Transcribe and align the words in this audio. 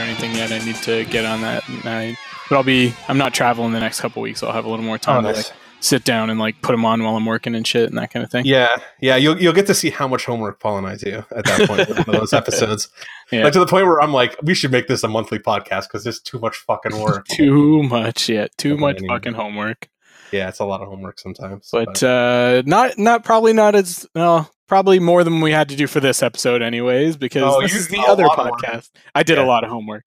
haven't 0.00 0.10
even 0.16 0.24
started 0.24 0.26
doing 0.26 0.26
notes 0.26 0.26
or 0.26 0.26
anything 0.26 0.34
yet. 0.34 0.52
I 0.52 0.64
need 0.64 0.76
to 0.76 1.04
get 1.12 1.24
on 1.24 1.40
that. 1.42 1.64
I, 1.84 2.16
but 2.48 2.56
I'll 2.56 2.62
be. 2.62 2.94
I'm 3.08 3.18
not 3.18 3.34
traveling 3.34 3.72
the 3.72 3.80
next 3.80 4.00
couple 4.00 4.22
weeks. 4.22 4.40
So 4.40 4.46
I'll 4.46 4.52
have 4.52 4.64
a 4.64 4.68
little 4.70 4.84
more 4.84 4.98
time 4.98 5.24
Oh, 5.24 5.30
to 5.32 5.36
like 5.36 5.46
sit 5.80 6.04
down 6.04 6.30
and 6.30 6.40
like 6.40 6.60
put 6.62 6.72
them 6.72 6.84
on 6.84 7.02
while 7.02 7.16
I'm 7.16 7.26
working 7.26 7.54
and 7.54 7.66
shit 7.66 7.88
and 7.88 7.98
that 7.98 8.10
kind 8.10 8.24
of 8.24 8.30
thing. 8.30 8.44
Yeah, 8.46 8.74
yeah, 9.00 9.16
you'll 9.16 9.40
you'll 9.40 9.52
get 9.52 9.66
to 9.66 9.74
see 9.74 9.90
how 9.90 10.08
much 10.08 10.24
homework 10.24 10.60
Paul 10.60 10.78
and 10.78 10.86
I 10.86 10.96
do 10.96 11.24
at 11.34 11.44
that 11.44 11.68
point 11.68 11.88
with 11.88 12.06
one 12.06 12.16
of 12.16 12.20
those 12.20 12.32
episodes. 12.34 12.88
Yeah. 13.30 13.44
Like 13.44 13.52
to 13.54 13.58
the 13.60 13.66
point 13.66 13.86
where 13.86 14.00
I'm 14.02 14.12
like, 14.12 14.36
we 14.42 14.54
should 14.54 14.70
make 14.72 14.86
this 14.88 15.02
a 15.04 15.08
monthly 15.08 15.38
podcast 15.38 15.82
because 15.84 16.04
there's 16.04 16.20
too 16.20 16.38
much 16.38 16.56
fucking 16.56 16.98
work. 17.00 17.26
Too 17.30 17.82
much, 17.82 18.28
yeah. 18.28 18.46
Too 18.56 18.76
much 18.76 19.00
fucking 19.06 19.34
homework. 19.34 19.88
yeah, 20.32 20.48
it's 20.48 20.58
a 20.58 20.64
lot 20.64 20.80
of 20.82 20.88
homework 20.88 21.18
sometimes. 21.18 21.68
But 21.72 22.02
uh, 22.02 22.62
not 22.66 22.98
not 22.98 23.24
probably 23.24 23.52
not 23.52 23.74
as 23.74 24.06
well. 24.14 24.50
Probably 24.66 24.98
more 24.98 25.24
than 25.24 25.40
we 25.40 25.52
had 25.52 25.68
to 25.68 25.76
do 25.76 25.86
for 25.86 26.00
this 26.00 26.22
episode, 26.22 26.62
anyways, 26.62 27.16
because 27.16 27.42
Oh, 27.54 27.60
this 27.60 27.74
is 27.74 27.88
the 27.88 27.98
other 28.08 28.24
lot 28.24 28.38
of 28.38 28.46
work. 28.50 28.60
podcast. 28.60 28.90
I 29.14 29.22
did 29.22 29.38
a 29.38 29.44
lot 29.44 29.62
of 29.64 29.70
homework. 29.70 30.04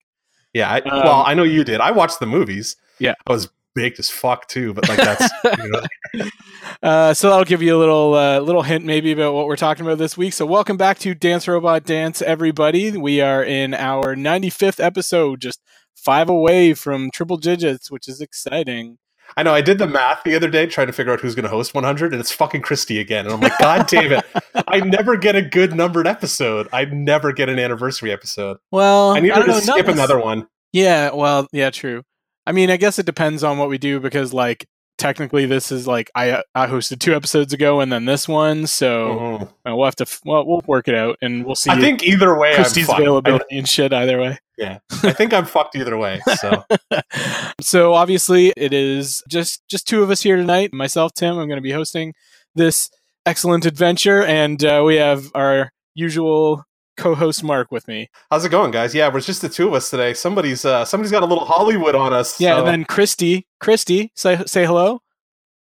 yeah, 0.53 0.69
I, 0.71 0.77
um, 0.81 1.03
well, 1.03 1.23
I 1.25 1.33
know 1.35 1.43
you 1.43 1.63
did. 1.63 1.79
I 1.79 1.91
watched 1.91 2.19
the 2.19 2.25
movies. 2.25 2.75
Yeah. 2.99 3.13
I 3.27 3.31
was 3.31 3.49
baked 3.75 3.99
as 3.99 4.09
fuck 4.09 4.47
too, 4.47 4.73
but 4.73 4.89
like 4.89 4.97
that's 4.97 5.31
you 5.61 5.69
know, 5.69 6.25
Uh, 6.83 7.13
so 7.13 7.29
that'll 7.29 7.45
give 7.45 7.61
you 7.61 7.75
a 7.75 7.79
little 7.79 8.13
uh, 8.15 8.39
little 8.39 8.63
hint 8.63 8.83
maybe 8.83 9.11
about 9.11 9.33
what 9.33 9.45
we're 9.45 9.55
talking 9.55 9.85
about 9.85 9.97
this 9.99 10.17
week. 10.17 10.33
So 10.33 10.45
welcome 10.45 10.77
back 10.77 10.97
to 10.99 11.13
Dance 11.13 11.47
Robot 11.47 11.83
Dance, 11.83 12.21
everybody. 12.23 12.95
We 12.97 13.21
are 13.21 13.43
in 13.43 13.73
our 13.75 14.15
95th 14.15 14.83
episode, 14.83 15.39
just 15.41 15.61
five 15.95 16.29
away 16.29 16.73
from 16.73 17.09
triple 17.11 17.37
digits, 17.37 17.89
which 17.91 18.07
is 18.07 18.19
exciting. 18.21 18.97
I 19.35 19.43
know 19.43 19.53
I 19.53 19.61
did 19.61 19.77
the 19.77 19.87
math 19.87 20.23
the 20.23 20.35
other 20.35 20.49
day 20.49 20.65
trying 20.65 20.87
to 20.87 20.93
figure 20.93 21.13
out 21.13 21.19
who's 21.19 21.35
going 21.35 21.43
to 21.43 21.49
host 21.49 21.73
100, 21.73 22.13
and 22.13 22.19
it's 22.19 22.31
fucking 22.31 22.61
Christy 22.61 22.99
again. 22.99 23.25
And 23.25 23.33
I'm 23.33 23.41
like, 23.41 23.57
God 23.59 23.87
damn 23.87 24.13
it! 24.13 24.25
I 24.67 24.79
never 24.79 25.17
get 25.17 25.35
a 25.35 25.41
good 25.41 25.75
numbered 25.75 26.07
episode. 26.07 26.67
I 26.71 26.85
never 26.85 27.31
get 27.31 27.49
an 27.49 27.59
anniversary 27.59 28.11
episode. 28.11 28.57
Well, 28.71 29.11
I 29.11 29.19
need 29.19 29.29
don't 29.29 29.41
to 29.45 29.47
know, 29.47 29.59
skip 29.59 29.87
another 29.87 30.19
one. 30.19 30.47
Yeah, 30.73 31.11
well, 31.13 31.47
yeah, 31.51 31.69
true. 31.69 32.03
I 32.45 32.51
mean, 32.51 32.69
I 32.69 32.77
guess 32.77 32.97
it 32.97 33.05
depends 33.05 33.43
on 33.43 33.57
what 33.57 33.69
we 33.69 33.77
do 33.77 33.99
because, 33.99 34.33
like, 34.33 34.65
technically, 34.97 35.45
this 35.45 35.71
is 35.71 35.87
like 35.87 36.09
I 36.15 36.43
I 36.55 36.67
hosted 36.67 36.99
two 36.99 37.15
episodes 37.15 37.53
ago 37.53 37.79
and 37.79 37.91
then 37.91 38.05
this 38.05 38.27
one, 38.27 38.67
so 38.67 39.07
Mhm. 39.07 39.41
uh, 39.71 39.75
we'll 39.75 39.85
have 39.85 39.95
to 39.97 40.03
f- 40.03 40.21
well 40.25 40.45
we'll 40.45 40.61
work 40.67 40.87
it 40.87 40.95
out 40.95 41.17
and 41.21 41.45
we'll 41.45 41.55
see. 41.55 41.69
I 41.69 41.79
think 41.79 42.03
either 42.03 42.37
way, 42.37 42.55
Christie's 42.55 42.83
I'm 42.89 42.93
fucked. 42.95 42.99
availability 43.01 43.57
and 43.57 43.67
shit 43.69 43.93
either 43.93 44.19
way. 44.19 44.37
I, 44.61 44.79
I 45.03 45.13
think 45.13 45.33
I'm 45.33 45.45
fucked 45.45 45.75
either 45.75 45.97
way. 45.97 46.21
So 46.39 46.63
so 47.61 47.93
obviously 47.93 48.53
it 48.57 48.73
is 48.73 49.23
just 49.29 49.61
just 49.67 49.87
two 49.87 50.03
of 50.03 50.09
us 50.09 50.21
here 50.21 50.35
tonight 50.35 50.73
myself 50.73 51.13
tim 51.13 51.37
i'm 51.37 51.47
going 51.47 51.57
to 51.57 51.61
be 51.61 51.71
hosting 51.71 52.13
this 52.55 52.89
excellent 53.25 53.65
adventure 53.65 54.23
and 54.23 54.63
uh, 54.63 54.81
we 54.85 54.95
have 54.95 55.25
our 55.35 55.71
usual 55.95 56.63
co-host 56.97 57.43
mark 57.43 57.71
with 57.71 57.87
me 57.87 58.09
how's 58.31 58.43
it 58.43 58.49
going, 58.49 58.71
guys? 58.71 58.93
Yeah, 58.95 59.07
we're 59.13 59.21
just 59.21 59.41
the 59.41 59.49
two 59.49 59.67
of 59.67 59.73
us 59.73 59.89
today. 59.89 60.13
Somebody's 60.13 60.65
uh 60.65 60.83
somebody's 60.85 61.11
got 61.11 61.23
a 61.23 61.25
little 61.27 61.45
Hollywood 61.45 61.95
on 61.95 62.13
us. 62.13 62.39
yeah 62.41 62.53
so- 62.55 62.59
and 62.59 62.67
then 62.67 62.85
christy 62.85 63.47
christy 63.59 64.11
say 64.15 64.41
say 64.45 64.65
hello 64.65 65.01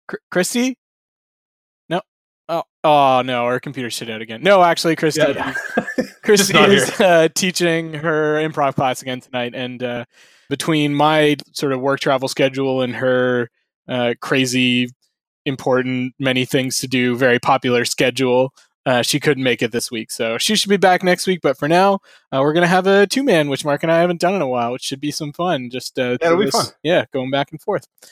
Chr- 0.09 0.17
christy 0.31 0.79
no 1.89 2.01
oh 2.49 2.63
oh 2.85 3.23
no 3.25 3.45
our 3.45 3.61
computer 3.61 3.91
shit 3.91 4.09
out 4.11 4.23
again 4.23 4.43
no 4.43 4.63
actually 4.63 4.97
christy 4.97 5.21
Yeah. 5.21 5.55
Christy 6.23 6.59
is 6.59 7.01
uh, 7.01 7.29
teaching 7.35 7.95
her 7.95 8.35
improv 8.37 8.75
class 8.75 9.01
again 9.01 9.19
tonight, 9.21 9.55
and 9.55 9.83
uh, 9.83 10.05
between 10.51 10.95
my 10.95 11.37
sort 11.53 11.73
of 11.73 11.81
work 11.81 12.01
travel 12.01 12.29
schedule 12.29 12.83
and 12.83 12.95
her 12.97 13.49
uh, 13.89 14.13
crazy, 14.21 14.89
important, 15.47 16.13
many 16.19 16.45
things 16.45 16.81
to 16.81 16.87
do, 16.87 17.17
very 17.17 17.39
popular 17.39 17.87
schedule, 17.87 18.53
uh, 18.89 19.03
she 19.03 19.21
couldn't 19.21 19.45
make 19.45 19.61
it 19.61 19.71
this 19.71 19.91
week. 19.91 20.11
So 20.11 20.39
she 20.39 20.57
should 20.57 20.71
be 20.71 20.79
back 20.79 21.03
next 21.03 21.27
week. 21.27 21.41
But 21.43 21.59
for 21.59 21.69
now, 21.69 22.01
uh, 22.33 22.41
we're 22.41 22.55
gonna 22.55 22.67
have 22.67 22.87
a 22.87 23.07
two 23.07 23.23
man, 23.23 23.51
which 23.51 23.63
Mark 23.63 23.83
and 23.83 23.93
I 23.93 23.99
haven't 23.99 24.19
done 24.19 24.35
in 24.35 24.41
a 24.41 24.49
while, 24.49 24.73
which 24.73 24.83
should 24.83 25.01
be 25.01 25.11
some 25.11 25.33
fun. 25.33 25.69
Just 25.69 25.99
uh, 25.99 26.17
Yeah, 26.23 26.29
it'll 26.29 26.39
do 26.39 26.45
be 26.47 26.51
fun. 26.51 26.67
Yeah, 26.83 27.05
going 27.13 27.31
back 27.31 27.51
and 27.51 27.61
forth. 27.61 27.87
I 28.03 28.07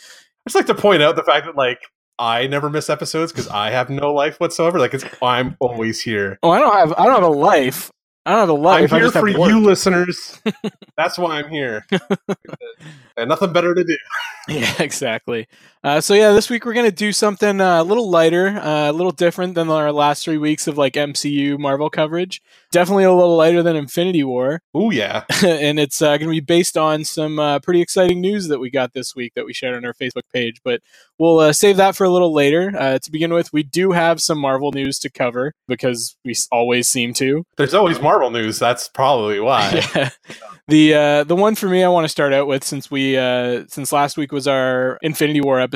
just 0.47 0.54
like 0.54 0.66
to 0.66 0.75
point 0.75 1.03
out 1.03 1.16
the 1.16 1.22
fact 1.22 1.47
that 1.47 1.56
like 1.56 1.81
I 2.19 2.47
never 2.47 2.69
miss 2.69 2.91
episodes 2.91 3.32
because 3.32 3.48
I 3.48 3.70
have 3.70 3.88
no 3.88 4.12
life 4.12 4.38
whatsoever. 4.38 4.78
Like 4.78 4.92
it's 4.92 5.04
I'm 5.22 5.56
always 5.60 6.03
here. 6.03 6.38
Oh, 6.42 6.50
I 6.50 6.60
don't 6.60 6.75
have 6.75 6.93
I 6.93 7.06
don't 7.06 7.14
have 7.14 7.22
a 7.22 7.28
life. 7.28 7.91
I 8.26 8.32
don't 8.32 8.41
have 8.41 8.48
a 8.48 8.53
life. 8.54 8.93
I'm 8.93 9.00
here 9.00 9.10
for 9.10 9.28
you 9.28 9.60
listeners. 9.60 10.41
That's 10.98 11.16
why 11.16 11.38
I'm 11.38 11.48
here. 11.48 11.87
and 13.16 13.28
nothing 13.28 13.53
better 13.53 13.72
to 13.72 13.84
do. 13.84 13.97
Yeah, 14.48 14.75
exactly. 14.81 15.47
Uh, 15.87 16.01
so 16.01 16.15
yeah, 16.15 16.33
this 16.33 16.51
week 16.51 16.65
we're 16.67 16.73
gonna 16.75 16.91
do 16.91 17.13
something 17.13 17.61
uh, 17.61 17.81
a 17.81 17.85
little 17.85 18.11
lighter, 18.11 18.49
uh, 18.49 18.91
a 18.91 18.93
little 18.93 19.13
different 19.13 19.55
than 19.55 19.71
our 19.71 19.93
last 19.93 20.25
three 20.25 20.37
weeks 20.37 20.67
of 20.67 20.77
like 20.77 20.95
MCU 20.95 21.57
Marvel 21.61 21.89
coverage. 21.89 22.43
Definitely 22.73 23.05
a 23.05 23.13
little 23.13 23.37
lighter 23.37 23.63
than 23.63 23.77
Infinity 23.77 24.25
War, 24.25 24.63
Oh 24.75 24.91
yeah. 24.91 25.23
and 25.45 25.79
it's 25.79 26.03
uh, 26.03 26.17
gonna 26.17 26.33
be 26.33 26.41
based 26.41 26.77
on 26.77 27.05
some 27.05 27.39
uh, 27.39 27.61
pretty 27.61 27.81
exciting 27.81 28.21
news 28.21 28.49
that 28.49 28.59
we 28.59 28.69
got 28.69 28.95
this 28.95 29.15
week 29.15 29.35
that 29.37 29.47
we 29.47 29.53
shared 29.53 29.77
on 29.77 29.85
our 29.85 29.95
Facebook 29.95 30.25
page. 30.33 30.61
But 30.65 30.81
we'll 31.21 31.39
uh, 31.39 31.53
save 31.53 31.77
that 31.77 31.95
for 31.95 32.03
a 32.03 32.11
little 32.11 32.35
later. 32.35 32.73
Uh, 32.77 32.99
to 32.99 33.13
begin 33.13 33.33
with, 33.33 33.53
we 33.53 33.63
do 33.63 33.93
have 33.93 34.21
some 34.21 34.39
Marvel 34.41 34.73
news 34.73 34.99
to 34.99 35.09
cover 35.09 35.53
because 35.69 36.17
we 36.25 36.35
always 36.51 36.89
seem 36.89 37.15
to. 37.15 37.45
There's 37.59 37.75
always 37.75 38.01
Marvel 38.01 38.33
news. 38.33 38.59
That's 38.59 38.89
probably 38.89 39.39
why. 39.39 39.85
Yeah. 39.95 40.11
The 40.69 40.95
uh, 40.95 41.25
the 41.25 41.37
one 41.37 41.55
for 41.55 41.69
me 41.69 41.85
I 41.85 41.89
want 41.89 42.07
to 42.07 42.09
start 42.09 42.33
out 42.33 42.49
with 42.49 42.65
since 42.65 42.91
we 42.91 43.17
uh, 43.17 43.67
since 43.69 43.93
last 43.93 44.17
week 44.17 44.33
was 44.33 44.49
our 44.49 44.99
Infinity 45.01 45.41
War 45.41 45.61
episode 45.61 45.75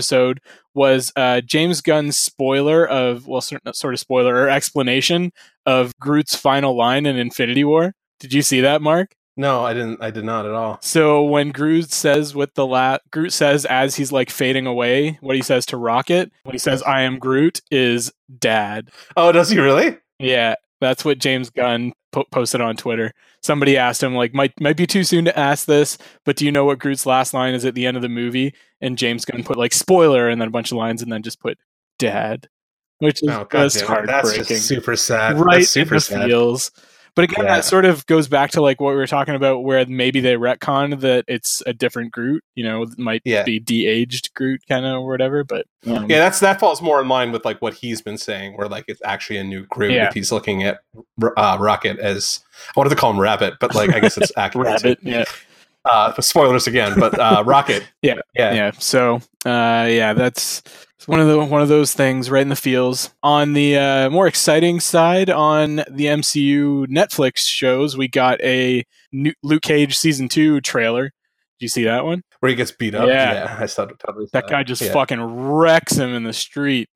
was 0.75 1.13
uh, 1.17 1.41
James 1.41 1.81
Gunn's 1.81 2.17
spoiler 2.19 2.87
of 2.87 3.27
well 3.27 3.41
sort 3.41 3.63
sort 3.77 3.95
of 3.95 4.01
spoiler 4.01 4.35
or 4.35 4.49
explanation 4.49 5.33
of 5.67 5.93
Groot's 5.99 6.37
final 6.37 6.77
line 6.77 7.07
in 7.07 7.17
Infinity 7.17 7.65
War. 7.65 7.95
Did 8.19 8.33
you 8.33 8.43
see 8.43 8.61
that, 8.61 8.83
Mark? 8.83 9.15
No, 9.37 9.65
I 9.65 9.73
didn't. 9.73 10.03
I 10.03 10.11
did 10.11 10.25
not 10.25 10.45
at 10.45 10.53
all. 10.53 10.79
So 10.83 11.23
when 11.25 11.51
Groot 11.51 11.93
says 11.93 12.35
what 12.35 12.55
the 12.57 12.67
la- 12.67 12.99
Groot 13.11 13.33
says 13.33 13.65
as 13.65 13.97
he's 13.97 14.13
like 14.13 14.29
fading 14.29 14.67
away, 14.67 15.19
what 15.23 15.37
he 15.37 15.43
says 15.43 15.65
to 15.67 15.77
Rocket 15.77 16.31
when 16.43 16.53
he 16.53 16.59
says 16.59 16.83
"I 16.83 17.03
am 17.03 17.19
Groot" 17.19 17.63
is 17.71 18.13
"Dad." 18.39 18.91
Oh, 19.17 19.33
does 19.33 19.49
he 19.49 19.59
really? 19.59 19.97
Yeah, 20.19 20.57
that's 20.81 21.05
what 21.05 21.19
James 21.19 21.51
Gunn 21.51 21.93
po- 22.13 22.25
posted 22.33 22.61
on 22.61 22.77
Twitter. 22.77 23.13
Somebody 23.43 23.77
asked 23.77 24.03
him, 24.03 24.15
like, 24.15 24.35
might 24.35 24.59
might 24.61 24.77
be 24.77 24.87
too 24.87 25.05
soon 25.05 25.25
to 25.27 25.39
ask 25.39 25.67
this, 25.67 25.99
but 26.25 26.37
do 26.37 26.45
you 26.45 26.53
know 26.53 26.65
what 26.65 26.79
Groot's 26.79 27.07
last 27.07 27.33
line 27.35 27.55
is 27.55 27.65
at 27.65 27.75
the 27.75 27.87
end 27.87 27.97
of 27.97 28.03
the 28.03 28.09
movie? 28.09 28.55
And 28.81 28.97
James 28.99 29.25
Gunn 29.25 29.45
put 29.45 29.57
like 29.59 29.73
spoiler 29.73 30.29
and 30.29 30.41
then 30.41 30.49
a 30.49 30.51
bunch 30.53 30.73
of 30.73 30.79
lines 30.79 31.03
and 31.03 31.13
then 31.13 31.23
just 31.23 31.41
put 31.41 31.59
dad, 31.99 32.49
which 32.99 33.23
is 33.23 33.29
Oh, 33.29 33.47
just 33.51 33.83
it. 33.83 34.07
That's 34.07 34.35
just 34.37 34.67
super 34.67 34.97
sad. 34.97 35.39
right 35.39 35.59
That's 35.59 35.71
super 35.71 35.95
in 35.95 35.97
the 35.97 36.01
sad. 36.01 36.27
feels. 36.29 36.71
But 37.15 37.25
again, 37.25 37.45
Yeah. 37.45 37.57
that 37.57 37.65
sort 37.65 37.85
of 37.85 38.07
goes 38.07 38.29
back 38.29 38.51
to 38.53 38.61
like 38.61 38.81
what 38.81 38.91
we 38.91 38.97
were 38.97 39.07
talking 39.07 39.35
about, 39.35 39.65
where 39.65 39.85
maybe 39.87 40.21
they 40.21 40.35
retcon 40.35 41.01
that 41.01 41.25
it's 41.29 41.63
a 41.67 41.73
different 41.73 42.13
Groot. 42.13 42.43
You 42.55 42.65
know, 42.65 42.87
might 42.99 43.23
Yeah. 43.25 43.43
be 43.43 43.59
de-aged 43.61 44.35
Groot, 44.35 44.63
kind 44.69 44.87
of 44.87 45.03
or 45.03 45.09
whatever. 45.09 45.45
But 45.45 45.67
um, 45.87 46.11
Yeah, 46.11 46.19
that's 46.19 46.41
that 46.41 46.61
falls 46.61 46.81
more 46.83 47.01
in 47.01 47.09
line 47.09 47.33
with 47.33 47.45
like 47.45 47.61
what 47.61 47.75
he's 47.75 48.01
been 48.01 48.19
saying, 48.19 48.57
where 48.57 48.69
like 48.69 48.85
it's 48.89 49.01
actually 49.05 49.39
a 49.39 49.45
new 49.45 49.67
Groot. 49.67 49.93
Yeah. 49.93 50.09
If 50.09 50.15
he's 50.15 50.33
looking 50.33 50.63
at 50.63 50.81
uh, 51.37 51.57
Rocket 51.61 51.99
as 51.99 52.41
I 52.69 52.73
wanted 52.77 52.91
to 52.91 52.97
call 52.97 53.11
him 53.13 53.21
Rabbit, 53.21 53.55
but 53.61 53.75
like 53.75 53.95
I 53.95 54.01
guess 54.01 54.17
it's 54.19 54.33
accurate. 54.37 54.67
Rabbit, 54.67 54.99
yeah. 55.03 55.25
Uh, 55.91 56.13
spoilers 56.21 56.67
again, 56.67 56.99
but 57.01 57.19
uh, 57.19 57.43
Rocket. 57.47 57.85
Yeah. 58.03 58.17
yeah, 58.35 58.53
yeah 58.55 58.71
so 58.79 59.17
uh 59.47 59.87
yeah 59.89 60.13
that's 60.13 60.63
it's 61.01 61.09
one 61.09 61.19
of 61.19 61.29
the 61.29 61.39
one 61.43 61.63
of 61.63 61.69
those 61.69 61.95
things 61.95 62.29
right 62.29 62.43
in 62.43 62.51
the 62.51 62.57
feels 62.57 63.09
on 63.23 63.55
the 63.55 63.75
uh 63.79 64.11
more 64.11 64.27
exciting 64.27 64.81
side 64.81 65.31
on 65.31 65.77
the 65.77 66.05
mcu 66.05 66.87
netflix 66.89 67.39
shows 67.49 67.97
we 67.97 68.07
got 68.07 68.39
a 68.43 68.85
new 69.11 69.33
luke 69.43 69.63
cage 69.63 69.97
season 69.97 70.29
two 70.29 70.61
trailer 70.61 71.05
did 71.05 71.65
you 71.65 71.69
see 71.69 71.85
that 71.85 72.05
one 72.05 72.23
Where 72.41 72.51
he 72.51 72.55
gets 72.57 72.71
beat 72.71 72.95
up. 72.95 73.09
Yeah. 73.09 73.57
I 73.59 73.65
saw 73.67 73.87
totally. 73.87 74.27
saw 74.27 74.41
that 74.41 74.49
guy 74.51 74.63
just 74.63 74.83
Yeah. 74.83 74.93
fucking 74.93 75.21
wrecks 75.23 75.95
him 75.97 76.15
in 76.15 76.25
the 76.25 76.33
street 76.35 76.89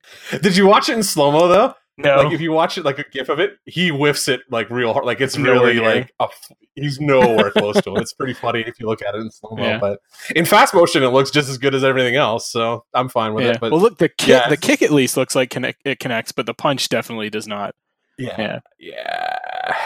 Did 0.42 0.54
you 0.56 0.66
watch 0.66 0.88
it 0.90 0.96
in 0.96 1.02
slow 1.02 1.30
mo 1.32 1.48
though? 1.48 1.74
No 1.96 2.16
Like 2.16 2.32
if 2.32 2.40
you 2.40 2.52
watch 2.52 2.76
it 2.78 2.84
like 2.84 2.98
a 2.98 3.04
gif 3.10 3.28
of 3.28 3.38
it, 3.38 3.56
he 3.66 3.88
whiffs 3.88 4.28
it 4.28 4.40
like 4.50 4.68
real 4.70 4.92
hard. 4.92 5.04
Like 5.04 5.20
it's 5.20 5.36
Nowhere 5.36 5.54
really 5.60 5.74
near. 5.74 5.94
like 5.94 6.14
a 6.20 6.24
f- 6.24 6.52
he's 6.74 7.00
nowhere 7.00 7.50
close 7.50 7.80
to 7.82 7.94
it. 7.94 8.00
It's 8.02 8.12
pretty 8.12 8.34
funny 8.34 8.60
if 8.60 8.80
you 8.80 8.86
look 8.86 9.00
at 9.02 9.14
it 9.14 9.20
in 9.20 9.30
slow 9.30 9.56
mo. 9.56 9.62
Yeah. 9.62 9.78
But 9.78 10.00
in 10.34 10.44
fast 10.44 10.74
motion, 10.74 11.02
it 11.02 11.08
looks 11.08 11.30
just 11.30 11.48
as 11.48 11.58
good 11.58 11.74
as 11.74 11.84
everything 11.84 12.16
else. 12.16 12.50
So 12.50 12.84
I'm 12.94 13.08
fine 13.08 13.34
with 13.34 13.44
yeah. 13.44 13.52
it. 13.52 13.60
But 13.60 13.72
well 13.72 13.80
look 13.80 13.98
the 13.98 14.08
kick 14.08 14.28
Yeah. 14.28 14.48
the 14.48 14.56
kick 14.56 14.82
at 14.82 14.90
least 14.90 15.16
looks 15.16 15.34
like 15.34 15.50
connect, 15.50 15.82
it 15.84 16.00
connects 16.00 16.32
but 16.32 16.46
the 16.46 16.54
punch 16.54 16.88
definitely 16.88 17.30
does 17.30 17.46
not 17.46 17.74
yeah, 18.18 18.34
yeah 18.38 18.58
yeah. 18.78 19.76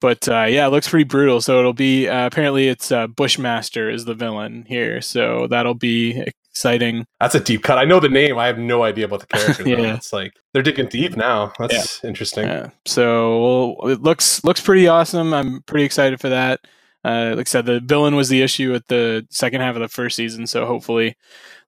but 0.00 0.28
uh, 0.28 0.44
yeah, 0.48 0.66
it 0.66 0.70
looks 0.70 0.88
pretty 0.88 1.04
brutal. 1.04 1.40
So 1.40 1.58
it'll 1.58 1.72
be 1.72 2.08
uh, 2.08 2.26
apparently 2.26 2.68
it's 2.68 2.90
uh, 2.90 3.06
Bushmaster 3.06 3.88
is 3.88 4.04
the 4.04 4.14
villain 4.14 4.64
here, 4.68 5.00
so 5.00 5.46
that'll 5.48 5.74
be 5.74 6.24
exciting. 6.52 7.06
That's 7.18 7.34
a 7.34 7.40
deep 7.40 7.62
cut. 7.62 7.78
I 7.78 7.84
know 7.84 7.98
the 7.98 8.08
name. 8.08 8.38
I 8.38 8.46
have 8.46 8.58
no 8.58 8.82
idea 8.82 9.06
about 9.06 9.20
the 9.20 9.26
character. 9.26 9.62
Yeah. 9.68 9.78
yeah. 9.78 9.94
It's 9.94 10.12
like 10.12 10.34
they're 10.52 10.62
digging 10.62 10.88
deep 10.88 11.16
now. 11.16 11.52
That's 11.58 12.04
interesting. 12.04 12.44
Yeah. 12.46 12.70
So 12.84 13.76
well, 13.78 13.90
it 13.90 14.02
looks 14.02 14.44
looks 14.44 14.60
pretty 14.60 14.86
awesome. 14.88 15.32
I'm 15.32 15.62
pretty 15.62 15.84
excited 15.84 16.20
for 16.20 16.28
that. 16.28 16.60
Uh, 17.04 17.34
like 17.36 17.48
I 17.48 17.50
said, 17.50 17.66
the 17.66 17.80
villain 17.80 18.14
was 18.16 18.28
the 18.28 18.42
issue 18.42 18.74
at 18.74 18.86
the 18.88 19.26
second 19.30 19.60
half 19.60 19.74
of 19.76 19.80
the 19.82 19.88
first 19.88 20.14
season, 20.14 20.46
so 20.46 20.66
hopefully 20.66 21.16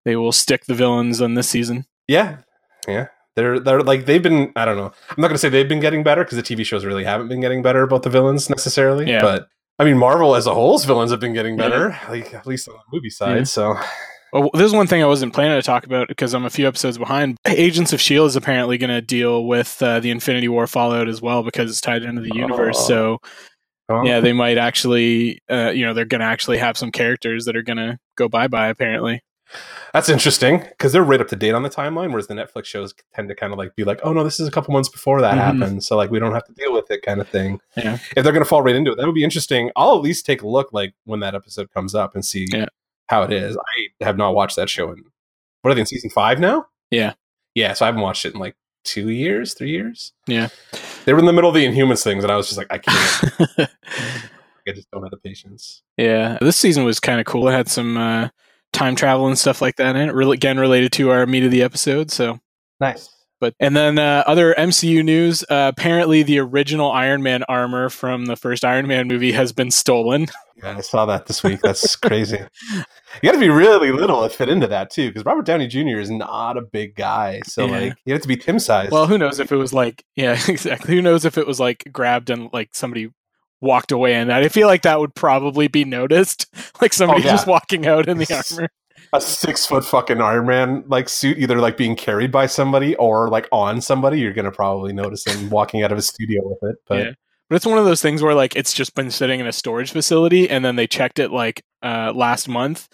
they 0.04 0.16
will 0.16 0.32
stick 0.32 0.66
the 0.66 0.74
villains 0.74 1.20
on 1.20 1.34
this 1.34 1.48
season. 1.48 1.86
Yeah. 2.06 2.38
Yeah. 2.86 3.06
they're 3.36 3.58
they're 3.58 3.82
like 3.82 4.04
they've 4.06 4.22
been. 4.22 4.52
I 4.54 4.64
don't 4.64 4.76
know. 4.76 4.92
I'm 5.10 5.20
not 5.20 5.28
gonna 5.28 5.38
say 5.38 5.48
they've 5.48 5.68
been 5.68 5.80
getting 5.80 6.02
better 6.02 6.24
because 6.24 6.36
the 6.36 6.42
TV 6.42 6.64
shows 6.64 6.84
really 6.84 7.04
haven't 7.04 7.28
been 7.28 7.40
getting 7.40 7.62
better 7.62 7.82
about 7.82 8.02
the 8.02 8.10
villains 8.10 8.50
necessarily. 8.50 9.08
Yeah. 9.10 9.22
But 9.22 9.48
I 9.78 9.84
mean, 9.84 9.98
Marvel 9.98 10.36
as 10.36 10.46
a 10.46 10.54
whole's 10.54 10.84
villains 10.84 11.10
have 11.10 11.20
been 11.20 11.32
getting 11.32 11.56
better, 11.56 11.98
like 12.08 12.34
at 12.34 12.46
least 12.46 12.68
on 12.68 12.74
the 12.74 12.96
movie 12.96 13.10
side. 13.10 13.36
Yeah. 13.38 13.44
So 13.44 13.76
Well, 14.34 14.50
there's 14.52 14.72
one 14.72 14.88
thing 14.88 15.00
I 15.00 15.06
wasn't 15.06 15.32
planning 15.32 15.56
to 15.56 15.62
talk 15.62 15.86
about 15.86 16.08
because 16.08 16.34
I'm 16.34 16.44
a 16.44 16.50
few 16.50 16.66
episodes 16.66 16.98
behind. 16.98 17.36
Agents 17.46 17.92
of 17.92 18.00
Shield 18.00 18.26
is 18.26 18.34
apparently 18.36 18.76
going 18.78 18.90
to 18.90 19.00
deal 19.00 19.44
with 19.46 19.80
uh, 19.80 20.00
the 20.00 20.10
Infinity 20.10 20.48
War 20.48 20.66
fallout 20.66 21.08
as 21.08 21.22
well 21.22 21.44
because 21.44 21.70
it's 21.70 21.80
tied 21.80 22.02
into 22.02 22.20
the 22.20 22.34
universe. 22.34 22.76
Oh. 22.80 22.88
So 22.88 23.18
well, 23.88 24.04
yeah, 24.04 24.18
they 24.18 24.32
might 24.32 24.58
actually, 24.58 25.40
uh, 25.48 25.70
you 25.70 25.86
know, 25.86 25.94
they're 25.94 26.04
going 26.04 26.20
to 26.20 26.26
actually 26.26 26.58
have 26.58 26.76
some 26.76 26.90
characters 26.90 27.44
that 27.44 27.54
are 27.54 27.62
going 27.62 27.76
to 27.76 27.98
go 28.16 28.28
bye 28.28 28.48
bye. 28.48 28.66
Apparently, 28.68 29.22
that's 29.92 30.08
interesting 30.08 30.58
because 30.70 30.92
they're 30.92 31.04
right 31.04 31.20
up 31.20 31.28
to 31.28 31.36
date 31.36 31.52
on 31.54 31.62
the 31.62 31.70
timeline, 31.70 32.10
whereas 32.10 32.26
the 32.26 32.34
Netflix 32.34 32.64
shows 32.64 32.92
tend 33.14 33.28
to 33.28 33.36
kind 33.36 33.52
of 33.52 33.58
like 33.58 33.76
be 33.76 33.84
like, 33.84 34.00
oh 34.02 34.12
no, 34.12 34.24
this 34.24 34.40
is 34.40 34.48
a 34.48 34.50
couple 34.50 34.72
months 34.72 34.88
before 34.88 35.20
that 35.20 35.34
Mhm. 35.34 35.38
happened, 35.60 35.84
so 35.84 35.96
like 35.96 36.10
we 36.10 36.18
don't 36.18 36.32
have 36.32 36.44
to 36.46 36.52
deal 36.54 36.72
with 36.72 36.90
it, 36.90 37.02
kind 37.02 37.20
of 37.20 37.28
thing. 37.28 37.60
Yeah. 37.76 37.98
If 38.16 38.24
they're 38.24 38.32
gonna 38.32 38.44
fall 38.44 38.62
right 38.62 38.74
into 38.74 38.90
it, 38.90 38.96
that 38.96 39.06
would 39.06 39.14
be 39.14 39.22
interesting. 39.22 39.70
I'll 39.76 39.94
at 39.94 40.02
least 40.02 40.26
take 40.26 40.42
a 40.42 40.48
look 40.48 40.72
like 40.72 40.94
when 41.04 41.20
that 41.20 41.36
episode 41.36 41.70
comes 41.72 41.94
up 41.94 42.16
and 42.16 42.24
see 42.24 42.46
Yeah. 42.52 42.66
how 43.08 43.22
it 43.22 43.32
is. 43.32 43.56
I 43.56 43.83
have 44.00 44.16
not 44.16 44.34
watched 44.34 44.56
that 44.56 44.68
show 44.68 44.90
in 44.90 45.04
what 45.62 45.70
are 45.70 45.74
they 45.74 45.80
in 45.80 45.86
season 45.86 46.10
five 46.10 46.38
now? 46.38 46.66
Yeah. 46.90 47.14
yeah. 47.54 47.72
So 47.72 47.84
I 47.84 47.88
haven't 47.88 48.02
watched 48.02 48.24
it 48.26 48.34
in 48.34 48.40
like 48.40 48.54
two 48.84 49.08
years, 49.08 49.54
three 49.54 49.70
years. 49.70 50.12
Yeah. 50.26 50.48
they 51.04 51.12
were 51.12 51.18
in 51.18 51.24
the 51.24 51.32
middle 51.32 51.48
of 51.48 51.54
the 51.54 51.64
Inhumans 51.64 52.02
things, 52.02 52.22
and 52.22 52.30
I 52.30 52.36
was 52.36 52.46
just 52.46 52.58
like, 52.58 52.66
I 52.70 52.78
can't. 52.78 53.70
I 54.68 54.72
just 54.72 54.90
don't 54.90 55.02
have 55.02 55.10
the 55.10 55.18
patience. 55.18 55.82
yeah, 55.98 56.38
this 56.40 56.56
season 56.56 56.84
was 56.84 56.98
kind 56.98 57.20
of 57.20 57.26
cool. 57.26 57.48
It 57.48 57.52
had 57.52 57.68
some 57.68 57.96
uh, 57.96 58.28
time 58.72 58.96
travel 58.96 59.26
and 59.26 59.38
stuff 59.38 59.60
like 59.60 59.76
that 59.76 59.94
in 59.94 60.08
it. 60.08 60.14
Really, 60.14 60.36
again, 60.36 60.58
related 60.58 60.92
to 60.92 61.10
our 61.10 61.26
meat 61.26 61.44
of 61.44 61.50
the 61.50 61.62
episode. 61.62 62.10
So 62.10 62.40
Nice. 62.80 63.10
But 63.40 63.54
and 63.60 63.76
then 63.76 63.98
uh, 63.98 64.24
other 64.26 64.54
MCU 64.54 65.04
news. 65.04 65.42
Uh, 65.50 65.70
apparently, 65.74 66.22
the 66.22 66.38
original 66.38 66.90
Iron 66.90 67.22
Man 67.22 67.42
armor 67.48 67.90
from 67.90 68.26
the 68.26 68.36
first 68.36 68.64
Iron 68.64 68.86
Man 68.86 69.06
movie 69.08 69.32
has 69.32 69.52
been 69.52 69.70
stolen. 69.70 70.28
Yeah, 70.56 70.76
I 70.76 70.80
saw 70.80 71.04
that 71.06 71.26
this 71.26 71.42
week. 71.42 71.60
That's 71.62 71.96
crazy. 71.96 72.38
You 73.22 73.28
got 73.28 73.32
to 73.32 73.40
be 73.40 73.48
really 73.48 73.92
little 73.92 74.22
to 74.22 74.28
fit 74.34 74.48
into 74.48 74.66
that 74.68 74.90
too, 74.90 75.08
because 75.08 75.24
Robert 75.24 75.46
Downey 75.46 75.66
Jr. 75.66 75.98
is 76.00 76.10
not 76.10 76.56
a 76.56 76.62
big 76.62 76.94
guy. 76.94 77.40
So 77.46 77.66
Yeah. 77.66 77.78
like, 77.78 77.94
you 78.04 78.12
have 78.12 78.22
to 78.22 78.28
be 78.28 78.36
Tim 78.36 78.58
size. 78.58 78.90
Well, 78.90 79.06
who 79.06 79.18
knows 79.18 79.38
if 79.40 79.52
it 79.52 79.56
was 79.56 79.72
like 79.72 80.04
yeah, 80.16 80.32
exactly. 80.48 80.94
Who 80.94 81.02
knows 81.02 81.24
if 81.24 81.38
it 81.38 81.46
was 81.46 81.60
like 81.60 81.88
grabbed 81.92 82.30
and 82.30 82.50
like 82.52 82.70
somebody 82.72 83.10
walked 83.60 83.92
away 83.92 84.14
in 84.14 84.28
that. 84.28 84.42
I 84.42 84.48
feel 84.48 84.66
like 84.66 84.82
that 84.82 85.00
would 85.00 85.14
probably 85.14 85.68
be 85.68 85.84
noticed, 85.84 86.46
like 86.82 86.92
somebody 86.92 87.22
Oh, 87.22 87.24
yeah. 87.26 87.30
just 87.32 87.46
walking 87.46 87.86
out 87.86 88.08
in 88.08 88.18
the 88.18 88.44
armor. 88.50 88.68
a 89.12 89.20
six 89.20 89.64
foot 89.64 89.84
fucking 89.84 90.20
Iron 90.20 90.46
Man 90.46 90.84
like 90.86 91.08
suit, 91.08 91.38
either 91.38 91.58
like 91.58 91.76
being 91.76 91.96
carried 91.96 92.30
by 92.32 92.46
somebody 92.46 92.94
or 92.96 93.28
like 93.30 93.48
on 93.52 93.80
somebody, 93.80 94.20
you're 94.20 94.32
gonna 94.34 94.50
probably 94.50 94.92
notice 94.92 95.24
him 95.26 95.48
walking 95.50 95.82
out 95.82 95.92
of 95.92 95.98
a 95.98 96.02
studio 96.02 96.40
with 96.44 96.58
it. 96.70 96.76
But 96.88 96.98
Yeah. 96.98 97.10
But 97.50 97.56
it's 97.56 97.66
one 97.66 97.78
of 97.78 97.84
those 97.84 98.00
things 98.02 98.22
where 98.22 98.34
like 98.34 98.56
it's 98.56 98.72
just 98.72 98.94
been 98.94 99.10
sitting 99.10 99.40
in 99.40 99.46
a 99.46 99.52
storage 99.52 99.92
facility, 99.92 100.48
and 100.48 100.64
then 100.64 100.76
they 100.76 100.86
checked 100.86 101.18
it 101.18 101.30
like 101.30 101.62
uh, 101.82 102.12
last 102.14 102.48
month. 102.48 102.88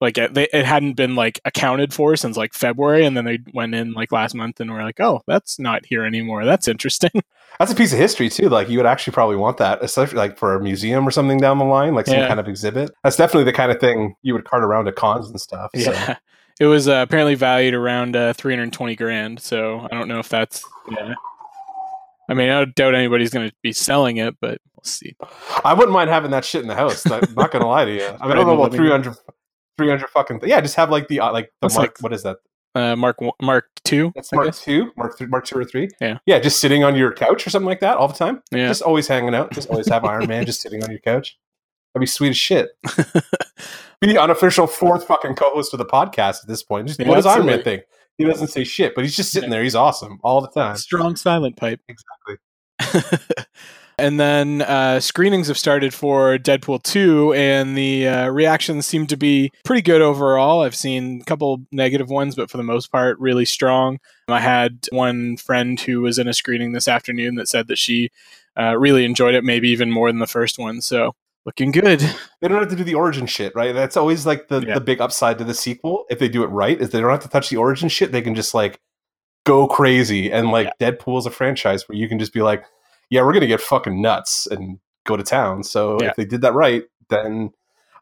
Like 0.00 0.18
it, 0.18 0.34
they, 0.34 0.46
it 0.52 0.66
hadn't 0.66 0.92
been 0.94 1.14
like 1.16 1.40
accounted 1.46 1.94
for 1.94 2.16
since 2.16 2.36
like 2.36 2.52
February, 2.54 3.04
and 3.06 3.16
then 3.16 3.24
they 3.24 3.38
went 3.54 3.74
in 3.74 3.92
like 3.94 4.12
last 4.12 4.34
month 4.34 4.60
and 4.60 4.70
were 4.70 4.82
like, 4.82 5.00
"Oh, 5.00 5.22
that's 5.26 5.58
not 5.58 5.86
here 5.86 6.04
anymore. 6.04 6.44
That's 6.44 6.68
interesting." 6.68 7.10
that's 7.58 7.72
a 7.72 7.74
piece 7.74 7.92
of 7.94 7.98
history 7.98 8.28
too. 8.28 8.48
Like 8.50 8.68
you 8.68 8.76
would 8.78 8.86
actually 8.86 9.14
probably 9.14 9.36
want 9.36 9.56
that, 9.56 9.82
especially 9.82 10.18
like 10.18 10.36
for 10.36 10.54
a 10.54 10.60
museum 10.62 11.08
or 11.08 11.10
something 11.10 11.38
down 11.38 11.58
the 11.58 11.64
line, 11.64 11.94
like 11.94 12.06
some 12.06 12.16
Yeah. 12.18 12.28
kind 12.28 12.38
of 12.38 12.46
exhibit. 12.46 12.90
That's 13.02 13.16
definitely 13.16 13.44
the 13.44 13.54
kind 13.54 13.72
of 13.72 13.80
thing 13.80 14.14
you 14.22 14.34
would 14.34 14.44
cart 14.44 14.62
around 14.62 14.86
at 14.86 14.96
cons 14.96 15.30
and 15.30 15.40
stuff. 15.40 15.70
So. 15.74 15.90
Yeah, 15.90 16.16
it 16.60 16.66
was 16.66 16.88
uh, 16.88 16.96
apparently 17.06 17.34
valued 17.34 17.72
around 17.72 18.14
uh, 18.16 18.34
320 18.34 18.96
grand. 18.96 19.40
So 19.40 19.80
I 19.90 19.94
don't 19.94 20.08
know 20.08 20.18
if 20.18 20.28
that's 20.28 20.62
yeah. 20.90 21.14
I 22.28 22.34
mean, 22.34 22.48
I 22.48 22.64
doubt 22.64 22.94
anybody's 22.94 23.30
going 23.30 23.48
to 23.48 23.54
be 23.62 23.72
selling 23.72 24.16
it, 24.16 24.36
but 24.40 24.60
we'll 24.74 24.84
see. 24.84 25.14
I 25.64 25.74
wouldn't 25.74 25.92
mind 25.92 26.10
having 26.10 26.30
that 26.32 26.44
shit 26.44 26.62
in 26.62 26.68
the 26.68 26.74
house. 26.74 27.08
I'm 27.10 27.34
not 27.34 27.50
gonna 27.52 27.66
lie 27.66 27.84
to 27.84 27.92
you. 27.94 28.04
I, 28.20 28.26
mean, 28.26 28.32
I 28.32 28.34
don't 28.34 28.46
know 28.46 28.62
about 28.62 28.74
300, 28.74 29.16
300 29.78 30.08
fucking. 30.10 30.40
Th- 30.40 30.50
yeah, 30.50 30.60
just 30.60 30.76
have 30.76 30.90
like 30.90 31.08
the 31.08 31.20
uh, 31.20 31.32
like 31.32 31.46
the 31.46 31.52
That's 31.62 31.74
mark. 31.76 31.88
like- 31.88 32.02
what 32.02 32.12
is 32.12 32.22
that? 32.24 32.38
Uh, 32.74 32.94
Mark 32.94 33.16
Mark 33.40 33.70
two. 33.84 34.12
That's 34.14 34.30
Mark 34.34 34.54
two, 34.54 34.92
Mark 34.98 35.16
three, 35.16 35.26
Mark 35.28 35.46
two 35.46 35.56
or 35.56 35.64
three. 35.64 35.88
Yeah. 35.98 36.18
yeah, 36.26 36.38
just 36.38 36.60
sitting 36.60 36.84
on 36.84 36.94
your 36.94 37.10
couch 37.10 37.46
or 37.46 37.50
something 37.50 37.66
like 37.66 37.80
that 37.80 37.96
all 37.96 38.06
the 38.06 38.12
time. 38.12 38.42
Yeah. 38.50 38.68
Just 38.68 38.82
always 38.82 39.08
hanging 39.08 39.34
out. 39.34 39.50
Just 39.52 39.70
always 39.70 39.88
have 39.88 40.04
Iron 40.04 40.28
Man 40.28 40.44
just 40.44 40.60
sitting 40.60 40.84
on 40.84 40.90
your 40.90 40.98
couch. 41.00 41.38
That'd 41.94 42.02
be 42.02 42.06
sweet 42.06 42.28
as 42.28 42.36
shit. 42.36 42.68
Be 44.02 44.08
the 44.08 44.18
unofficial 44.18 44.66
fourth 44.66 45.06
fucking 45.06 45.36
co-host 45.36 45.72
of 45.72 45.78
the 45.78 45.86
podcast 45.86 46.42
at 46.42 46.48
this 46.48 46.62
point. 46.62 46.88
Just 46.88 47.00
Yeah, 47.00 47.08
what 47.08 47.14
does 47.14 47.24
Iron 47.24 47.46
Man 47.46 47.62
think? 47.62 47.84
He 48.18 48.24
doesn't 48.24 48.48
say 48.48 48.64
shit, 48.64 48.94
but 48.94 49.04
he's 49.04 49.16
just 49.16 49.30
sitting 49.30 49.50
there. 49.50 49.62
He's 49.62 49.74
awesome 49.74 50.18
all 50.22 50.40
the 50.40 50.48
time. 50.48 50.76
Strong 50.76 51.16
silent 51.16 51.56
pipe. 51.56 51.80
Exactly. 51.88 53.16
and 53.98 54.18
then 54.18 54.62
uh, 54.62 55.00
screenings 55.00 55.48
have 55.48 55.58
started 55.58 55.92
for 55.92 56.38
Deadpool 56.38 56.82
2, 56.82 57.34
and 57.34 57.76
the 57.76 58.08
uh, 58.08 58.28
reactions 58.28 58.86
seem 58.86 59.06
to 59.08 59.16
be 59.16 59.50
pretty 59.64 59.82
good 59.82 60.00
overall. 60.00 60.62
I've 60.62 60.74
seen 60.74 61.20
a 61.20 61.24
couple 61.24 61.62
negative 61.72 62.08
ones, 62.08 62.34
but 62.34 62.50
for 62.50 62.56
the 62.56 62.62
most 62.62 62.90
part, 62.90 63.18
really 63.18 63.44
strong. 63.44 63.98
I 64.28 64.40
had 64.40 64.86
one 64.90 65.36
friend 65.36 65.78
who 65.78 66.00
was 66.00 66.18
in 66.18 66.28
a 66.28 66.34
screening 66.34 66.72
this 66.72 66.88
afternoon 66.88 67.34
that 67.36 67.48
said 67.48 67.68
that 67.68 67.78
she 67.78 68.10
uh, 68.58 68.76
really 68.78 69.04
enjoyed 69.04 69.34
it, 69.34 69.44
maybe 69.44 69.68
even 69.70 69.90
more 69.90 70.10
than 70.10 70.20
the 70.20 70.26
first 70.26 70.58
one. 70.58 70.80
So, 70.80 71.14
looking 71.46 71.70
good. 71.70 72.00
They 72.40 72.48
don't 72.48 72.58
have 72.60 72.68
to 72.70 72.76
do 72.76 72.84
the 72.84 72.94
origin 72.96 73.26
shit, 73.26 73.54
right? 73.54 73.72
That's 73.72 73.96
always 73.96 74.26
like 74.26 74.48
the, 74.48 74.60
Yeah. 74.66 74.74
the 74.74 74.80
big 74.80 75.00
upside 75.00 75.38
to 75.38 75.44
the 75.44 75.54
sequel. 75.54 76.04
If 76.10 76.18
they 76.18 76.28
do 76.28 76.42
it 76.42 76.48
right, 76.48 76.78
is 76.78 76.90
they 76.90 77.00
don't 77.00 77.10
have 77.10 77.20
to 77.20 77.28
touch 77.28 77.48
the 77.48 77.56
origin 77.56 77.88
shit. 77.88 78.12
They 78.12 78.20
can 78.20 78.34
just 78.34 78.52
like 78.52 78.80
go 79.44 79.66
crazy. 79.68 80.30
And 80.30 80.50
like 80.50 80.76
Deadpool 80.78 81.18
is 81.20 81.26
a 81.26 81.30
franchise 81.30 81.88
where 81.88 81.96
you 81.96 82.08
can 82.08 82.18
just 82.18 82.32
be 82.34 82.42
like, 82.42 82.64
yeah, 83.10 83.22
we're 83.22 83.32
gonna 83.32 83.46
get 83.46 83.60
fucking 83.60 84.02
nuts 84.02 84.46
and 84.48 84.80
go 85.06 85.16
to 85.16 85.22
town. 85.22 85.62
So 85.62 85.98
Yeah. 86.02 86.08
if 86.10 86.16
they 86.16 86.24
did 86.24 86.40
that 86.42 86.52
right, 86.52 86.82
then 87.08 87.52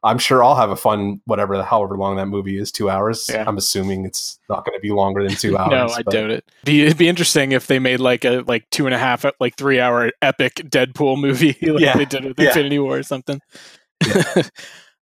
I'm 0.05 0.19
sure 0.19 0.45
I'll 0.45 0.55
have 0.55 0.71
a 0.71 0.77
fun 0.77 1.21
whatever 1.25 1.63
however 1.63 1.97
long 1.97 2.17
that 2.17 2.27
movie 2.27 2.59
is, 2.59 2.71
two 2.71 2.91
hours. 2.91 3.29
Yeah. 3.33 3.45
I'm 3.47 3.57
assuming 3.57 4.05
it's 4.05 4.39
not 4.49 4.65
gonna 4.65 4.79
be 4.79 4.91
longer 4.91 5.27
than 5.27 5.35
two 5.37 5.57
hours. 5.59 5.71
no, 5.71 5.87
I 5.87 6.03
but- 6.03 6.13
doubt 6.13 6.31
it. 6.31 6.45
Be, 6.65 6.83
it'd 6.85 6.99
be 6.99 7.09
interesting 7.09 7.53
if 7.53 7.67
they 7.67 7.79
made 7.79 8.01
like 8.01 8.25
a 8.25 8.45
like 8.47 8.69
two 8.71 8.87
and 8.87 8.95
a 8.95 8.99
half, 8.99 9.25
like 9.41 9.57
three 9.57 9.81
hour 9.81 10.13
epic 10.23 10.55
Deadpool 10.57 11.21
movie, 11.21 11.57
like 11.63 11.81
Yeah. 11.81 11.97
they 11.97 12.05
did 12.05 12.25
with 12.25 12.39
Yeah. 12.39 12.49
Infinity 12.49 12.79
War 12.79 12.99
or 12.99 13.03
something. 13.03 13.41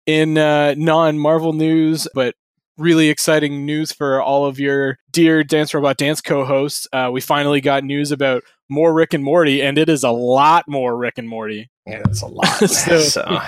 In 0.08 0.38
uh, 0.38 0.76
non 0.78 1.18
Marvel 1.18 1.54
news, 1.54 2.08
but 2.14 2.36
really 2.78 3.10
exciting 3.10 3.66
news 3.66 3.92
for 3.92 4.22
all 4.22 4.46
of 4.46 4.60
your 4.60 4.98
dear 5.12 5.44
Dance 5.44 5.74
Robot 5.74 5.98
Dance 5.98 6.22
co-hosts, 6.22 6.88
uh, 6.94 7.10
we 7.12 7.22
finally 7.22 7.60
got 7.60 7.84
news 7.84 8.12
about 8.12 8.44
more 8.70 8.94
Rick 8.94 9.14
and 9.16 9.24
Morty, 9.24 9.62
and 9.64 9.78
it 9.80 9.90
is 9.90 10.04
a 10.04 10.12
lot 10.12 10.66
more 10.68 10.96
Rick 10.96 11.18
and 11.18 11.28
Morty. 11.28 11.70
Yeah, 11.88 12.02
it's 12.06 12.22
a 12.22 12.28
lot. 12.28 12.46
So- 12.70 13.00
so, 13.00 13.42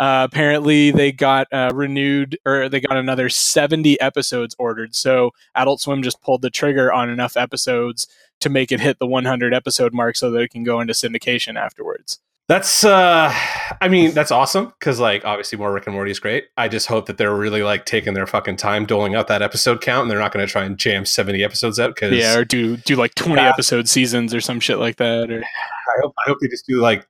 Uh, 0.00 0.26
apparently, 0.30 0.90
they 0.90 1.12
got 1.12 1.46
uh, 1.52 1.70
renewed 1.74 2.38
or 2.46 2.68
they 2.68 2.80
got 2.80 2.96
another 2.96 3.28
70 3.28 4.00
episodes 4.00 4.54
ordered. 4.58 4.94
So, 4.94 5.30
Adult 5.54 5.80
Swim 5.80 6.02
just 6.02 6.20
pulled 6.22 6.42
the 6.42 6.50
trigger 6.50 6.92
on 6.92 7.10
enough 7.10 7.36
episodes 7.36 8.06
to 8.40 8.48
make 8.48 8.72
it 8.72 8.80
hit 8.80 8.98
the 8.98 9.06
100 9.06 9.54
episode 9.54 9.94
mark 9.94 10.16
so 10.16 10.30
that 10.32 10.40
it 10.40 10.50
can 10.50 10.64
go 10.64 10.80
into 10.80 10.92
syndication 10.92 11.56
afterwards. 11.58 12.20
That's 12.46 12.84
uh 12.84 13.32
I 13.80 13.88
mean, 13.88 14.12
that's 14.12 14.30
awesome 14.30 14.66
because 14.78 15.00
like 15.00 15.24
obviously 15.24 15.56
more 15.56 15.72
Rick 15.72 15.86
and 15.86 15.94
Morty 15.94 16.10
is 16.10 16.20
great. 16.20 16.44
I 16.58 16.68
just 16.68 16.86
hope 16.88 17.06
that 17.06 17.16
they're 17.16 17.34
really 17.34 17.62
like 17.62 17.86
taking 17.86 18.12
their 18.12 18.26
fucking 18.26 18.56
time 18.58 18.84
doling 18.84 19.14
out 19.14 19.28
that 19.28 19.40
episode 19.40 19.80
count 19.80 20.02
and 20.02 20.10
they're 20.10 20.18
not 20.18 20.30
going 20.30 20.44
to 20.46 20.52
try 20.52 20.62
and 20.64 20.76
jam 20.76 21.06
70 21.06 21.42
episodes 21.42 21.80
out 21.80 21.94
because 21.94 22.12
Yeah, 22.12 22.36
or 22.36 22.44
do 22.44 22.76
do 22.76 22.96
like 22.96 23.14
20 23.14 23.40
Yeah. 23.40 23.48
episode 23.48 23.88
seasons 23.88 24.34
or 24.34 24.42
some 24.42 24.60
shit 24.60 24.78
like 24.78 24.96
that. 24.96 25.30
Or 25.30 25.42
I 25.42 26.00
hope 26.02 26.14
I 26.26 26.28
hope 26.28 26.36
they 26.42 26.48
just 26.48 26.66
do 26.66 26.82
like 26.82 27.06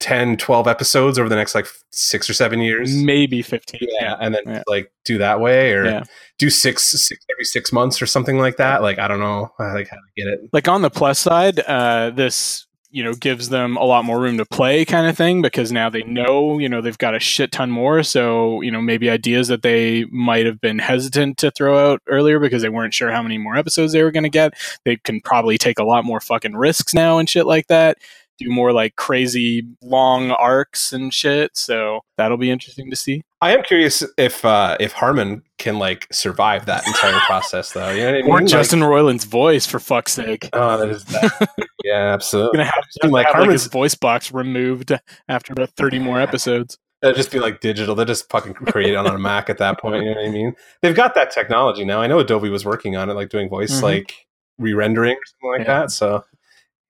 10 0.00 0.36
12 0.36 0.68
episodes 0.68 1.18
over 1.18 1.28
the 1.28 1.36
next 1.36 1.54
like 1.54 1.66
6 1.90 2.28
or 2.30 2.34
7 2.34 2.60
years. 2.60 2.94
maybe 2.94 3.40
15. 3.42 3.80
Yeah, 4.00 4.16
and 4.20 4.34
then 4.34 4.42
Yeah. 4.46 4.62
like 4.66 4.92
do 5.04 5.18
that 5.18 5.40
way 5.40 5.72
or 5.72 5.84
Yeah. 5.86 6.02
do 6.38 6.50
six, 6.50 6.84
six 6.84 7.24
every 7.32 7.44
6 7.44 7.72
months 7.72 8.02
or 8.02 8.06
something 8.06 8.38
like 8.38 8.56
that. 8.58 8.82
Like 8.82 8.98
I 8.98 9.08
don't 9.08 9.20
know, 9.20 9.50
I 9.58 9.72
like 9.72 9.88
how 9.88 9.96
to 9.96 10.02
get 10.16 10.26
it. 10.28 10.40
like 10.52 10.68
on 10.68 10.82
the 10.82 10.90
plus 10.90 11.18
side, 11.18 11.60
uh, 11.60 12.10
this 12.10 12.66
you 12.90 13.02
know 13.02 13.14
gives 13.14 13.48
them 13.48 13.76
a 13.76 13.84
lot 13.84 14.04
more 14.04 14.18
room 14.20 14.38
to 14.38 14.44
play, 14.46 14.84
kind 14.84 15.06
of 15.06 15.16
thing, 15.16 15.42
because 15.42 15.72
now 15.72 15.90
they 15.90 16.02
know 16.04 16.58
you 16.58 16.68
know 16.68 16.80
they've 16.80 16.96
got 16.98 17.14
a 17.14 17.18
shit 17.18 17.50
ton 17.52 17.70
more. 17.70 18.02
So 18.02 18.60
you 18.62 18.70
know 18.70 18.80
maybe 18.80 19.10
ideas 19.10 19.48
that 19.48 19.62
they 19.62 20.04
might 20.10 20.46
have 20.46 20.60
been 20.60 20.78
hesitant 20.78 21.36
to 21.38 21.50
throw 21.50 21.92
out 21.92 22.00
earlier 22.06 22.38
because 22.38 22.62
they 22.62 22.68
weren't 22.68 22.94
sure 22.94 23.10
how 23.10 23.22
many 23.22 23.38
more 23.38 23.56
episodes 23.56 23.92
they 23.92 24.02
were 24.02 24.12
going 24.12 24.22
to 24.24 24.28
get. 24.30 24.54
They 24.84 24.96
can 24.96 25.20
probably 25.22 25.58
take 25.58 25.78
a 25.78 25.84
lot 25.84 26.04
more 26.04 26.20
fucking 26.20 26.54
risks 26.56 26.94
now 26.94 27.18
and 27.18 27.28
shit 27.28 27.44
like 27.46 27.66
that. 27.66 27.98
Do 28.38 28.50
more 28.50 28.72
like 28.72 28.96
crazy 28.96 29.66
long 29.82 30.30
arcs 30.30 30.92
and 30.92 31.12
shit. 31.12 31.56
So 31.56 32.00
that'll 32.18 32.36
be 32.36 32.50
interesting 32.50 32.90
to 32.90 32.96
see. 32.96 33.22
I 33.40 33.52
am 33.56 33.62
curious 33.62 34.02
if 34.18 34.44
uh 34.44 34.76
if 34.80 34.92
Harmon 34.92 35.42
can 35.58 35.78
like 35.78 36.06
survive 36.12 36.66
that 36.66 36.86
entire 36.86 37.18
process 37.26 37.72
though. 37.72 37.90
You 37.90 38.00
know 38.00 38.06
what 38.06 38.14
I 38.14 38.22
mean? 38.22 38.30
Or 38.30 38.38
Like- 38.40 38.46
Justin 38.48 38.80
Roiland's 38.80 39.24
voice, 39.24 39.66
for 39.66 39.78
fuck's 39.78 40.12
sake. 40.12 40.48
Oh, 40.52 40.76
that 40.78 40.88
is 40.90 41.04
that. 41.06 41.48
yeah, 41.84 42.12
absolutely. 42.12 42.58
Gonna 42.58 42.64
have, 42.70 42.84
And, 43.02 43.12
like, 43.12 43.26
have 43.28 43.40
like 43.42 43.50
his 43.50 43.66
voice 43.68 43.94
box 43.94 44.32
removed 44.32 44.92
after 45.28 45.52
about 45.52 45.70
thirty 45.70 45.98
more 45.98 46.20
episodes. 46.20 46.76
They'll 47.02 47.14
just 47.14 47.30
be 47.30 47.38
like 47.38 47.60
digital. 47.60 47.94
They'll 47.94 48.06
just 48.06 48.28
fucking 48.30 48.54
create 48.54 48.92
it 48.92 48.96
on 48.96 49.06
a 49.06 49.18
Mac 49.18 49.48
at 49.50 49.58
that 49.58 49.78
point. 49.80 50.02
You 50.04 50.10
know 50.14 50.20
what 50.20 50.28
I 50.28 50.30
mean? 50.30 50.54
They've 50.82 50.94
got 50.96 51.14
that 51.14 51.30
technology 51.30 51.84
now. 51.84 52.00
I 52.00 52.06
know 52.06 52.18
Adobe 52.18 52.48
was 52.48 52.64
working 52.64 52.96
on 52.96 53.08
it, 53.10 53.14
like 53.14 53.28
doing 53.28 53.48
voice. 53.48 53.80
Mhm. 53.80 53.82
Like 53.82 54.14
re-rendering 54.58 55.12
or 55.16 55.20
something 55.26 55.50
like 55.58 55.68
Yeah. 55.68 55.80
that. 55.82 55.90
So 55.90 56.24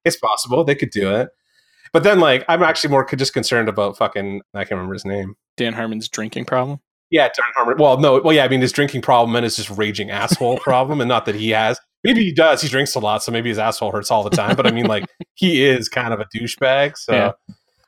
it's 0.06 0.16
possible 0.16 0.64
they 0.64 0.74
could 0.74 0.90
do 0.90 1.14
it. 1.14 1.28
But 1.92 2.02
then, 2.02 2.20
like, 2.20 2.44
I'm 2.48 2.62
actually 2.62 2.90
more 2.90 3.04
just 3.04 3.32
concerned 3.32 3.68
about 3.68 3.96
fucking. 3.96 4.42
I 4.54 4.60
can't 4.60 4.72
remember 4.72 4.94
his 4.94 5.04
name. 5.04 5.34
Dan 5.56 5.72
Harmon's 5.72 6.08
drinking 6.08 6.44
problem. 6.44 6.80
Yeah, 7.10 7.28
Dan 7.28 7.46
Harmon. 7.54 7.76
Well, 7.78 7.98
no, 7.98 8.20
well, 8.20 8.34
yeah, 8.34 8.44
I 8.44 8.48
mean, 8.48 8.60
his 8.60 8.72
drinking 8.72 9.02
problem 9.02 9.36
and 9.36 9.44
his 9.44 9.56
just 9.56 9.70
raging 9.70 10.10
asshole 10.10 10.58
problem, 10.60 11.00
and 11.00 11.08
not 11.08 11.26
that 11.26 11.34
he 11.34 11.50
has. 11.50 11.78
Maybe 12.04 12.22
he 12.24 12.32
does. 12.32 12.62
He 12.62 12.68
drinks 12.68 12.94
a 12.94 13.00
lot, 13.00 13.22
so 13.22 13.32
maybe 13.32 13.48
his 13.48 13.58
asshole 13.58 13.92
hurts 13.92 14.10
all 14.10 14.22
the 14.22 14.30
time. 14.30 14.56
But 14.56 14.66
I 14.66 14.70
mean, 14.70 14.86
like, 14.86 15.06
he 15.34 15.64
is 15.64 15.88
kind 15.88 16.12
of 16.12 16.20
a 16.20 16.26
douchebag. 16.34 16.96
So 16.96 17.12
Yeah. 17.12 17.32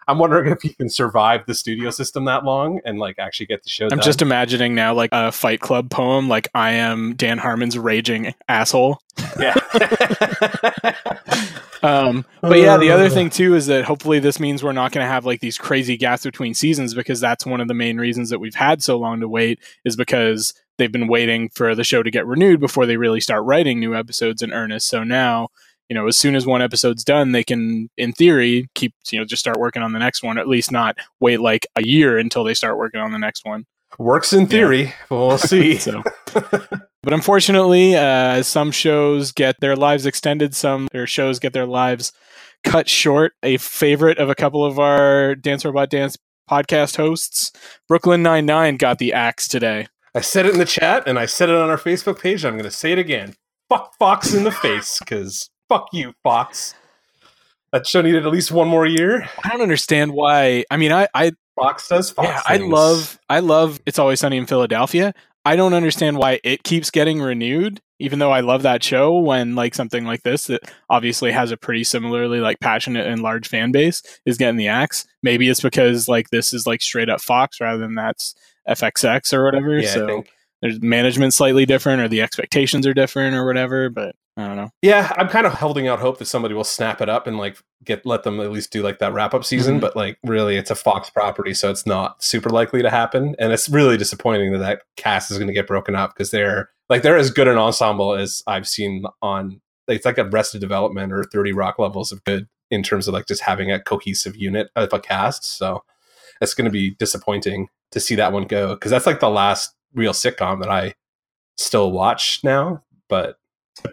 I'm 0.09 0.19
wondering 0.19 0.51
if 0.51 0.63
he 0.63 0.71
can 0.71 0.89
survive 0.89 1.45
the 1.47 1.55
studio 1.55 1.91
system 1.91 2.25
that 2.25 2.45
long 2.45 2.81
and 2.85 2.99
like 2.99 3.19
actually 3.19 3.47
get 3.47 3.63
the 3.63 3.69
show 3.69 3.85
I'm 3.85 3.91
done. 3.91 4.01
just 4.01 4.23
imagining 4.23 4.75
now 4.75 4.95
like 4.95 5.11
a 5.13 5.31
Fight 5.31 5.61
Club 5.61 5.91
poem, 5.91 6.29
like 6.29 6.49
I 6.55 6.73
am 6.73 7.15
Dan 7.15 7.39
Harmon's 7.39 7.79
raging 7.79 8.35
asshole. 8.49 9.01
yeah. 9.39 9.55
Um, 11.83 12.25
but 12.41 12.59
yeah, 12.59 12.77
the 12.77 12.91
other 12.91 13.09
thing 13.09 13.31
too 13.31 13.55
is 13.55 13.67
that 13.67 13.85
hopefully 13.85 14.19
this 14.19 14.41
means 14.41 14.63
we're 14.63 14.73
not 14.73 14.93
going 14.93 15.05
to 15.05 15.09
have 15.09 15.25
like 15.25 15.41
these 15.41 15.57
crazy 15.57 15.97
gaps 15.97 16.25
between 16.25 16.55
seasons 16.55 16.95
because 16.95 17.21
that's 17.21 17.47
one 17.47 17.61
of 17.61 17.69
the 17.69 17.75
main 17.75 17.99
reasons 17.99 18.31
that 18.31 18.41
we've 18.41 18.55
had 18.55 18.83
so 18.83 18.99
long 18.99 19.21
to 19.21 19.29
wait 19.29 19.61
is 19.85 19.95
because 19.95 20.55
they've 20.77 20.93
been 20.93 21.09
waiting 21.09 21.49
for 21.51 21.75
the 21.75 21.85
show 21.85 22.03
to 22.03 22.11
get 22.11 22.27
renewed 22.27 22.61
before 22.61 22.87
they 22.87 22.97
really 22.97 23.21
start 23.21 23.45
writing 23.45 23.79
new 23.79 23.95
episodes 23.95 24.43
in 24.43 24.53
earnest. 24.53 24.89
So 24.89 25.05
now, 25.05 25.49
you 25.89 25.95
know, 25.95 26.07
as 26.07 26.17
soon 26.17 26.37
as 26.37 26.47
one 26.47 26.63
episode's 26.63 27.05
done, 27.05 27.33
they 27.33 27.45
can, 27.45 27.89
in 27.97 28.13
theory, 28.13 28.69
keep 28.75 28.95
you 29.11 29.19
know 29.19 29.25
just 29.25 29.41
start 29.41 29.59
working 29.59 29.83
on 29.83 29.93
the 29.93 29.99
next 29.99 30.23
one. 30.23 30.39
At 30.39 30.49
least 30.49 30.71
not 30.71 30.97
wait 31.21 31.41
like 31.41 31.67
a 31.77 31.83
year 31.83 32.19
until 32.19 32.45
they 32.45 32.55
start 32.55 32.77
working 32.77 33.01
on 33.01 33.13
the 33.13 33.19
next 33.19 33.45
one. 33.45 33.67
Works 33.99 34.33
in 34.33 34.47
theory, 34.47 34.93
but 35.09 35.17
we'll 35.17 35.39
see. 35.39 35.79
So, 35.79 36.03
but 36.33 37.13
unfortunately, 37.13 37.97
uh, 37.97 38.43
some 38.43 38.71
shows 38.71 39.33
get 39.33 39.61
their 39.61 39.77
lives 39.77 40.05
extended. 40.05 40.55
Some 40.55 40.89
their 40.93 41.07
shows 41.07 41.39
get 41.39 41.53
their 41.53 41.67
lives 41.67 42.13
cut 42.65 42.89
short. 42.89 43.33
A 43.43 43.57
favorite 43.57 44.19
of 44.19 44.29
a 44.29 44.35
couple 44.35 44.65
of 44.65 44.79
our 44.79 45.35
Dance 45.35 45.65
Robot 45.65 45.91
Dance 45.91 46.19
podcast 46.51 46.97
hosts, 46.97 47.53
Brooklyn 47.89 48.23
Nine 48.23 48.47
Nine, 48.47 48.77
got 48.77 48.99
the 48.99 49.13
axe 49.13 49.49
today. 49.49 49.87
I 50.15 50.21
said 50.21 50.47
it 50.47 50.53
in 50.53 50.59
the 50.59 50.65
chat 50.65 51.05
and 51.07 51.19
I 51.19 51.27
said 51.27 51.49
it 51.49 51.55
on 51.55 51.71
our 51.71 51.77
Facebook 51.77 52.21
page. 52.21 52.45
I'm 52.45 52.55
going 52.55 52.65
to 52.65 52.71
say 52.71 52.93
it 52.93 52.99
again. 52.99 53.35
Fuck 53.69 53.95
Fox 53.99 54.33
in 54.33 54.45
the 54.45 54.51
face 54.51 54.99
because 54.99 55.51
fuck 55.69 55.89
you, 55.93 56.15
Fox. 56.23 56.75
That 57.73 57.87
show 57.87 58.01
needed 58.01 58.25
at 58.25 58.33
least 58.33 58.51
one 58.51 58.69
more 58.69 58.87
year. 58.87 59.29
I 59.45 59.51
don't 59.51 59.61
understand 59.61 60.13
why. 60.13 60.65
I 60.71 60.77
mean, 60.79 60.93
I, 60.93 61.09
I 61.15 61.33
Fox 61.55 61.89
does 61.89 62.11
Fox. 62.11 62.29
yeah, 62.29 62.41
I 62.47 62.57
love, 62.57 63.19
I 63.29 63.41
love. 63.41 63.81
It's 63.85 63.99
always 63.99 64.21
sunny 64.21 64.39
in 64.39 64.47
Philadelphia. 64.47 65.13
I 65.45 65.57
don't 65.57 65.75
understand 65.75 66.17
why 66.17 66.41
it 66.45 66.63
keeps 66.63 66.91
getting 66.91 67.21
renewed, 67.21 67.81
even 67.99 68.19
though 68.19 68.31
I 68.31 68.41
love 68.41 68.63
that 68.63 68.83
show. 68.83 69.19
When 69.19 69.55
like 69.55 69.75
something 69.75 70.05
like 70.05 70.23
this 70.23 70.47
that 70.47 70.63
obviously 70.89 71.31
has 71.33 71.51
a 71.51 71.57
pretty 71.57 71.85
similarly 71.85 72.41
like 72.41 72.61
passionate 72.61 73.07
and 73.07 73.23
large 73.23 73.49
fan 73.49 73.71
base 73.71 74.03
is 74.25 74.39
getting 74.39 74.57
the 74.57 74.69
axe. 74.69 75.07
Maybe 75.23 75.49
it's 75.49 75.61
because 75.61 76.09
like 76.09 76.31
this 76.31 76.53
is 76.53 76.67
like 76.67 76.81
straight 76.81 77.11
up 77.11 77.21
Fox 77.21 77.61
rather 77.61 77.79
than 77.79 77.95
that's 77.95 78.35
FXX 78.69 79.33
or 79.33 79.45
whatever. 79.45 79.79
Yeah, 79.79 79.89
I 79.89 79.93
so 79.93 80.07
think. 80.07 80.31
There's 80.63 80.81
management 80.81 81.35
slightly 81.35 81.67
different 81.67 82.03
or 82.03 82.09
the 82.09 82.23
expectations 82.23 82.87
are 82.87 82.95
different 82.95 83.35
or 83.35 83.47
whatever. 83.47 83.91
But 83.91 84.15
I 84.37 84.47
don't 84.47 84.57
know. 84.57 84.71
Yeah, 84.83 85.13
I'm 85.17 85.29
kind 85.29 85.47
of 85.47 85.55
holding 85.55 85.89
out 85.89 85.99
hope 85.99 86.19
that 86.19 86.27
somebody 86.27 86.55
will 86.55 86.65
snap 86.65 87.01
it 87.01 87.09
up 87.09 87.27
and 87.27 87.39
like 87.39 87.59
get 87.85 88.07
let 88.07 88.23
them 88.23 88.39
at 88.41 88.53
least 88.53 88.73
do 88.73 88.83
like 88.83 88.99
that 89.01 89.13
wrap 89.13 89.35
up 89.35 89.45
season. 89.45 89.79
Mhm. 89.79 89.81
But 89.81 89.97
like, 89.97 90.19
really, 90.23 90.57
it's 90.57 90.71
a 90.71 90.77
Fox 90.77 91.11
property, 91.11 91.55
so 91.55 91.71
it's 91.71 91.87
not 91.87 92.23
super 92.23 92.51
likely 92.51 92.83
to 92.83 92.91
happen. 92.91 93.35
And 93.39 93.53
it's 93.53 93.69
really 93.69 93.97
disappointing 93.97 94.53
that 94.53 94.59
that 94.59 94.83
cast 94.97 95.31
is 95.31 95.39
going 95.39 95.49
to 95.49 95.55
get 95.55 95.67
broken 95.67 95.95
up 95.95 96.15
because 96.15 96.31
they're 96.31 96.71
like 96.89 97.03
they're 97.03 97.17
as 97.17 97.31
good 97.31 97.49
an 97.49 97.59
ensemble 97.59 98.15
as 98.15 98.43
I've 98.47 98.69
seen 98.69 99.05
on. 99.23 99.61
It's 99.89 100.05
like 100.05 100.19
a 100.19 100.25
Arrested 100.25 100.61
Development 100.61 101.13
or 101.13 101.25
Thirty 101.25 101.53
Rock 101.53 101.79
levels 101.79 102.13
of 102.13 102.23
good 102.25 102.47
in 102.71 102.83
terms 102.83 103.09
of 103.09 103.15
like 103.15 103.27
just 103.27 103.43
having 103.43 103.73
a 103.73 103.81
cohesive 103.81 104.37
unit 104.37 104.69
of 104.77 104.93
a 104.93 105.01
cast. 105.01 105.45
So 105.45 105.83
it's 106.41 106.55
going 106.55 106.67
to 106.67 106.71
be 106.71 106.91
disappointing 106.91 107.69
to 107.91 108.01
see 108.01 108.15
that 108.17 108.33
one 108.33 108.45
go 108.45 108.75
because 108.75 108.91
that's 108.91 109.07
like 109.07 109.21
the 109.21 109.31
last 109.31 109.75
real 109.95 110.13
sitcom 110.13 110.61
that 110.61 110.71
I 110.71 110.95
still 111.57 111.91
watch 111.93 112.41
now. 112.45 112.83
But 113.09 113.37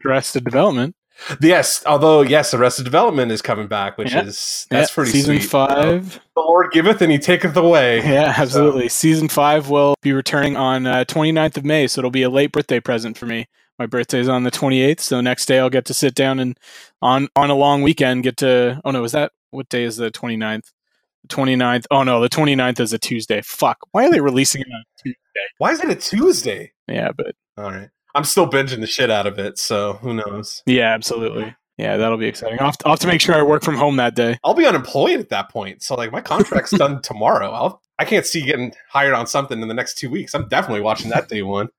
Arrested 0.06 0.44
Development. 0.46 0.96
Yes, 1.42 1.82
although 1.86 2.22
yes, 2.22 2.54
Arrested 2.54 2.84
Development 2.84 3.32
is 3.32 3.42
coming 3.42 3.68
back, 3.68 3.98
which 3.98 4.12
Yeah. 4.12 4.24
is 4.24 4.68
that's 4.70 4.92
Yeah, 4.92 4.94
pretty 4.96 5.12
season 5.12 5.40
sweet. 5.40 5.50
five. 5.50 6.20
The 6.36 6.42
Lord 6.42 6.72
giveth 6.74 7.02
and 7.02 7.12
He 7.12 7.18
taketh 7.18 7.56
away. 7.56 8.00
Yeah, 8.06 8.34
absolutely. 8.38 8.90
Season 8.90 9.30
five 9.30 9.70
will 9.70 9.96
be 10.02 10.12
returning 10.12 10.58
on 10.58 10.86
uh, 10.86 11.06
29th 11.08 11.56
of 11.58 11.64
May, 11.64 11.88
so 11.88 12.00
it'll 12.02 12.12
be 12.12 12.24
a 12.24 12.30
late 12.30 12.52
birthday 12.52 12.82
present 12.82 13.18
for 13.18 13.26
me. 13.26 13.48
My 13.80 13.86
birthday 13.86 14.20
is 14.20 14.28
on 14.30 14.44
the 14.44 14.52
28th, 14.52 15.00
so 15.00 15.22
next 15.22 15.46
day 15.46 15.60
I'll 15.60 15.70
get 15.70 15.86
to 15.86 15.94
sit 15.94 16.16
down 16.16 16.40
and 16.40 16.58
on 17.02 17.30
on 17.36 17.50
a 17.50 17.56
long 17.56 17.82
weekend 17.82 18.24
get 18.24 18.36
to. 18.38 18.82
Oh 18.84 18.92
no, 18.92 19.04
is 19.06 19.14
that 19.14 19.32
what 19.52 19.70
day 19.70 19.84
is 19.84 19.96
the 19.98 20.12
29th? 20.12 20.72
The 21.28 21.36
29th. 21.36 21.86
Oh 21.92 22.04
no, 22.04 22.22
the 22.22 22.30
29th 22.30 22.80
is 22.80 22.94
a 22.94 23.00
Tuesday. 23.00 23.42
Fuck. 23.42 23.78
Why 23.92 24.06
are 24.06 24.12
they 24.12 24.22
releasing 24.22 24.62
it 24.62 24.68
on 24.68 24.84
Tuesday? 25.04 25.20
Why 25.58 25.72
is 25.72 25.80
it 25.84 25.90
a 25.90 25.96
Tuesday? 25.96 26.72
Yeah, 26.88 27.12
but 27.16 27.36
All 27.58 27.66
right, 27.72 27.90
I'm 28.14 28.24
still 28.24 28.50
binging 28.50 28.80
the 28.82 28.88
shit 28.88 29.10
out 29.10 29.26
of 29.28 29.40
it, 29.40 29.58
so 29.58 29.94
who 29.94 30.14
knows? 30.14 30.62
yeah, 30.66 30.94
absolutely. 30.94 31.56
Yeah, 31.78 31.98
that'll 31.98 32.18
be 32.18 32.28
exciting. 32.28 32.58
I'll 32.62 32.68
have, 32.68 32.78
to, 32.78 32.86
I'll 32.86 32.94
have 32.94 33.00
to 33.02 33.08
make 33.08 33.20
sure 33.20 33.36
I 33.36 33.42
work 33.44 33.62
from 33.62 33.76
home 33.76 33.98
that 33.98 34.16
day. 34.16 34.38
I'll 34.46 34.54
be 34.54 34.66
unemployed 34.66 35.20
at 35.20 35.28
that 35.30 35.50
point, 35.50 35.84
so 35.84 35.96
like 35.96 36.12
my 36.12 36.22
contract's 36.22 36.72
done 36.78 37.02
tomorrow. 37.02 37.52
I'll 37.52 37.82
I 37.98 38.06
can't 38.06 38.26
see 38.26 38.42
getting 38.42 38.74
hired 38.90 39.14
on 39.14 39.26
something 39.28 39.62
in 39.62 39.68
the 39.68 39.74
next 39.74 39.98
two 39.98 40.10
weeks. 40.10 40.34
I'm 40.34 40.48
definitely 40.48 40.82
watching 40.82 41.10
that 41.12 41.28
day 41.30 41.42
one. 41.42 41.70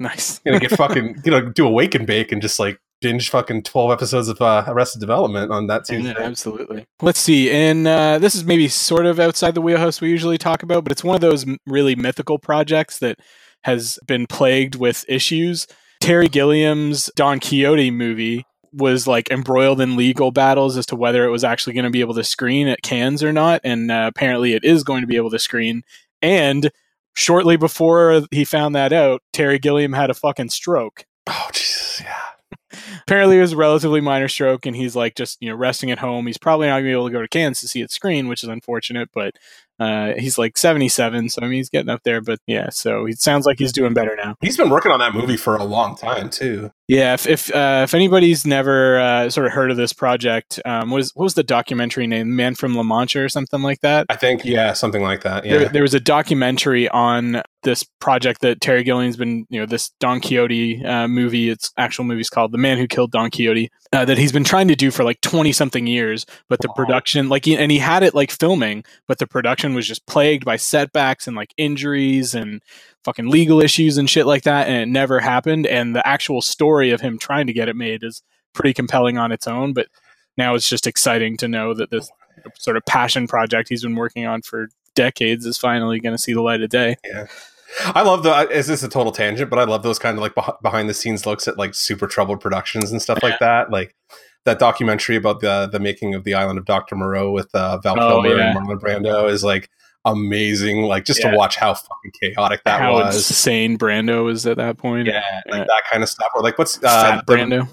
Nice. 0.00 0.40
gonna 0.40 0.58
get 0.58 0.72
fucking 0.72 1.18
you 1.24 1.30
know 1.30 1.48
do 1.50 1.64
a 1.64 1.70
wake 1.70 1.94
and 1.94 2.08
bake 2.08 2.32
and 2.32 2.42
just 2.42 2.58
like 2.58 2.80
binge 3.02 3.28
fucking 3.28 3.64
12 3.64 3.90
episodes 3.90 4.28
of 4.28 4.40
uh, 4.40 4.64
Arrested 4.66 5.00
Development 5.00 5.50
on 5.50 5.66
that 5.66 5.82
Yeah, 5.90 6.14
absolutely. 6.16 6.86
Let's 7.02 7.20
see. 7.20 7.50
And 7.50 7.86
uh, 7.86 8.18
this 8.18 8.34
is 8.34 8.44
maybe 8.44 8.68
sort 8.68 9.04
of 9.04 9.20
outside 9.20 9.54
the 9.54 9.60
wheelhouse 9.60 10.00
we 10.00 10.08
usually 10.08 10.38
talk 10.38 10.62
about, 10.62 10.84
but 10.84 10.92
it's 10.92 11.04
one 11.04 11.14
of 11.14 11.20
those 11.20 11.44
really 11.66 11.94
mythical 11.94 12.38
projects 12.38 12.98
that 13.00 13.18
has 13.64 13.98
been 14.06 14.26
plagued 14.26 14.76
with 14.76 15.04
issues. 15.08 15.66
Terry 16.00 16.28
Gilliam's 16.28 17.10
Don 17.14 17.38
Quixote 17.38 17.90
movie 17.90 18.46
was 18.72 19.06
like 19.06 19.30
embroiled 19.30 19.80
in 19.80 19.96
legal 19.96 20.30
battles 20.30 20.78
as 20.78 20.86
to 20.86 20.96
whether 20.96 21.24
it 21.24 21.30
was 21.30 21.44
actually 21.44 21.74
going 21.74 21.84
to 21.84 21.90
be 21.90 22.00
able 22.00 22.14
to 22.14 22.24
screen 22.24 22.68
at 22.68 22.82
Cannes 22.82 23.22
or 23.22 23.32
not. 23.32 23.60
And 23.64 23.90
uh, 23.90 24.10
apparently 24.14 24.54
it 24.54 24.64
is 24.64 24.82
going 24.82 25.02
to 25.02 25.06
be 25.06 25.16
able 25.16 25.30
to 25.30 25.38
screen. 25.38 25.82
And 26.22 26.70
shortly 27.12 27.56
before 27.56 28.22
he 28.30 28.44
found 28.44 28.74
that 28.74 28.92
out, 28.92 29.22
Terry 29.32 29.58
Gilliam 29.58 29.92
had 29.92 30.08
a 30.08 30.14
fucking 30.14 30.48
stroke 30.48 31.04
Oh 31.26 31.48
Jesus, 31.52 32.00
yeah. 32.00 32.16
Apparently 33.12 33.36
it 33.36 33.42
was 33.42 33.52
a 33.52 33.56
relatively 33.58 34.00
minor 34.00 34.26
stroke 34.26 34.64
and 34.64 34.74
he's 34.74 34.96
like 34.96 35.14
just 35.14 35.36
you 35.42 35.50
know 35.50 35.54
resting 35.54 35.90
at 35.90 35.98
home. 35.98 36.26
He's 36.26 36.38
probably 36.38 36.66
not 36.68 36.76
gonna 36.76 36.84
be 36.84 36.92
able 36.92 37.08
to 37.08 37.12
go 37.12 37.20
to 37.20 37.28
kansas 37.28 37.60
to 37.60 37.68
see 37.68 37.82
it 37.82 37.90
screen 37.90 38.26
which 38.26 38.42
is 38.42 38.48
unfortunate 38.48 39.10
but 39.12 39.34
uh, 39.80 40.12
he's 40.18 40.38
like 40.38 40.56
77 40.58 41.28
so 41.30 41.40
i 41.42 41.44
mean 41.46 41.54
he's 41.54 41.68
getting 41.70 41.88
up 41.88 42.02
there 42.04 42.20
but 42.20 42.38
yeah 42.46 42.68
so 42.70 43.06
it 43.06 43.20
sounds 43.20 43.46
like 43.46 43.58
he's 43.58 43.72
doing 43.72 43.94
better 43.94 44.14
now 44.16 44.36
He's 44.40 44.56
been 44.56 44.70
working 44.70 44.92
on 44.92 45.00
that 45.00 45.14
movie 45.14 45.36
for 45.36 45.56
a 45.56 45.64
long 45.64 45.96
time 45.96 46.30
too. 46.30 46.70
yeah 46.88 47.14
if 47.14 47.26
if, 47.26 47.54
uh, 47.54 47.80
if 47.84 47.94
anybody's 47.94 48.46
never 48.46 49.00
uh, 49.00 49.30
sort 49.30 49.46
of 49.46 49.52
heard 49.52 49.70
of 49.70 49.76
this 49.76 49.92
project 49.92 50.60
um, 50.64 50.90
what, 50.90 51.00
is, 51.00 51.12
what 51.14 51.24
was 51.24 51.34
the 51.34 51.42
documentary 51.42 52.06
name 52.06 52.36
man 52.36 52.54
from 52.54 52.74
la 52.76 52.82
mancha 52.82 53.20
or 53.20 53.28
something 53.28 53.62
like 53.62 53.80
that 53.80 54.06
I 54.08 54.16
think 54.16 54.44
yeah, 54.44 54.72
something 54.72 55.02
like 55.02 55.22
that. 55.22 55.44
Yeah. 55.44 55.58
there, 55.58 55.68
there 55.68 55.82
was 55.82 55.94
a 55.94 56.00
documentary 56.00 56.88
on 56.88 57.42
this 57.62 57.84
project 58.00 58.40
that 58.40 58.60
Terry 58.60 58.82
Gilliam's 58.82 59.16
been, 59.16 59.46
you 59.48 59.60
know, 59.60 59.66
this 59.66 59.90
Don 60.00 60.20
Quixote 60.20 60.84
uh, 60.84 61.06
movie. 61.06 61.48
Its 61.48 61.70
actual 61.78 62.04
movie's 62.04 62.28
called 62.28 62.50
"The 62.50 62.58
Man 62.58 62.76
Who 62.76 62.88
Killed 62.88 63.12
Don 63.12 63.30
Quixote," 63.30 63.70
uh, 63.92 64.04
that 64.04 64.18
he's 64.18 64.32
been 64.32 64.42
trying 64.44 64.66
to 64.68 64.74
do 64.74 64.90
for 64.90 65.04
like 65.04 65.20
twenty 65.20 65.52
something 65.52 65.86
years. 65.86 66.26
But 66.48 66.60
the 66.60 66.68
Wow. 66.68 66.74
production, 66.74 67.28
like, 67.28 67.46
and 67.46 67.70
he 67.70 67.78
had 67.78 68.02
it 68.02 68.14
like 68.14 68.30
filming, 68.32 68.82
but 69.06 69.18
the 69.18 69.26
production 69.28 69.61
was 69.74 69.86
just 69.86 70.06
plagued 70.06 70.44
by 70.44 70.56
setbacks 70.56 71.26
and 71.26 71.36
like 71.36 71.54
injuries 71.56 72.34
and 72.34 72.62
fucking 73.04 73.28
legal 73.28 73.60
issues 73.60 73.98
and 73.98 74.08
shit 74.08 74.26
like 74.26 74.42
that, 74.42 74.68
and 74.68 74.76
it 74.76 74.88
never 74.88 75.20
happened. 75.20 75.66
And 75.66 75.94
the 75.94 76.06
actual 76.06 76.42
story 76.42 76.90
of 76.90 77.00
him 77.00 77.18
trying 77.18 77.46
to 77.46 77.52
get 77.52 77.68
it 77.68 77.76
made 77.76 78.02
is 78.02 78.22
pretty 78.52 78.74
compelling 78.74 79.18
on 79.18 79.32
its 79.32 79.46
own. 79.46 79.72
But 79.72 79.88
now 80.36 80.54
it's 80.54 80.68
just 80.68 80.86
exciting 80.86 81.36
to 81.38 81.48
know 81.48 81.74
that 81.74 81.90
this 81.90 82.10
sort 82.58 82.76
of 82.76 82.84
passion 82.84 83.26
project 83.26 83.68
he's 83.68 83.82
been 83.82 83.96
working 83.96 84.26
on 84.26 84.42
for 84.42 84.68
decades 84.94 85.46
is 85.46 85.58
finally 85.58 86.00
going 86.00 86.16
to 86.16 86.22
see 86.22 86.32
the 86.32 86.42
light 86.42 86.62
of 86.62 86.70
day. 86.70 86.96
Yeah. 87.04 87.26
I 87.86 88.02
love 88.02 88.22
the. 88.22 88.48
Is 88.50 88.66
this 88.66 88.82
a 88.82 88.88
total 88.88 89.12
tangent? 89.12 89.48
But 89.48 89.58
I 89.58 89.64
love 89.64 89.82
those 89.82 89.98
kind 89.98 90.18
of 90.18 90.22
like 90.22 90.34
behind 90.60 90.88
the 90.88 90.94
scenes 90.94 91.24
looks 91.24 91.48
at 91.48 91.56
like 91.56 91.74
super 91.74 92.06
troubled 92.06 92.40
productions 92.40 92.92
and 92.92 93.00
stuff 93.00 93.22
like 93.22 93.38
that. 93.38 93.70
Like 93.70 93.94
that 94.44 94.58
documentary 94.58 95.16
about 95.16 95.40
the 95.40 95.68
the 95.70 95.78
making 95.80 96.14
of 96.14 96.24
the 96.24 96.34
Island 96.34 96.58
of 96.58 96.64
Doctor 96.64 96.96
Moreau 96.96 97.30
with 97.30 97.48
uh, 97.54 97.78
Val 97.78 97.98
Oh, 98.00 98.22
Kilmer 98.22 98.36
yeah. 98.38 98.56
and 98.56 98.58
Marlon 98.68 98.80
Brando 98.80 99.28
is 99.30 99.42
like 99.44 99.68
amazing. 100.04 100.82
Like 100.82 101.04
just 101.04 101.20
Yeah. 101.22 101.30
to 101.30 101.36
watch 101.36 101.56
how 101.56 101.74
fucking 101.74 102.12
chaotic 102.20 102.62
that 102.64 102.80
How 102.80 102.92
was. 102.94 103.16
insane 103.16 103.78
Brando 103.78 104.30
is 104.30 104.46
at 104.46 104.56
that 104.56 104.78
point. 104.78 105.06
Yeah, 105.06 105.22
like 105.46 105.58
Yeah. 105.60 105.64
that 105.64 105.82
kind 105.90 106.02
of 106.02 106.08
stuff. 106.08 106.28
Or 106.34 106.42
like 106.42 106.58
what's 106.58 106.78
uh, 106.82 107.22
the- 107.26 107.32
Brando. 107.32 107.68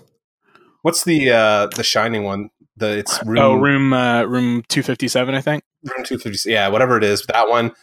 what's 0.83 1.03
the 1.03 1.31
uh 1.31 1.67
the 1.75 1.83
Shining 1.83 2.23
one? 2.23 2.49
The 2.77 2.97
it's 2.99 3.19
room 3.25 3.38
oh, 3.39 3.55
room 3.55 3.93
uh, 3.93 4.23
room 4.23 4.63
two 4.69 4.83
fifty 4.83 5.07
seven, 5.09 5.35
I 5.35 5.41
think. 5.41 5.63
room 5.83 6.05
two 6.05 6.17
fifty. 6.17 6.49
Yeah, 6.51 6.69
whatever 6.69 6.97
it 6.97 7.03
is. 7.03 7.23
That 7.27 7.49
one. 7.49 7.73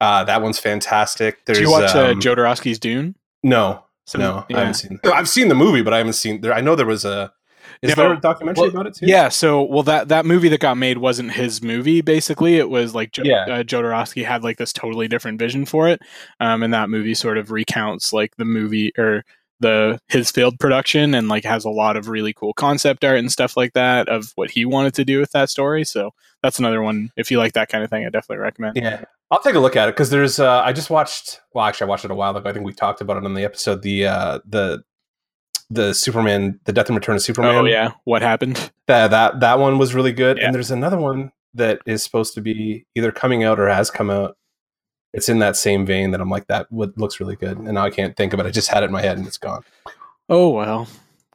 Uh, 0.00 0.24
that 0.24 0.40
one's 0.40 0.58
fantastic. 0.58 1.44
There's 1.44 1.58
Did 1.58 1.64
you 1.66 1.70
watch 1.70 1.94
uh, 1.94 2.06
um, 2.12 2.20
Jodorowsky's 2.20 2.78
Dune? 2.78 3.16
No, 3.42 3.84
So, 4.06 4.18
no, 4.18 4.46
yeah. 4.48 4.56
I 4.56 4.60
haven't 4.60 4.74
seen. 4.74 4.98
I've 5.04 5.28
seen 5.28 5.48
the 5.48 5.54
movie, 5.54 5.82
but 5.82 5.92
I 5.92 5.98
haven't 5.98 6.14
seen. 6.14 6.40
There, 6.40 6.54
I 6.54 6.62
know 6.62 6.74
there 6.74 6.86
was 6.86 7.04
a 7.04 7.30
Is 7.82 7.96
No, 7.96 8.02
there 8.02 8.12
a 8.12 8.20
documentary 8.20 8.62
well, 8.62 8.70
about 8.70 8.86
it 8.88 8.94
too? 8.94 9.06
Yeah, 9.06 9.30
so 9.30 9.62
well 9.62 9.82
that 9.84 10.08
that 10.08 10.26
movie 10.26 10.48
that 10.50 10.60
got 10.60 10.76
made 10.76 10.98
wasn't 10.98 11.32
his 11.32 11.62
movie. 11.62 12.02
Basically, 12.02 12.56
it 12.58 12.68
was 12.68 12.94
like 12.94 13.12
Joe, 13.12 13.22
Yeah. 13.24 13.44
uh, 13.44 13.62
Jodorowsky 13.62 14.24
had 14.24 14.42
like 14.42 14.58
this 14.58 14.72
totally 14.72 15.08
different 15.08 15.38
vision 15.38 15.64
for 15.64 15.88
it, 15.88 16.02
um, 16.40 16.62
and 16.62 16.74
that 16.74 16.90
movie 16.90 17.14
sort 17.14 17.38
of 17.38 17.50
recounts 17.50 18.12
like 18.12 18.36
the 18.36 18.44
movie 18.44 18.92
or 18.98 19.24
the 19.60 19.98
his 20.08 20.30
field 20.30 20.58
production 20.58 21.14
and 21.14 21.28
like 21.28 21.44
has 21.44 21.64
a 21.64 21.70
lot 21.70 21.96
of 21.96 22.08
really 22.08 22.32
cool 22.32 22.52
concept 22.54 23.04
art 23.04 23.18
and 23.18 23.30
stuff 23.32 23.56
like 23.56 23.72
that 23.74 24.08
of 24.08 24.32
what 24.34 24.50
he 24.50 24.64
wanted 24.64 24.94
to 24.94 25.04
do 25.04 25.18
with 25.20 25.30
that 25.32 25.48
story. 25.50 25.84
So 25.84 26.12
that's 26.42 26.58
another 26.58 26.82
one. 26.82 27.10
If 27.16 27.30
you 27.30 27.38
like 27.38 27.52
that 27.54 27.68
kind 27.68 27.84
of 27.84 27.90
thing, 27.90 28.04
I 28.06 28.10
definitely 28.10 28.42
recommend. 28.42 28.76
Yeah, 28.76 29.04
I'll 29.30 29.40
take 29.40 29.54
a 29.54 29.58
look 29.58 29.76
at 29.76 29.88
it 29.88 29.92
because 29.94 30.10
there's. 30.10 30.38
Uh, 30.38 30.60
I 30.60 30.72
just 30.74 30.90
watched. 30.90 31.40
Well, 31.54 31.64
actually, 31.64 31.86
I 31.86 31.88
watched 31.88 32.04
it 32.04 32.10
a 32.10 32.14
while 32.14 32.36
ago. 32.36 32.48
I 32.48 32.52
think 32.52 32.64
we 32.66 32.72
talked 32.74 33.00
about 33.00 33.16
it 33.16 33.24
on 33.24 33.32
the 33.34 33.44
episode. 33.44 33.82
The 33.82 34.06
uh, 34.06 34.38
the 34.46 34.82
the 35.70 35.94
Superman, 35.94 36.58
the 36.64 36.72
Death 36.72 36.88
and 36.88 36.96
Return 36.96 37.16
of 37.16 37.22
Superman. 37.22 37.54
Oh 37.54 37.64
yeah, 37.64 37.92
what 38.04 38.22
happened? 38.22 38.70
that 38.86 39.10
that 39.10 39.40
that 39.40 39.58
one 39.58 39.78
was 39.78 39.94
really 39.94 40.12
good. 40.12 40.36
Yeah. 40.38 40.46
And 40.46 40.54
there's 40.54 40.70
another 40.70 40.98
one 40.98 41.32
that 41.54 41.80
is 41.86 42.02
supposed 42.02 42.34
to 42.34 42.40
be 42.40 42.86
either 42.94 43.12
coming 43.12 43.44
out 43.44 43.58
or 43.58 43.68
has 43.68 43.90
come 43.90 44.10
out. 44.10 44.36
It's 45.12 45.28
in 45.28 45.40
that 45.40 45.56
same 45.56 45.86
vein 45.86 46.12
that 46.12 46.20
I'm 46.20 46.30
like 46.30 46.46
that 46.48 46.70
would 46.70 46.98
looks 46.98 47.20
really 47.20 47.36
good, 47.36 47.56
and 47.58 47.72
now 47.72 47.84
I 47.84 47.90
can't 47.90 48.16
think 48.16 48.32
of 48.32 48.40
it. 48.40 48.46
I 48.46 48.50
just 48.50 48.68
had 48.68 48.82
it 48.82 48.86
in 48.86 48.92
my 48.92 49.02
head 49.02 49.18
and 49.18 49.26
it's 49.26 49.38
gone. 49.38 49.62
Oh 50.28 50.50
well, 50.50 50.88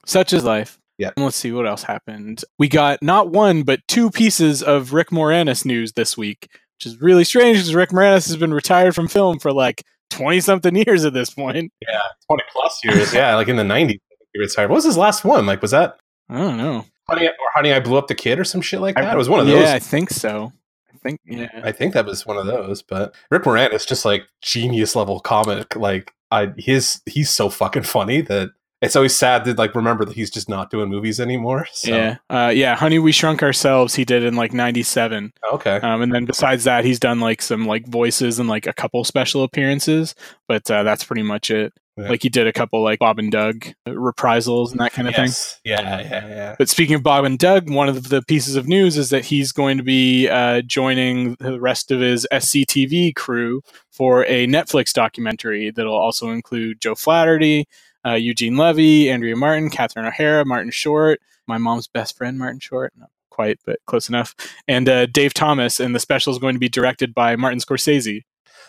such 0.06 0.34
is 0.34 0.44
life. 0.44 0.80
Yeah. 0.98 1.12
Let's 1.18 1.36
see 1.36 1.52
what 1.52 1.68
else 1.68 1.84
happened. 1.84 2.44
We 2.58 2.70
got 2.70 3.02
not 3.04 3.30
one 3.30 3.64
but 3.64 3.82
two 3.88 4.10
pieces 4.10 4.64
of 4.64 4.94
Rick 4.94 5.10
Moranis 5.10 5.66
news 5.66 5.94
this 5.94 6.18
week, 6.18 6.48
which 6.78 6.86
is 6.86 7.02
really 7.02 7.26
strange 7.26 7.58
because 7.58 7.76
Rick 7.76 7.90
Moranis 7.90 8.28
has 8.28 8.38
been 8.38 8.54
retired 8.54 8.96
from 8.96 9.10
film 9.10 9.40
for 9.40 9.52
like 9.52 9.84
twenty 10.10 10.40
something 10.40 10.76
years 10.76 11.04
at 11.04 11.14
this 11.14 11.30
point. 11.30 11.74
Yeah, 11.82 12.02
twenty 12.30 12.44
plus 12.52 12.80
years. 12.84 13.14
yeah, 13.14 13.36
like 13.36 13.50
in 13.50 13.58
the 13.58 13.64
'90s. 13.64 14.00
He 14.36 14.40
retired. 14.42 14.70
What 14.70 14.76
was 14.76 14.84
his 14.84 14.98
last 14.98 15.24
one? 15.24 15.46
Like, 15.46 15.62
was 15.62 15.72
that 15.72 15.98
I 16.30 16.38
don't 16.38 16.58
know. 16.58 16.86
Honey 17.08 17.28
or 17.28 17.34
Honey 17.54 17.72
I 17.72 17.80
Blew 17.80 17.98
Up 17.98 18.08
the 18.08 18.16
Kid 18.16 18.38
or 18.40 18.44
some 18.44 18.62
shit 18.62 18.82
like 18.82 18.96
that? 18.96 19.14
It 19.14 19.18
was 19.18 19.30
one 19.30 19.40
of 19.40 19.48
those. 19.48 19.64
yeah. 19.64 19.74
I 19.74 19.80
think 19.80 20.10
so. 20.10 20.52
I 20.94 20.98
think 20.98 21.22
yeah. 21.26 21.62
I 21.64 21.72
think 21.72 21.94
that 21.94 22.06
was 22.06 22.26
one 22.26 22.38
of 22.38 22.48
those. 22.48 22.82
But 22.82 23.16
Rick 23.32 23.44
Moranis 23.44 23.74
is 23.74 23.86
just 23.86 24.04
like 24.04 24.28
genius 24.42 24.96
level 24.96 25.20
comic. 25.20 25.76
Like 25.76 26.14
I 26.32 26.52
his 26.58 27.02
he's 27.06 27.30
so 27.30 27.50
fucking 27.50 27.84
funny 27.84 28.22
that 28.22 28.50
it's 28.82 28.96
always 28.96 29.16
sad 29.16 29.46
to 29.46 29.54
like 29.54 29.74
remember 29.74 30.04
that 30.04 30.16
he's 30.16 30.30
just 30.30 30.50
not 30.50 30.70
doing 30.70 30.90
movies 30.90 31.20
anymore. 31.20 31.68
So 31.72 31.96
Yeah, 31.96 32.18
uh, 32.30 32.52
yeah. 32.54 32.76
Honey, 32.76 33.00
we 33.00 33.12
shrunk 33.12 33.42
ourselves. 33.42 33.96
He 33.96 34.04
did 34.04 34.24
in 34.24 34.36
like 34.36 34.52
'97, 34.54 35.32
okay. 35.54 35.78
um, 35.78 36.02
and 36.02 36.14
then 36.14 36.26
besides 36.26 36.66
that, 36.66 36.86
he's 36.86 37.00
done 37.00 37.20
like 37.20 37.42
some 37.42 37.66
like 37.66 37.88
voices 37.88 38.40
and 38.40 38.50
like 38.50 38.68
a 38.68 38.74
couple 38.74 39.04
special 39.04 39.44
appearances. 39.44 40.16
But 40.48 40.70
uh, 40.70 40.84
that's 40.84 41.04
pretty 41.04 41.24
much 41.24 41.52
it. 41.52 41.74
Yeah. 41.98 42.10
Like 42.10 42.24
he 42.24 42.30
did 42.30 42.46
a 42.46 42.52
couple 42.52 42.84
like 42.84 43.00
Bob 43.00 43.20
and 43.20 43.32
Doug 43.32 43.68
reprisals 43.88 44.72
and 44.72 44.82
that 44.82 44.92
kind 44.92 45.08
of 45.08 45.16
thing. 45.16 45.30
Yeah, 45.64 46.02
yeah, 46.02 46.28
yeah. 46.28 46.56
But 46.58 46.68
speaking 46.68 46.96
of 46.96 47.04
Bob 47.04 47.24
and 47.24 47.40
Doug, 47.40 47.70
one 47.70 47.88
of 47.88 48.10
the 48.10 48.22
pieces 48.22 48.58
of 48.58 48.68
news 48.68 48.98
is 48.98 49.12
that 49.12 49.24
he's 49.24 49.54
going 49.54 49.78
to 49.78 49.84
be 49.84 50.28
uh, 50.28 50.62
joining 50.62 51.36
the 51.40 51.58
rest 51.60 51.92
of 51.92 52.02
his 52.02 52.28
SCTV 52.34 53.16
crew 53.16 53.62
for 53.92 54.26
a 54.26 54.46
Netflix 54.46 54.92
documentary 54.92 55.72
that'll 55.72 55.96
also 55.96 56.32
include 56.32 56.82
Joe 56.82 56.96
Flaherty, 56.96 57.66
uh, 58.06 58.14
Eugene 58.14 58.58
Levy, 58.58 59.10
Andrea 59.10 59.38
Martin, 59.38 59.70
Catherine 59.70 60.06
O'Hara, 60.06 60.44
Martin 60.44 60.72
Short, 60.72 61.22
my 61.48 61.58
mom's 61.58 61.88
best 61.88 62.18
friend, 62.18 62.38
Martin 62.38 62.60
Short. 62.60 62.92
Not 62.98 63.10
quite, 63.30 63.60
but 63.66 63.80
close 63.86 64.10
enough. 64.10 64.36
And 64.68 64.88
uh, 64.90 65.06
Dave 65.08 65.34
Thomas. 65.34 65.80
And 65.80 65.94
the 65.94 66.00
special 66.00 66.32
is 66.32 66.40
going 66.40 66.56
to 66.56 66.60
be 66.60 66.70
directed 66.70 67.14
by 67.14 67.36
Martin 67.36 67.60
Scorsese. 67.60 68.24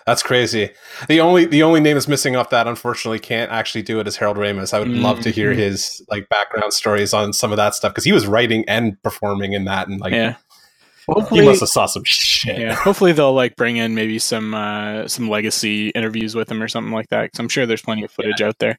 That's 0.07 0.23
crazy. 0.23 0.71
The 1.09 1.21
only 1.21 1.47
the 1.47 1.63
only 1.65 1.81
name 1.81 1.97
is 1.97 2.07
missing 2.07 2.37
off 2.37 2.51
that, 2.51 2.69
unfortunately, 2.69 3.19
can't 3.19 3.51
actually 3.51 3.83
do 3.83 3.99
it 3.99 4.07
is 4.07 4.17
Harold 4.17 4.37
Ramis. 4.37 4.73
I 4.73 4.79
would 4.79 4.89
love 4.89 5.21
to 5.23 5.31
hear 5.31 5.53
Mhm. 5.53 5.57
his 5.57 6.01
like 6.09 6.29
background 6.29 6.73
stories 6.73 7.13
on 7.13 7.33
some 7.33 7.51
of 7.51 7.57
that 7.57 7.75
stuff 7.75 7.93
because 7.93 8.05
he 8.05 8.13
was 8.13 8.27
writing 8.27 8.65
and 8.69 9.01
performing 9.03 9.53
in 9.53 9.65
that, 9.65 9.89
and 9.89 10.01
like 10.01 10.13
yeah. 10.13 10.37
he 11.31 11.41
must 11.45 11.59
have 11.61 11.69
saw 11.69 11.87
some 11.87 12.03
shit. 12.05 12.59
yeah. 12.59 12.75
Hopefully 12.75 13.13
they'll 13.13 13.33
like 13.33 13.57
bring 13.57 13.79
in 13.79 13.95
maybe 13.97 14.19
some 14.21 14.55
uh, 14.55 15.09
some 15.09 15.29
legacy 15.29 15.89
interviews 15.91 16.37
with 16.37 16.51
him 16.51 16.63
or 16.63 16.69
something 16.69 16.93
like 16.93 17.09
that. 17.09 17.23
Because 17.23 17.41
I'm 17.41 17.49
sure 17.49 17.67
there's 17.67 17.83
plenty 17.83 18.05
of 18.05 18.11
footage 18.13 18.41
out 18.41 18.59
there 18.61 18.79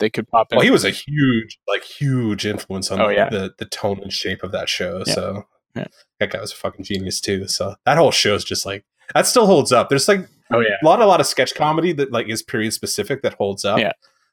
they 0.00 0.10
could 0.10 0.26
pop 0.28 0.48
in. 0.50 0.56
Well, 0.56 0.64
he 0.64 0.72
was 0.72 0.84
a 0.84 0.90
huge, 0.90 1.56
like, 1.68 1.84
huge 1.84 2.44
influence 2.46 2.90
on 2.90 3.00
Oh, 3.00 3.06
the, 3.08 3.14
yeah. 3.14 3.28
the 3.30 3.54
the 3.58 3.64
tone 3.64 4.00
and 4.02 4.12
shape 4.12 4.42
of 4.42 4.50
that 4.50 4.68
show. 4.68 5.04
Yeah. 5.06 5.14
So 5.14 5.44
Yeah. 5.76 5.86
that 6.18 6.30
guy 6.30 6.40
was 6.40 6.50
a 6.52 6.56
fucking 6.56 6.84
genius 6.84 7.20
too. 7.20 7.46
So 7.46 7.76
that 7.86 7.96
whole 7.96 8.10
show 8.10 8.34
is 8.34 8.42
just 8.42 8.66
like 8.66 8.84
that 9.14 9.28
still 9.28 9.46
holds 9.46 9.70
up. 9.70 9.88
There's 9.88 10.08
like 10.08 10.26
oh 10.54 10.60
yeah. 10.60 10.76
a 10.82 10.84
lot, 10.84 11.00
a 11.00 11.06
lot 11.06 11.20
of 11.20 11.26
sketch 11.26 11.54
comedy 11.54 11.92
that 11.92 12.12
like 12.12 12.28
is 12.28 12.42
period 12.42 12.72
specific 12.72 13.22
that 13.22 13.34
holds 13.34 13.64
up. 13.64 13.78
Yeah. 13.78 13.92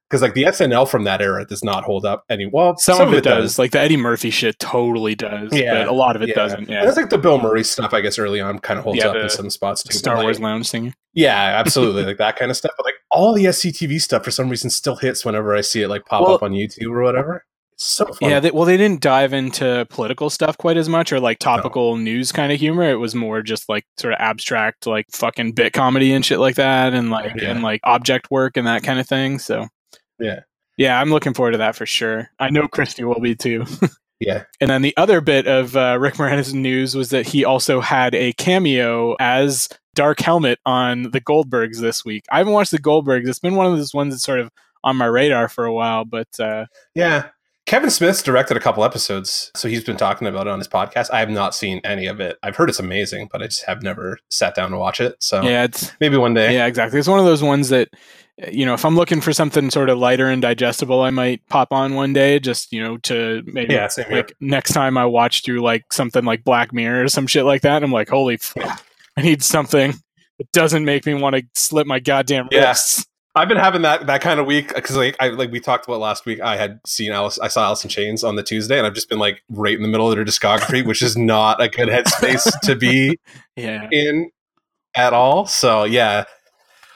Because 0.10 0.22
like 0.22 0.34
the 0.34 0.44
SNL 0.44 0.90
from 0.90 1.06
that 1.06 1.22
era 1.22 1.46
does 1.46 1.64
not 1.64 1.86
hold 1.86 2.06
up 2.06 2.26
any. 2.30 2.46
Well, 2.46 2.76
Some, 2.78 3.08
of 3.08 3.14
it 3.14 3.24
does. 3.24 3.58
Like 3.58 3.72
the 3.72 3.80
Eddie 3.80 3.96
Murphy 3.96 4.30
shit 4.30 4.60
totally 4.60 5.16
does. 5.16 5.54
Yeah. 5.54 5.74
But 5.86 5.88
a 5.88 5.94
lot 5.94 6.18
of 6.18 6.22
it 6.22 6.28
Yeah. 6.30 6.36
doesn't. 6.36 6.60
And 6.60 6.70
Yeah. 6.70 6.86
it's 6.86 6.98
like 6.98 7.10
the 7.10 7.18
Bill 7.18 7.40
Murray 7.40 7.64
stuff, 7.64 7.94
I 7.94 8.02
guess, 8.02 8.20
early 8.20 8.42
on 8.42 8.60
kind 8.60 8.78
of 8.78 8.84
holds 8.84 9.00
Yeah, 9.00 9.08
up 9.08 9.14
the 9.14 9.22
in 9.24 9.30
some 9.30 9.50
spots 9.50 9.84
too. 9.84 9.98
Star 9.98 10.18
Wars 10.22 10.38
like, 10.38 10.44
Lounge 10.44 10.68
singer. 10.68 10.94
yeah, 11.14 11.54
absolutely, 11.58 12.04
like 12.08 12.18
that 12.18 12.36
kind 12.36 12.52
of 12.52 12.58
stuff. 12.58 12.72
But 12.76 12.86
like 12.88 12.96
all 13.10 13.34
the 13.34 13.46
SCTV 13.46 14.02
stuff, 14.02 14.26
for 14.26 14.32
some 14.32 14.50
reason, 14.50 14.70
still 14.70 14.98
hits 14.98 15.24
whenever 15.24 15.56
I 15.56 15.62
see 15.62 15.82
it 15.82 15.88
like 15.88 16.06
pop 16.06 16.24
Well- 16.24 16.36
up 16.36 16.44
on 16.44 16.52
YouTube 16.52 16.92
or 16.92 17.04
whatever. 17.04 17.46
So. 17.82 18.06
Yeah, 18.22 18.40
they, 18.40 18.52
well, 18.52 18.66
they 18.66 18.78
didn't 18.78 19.02
dive 19.02 19.34
into 19.34 19.88
political 19.90 20.30
stuff 20.30 20.58
quite 20.58 20.78
as 20.78 20.88
much 20.88 21.12
or 21.12 21.20
like 21.20 21.40
topical 21.40 21.98
news 21.98 22.32
kind 22.32 22.52
of 22.52 22.60
humor. 22.60 22.90
It 22.90 22.96
was 23.00 23.16
more 23.16 23.42
just 23.42 23.68
like 23.70 23.86
sort 23.98 24.14
of 24.14 24.20
abstract, 24.20 24.86
like 24.86 25.08
fucking 25.12 25.54
bit 25.54 25.74
comedy 25.74 26.14
and 26.14 26.24
shit 26.26 26.40
like 26.40 26.56
that, 26.56 26.94
and 26.94 27.10
like 27.10 27.34
Yeah. 27.36 27.50
and 27.52 27.64
like 27.64 27.82
object 27.84 28.30
work 28.30 28.56
and 28.58 28.68
that 28.68 28.84
kind 28.84 29.00
of 29.00 29.08
thing. 29.08 29.40
So 29.40 29.68
Yeah. 30.20 30.42
yeah, 30.78 31.00
I'm 31.02 31.10
looking 31.10 31.34
forward 31.34 31.52
to 31.54 31.58
that 31.60 31.76
for 31.76 31.86
sure. 31.86 32.30
I 32.40 32.50
know 32.52 32.68
Christy 32.68 33.04
will 33.04 33.20
be 33.20 33.36
too. 33.36 33.66
yeah. 34.20 34.44
And 34.60 34.70
then 34.70 34.84
the 34.84 34.96
other 34.98 35.20
bit 35.20 35.48
of 35.48 35.76
uh, 35.76 35.98
Rick 36.00 36.16
Moranis 36.16 36.54
news 36.54 36.94
was 36.96 37.10
that 37.10 37.26
he 37.28 37.44
also 37.46 37.82
had 37.82 38.14
a 38.14 38.34
cameo 38.34 39.16
as 39.20 39.68
Dark 39.96 40.20
Helmet 40.20 40.60
on 40.66 41.04
the 41.12 41.20
Goldbergs 41.22 41.80
this 41.80 42.06
week. 42.06 42.26
I 42.32 42.38
haven't 42.38 42.54
watched 42.54 42.72
the 42.72 42.78
Goldbergs. 42.80 43.28
It's 43.28 43.40
been 43.40 43.56
one 43.56 43.66
of 43.66 43.76
those 43.78 43.94
ones 43.94 44.14
that's 44.14 44.24
sort 44.24 44.40
of 44.40 44.50
on 44.84 44.98
my 44.98 45.06
radar 45.06 45.48
for 45.48 45.66
a 45.66 45.74
while, 45.74 46.06
but 46.06 46.28
uh, 46.40 46.66
Yeah. 46.96 47.30
Kevin 47.72 47.90
Smith's 47.90 48.22
directed 48.22 48.58
a 48.58 48.60
couple 48.60 48.84
episodes, 48.84 49.50
so 49.56 49.70
he's 49.70 49.82
been 49.82 49.96
talking 49.96 50.28
about 50.28 50.46
it 50.46 50.50
on 50.50 50.60
his 50.60 50.68
podcast. 50.68 51.10
I 51.10 51.20
have 51.20 51.30
not 51.30 51.56
seen 51.56 51.80
any 51.86 52.06
of 52.06 52.20
it. 52.20 52.38
I've 52.44 52.58
heard 52.58 52.68
it's 52.68 52.80
amazing, 52.80 53.30
but 53.32 53.42
I 53.42 53.46
just 53.46 53.64
have 53.64 53.82
never 53.82 54.20
sat 54.30 54.56
down 54.56 54.72
to 54.72 54.78
watch 54.78 55.00
it. 55.00 55.16
So 55.24 55.42
yeah, 55.42 55.64
it's 55.64 55.90
maybe 56.02 56.18
one 56.18 56.34
day. 56.34 56.54
yeah, 56.54 56.66
exactly. 56.66 57.00
It's 57.00 57.08
one 57.08 57.18
of 57.20 57.24
those 57.24 57.42
ones 57.42 57.70
that 57.70 57.88
you 58.52 58.66
know, 58.66 58.74
if 58.74 58.84
I'm 58.84 58.98
looking 58.98 59.22
for 59.22 59.32
something 59.32 59.72
sort 59.72 59.90
of 59.90 59.98
lighter 59.98 60.28
and 60.28 60.42
digestible, 60.42 61.00
I 61.02 61.12
might 61.12 61.48
pop 61.48 61.72
on 61.72 61.94
one 61.94 62.12
day 62.12 62.40
just 62.40 62.74
you 62.74 62.84
know 62.84 62.98
to 62.98 63.42
maybe 63.46 63.74
Yeah, 63.74 63.88
same 63.88 64.08
here. 64.08 64.18
like 64.18 64.36
next 64.42 64.74
time 64.74 64.98
I 64.98 65.06
watch 65.06 65.42
through 65.46 65.62
like 65.62 65.94
something 65.94 66.26
like 66.26 66.44
Black 66.44 66.74
Mirror 66.74 67.06
or 67.06 67.08
some 67.08 67.26
shit 67.26 67.46
like 67.46 67.62
that. 67.62 67.84
I'm 67.84 67.92
like, 67.94 68.10
holy, 68.10 68.36
fuck, 68.36 68.84
I 69.16 69.22
need 69.22 69.42
something 69.44 69.94
that 70.40 70.52
doesn't 70.52 70.84
make 70.84 71.06
me 71.06 71.14
want 71.14 71.38
to 71.38 71.44
slip 71.56 71.88
my 71.88 72.00
goddamn 72.02 72.50
Yeah. 72.52 72.68
wrists. 72.68 73.06
I've 73.34 73.48
been 73.48 73.58
having 73.58 73.84
that 73.84 74.08
that 74.08 74.22
kind 74.22 74.40
of 74.42 74.46
week 74.46 74.74
because 74.76 74.96
like 74.98 75.16
I 75.20 75.30
like 75.30 75.52
we 75.52 75.60
talked 75.62 75.88
about 75.88 76.00
last 76.02 76.26
week. 76.26 76.42
I 76.42 76.58
had 76.58 76.82
seen 76.86 77.12
Alice. 77.12 77.40
I 77.40 77.48
saw 77.48 77.64
Alice 77.66 77.84
in 77.84 77.90
Chains 77.90 78.24
on 78.26 78.36
the 78.36 78.44
Tuesday, 78.44 78.78
and 78.78 78.86
I've 78.86 78.94
just 78.94 79.08
been 79.10 79.20
like 79.20 79.42
right 79.50 79.76
in 79.76 79.82
the 79.82 79.88
middle 79.88 80.10
of 80.12 80.16
their 80.16 80.26
discography, 80.26 80.86
which 80.86 81.02
is 81.02 81.16
not 81.16 81.62
a 81.62 81.70
good 81.70 81.88
headspace 81.88 82.52
to 82.64 82.76
be 82.76 83.18
Yeah. 83.56 83.88
in 83.92 84.32
at 84.96 85.14
all. 85.14 85.46
So 85.46 85.86
yeah, 85.86 86.26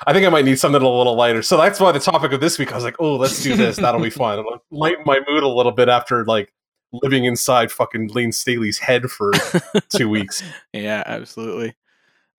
I 0.05 0.11
think 0.11 0.25
I 0.25 0.29
might 0.29 0.43
need 0.43 0.59
something 0.59 0.81
a 0.81 0.89
little 0.89 1.15
lighter. 1.15 1.41
So 1.41 1.55
that's 1.55 1.79
why 1.79 1.93
the 1.93 1.99
topic 2.01 2.33
of 2.33 2.41
this 2.41 2.59
week, 2.59 2.73
I 2.73 2.75
was 2.75 2.83
like, 2.83 2.97
oh, 2.99 3.15
let's 3.15 3.41
do 3.41 3.55
this. 3.55 3.77
That'll 3.77 4.01
be 4.01 4.09
fun. 4.09 4.37
It'll 4.39 4.61
lighten 4.71 5.03
my 5.05 5.21
mood 5.29 5.43
a 5.43 5.47
little 5.47 5.71
bit 5.71 5.87
after 5.87 6.25
like 6.25 6.51
living 6.91 7.23
inside 7.23 7.71
fucking 7.71 8.09
Layne 8.09 8.33
Staley's 8.33 8.77
head 8.79 9.09
for 9.09 9.31
two 9.89 10.09
weeks. 10.09 10.43
Yeah, 10.73 11.01
absolutely. 11.05 11.75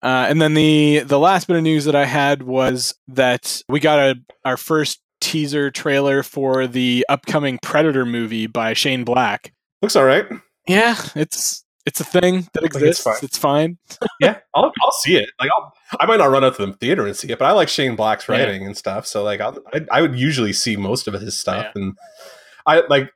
Uh, 0.07 0.27
and 0.29 0.41
then 0.41 0.55
the 0.55 1.01
the 1.01 1.19
last 1.19 1.49
bit 1.49 1.57
of 1.57 1.63
news 1.65 1.85
that 1.87 1.97
I 1.97 2.05
had 2.05 2.45
was 2.45 2.95
that 3.09 3.61
we 3.69 3.81
got 3.81 3.99
a 3.99 4.15
our 4.45 4.57
first 4.57 5.01
teaser 5.21 5.71
trailer 5.73 6.23
for 6.23 6.69
the 6.69 7.05
upcoming 7.09 7.59
Predator 7.61 8.07
movie 8.07 8.47
by 8.47 8.73
Shane 8.73 9.03
Black. 9.03 9.53
Looks 9.83 9.97
all 9.97 10.05
right. 10.05 10.27
Yeah, 10.69 10.95
it's 11.17 11.65
it's 11.87 12.01
a 12.01 12.05
thing 12.05 12.49
that 12.53 12.61
think 12.61 12.67
it's 12.67 12.77
exists. 12.77 13.03
fine. 13.05 13.17
It's 13.23 13.39
fine. 13.39 13.79
Yeah, 14.21 14.39
I'll, 14.55 14.73
I'll 14.83 14.93
see 15.03 15.17
it. 15.17 15.29
Like 15.41 15.51
I'll, 15.59 15.73
I 16.01 16.07
might 16.07 16.19
not 16.19 16.31
run 16.31 16.43
out 16.45 16.57
to 16.57 16.67
the 16.67 16.73
theater 16.75 17.05
and 17.07 17.17
see 17.17 17.29
it, 17.31 17.39
but 17.39 17.45
I 17.47 17.53
like 17.53 17.69
Shane 17.69 17.97
Black's 17.97 18.29
Yeah. 18.29 18.37
writing 18.39 18.65
and 18.65 18.77
stuff. 18.77 19.07
So 19.07 19.23
like 19.25 19.41
I'll, 19.41 19.59
I, 19.75 19.81
I 19.91 20.03
would 20.03 20.17
usually 20.19 20.53
see 20.53 20.77
most 20.77 21.07
of 21.09 21.15
his 21.15 21.37
stuff, 21.39 21.67
Yeah. 21.75 21.83
and 21.83 21.95
I 22.65 22.83
like 22.89 23.11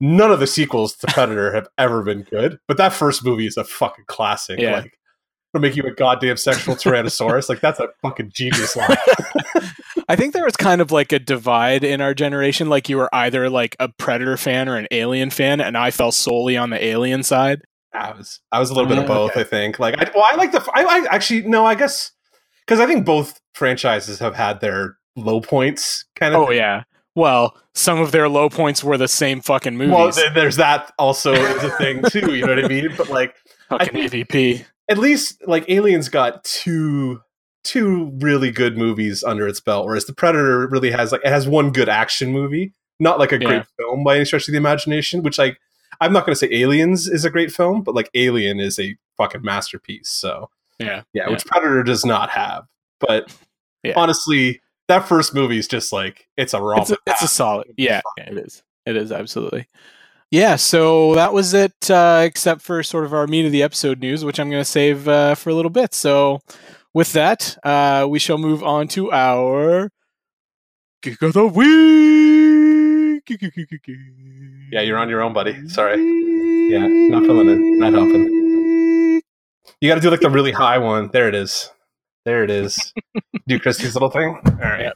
none 0.00 0.30
of 0.30 0.38
the 0.40 0.46
sequels 0.46 0.94
to 0.98 1.06
Predator 1.12 1.52
have 1.54 1.66
ever 1.76 2.02
been 2.04 2.22
good, 2.22 2.58
but 2.68 2.76
that 2.76 2.92
first 2.92 3.24
movie 3.24 3.46
is 3.46 3.56
a 3.56 3.64
fucking 3.64 4.04
classic. 4.06 4.60
Yeah. 4.60 4.76
Like 4.78 4.92
it'll 5.54 5.62
make 5.62 5.76
you 5.76 5.82
a 5.84 5.90
goddamn 5.92 6.36
sexual 6.36 6.74
tyrannosaurus. 6.76 7.48
like 7.48 7.60
that's 7.60 7.80
a 7.80 7.88
fucking 8.02 8.30
genius 8.34 8.76
line. 8.76 8.96
I 10.08 10.14
think 10.16 10.34
there 10.34 10.44
was 10.44 10.56
kind 10.56 10.80
of 10.80 10.92
like 10.92 11.12
a 11.12 11.18
divide 11.18 11.82
in 11.82 12.00
our 12.00 12.14
generation. 12.14 12.68
Like 12.68 12.88
you 12.88 12.96
were 12.96 13.12
either 13.14 13.50
like 13.50 13.74
a 13.80 13.88
Predator 13.88 14.36
fan 14.36 14.68
or 14.68 14.76
an 14.76 14.86
Alien 14.90 15.30
fan, 15.30 15.60
and 15.60 15.76
I 15.76 15.90
fell 15.90 16.12
solely 16.12 16.56
on 16.56 16.70
the 16.70 16.82
Alien 16.84 17.22
side. 17.22 17.62
I 17.92 18.12
was 18.12 18.40
I 18.52 18.60
was 18.60 18.70
a 18.70 18.74
little 18.74 18.88
bit 18.88 18.98
of 18.98 19.04
Oh, 19.04 19.08
both. 19.08 19.30
okay. 19.32 19.40
I 19.40 19.44
think. 19.44 19.78
Like 19.78 19.94
I 19.98 20.10
well, 20.14 20.24
I 20.30 20.36
like 20.36 20.52
the 20.52 20.60
I, 20.74 20.82
I 20.82 21.06
actually 21.10 21.42
no, 21.42 21.64
I 21.66 21.74
guess 21.74 22.12
because 22.66 22.78
I 22.78 22.86
think 22.86 23.04
both 23.06 23.40
franchises 23.54 24.18
have 24.20 24.34
had 24.36 24.60
their 24.60 24.96
low 25.16 25.40
points 25.40 26.04
kind 26.14 26.34
of 26.34 26.42
Oh 26.42 26.50
yeah. 26.50 26.82
Well, 27.14 27.56
some 27.74 27.98
of 27.98 28.12
their 28.12 28.28
low 28.28 28.50
points 28.50 28.84
were 28.84 28.98
the 28.98 29.08
same 29.08 29.40
fucking 29.40 29.74
movies. 29.76 29.94
Well, 29.94 30.12
th- 30.12 30.34
there's 30.34 30.56
that 30.56 30.92
also 30.98 31.32
is 31.32 31.64
a 31.64 31.70
thing 31.78 32.02
too. 32.10 32.34
You 32.34 32.44
know 32.46 32.54
what 32.54 32.64
I 32.64 32.68
mean? 32.68 32.90
But 32.96 33.08
like, 33.08 33.34
fucking 33.70 34.08
think- 34.10 34.28
AVP. 34.28 34.66
At 34.88 34.98
least 34.98 35.46
like 35.46 35.68
Aliens 35.68 36.08
got 36.08 36.44
two 36.44 37.20
two 37.64 38.12
really 38.20 38.50
good 38.52 38.78
movies 38.78 39.24
under 39.24 39.46
its 39.48 39.60
belt, 39.60 39.86
whereas 39.86 40.04
the 40.04 40.12
Predator 40.14 40.68
really 40.68 40.90
has 40.92 41.12
like 41.12 41.22
it 41.24 41.28
has 41.30 41.48
one 41.48 41.72
good 41.72 41.88
action 41.88 42.30
movie, 42.32 42.72
not 43.00 43.18
like 43.18 43.32
a 43.32 43.38
Yeah. 43.40 43.46
great 43.48 43.64
film 43.78 44.04
by 44.04 44.16
any 44.16 44.24
stretch 44.24 44.46
of 44.48 44.52
the 44.52 44.58
imagination. 44.58 45.22
Which 45.22 45.38
like 45.38 45.58
I'm 46.00 46.12
not 46.12 46.26
going 46.26 46.34
to 46.34 46.38
say 46.38 46.52
Aliens 46.52 47.08
is 47.08 47.24
a 47.24 47.30
great 47.30 47.50
film, 47.52 47.82
but 47.82 47.94
like 47.94 48.10
Alien 48.14 48.60
is 48.60 48.78
a 48.78 48.96
fucking 49.16 49.42
masterpiece. 49.42 50.08
So 50.08 50.50
Yeah. 50.78 51.02
yeah, 51.12 51.28
which 51.28 51.44
Predator 51.46 51.82
does 51.82 52.04
not 52.04 52.30
have. 52.30 52.66
But 53.00 53.32
Yeah. 53.82 53.94
honestly, 53.96 54.60
that 54.88 55.08
first 55.08 55.34
movie 55.34 55.58
is 55.58 55.66
just 55.66 55.92
like 55.92 56.28
it's 56.36 56.54
a 56.54 56.60
romp. 56.62 56.82
It's 56.82 56.90
a, 56.92 56.98
it's 57.06 57.22
a 57.22 57.28
solid. 57.28 57.66
Yeah, 57.76 58.00
yeah, 58.18 58.30
it 58.30 58.38
is. 58.38 58.62
It 58.84 58.96
is 58.96 59.10
absolutely. 59.10 59.66
Yeah, 60.30 60.56
so 60.56 61.14
that 61.14 61.32
was 61.32 61.54
it, 61.54 61.88
uh, 61.88 62.22
except 62.24 62.60
for 62.60 62.82
sort 62.82 63.04
of 63.04 63.14
our 63.14 63.28
meat 63.28 63.46
of 63.46 63.52
the 63.52 63.62
episode 63.62 64.00
news, 64.00 64.24
which 64.24 64.40
I'm 64.40 64.50
going 64.50 64.60
to 64.60 64.68
save 64.68 65.06
uh, 65.06 65.36
for 65.36 65.50
a 65.50 65.54
little 65.54 65.70
bit. 65.70 65.94
So, 65.94 66.40
with 66.92 67.12
that, 67.12 67.56
uh, 67.62 68.06
we 68.08 68.18
shall 68.18 68.36
move 68.36 68.62
on 68.64 68.88
to 68.88 69.12
our 69.12 69.90
Geek 71.02 71.22
of 71.22 71.32
the 71.32 71.46
Week. 71.46 73.22
Yeah, 74.72 74.80
you're 74.80 74.98
on 74.98 75.08
your 75.08 75.22
own, 75.22 75.32
buddy. 75.32 75.68
Sorry. 75.68 75.96
Yeah, 76.70 76.86
not 76.88 77.24
filling 77.24 77.48
it. 77.48 77.58
Not 77.78 77.92
helping. 77.92 79.22
You 79.80 79.88
got 79.88 79.96
to 79.96 80.00
do 80.00 80.10
like 80.10 80.20
the 80.20 80.30
really 80.30 80.52
high 80.52 80.78
one. 80.78 81.10
There 81.12 81.28
it 81.28 81.36
is. 81.36 81.70
There 82.24 82.42
it 82.42 82.50
is. 82.50 82.92
do 83.46 83.60
Christy's 83.60 83.94
little 83.94 84.10
thing. 84.10 84.40
All 84.44 84.52
right. 84.58 84.80
Yeah. 84.80 84.92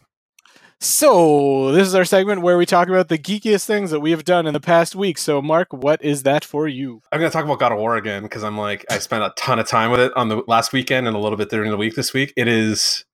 So, 0.83 1.73
this 1.73 1.87
is 1.87 1.95
our 1.95 2.07
segment 2.07 2.41
where 2.41 2.57
we 2.57 2.65
talk 2.65 2.89
about 2.89 3.09
the 3.09 3.19
geekiest 3.19 3.67
things 3.67 3.91
that 3.91 4.01
we 4.01 4.13
have 4.13 4.25
done 4.25 4.47
in 4.47 4.55
the 4.55 4.61
past 4.61 4.97
week. 4.97 5.19
So, 5.19 5.43
Mark, 5.43 5.75
what 5.75 6.03
is 6.03 6.23
that 6.23 6.43
for 6.43 6.67
you? 6.67 7.03
I'm 7.13 7.21
gonna 7.21 7.31
talk 7.31 7.45
about 7.45 7.59
God 7.59 7.73
of 7.73 7.79
War 7.79 7.97
again 7.97 8.23
because 8.23 8.43
I'm 8.43 8.57
like 8.57 8.87
I 8.89 8.99
spent 8.99 9.23
a 9.23 9.31
ton 9.37 9.59
of 9.59 9.69
time 9.69 9.91
with 9.91 10.01
it 10.01 10.11
on 10.17 10.31
the 10.31 10.43
last 10.47 10.73
weekend 10.73 11.07
and 11.07 11.15
a 11.15 11.19
little 11.19 11.37
bit 11.37 11.51
during 11.51 11.71
the 11.71 11.77
week 11.77 11.97
this 11.97 12.15
week. 12.15 12.33
It 12.35 12.49
is 12.49 13.05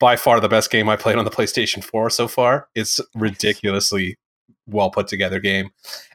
by 0.00 0.16
far 0.16 0.40
the 0.40 0.48
best 0.48 0.70
game 0.70 0.88
I 0.88 0.96
played 0.96 1.16
on 1.18 1.26
the 1.26 1.30
PlayStation 1.30 1.84
4 1.84 2.08
so 2.08 2.28
far. 2.28 2.68
It's 2.74 2.98
ridiculously 3.14 4.16
well 4.66 4.88
put 4.88 5.06
together 5.06 5.38
game. 5.38 5.68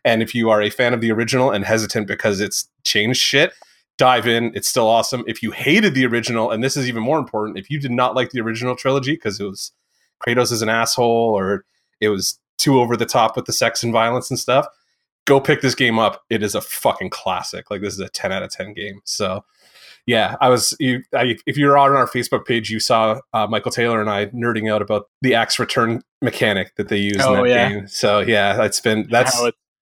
And 0.04 0.24
if 0.24 0.34
you 0.34 0.50
are 0.50 0.64
a 0.64 0.72
fan 0.72 0.96
of 0.96 1.02
the 1.02 1.12
original 1.12 1.52
and 1.52 1.64
hesitant 1.64 2.08
because 2.08 2.40
it's 2.40 2.70
changed 2.84 3.22
shit, 3.22 3.54
dive 4.00 4.26
in. 4.26 4.52
It's 4.56 4.68
still 4.68 4.88
awesome. 4.88 5.24
If 5.28 5.44
you 5.44 5.52
hated 5.52 5.94
the 5.94 6.08
original, 6.08 6.50
and 6.50 6.64
this 6.64 6.76
is 6.76 6.90
even 6.90 7.04
more 7.04 7.20
important, 7.20 7.60
if 7.60 7.70
you 7.70 7.80
did 7.80 7.92
not 7.92 8.16
like 8.16 8.32
the 8.32 8.42
original 8.42 8.76
trilogy 8.76 9.14
because 9.14 9.40
it 9.40 9.44
was 9.44 9.72
Kratos 10.26 10.52
is 10.52 10.62
an 10.62 10.70
asshole 10.70 11.06
or 11.38 11.66
it 12.02 12.10
was 12.10 12.40
too 12.58 12.80
over 12.80 12.98
the 12.98 13.06
top 13.06 13.36
with 13.36 13.46
the 13.46 13.54
sex 13.54 13.84
and 13.84 13.94
violence 13.94 14.30
and 14.30 14.40
stuff, 14.40 14.68
go 15.26 15.40
pick 15.40 15.62
this 15.62 15.76
game 15.76 16.00
up. 16.00 16.24
It 16.30 16.42
is 16.44 16.56
a 16.56 16.62
fucking 16.62 17.10
classic. 17.12 17.70
Like 17.70 17.82
this 17.82 17.94
is 17.94 18.00
a 18.00 18.10
10 18.10 18.32
out 18.32 18.44
of 18.44 18.50
10 18.50 18.74
game. 18.74 19.02
So 19.04 19.44
yeah, 20.06 20.36
I 20.40 20.50
was 20.50 20.74
you 20.80 21.04
I, 21.14 21.36
if 21.46 21.58
you're 21.58 21.78
on 21.78 21.92
our 21.92 22.08
Facebook 22.08 22.46
page, 22.46 22.70
you 22.70 22.80
saw 22.80 23.20
uh, 23.34 23.46
Michael 23.48 23.72
Taylor 23.72 24.00
and 24.00 24.10
I 24.10 24.28
nerding 24.28 24.72
out 24.72 24.82
about 24.82 25.10
the 25.22 25.36
axe 25.36 25.60
return 25.60 26.02
mechanic 26.22 26.76
that 26.78 26.88
they 26.88 26.98
use 26.98 27.18
Oh, 27.20 27.36
in 27.36 27.44
that 27.44 27.50
yeah. 27.50 27.70
game. 27.70 27.88
So 27.88 28.20
yeah, 28.20 28.64
it's 28.64 28.80
been 28.80 29.08
that's 29.12 29.38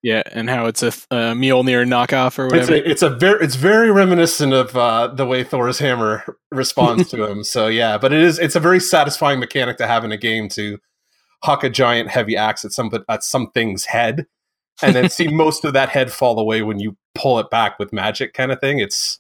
yeah, 0.06 0.22
and 0.34 0.48
how 0.52 0.68
it's 0.68 0.84
a 0.84 0.90
uh, 1.10 1.34
Mjolnir 1.34 1.84
knockoff 1.84 2.38
or 2.38 2.46
it's 2.46 2.70
whatever. 2.70 2.76
a, 2.76 2.78
it's 2.92 3.02
a 3.02 3.10
very 3.10 3.44
it's 3.44 3.56
very 3.56 3.90
reminiscent 3.90 4.54
of 4.54 4.78
uh, 4.78 5.08
the 5.08 5.26
way 5.26 5.44
Thor's 5.44 5.80
hammer 5.80 6.24
responds 6.52 7.10
to 7.10 7.26
him. 7.26 7.44
So 7.44 7.66
yeah, 7.66 7.98
but 7.98 8.14
it 8.14 8.22
is 8.22 8.38
it's 8.38 8.56
a 8.56 8.60
very 8.60 8.80
satisfying 8.80 9.40
mechanic 9.40 9.78
to 9.78 9.88
have 9.88 10.06
in 10.06 10.12
a 10.12 10.18
game 10.18 10.48
to 10.50 10.78
huck 11.42 11.64
a 11.64 11.72
giant 11.72 12.10
heavy 12.12 12.38
axe 12.38 12.64
at 12.64 12.72
some 12.72 12.92
at 13.10 13.24
something's 13.24 13.86
head, 13.86 14.28
and 14.84 14.94
then 14.94 15.10
see 15.10 15.28
most 15.44 15.66
of 15.66 15.74
that 15.74 15.90
head 15.90 16.12
fall 16.12 16.38
away 16.40 16.62
when 16.62 16.78
you 16.80 16.96
pull 17.16 17.40
it 17.40 17.50
back 17.50 17.80
with 17.80 17.92
magic, 17.92 18.36
kind 18.36 18.52
of 18.52 18.60
thing. 18.60 18.78
It's 18.78 19.20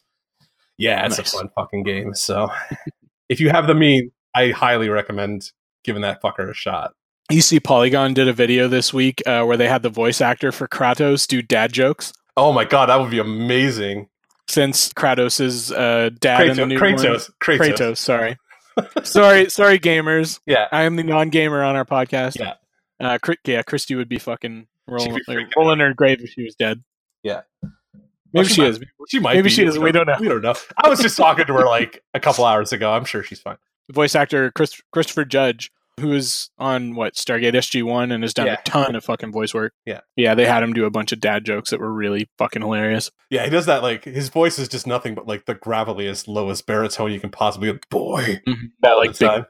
yeah, 0.77 1.03
it's 1.07 1.17
Nice. 1.17 1.33
a 1.33 1.37
fun 1.37 1.49
fucking 1.55 1.81
game. 1.81 2.13
So 2.13 2.51
if 3.29 3.39
you 3.39 3.49
have 3.49 3.65
the 3.65 3.73
mean, 3.73 4.11
I 4.35 4.49
highly 4.51 4.89
recommend 4.89 5.51
giving 5.83 6.03
that 6.03 6.21
fucker 6.21 6.47
a 6.47 6.53
shot. 6.53 6.93
You 7.31 7.41
see, 7.41 7.59
Polygon 7.59 8.13
did 8.13 8.27
a 8.27 8.33
video 8.33 8.67
this 8.67 8.93
week 8.93 9.23
uh, 9.25 9.43
where 9.45 9.57
they 9.57 9.67
had 9.67 9.81
the 9.81 9.89
voice 9.89 10.21
actor 10.21 10.51
for 10.51 10.67
Kratos 10.67 11.27
do 11.27 11.41
dad 11.41 11.73
jokes. 11.73 12.13
Oh 12.37 12.53
my 12.53 12.65
god, 12.65 12.87
that 12.89 12.97
would 12.99 13.09
be 13.09 13.19
amazing. 13.19 14.09
Since 14.47 14.93
Kratos 14.93 15.41
is 15.41 15.71
uh, 15.71 16.11
dad 16.19 16.47
in 16.47 16.55
the 16.55 16.63
Kratos, 16.63 16.67
new 16.67 16.79
Kratos. 16.79 17.29
Kratos, 17.41 17.57
Kratos, 17.77 17.97
sorry, 17.97 18.37
sorry, 19.03 19.49
sorry, 19.49 19.79
gamers. 19.79 20.39
Yeah, 20.45 20.67
I 20.71 20.83
am 20.83 20.97
the 20.97 21.03
non-gamer 21.03 21.63
on 21.63 21.75
our 21.75 21.85
podcast. 21.85 22.37
Yeah. 22.39 22.53
uh, 22.99 23.17
yeah. 23.45 23.63
Christy 23.63 23.95
would 23.95 24.07
be 24.09 24.19
fucking 24.19 24.67
rolling, 24.87 25.15
be 25.15 25.21
like, 25.27 25.55
rolling 25.55 25.79
her 25.79 25.95
grave 25.95 26.21
if 26.21 26.29
she 26.29 26.43
was 26.43 26.53
dead. 26.53 26.83
Yeah. 27.23 27.41
maybe 27.63 27.73
Well, 28.33 28.43
she 28.43 28.53
she 28.53 28.61
might- 28.61 28.69
is. 28.69 28.79
She 29.07 29.19
might. 29.19 29.33
Maybe 29.33 29.43
be. 29.45 29.49
she 29.49 29.65
is. 29.65 29.79
We 29.79 29.91
don't 29.91 30.05
know. 30.05 30.17
We 30.19 30.27
don't 30.27 30.41
know. 30.43 30.53
I 30.77 30.89
was 30.89 30.99
just 30.99 31.17
talking 31.17 31.45
to 31.47 31.53
her 31.53 31.65
like 31.65 32.03
a 32.13 32.19
couple 32.19 32.45
hours 32.45 32.71
ago. 32.71 32.91
I'm 32.91 33.05
sure 33.05 33.23
she's 33.23 33.39
fine. 33.39 33.57
Voice 33.91 34.13
actor 34.15 34.51
Chris- 34.51 34.81
Christopher 34.91 35.25
Judge, 35.25 35.71
who 35.99 36.13
is 36.13 36.49
on 36.57 36.95
what 36.95 37.13
Stargate 37.15 37.53
SG 37.53 37.83
One 37.83 38.11
and 38.11 38.23
has 38.23 38.33
done 38.33 38.47
Yeah. 38.47 38.57
a 38.59 38.63
ton 38.63 38.95
of 38.95 39.03
fucking 39.05 39.31
voice 39.31 39.53
work. 39.53 39.73
Yeah. 39.85 40.01
yeah. 40.15 40.35
They 40.35 40.45
had 40.45 40.61
him 40.61 40.73
do 40.73 40.85
a 40.85 40.89
bunch 40.91 41.11
of 41.11 41.19
dad 41.19 41.45
jokes 41.45 41.69
that 41.69 41.79
were 41.79 41.93
really 41.93 42.29
fucking 42.37 42.61
hilarious. 42.61 43.11
Yeah, 43.29 43.43
he 43.45 43.49
does 43.49 43.65
that. 43.67 43.81
Like 43.81 44.03
his 44.03 44.29
voice 44.29 44.59
is 44.59 44.67
just 44.67 44.85
nothing 44.87 45.15
but 45.15 45.27
like 45.27 45.45
the 45.45 45.55
graveliest, 45.55 46.27
lowest 46.27 46.65
baritone 46.67 47.11
you 47.13 47.19
can 47.19 47.29
possibly. 47.29 47.71
get. 47.71 47.89
Boy, 47.89 48.41
mm-hmm. 48.47 48.65
That 48.81 48.93
like 48.93 49.17
big 49.17 49.29
booming. 49.29 49.45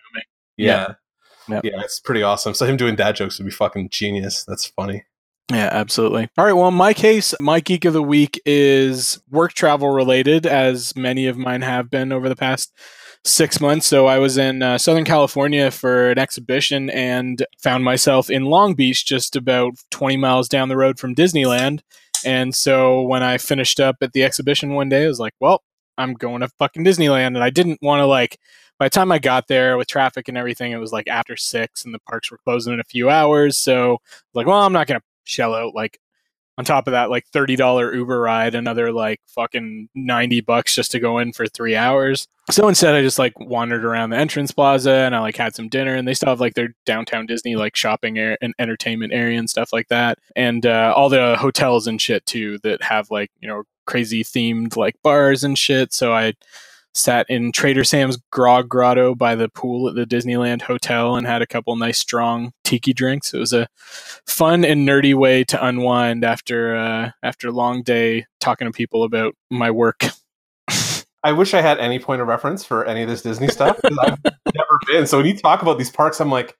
yeah. 0.57 0.93
Yeah. 1.47 1.61
yeah, 1.63 1.81
it's 1.81 1.99
pretty 1.99 2.23
awesome. 2.23 2.53
So 2.55 2.65
him 2.65 2.75
doing 2.77 2.95
dad 2.95 3.15
jokes 3.15 3.37
would 3.37 3.45
be 3.45 3.51
fucking 3.51 3.89
genius. 3.89 4.43
That's 4.47 4.65
funny. 4.65 5.03
Yeah, 5.51 5.69
absolutely. 5.71 6.27
All 6.39 6.45
right. 6.45 6.53
Well, 6.53 6.69
in 6.69 6.73
my 6.73 6.91
case, 6.93 7.35
my 7.39 7.59
geek 7.59 7.85
of 7.85 7.93
the 7.93 8.01
week 8.01 8.41
is 8.47 9.21
work 9.29 9.53
travel 9.53 9.89
related, 9.91 10.47
as 10.47 10.95
many 10.95 11.27
of 11.27 11.37
mine 11.37 11.61
have 11.61 11.91
been 11.91 12.11
over 12.11 12.27
the 12.29 12.35
past 12.35 12.73
six 13.25 13.59
months. 13.59 13.87
So 13.87 14.05
I 14.05 14.19
was 14.19 14.37
in 14.37 14.61
uh, 14.61 14.77
Southern 14.77 15.03
California 15.03 15.71
for 15.71 16.11
an 16.11 16.19
exhibition 16.19 16.89
and 16.91 17.45
found 17.57 17.83
myself 17.83 18.29
in 18.29 18.45
Long 18.45 18.75
Beach, 18.75 19.05
just 19.05 19.35
about 19.35 19.73
20 19.91 20.15
miles 20.17 20.47
down 20.47 20.69
the 20.69 20.77
road 20.77 20.99
from 20.99 21.15
Disneyland. 21.15 21.81
And 22.23 22.55
so 22.55 23.01
when 23.01 23.23
I 23.23 23.37
finished 23.37 23.79
up 23.79 23.97
at 24.01 24.13
the 24.13 24.23
exhibition 24.23 24.73
one 24.73 24.89
day, 24.89 25.05
I 25.05 25.07
was 25.07 25.19
like, 25.19 25.33
well, 25.39 25.63
I'm 25.97 26.13
going 26.13 26.41
to 26.41 26.49
fucking 26.59 26.85
Disneyland. 26.85 27.27
And 27.27 27.43
I 27.43 27.49
didn't 27.49 27.79
want 27.81 27.99
to 27.99 28.05
like, 28.05 28.37
by 28.77 28.85
the 28.85 28.91
time 28.91 29.11
I 29.11 29.19
got 29.19 29.47
there 29.47 29.77
with 29.77 29.87
traffic 29.87 30.27
and 30.27 30.37
everything, 30.37 30.71
it 30.71 30.77
was 30.77 30.91
like 30.91 31.07
after 31.07 31.35
six 31.35 31.83
and 31.83 31.93
the 31.93 31.99
parks 31.99 32.29
were 32.29 32.39
closing 32.43 32.73
in 32.73 32.79
a 32.79 32.85
few 32.85 33.09
hours. 33.09 33.57
So 33.57 33.99
like, 34.33 34.45
well, 34.45 34.61
I'm 34.61 34.73
not 34.73 34.87
going 34.87 34.99
to 34.99 35.05
shell 35.23 35.55
out 35.55 35.73
like 35.73 35.99
on 36.57 36.65
top 36.65 36.87
of 36.87 36.91
that 36.91 37.09
like 37.09 37.29
$30 37.31 37.93
Uber 37.93 38.19
ride, 38.19 38.55
another 38.55 38.91
like 38.91 39.19
fucking 39.27 39.89
90 39.93 40.41
bucks 40.41 40.75
just 40.75 40.91
to 40.91 40.99
go 40.99 41.17
in 41.17 41.33
for 41.33 41.47
three 41.47 41.75
hours. 41.75 42.27
So 42.51 42.67
instead, 42.67 42.95
I 42.95 43.01
just 43.01 43.19
like 43.19 43.37
wandered 43.39 43.83
around 43.83 44.11
the 44.11 44.17
entrance 44.17 44.51
plaza 44.51 44.91
and 44.91 45.15
I 45.15 45.19
like 45.19 45.35
had 45.35 45.55
some 45.55 45.67
dinner 45.67 45.95
and 45.95 46.07
they 46.07 46.13
still 46.13 46.29
have 46.29 46.39
like 46.39 46.53
their 46.53 46.69
downtown 46.85 47.25
Disney 47.25 47.55
like 47.55 47.75
shopping 47.75 48.17
and 48.17 48.53
entertainment 48.59 49.13
area 49.13 49.39
and 49.39 49.49
stuff 49.49 49.73
like 49.73 49.89
that. 49.89 50.19
And 50.35 50.65
uh, 50.65 50.93
all 50.95 51.09
the 51.09 51.35
hotels 51.37 51.87
and 51.87 52.01
shit 52.01 52.25
too 52.25 52.59
that 52.59 52.83
have 52.83 53.11
like, 53.11 53.31
you 53.41 53.47
know, 53.47 53.63
crazy 53.85 54.23
themed 54.23 54.77
like 54.77 55.01
bars 55.01 55.43
and 55.43 55.57
shit. 55.57 55.93
So 55.93 56.13
I 56.13 56.33
sat 56.95 57.29
in 57.29 57.51
Trader 57.51 57.83
Sam's 57.83 58.17
Grog 58.31 58.69
Grotto 58.69 59.15
by 59.15 59.35
the 59.35 59.49
pool 59.49 59.89
at 59.89 59.95
the 59.95 60.05
Disneyland 60.05 60.61
Hotel 60.61 61.15
and 61.15 61.27
had 61.27 61.41
a 61.41 61.47
couple 61.47 61.75
nice 61.75 61.99
strong 61.99 62.53
tiki 62.63 62.93
drinks. 62.93 63.33
It 63.33 63.39
was 63.39 63.53
a 63.53 63.67
fun 64.25 64.65
and 64.65 64.87
nerdy 64.87 65.13
way 65.13 65.43
to 65.45 65.65
unwind 65.65 66.23
after 66.23 66.75
uh, 66.75 67.11
after 67.21 67.49
a 67.49 67.51
long 67.51 67.83
day 67.83 68.25
talking 68.39 68.65
to 68.65 68.71
people 68.71 69.03
about 69.03 69.35
my 69.51 69.71
work. 69.71 70.05
I 71.23 71.31
wish 71.31 71.53
I 71.53 71.61
had 71.61 71.79
any 71.79 71.99
point 71.99 72.21
of 72.21 72.27
reference 72.27 72.63
for 72.63 72.85
any 72.85 73.01
of 73.01 73.09
this 73.09 73.23
Disney 73.23 73.47
stuff 73.47 73.77
because 73.81 73.97
I've 73.99 74.23
never 74.55 74.79
been. 74.87 75.07
So 75.07 75.17
when 75.17 75.25
you 75.25 75.35
talk 75.35 75.61
about 75.61 75.77
these 75.77 75.89
parks, 75.89 76.21
I'm 76.21 76.29
like, 76.29 76.55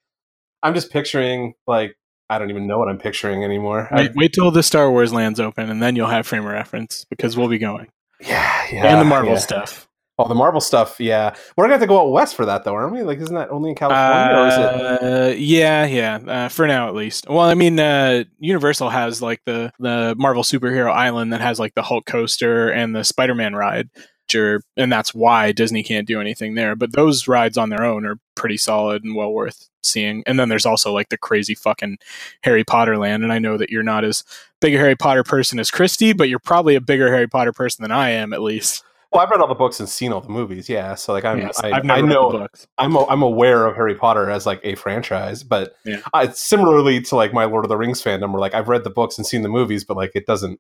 I'm 0.63 0.73
just 0.73 0.91
picturing 0.91 1.53
like 1.67 1.95
I 2.29 2.39
don't 2.39 2.49
even 2.49 2.65
know 2.65 2.79
what 2.79 2.89
I'm 2.89 2.97
picturing 2.97 3.43
anymore. 3.43 3.87
I- 3.91 4.03
Wait, 4.03 4.11
wait 4.15 4.33
till 4.33 4.49
the 4.51 4.63
Star 4.63 4.89
Wars 4.89 5.13
lands 5.13 5.39
open, 5.39 5.69
and 5.69 5.81
then 5.81 5.95
you'll 5.95 6.07
have 6.07 6.25
frame 6.25 6.45
of 6.45 6.51
reference 6.51 7.05
because 7.09 7.37
we'll 7.37 7.47
be 7.47 7.59
going 7.59 7.87
yeah, 8.21 8.65
yeah, 8.71 8.87
and 8.87 9.01
the 9.01 9.05
Marvel 9.05 9.33
yeah. 9.33 9.39
stuff. 9.39 9.87
Oh, 10.17 10.29
the 10.29 10.35
Marvel 10.35 10.61
stuff. 10.61 10.99
Yeah, 10.99 11.35
we're 11.55 11.65
gonna 11.65 11.73
have 11.73 11.81
to 11.81 11.87
go 11.87 11.99
out 11.99 12.11
west 12.11 12.35
for 12.35 12.45
that, 12.45 12.63
though, 12.63 12.73
aren't 12.73 12.93
we? 12.93 13.03
Like, 13.03 13.19
isn't 13.19 13.35
that 13.35 13.49
only 13.49 13.71
in 13.71 13.75
California, 13.75 14.37
or 14.37 14.47
is 14.47 14.57
it? 14.57 15.03
Uh, 15.03 15.35
yeah, 15.37 15.85
yeah. 15.85 16.15
Uh, 16.25 16.49
for 16.49 16.67
now, 16.67 16.87
at 16.87 16.95
least. 16.95 17.27
Well, 17.27 17.41
I 17.41 17.53
mean, 17.53 17.77
uh, 17.79 18.23
Universal 18.39 18.89
has 18.89 19.21
like 19.21 19.41
the 19.45 19.73
the 19.77 20.15
Marvel 20.17 20.43
superhero 20.43 20.91
island 20.91 21.33
that 21.33 21.41
has 21.41 21.59
like 21.59 21.75
the 21.75 21.81
Hulk 21.81 22.05
coaster 22.05 22.69
and 22.69 22.95
the 22.95 23.03
Spider 23.03 23.35
Man 23.35 23.55
ride, 23.55 23.89
are, 24.33 24.61
and 24.77 24.91
that's 24.91 25.13
why 25.13 25.51
Disney 25.51 25.83
can't 25.83 26.07
do 26.07 26.21
anything 26.21 26.55
there. 26.55 26.75
But 26.75 26.93
those 26.93 27.27
rides 27.27 27.57
on 27.57 27.69
their 27.69 27.83
own 27.83 28.05
are 28.05 28.17
pretty 28.35 28.57
solid 28.57 29.03
and 29.03 29.15
well 29.15 29.33
worth 29.33 29.69
seeing. 29.83 30.23
And 30.25 30.39
then 30.39 30.49
there's 30.49 30.65
also 30.65 30.93
like 30.93 31.09
the 31.09 31.17
crazy 31.17 31.55
fucking 31.55 31.97
Harry 32.41 32.63
Potter 32.63 32.97
land. 32.97 33.23
And 33.23 33.31
I 33.31 33.39
know 33.39 33.57
that 33.57 33.69
you're 33.69 33.83
not 33.83 34.03
as 34.03 34.23
big 34.61 34.73
a 34.75 34.77
Harry 34.77 34.95
Potter 34.95 35.23
person 35.23 35.59
as 35.59 35.69
Christy, 35.69 36.13
but 36.13 36.29
you're 36.29 36.39
probably 36.39 36.75
a 36.75 36.81
bigger 36.81 37.11
Harry 37.11 37.27
Potter 37.27 37.53
person 37.53 37.83
than 37.83 37.91
I 37.91 38.11
am, 38.11 38.33
at 38.33 38.41
least. 38.41 38.83
Well, 39.11 39.21
I've 39.21 39.29
read 39.29 39.39
all 39.39 39.47
the 39.47 39.55
books 39.55 39.79
and 39.79 39.87
seen 39.87 40.11
all 40.11 40.21
the 40.21 40.29
movies. 40.29 40.67
Yeah, 40.67 40.95
so 40.95 41.13
like 41.13 41.23
I'm, 41.25 41.39
Yes, 41.39 41.59
I, 41.63 41.71
I've 41.71 41.85
never 41.85 42.05
I 42.05 42.09
know 42.09 42.31
the 42.31 42.37
books. 42.39 42.67
I'm 42.77 42.95
a, 42.95 43.05
I'm 43.07 43.21
aware 43.21 43.65
of 43.65 43.75
Harry 43.75 43.95
Potter 43.95 44.29
as 44.29 44.45
like 44.45 44.59
a 44.63 44.75
franchise, 44.75 45.43
but 45.43 45.75
Yeah. 45.85 46.01
I, 46.13 46.27
similarly 46.29 47.01
to 47.01 47.15
like 47.15 47.33
my 47.33 47.45
Lord 47.45 47.65
of 47.65 47.69
the 47.69 47.77
Rings 47.77 48.03
fandom, 48.03 48.31
where 48.31 48.41
like 48.41 48.53
I've 48.53 48.67
read 48.67 48.83
the 48.83 48.89
books 48.89 49.17
and 49.17 49.25
seen 49.25 49.41
the 49.41 49.49
movies, 49.49 49.83
but 49.83 49.95
like 49.95 50.11
it 50.15 50.25
doesn't 50.25 50.59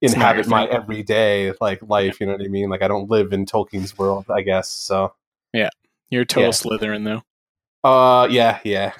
It's 0.00 0.12
inhabit 0.14 0.46
my 0.48 0.66
everyday 0.66 1.52
like 1.60 1.80
life. 1.82 2.20
You 2.20 2.26
know 2.26 2.32
what 2.32 2.42
I 2.42 2.48
mean? 2.48 2.68
Like 2.68 2.82
I 2.82 2.88
don't 2.88 3.08
live 3.10 3.32
in 3.32 3.46
Tolkien's 3.46 3.96
world, 3.96 4.26
I 4.28 4.42
guess. 4.42 4.68
So 4.68 5.14
yeah, 5.52 5.70
You're 6.10 6.22
a 6.22 6.26
total 6.26 6.44
Yeah. 6.44 6.50
Slytherin, 6.50 7.04
though. 7.04 7.22
Uh, 7.84 8.26
yeah, 8.30 8.58
yeah, 8.64 8.92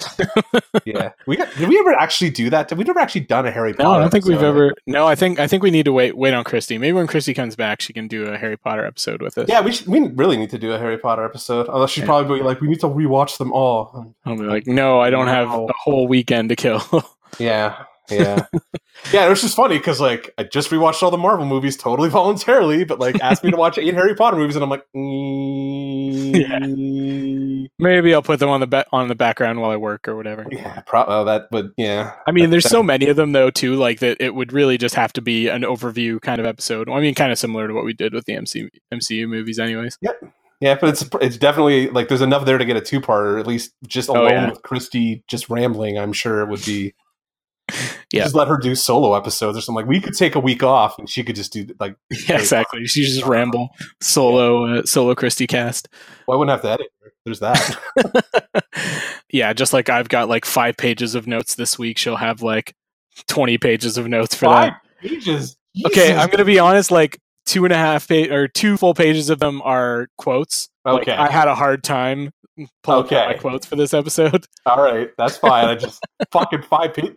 yeah. 0.85 1.13
We 1.27 1.37
did 1.37 1.69
we 1.69 1.79
ever 1.79 1.93
actually 1.95 2.31
do 2.31 2.49
that? 2.51 2.69
Did 2.69 2.79
we 2.79 2.85
never 2.85 3.01
actually 3.01 3.23
done 3.23 3.47
a 3.47 3.51
Harry 3.51 3.73
Potter? 3.75 3.85
No, 3.89 3.93
I 3.95 3.99
don't 4.01 4.11
think 4.11 4.25
we've 4.25 4.43
ever. 4.43 4.73
No, 4.87 5.07
I 5.07 5.15
think 5.15 5.39
I 5.41 5.47
think 5.47 5.63
we 5.63 5.71
need 5.71 5.85
to 5.87 5.93
wait 5.93 6.17
wait 6.17 6.33
on 6.35 6.45
Christy. 6.45 6.79
Maybe 6.79 6.93
when 6.93 7.07
Christy 7.07 7.35
comes 7.35 7.57
back, 7.57 7.81
she 7.81 7.93
can 7.93 8.07
do 8.09 8.27
a 8.27 8.39
Harry 8.39 8.57
Potter 8.57 8.85
episode 8.87 9.21
with 9.21 9.37
us. 9.39 9.49
Yeah, 9.49 9.61
we 9.63 9.73
should, 9.73 9.89
we 9.89 10.01
really 10.09 10.37
need 10.37 10.51
to 10.51 10.59
do 10.59 10.73
a 10.73 10.79
Harry 10.79 10.99
Potter 10.99 11.25
episode. 11.25 11.69
Although 11.69 11.87
she'd 11.87 12.03
Yeah. 12.03 12.07
probably 12.07 12.39
be 12.39 12.45
like, 12.45 12.61
we 12.61 12.69
need 12.69 12.81
to 12.81 12.89
rewatch 12.89 13.39
them 13.39 13.53
all. 13.53 14.15
I'll 14.25 14.37
be 14.37 14.45
like, 14.45 14.67
no, 14.67 15.01
I 15.01 15.11
don't 15.11 15.29
have 15.29 15.49
a 15.49 15.67
whole 15.83 16.07
weekend 16.09 16.49
to 16.51 16.57
kill. 16.57 16.83
Yeah, 17.39 17.85
yeah, 18.11 18.47
yeah. 19.13 19.27
It 19.27 19.29
was 19.29 19.43
just 19.43 19.55
funny 19.55 19.77
because 19.77 20.01
like 20.01 20.33
I 20.39 20.45
just 20.45 20.71
rewatched 20.71 21.03
all 21.03 21.11
the 21.11 21.19
Marvel 21.19 21.45
movies 21.45 21.77
totally 21.77 22.09
voluntarily, 22.09 22.85
but 22.85 22.99
like 22.99 23.21
asked 23.21 23.45
me 23.45 23.51
to 23.51 23.57
watch 23.59 23.77
eight 23.77 23.93
Harry 23.93 24.15
Potter 24.15 24.39
movies, 24.39 24.57
and 24.57 24.63
I'm 24.65 24.71
like, 24.71 24.85
mm, 24.97 25.88
Maybe 27.79 28.15
I'll 28.15 28.23
put 28.23 28.41
them 28.41 28.49
on 28.49 28.61
the 28.61 28.67
ba- 28.67 28.87
on 28.93 29.09
the 29.09 29.15
background 29.15 29.61
while 29.61 29.71
I 29.71 29.77
work 29.77 30.09
or 30.09 30.17
whatever. 30.17 30.47
yeah, 30.51 30.81
pro- 30.87 31.05
oh, 31.07 31.25
that. 31.25 31.49
But 31.51 31.67
yeah, 31.77 32.15
I 32.27 32.33
mean, 32.33 32.51
there's 32.51 32.69
so 32.69 32.83
many 32.83 33.07
of 33.09 33.17
them 33.17 33.33
though 33.33 33.51
too. 33.51 33.75
Like 33.77 34.01
that, 34.01 34.17
it 34.21 34.35
would 34.35 34.53
really 34.53 34.79
just 34.79 34.95
have 34.95 35.13
to 35.15 35.21
be 35.23 35.49
an 35.49 35.63
overview 35.63 36.21
kind 36.21 36.41
of 36.41 36.47
episode. 36.47 36.89
Well, 36.89 36.99
I 36.99 37.01
mean, 37.01 37.15
kind 37.15 37.31
of 37.33 37.39
similar 37.39 37.69
to 37.69 37.75
what 37.75 37.85
we 37.85 37.93
did 37.93 38.13
with 38.15 38.25
the 38.25 38.35
MC- 38.35 38.71
MCU 38.93 39.29
movies, 39.29 39.59
anyways. 39.59 39.97
Yep. 40.03 40.23
yeah, 40.61 40.77
but 40.81 40.91
it's 40.91 41.09
it's 41.21 41.37
definitely 41.37 41.89
like 41.91 42.09
there's 42.09 42.23
enough 42.23 42.45
there 42.45 42.59
to 42.59 42.65
get 42.65 42.77
a 42.77 42.81
two 42.81 43.01
parter. 43.01 43.39
At 43.39 43.47
least 43.47 43.73
just 43.87 44.11
Oh, 44.11 44.15
alone 44.15 44.31
yeah. 44.31 44.51
with 44.51 44.63
Christy 44.63 45.23
just 45.29 45.49
rambling, 45.49 45.99
I'm 45.99 46.13
sure 46.13 46.41
it 46.41 46.49
would 46.49 46.65
be. 46.65 46.95
Yeah. 48.13 48.23
Just 48.23 48.35
let 48.35 48.49
her 48.49 48.57
do 48.57 48.75
solo 48.75 49.15
episodes 49.15 49.59
or 49.59 49.61
something. 49.61 49.83
Like 49.85 49.89
we 49.89 50.01
could 50.01 50.15
take 50.15 50.35
a 50.35 50.41
week 50.41 50.63
off 50.63 50.99
and 50.99 51.09
she 51.11 51.23
could 51.23 51.37
just 51.37 51.53
do 51.53 51.67
like. 51.79 51.95
Yeah, 52.29 52.39
exactly. 52.39 52.87
She 52.87 53.05
just 53.05 53.25
ramble 53.27 53.69
solo 54.01 54.79
uh, 54.79 54.83
solo 54.87 55.15
Christy 55.15 55.47
cast. 55.47 55.89
Well, 56.27 56.37
I 56.37 56.39
wouldn't 56.39 56.53
have 56.53 56.63
to 56.63 56.71
edit. 56.71 56.87
her. 57.03 57.13
There's 57.25 57.41
that. 57.41 57.79
yeah, 59.33 59.53
just 59.53 59.73
like 59.73 59.89
I've 59.91 60.09
got 60.09 60.29
like 60.29 60.45
five 60.45 60.77
pages 60.77 61.15
of 61.15 61.27
notes 61.27 61.55
this 61.55 61.79
week, 61.79 61.99
she'll 61.99 62.17
have 62.17 62.43
like 62.43 62.75
twenty 63.27 63.59
pages 63.59 63.99
of 63.99 64.09
notes 64.09 64.35
for 64.35 64.47
Five 64.47 64.73
that. 65.03 65.09
pages. 65.09 65.57
Okay, 65.87 66.17
I'm 66.17 66.31
gonna 66.31 66.45
be 66.45 66.59
honest. 66.59 66.91
Like 66.91 67.19
two 67.47 67.65
and 67.65 67.73
a 67.73 67.77
half 67.77 68.09
page 68.09 68.31
or 68.31 68.49
two 68.49 68.77
full 68.77 68.95
pages 68.95 69.29
of 69.31 69.39
them 69.39 69.61
are 69.63 70.09
quotes. 70.17 70.69
Like, 70.85 71.03
Okay. 71.03 71.13
I 71.13 71.31
had 71.31 71.49
a 71.49 71.55
hard 71.55 71.85
time 71.85 72.31
pulling 72.83 73.05
out 73.05 73.11
my 73.13 73.27
Okay. 73.33 73.39
quotes 73.39 73.67
for 73.67 73.77
this 73.77 73.93
episode. 73.95 74.47
All 74.67 74.83
right, 74.83 75.11
that's 75.19 75.37
fine. 75.37 75.67
I 75.67 75.75
just 75.75 76.03
fucking 76.33 76.63
five 76.63 76.95
pages. 76.95 77.17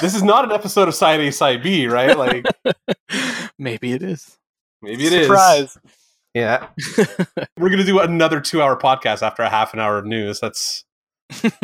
This 0.00 0.14
is 0.14 0.22
not 0.22 0.44
an 0.44 0.52
episode 0.52 0.88
of 0.88 0.94
Side 0.94 1.20
A, 1.20 1.30
Side 1.32 1.62
B, 1.62 1.86
right? 1.86 2.16
Like 2.16 2.46
Maybe 3.58 3.92
it 3.92 4.02
is. 4.02 4.38
maybe 4.80 5.06
it 5.06 5.12
is. 5.12 5.26
Surprise. 5.26 5.78
Yeah, 6.32 6.68
we're 7.58 7.70
gonna 7.70 7.84
do 7.84 7.98
another 7.98 8.40
two-hour 8.40 8.78
podcast 8.78 9.20
after 9.22 9.42
a 9.42 9.48
half 9.50 9.74
an 9.74 9.80
hour 9.80 9.98
of 9.98 10.06
news. 10.06 10.38
That's 10.40 10.84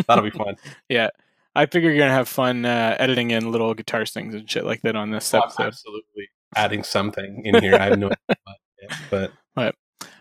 that'll 0.08 0.24
be 0.24 0.30
fun. 0.30 0.56
Yeah. 0.88 1.10
I 1.54 1.64
figure 1.66 1.88
you're 1.90 1.98
gonna 2.00 2.12
have 2.12 2.28
fun 2.28 2.66
uh, 2.66 2.96
editing 2.98 3.30
in 3.30 3.50
little 3.50 3.72
guitar 3.74 4.04
stings 4.04 4.34
and 4.34 4.50
shit 4.50 4.64
like 4.66 4.82
that 4.82 4.94
on 4.96 5.10
this 5.10 5.32
I'm 5.32 5.42
episode. 5.44 5.62
absolutely 5.68 6.28
adding 6.54 6.82
something 6.82 7.42
in 7.46 7.62
here. 7.62 7.76
I 7.76 7.84
have 7.84 7.98
no 7.98 8.10
idea, 8.10 9.32
but 9.56 9.74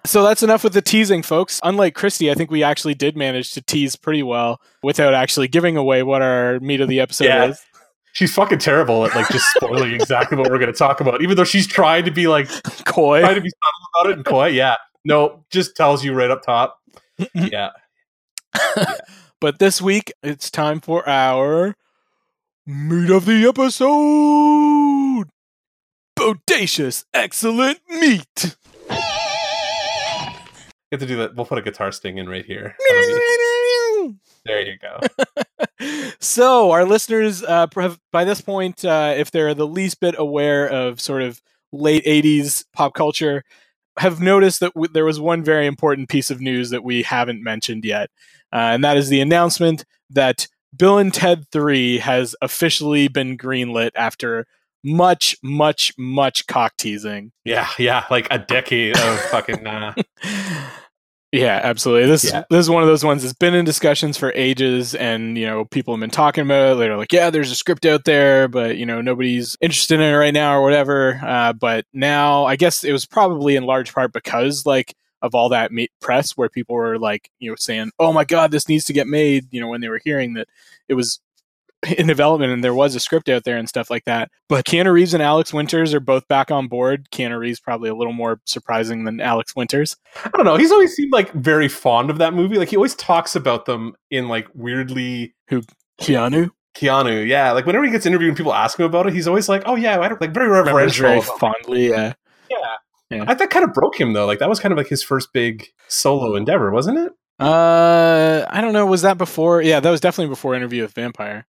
So 0.05 0.23
that's 0.23 0.43
enough 0.43 0.63
with 0.63 0.71
the 0.73 0.81
teasing, 0.81 1.23
folks. 1.23 1.59
Unlike 1.63 1.95
Christy, 1.95 2.31
I 2.31 2.35
think 2.35 2.51
we 2.51 2.63
actually 2.63 2.93
did 2.93 3.17
manage 3.17 3.51
to 3.53 3.61
tease 3.61 3.95
pretty 3.97 4.23
well 4.23 4.61
without 4.83 5.13
actually 5.13 5.47
giving 5.49 5.75
away 5.75 6.03
what 6.03 6.21
our 6.21 6.59
meat 6.61 6.79
of 6.79 6.87
the 6.87 6.99
episode 7.01 7.25
Yeah. 7.25 7.45
is. 7.47 7.61
She's 8.15 8.33
fucking 8.33 8.57
terrible 8.59 9.05
at 9.05 9.13
like 9.15 9.27
just 9.29 9.45
spoiling 9.55 9.93
exactly 9.93 10.37
what 10.37 10.49
we're 10.49 10.57
gonna 10.59 10.73
talk 10.73 10.99
about, 11.01 11.21
even 11.21 11.37
though 11.37 11.43
she's 11.43 11.67
trying 11.67 12.05
to 12.05 12.11
be 12.11 12.27
like 12.27 12.47
Coy. 12.85 13.21
trying 13.21 13.35
to 13.35 13.41
be 13.41 13.49
subtle 13.51 13.89
about 14.01 14.09
it 14.11 14.17
and 14.17 14.25
coy. 14.25 14.47
Yeah, 14.47 14.75
no, 15.05 15.45
just 15.51 15.75
tells 15.75 16.03
you 16.03 16.13
right 16.13 16.31
up 16.31 16.41
top. 16.43 16.79
Yeah, 17.33 17.69
But 19.41 19.59
this 19.59 19.81
week, 19.81 20.11
it's 20.23 20.49
time 20.49 20.79
for 20.81 21.07
our 21.07 21.75
meat 22.65 23.09
of 23.11 23.25
the 23.25 23.45
episode. 23.47 25.29
Bodacious, 26.17 27.05
excellent 27.13 27.79
meat. 27.89 28.55
get 30.89 30.99
to 30.99 31.05
do 31.05 31.17
that. 31.17 31.35
We'll 31.35 31.45
put 31.45 31.57
a 31.57 31.61
guitar 31.61 31.91
sting 31.91 32.17
in 32.17 32.27
right 32.29 32.45
here. 32.45 32.75
There 34.45 34.61
you 34.61 34.77
go. 34.77 34.99
So 36.19 36.71
our 36.71 36.85
listeners 36.85 37.43
uh, 37.43 37.67
by 38.11 38.23
this 38.23 38.41
point 38.41 38.85
uh, 38.85 39.13
if 39.15 39.31
they're 39.31 39.53
the 39.53 39.67
least 39.67 39.99
bit 39.99 40.15
aware 40.17 40.67
of 40.67 41.01
sort 41.01 41.21
of 41.21 41.41
late 41.71 42.05
80s 42.05 42.65
pop 42.73 42.93
culture 42.93 43.43
have 43.97 44.21
noticed 44.21 44.59
that 44.59 44.73
w- 44.73 44.91
there 44.91 45.05
was 45.05 45.19
one 45.19 45.43
very 45.43 45.65
important 45.65 46.09
piece 46.09 46.29
of 46.29 46.39
news 46.41 46.69
that 46.69 46.83
we 46.83 47.03
haven't 47.03 47.43
mentioned 47.43 47.83
yet 47.83 48.09
uh, 48.53 48.71
and 48.73 48.83
that 48.83 48.97
is 48.97 49.09
the 49.09 49.19
announcement 49.19 49.83
that 50.09 50.47
bill 50.75 50.97
and 50.97 51.13
ted 51.13 51.45
3 51.51 51.97
has 51.99 52.35
officially 52.41 53.07
been 53.07 53.37
greenlit 53.37 53.91
after 53.95 54.45
much 54.85 55.35
much 55.41 55.91
much 55.97 56.45
cock 56.45 56.77
teasing 56.77 57.31
Yeah, 57.43 57.67
yeah, 57.79 58.05
like 58.11 58.27
a 58.29 58.37
decade 58.37 58.95
of 58.97 59.19
fucking. 59.31 59.65
Uh, 59.65 59.93
Yeah, 61.35 61.59
absolutely. 61.63 62.07
This 62.09 62.23
Yeah. 62.23 62.43
this 62.49 62.59
is 62.61 62.69
one 62.69 62.81
of 62.81 62.87
those 62.87 63.03
ones 63.03 63.21
that's 63.21 63.33
been 63.33 63.53
in 63.55 63.65
discussions 63.65 64.17
for 64.17 64.31
ages, 64.35 64.95
and 64.95 65.37
you 65.37 65.45
know 65.45 65.65
people 65.65 65.93
have 65.93 65.99
been 65.99 66.09
talking 66.09 66.43
about 66.43 66.73
it. 66.73 66.79
They're 66.79 66.95
like, 66.97 67.11
yeah, 67.11 67.29
there's 67.29 67.51
a 67.51 67.55
script 67.55 67.85
out 67.85 68.05
there, 68.05 68.47
but 68.47 68.77
you 68.77 68.85
know 68.85 69.01
nobody's 69.01 69.57
interested 69.59 69.95
in 69.95 70.01
it 70.01 70.15
right 70.15 70.33
now 70.33 70.55
or 70.57 70.63
whatever. 70.63 71.19
Uh, 71.21 71.51
but 71.53 71.85
now, 71.93 72.45
I 72.45 72.55
guess 72.55 72.83
it 72.85 72.93
was 72.93 73.05
probably 73.05 73.57
in 73.57 73.65
large 73.65 73.93
part 73.93 74.13
because 74.13 74.65
like 74.65 74.93
of 75.21 75.35
all 75.35 75.49
that 75.49 75.71
press 76.01 76.37
where 76.37 76.49
people 76.49 76.75
were 76.75 76.97
like, 76.99 77.29
you 77.39 77.49
know, 77.51 77.55
saying, 77.59 77.91
"Oh 77.99 78.13
my 78.13 78.23
God, 78.23 78.51
this 78.51 78.69
needs 78.69 78.85
to 78.85 78.93
get 78.93 79.07
made." 79.07 79.45
You 79.51 79.59
know, 79.59 79.67
when 79.67 79.81
they 79.81 79.89
were 79.89 80.01
hearing 80.03 80.35
that 80.35 80.47
it 80.87 80.93
was 80.93 81.19
in 81.97 82.07
development 82.07 82.51
and 82.51 82.63
there 82.63 82.73
was 82.73 82.95
a 82.95 82.99
script 82.99 83.29
out 83.29 83.43
there 83.43 83.57
and 83.57 83.69
stuff 83.69 83.89
like 83.89 84.05
that. 84.05 84.29
But 84.49 84.65
Keanu 84.65 84.91
Reeves 84.91 85.13
and 85.13 85.21
Alex 85.21 85.53
Winters 85.53 85.93
are 85.93 85.99
both 85.99 86.27
back 86.27 86.51
on 86.51 86.67
board. 86.67 87.09
Keanu 87.11 87.39
Reeves 87.39 87.59
probably 87.59 87.89
a 87.89 87.95
little 87.95 88.13
more 88.13 88.39
surprising 88.45 89.03
than 89.03 89.19
Alex 89.19 89.55
Winters. 89.55 89.95
I 90.23 90.29
don't 90.29 90.45
know. 90.45 90.55
He's 90.55 90.71
always 90.71 90.93
seemed 90.93 91.11
like 91.11 91.31
very 91.33 91.67
fond 91.67 92.09
of 92.09 92.17
that 92.17 92.33
movie. 92.33 92.57
Like 92.57 92.69
he 92.69 92.75
always 92.75 92.95
talks 92.95 93.35
about 93.35 93.65
them 93.65 93.93
in 94.09 94.27
like 94.27 94.47
weirdly 94.53 95.35
who 95.47 95.61
Keanu. 96.01 96.51
Keanu. 96.75 97.25
Yeah, 97.25 97.51
like 97.51 97.65
whenever 97.65 97.85
he 97.85 97.91
gets 97.91 98.05
interviewed 98.05 98.29
and 98.29 98.37
people 98.37 98.53
ask 98.53 98.79
him 98.79 98.85
about 98.85 99.07
it, 99.07 99.13
he's 99.13 99.27
always 99.27 99.47
like, 99.47 99.63
"Oh 99.65 99.75
yeah, 99.75 99.99
I 100.01 100.09
don't 100.09 100.19
like 100.19 100.33
very 100.33 100.49
reverential." 100.49 101.07
very 101.07 101.21
fondly. 101.21 101.89
Yeah. 101.89 102.13
yeah. 102.49 102.57
Yeah. 103.09 103.25
I 103.27 103.33
that 103.33 103.49
kind 103.49 103.63
of 103.63 103.73
broke 103.73 103.99
him 103.99 104.13
though. 104.13 104.25
Like 104.25 104.39
that 104.39 104.49
was 104.49 104.59
kind 104.59 104.71
of 104.71 104.77
like 104.77 104.87
his 104.87 105.03
first 105.03 105.31
big 105.31 105.67
solo 105.87 106.35
endeavor, 106.35 106.71
wasn't 106.71 106.97
it? 106.99 107.13
Uh, 107.39 108.45
I 108.49 108.61
don't 108.61 108.73
know. 108.73 108.85
Was 108.85 109.01
that 109.03 109.17
before? 109.17 109.61
Yeah, 109.61 109.79
that 109.79 109.89
was 109.89 110.01
definitely 110.01 110.29
before 110.29 110.55
Interview 110.55 110.81
with 110.81 110.93
Vampire. 110.93 111.45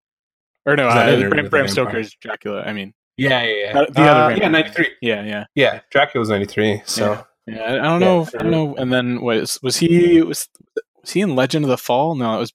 Or 0.66 0.76
no, 0.76 0.86
Was 0.88 0.96
that 0.96 1.10
uh, 1.14 1.30
Bram, 1.30 1.42
with 1.44 1.52
Bram 1.52 1.68
Stoker's 1.68 2.16
Dracula. 2.22 2.62
I 2.64 2.74
mean, 2.74 2.94
Yeah, 3.18 3.42
yeah, 3.44 3.54
yeah. 3.54 3.74
The 3.74 3.80
other 3.80 3.90
Uh, 4.02 4.04
Vampire. 4.28 4.38
yeah, 4.38 4.48
ninety 4.50 4.70
three. 4.72 4.88
yeah, 5.02 5.24
yeah, 5.24 5.46
Yeah, 5.56 5.80
Dracula 5.90 6.20
was 6.20 6.30
ninety 6.30 6.46
three. 6.46 6.82
So 6.86 7.24
yeah. 7.48 7.60
I, 7.62 7.74
I 7.80 7.82
don't 7.84 8.02
Yeah, 8.02 8.08
know. 8.08 8.26
sure. 8.26 8.40
I 8.40 8.44
don't 8.44 8.52
know. 8.52 8.76
And 8.76 8.94
then 8.94 9.22
was 9.22 9.60
was 9.64 9.78
he 9.78 10.22
was 10.22 10.48
was 11.02 11.12
he 11.12 11.22
in 11.22 11.36
Legend 11.36 11.66
of 11.66 11.70
the 11.70 11.78
Fall? 11.78 12.16
No, 12.16 12.36
it 12.36 12.40
was. 12.40 12.54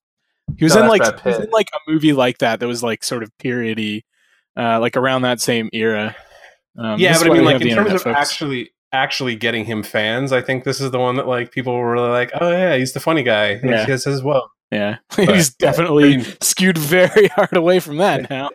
He 0.57 0.65
was 0.65 0.75
No, 0.77 0.83
in 0.83 0.89
like 0.89 1.03
he 1.23 1.29
was 1.29 1.39
in 1.41 1.51
like 1.51 1.69
a 1.75 1.91
movie 1.91 2.13
like 2.13 2.39
that 2.39 2.61
that 2.61 2.67
was 2.69 2.83
like 2.83 3.03
sort 3.03 3.25
of 3.25 3.37
periody, 3.39 4.05
uh, 4.57 4.79
like 4.79 4.97
around 4.97 5.23
that 5.23 5.41
same 5.41 5.69
era. 5.73 6.15
Um, 6.79 7.01
yeah, 7.01 7.19
but 7.19 7.27
I 7.29 7.35
mean, 7.35 7.45
like 7.45 7.55
in 7.57 7.63
terms 7.63 7.71
internet, 7.71 7.95
of 7.97 8.03
folks. 8.03 8.19
actually 8.19 8.71
actually 8.93 9.35
getting 9.35 9.65
him 9.65 9.83
fans, 9.83 10.31
I 10.33 10.41
think 10.41 10.63
this 10.63 10.81
is 10.81 10.93
the 10.93 11.01
one 11.01 11.17
that 11.17 11.27
like 11.27 11.51
people 11.51 11.75
were 11.75 11.91
really 11.91 12.11
like, 12.11 12.31
"Oh 12.41 12.51
yeah, 12.51 12.77
he's 12.77 12.93
the 12.93 13.01
funny 13.01 13.25
guy." 13.25 13.59
Yeah. 13.65 13.85
He 13.85 13.91
has 13.91 14.07
as 14.07 14.23
well. 14.23 14.51
Yeah, 14.71 14.97
But, 15.17 15.35
he's 15.35 15.55
definitely 15.55 16.15
I 16.15 16.17
mean- 16.19 16.27
skewed 16.41 16.79
very 16.79 17.29
hard 17.35 17.57
away 17.57 17.81
from 17.81 17.97
that 17.99 18.29
now. 18.31 18.51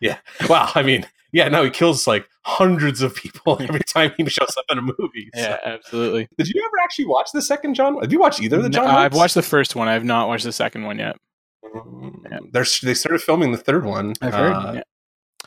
Yeah. 0.00 0.18
Well, 0.48 0.70
I 0.74 0.82
mean, 0.82 1.06
yeah, 1.32 1.48
Now 1.48 1.62
he 1.64 1.70
kills 1.70 2.06
like 2.06 2.26
hundreds 2.42 3.02
of 3.02 3.14
people 3.14 3.56
every 3.60 3.80
time 3.80 4.12
he 4.16 4.24
shows 4.28 4.54
up 4.58 4.64
in 4.70 4.78
a 4.78 4.82
movie. 4.82 5.30
so. 5.34 5.40
Yeah, 5.40 5.58
absolutely. 5.64 6.28
Did 6.38 6.48
you 6.48 6.62
ever 6.64 6.76
actually 6.84 7.06
watch 7.06 7.30
the 7.32 7.42
second 7.42 7.74
John? 7.74 7.98
Have 8.00 8.12
you 8.12 8.18
watched 8.20 8.40
either 8.40 8.56
of 8.58 8.62
the 8.62 8.68
No, 8.68 8.78
John? 8.78 8.86
I've 8.88 9.14
watched 9.14 9.34
the 9.34 9.42
first 9.42 9.74
one. 9.74 9.88
I've 9.88 10.04
not 10.04 10.28
watched 10.28 10.44
the 10.44 10.52
second 10.52 10.84
one 10.84 10.98
yet. 10.98 11.16
Mm, 11.64 12.12
Yeah. 12.30 12.38
They're 12.52 12.64
they 12.82 12.94
started 12.94 13.20
filming 13.22 13.52
the 13.52 13.58
third 13.58 13.84
one. 13.84 14.14
I've 14.22 14.34
heard. 14.34 14.52
uh, 14.52 14.72
yeah. 14.76 14.82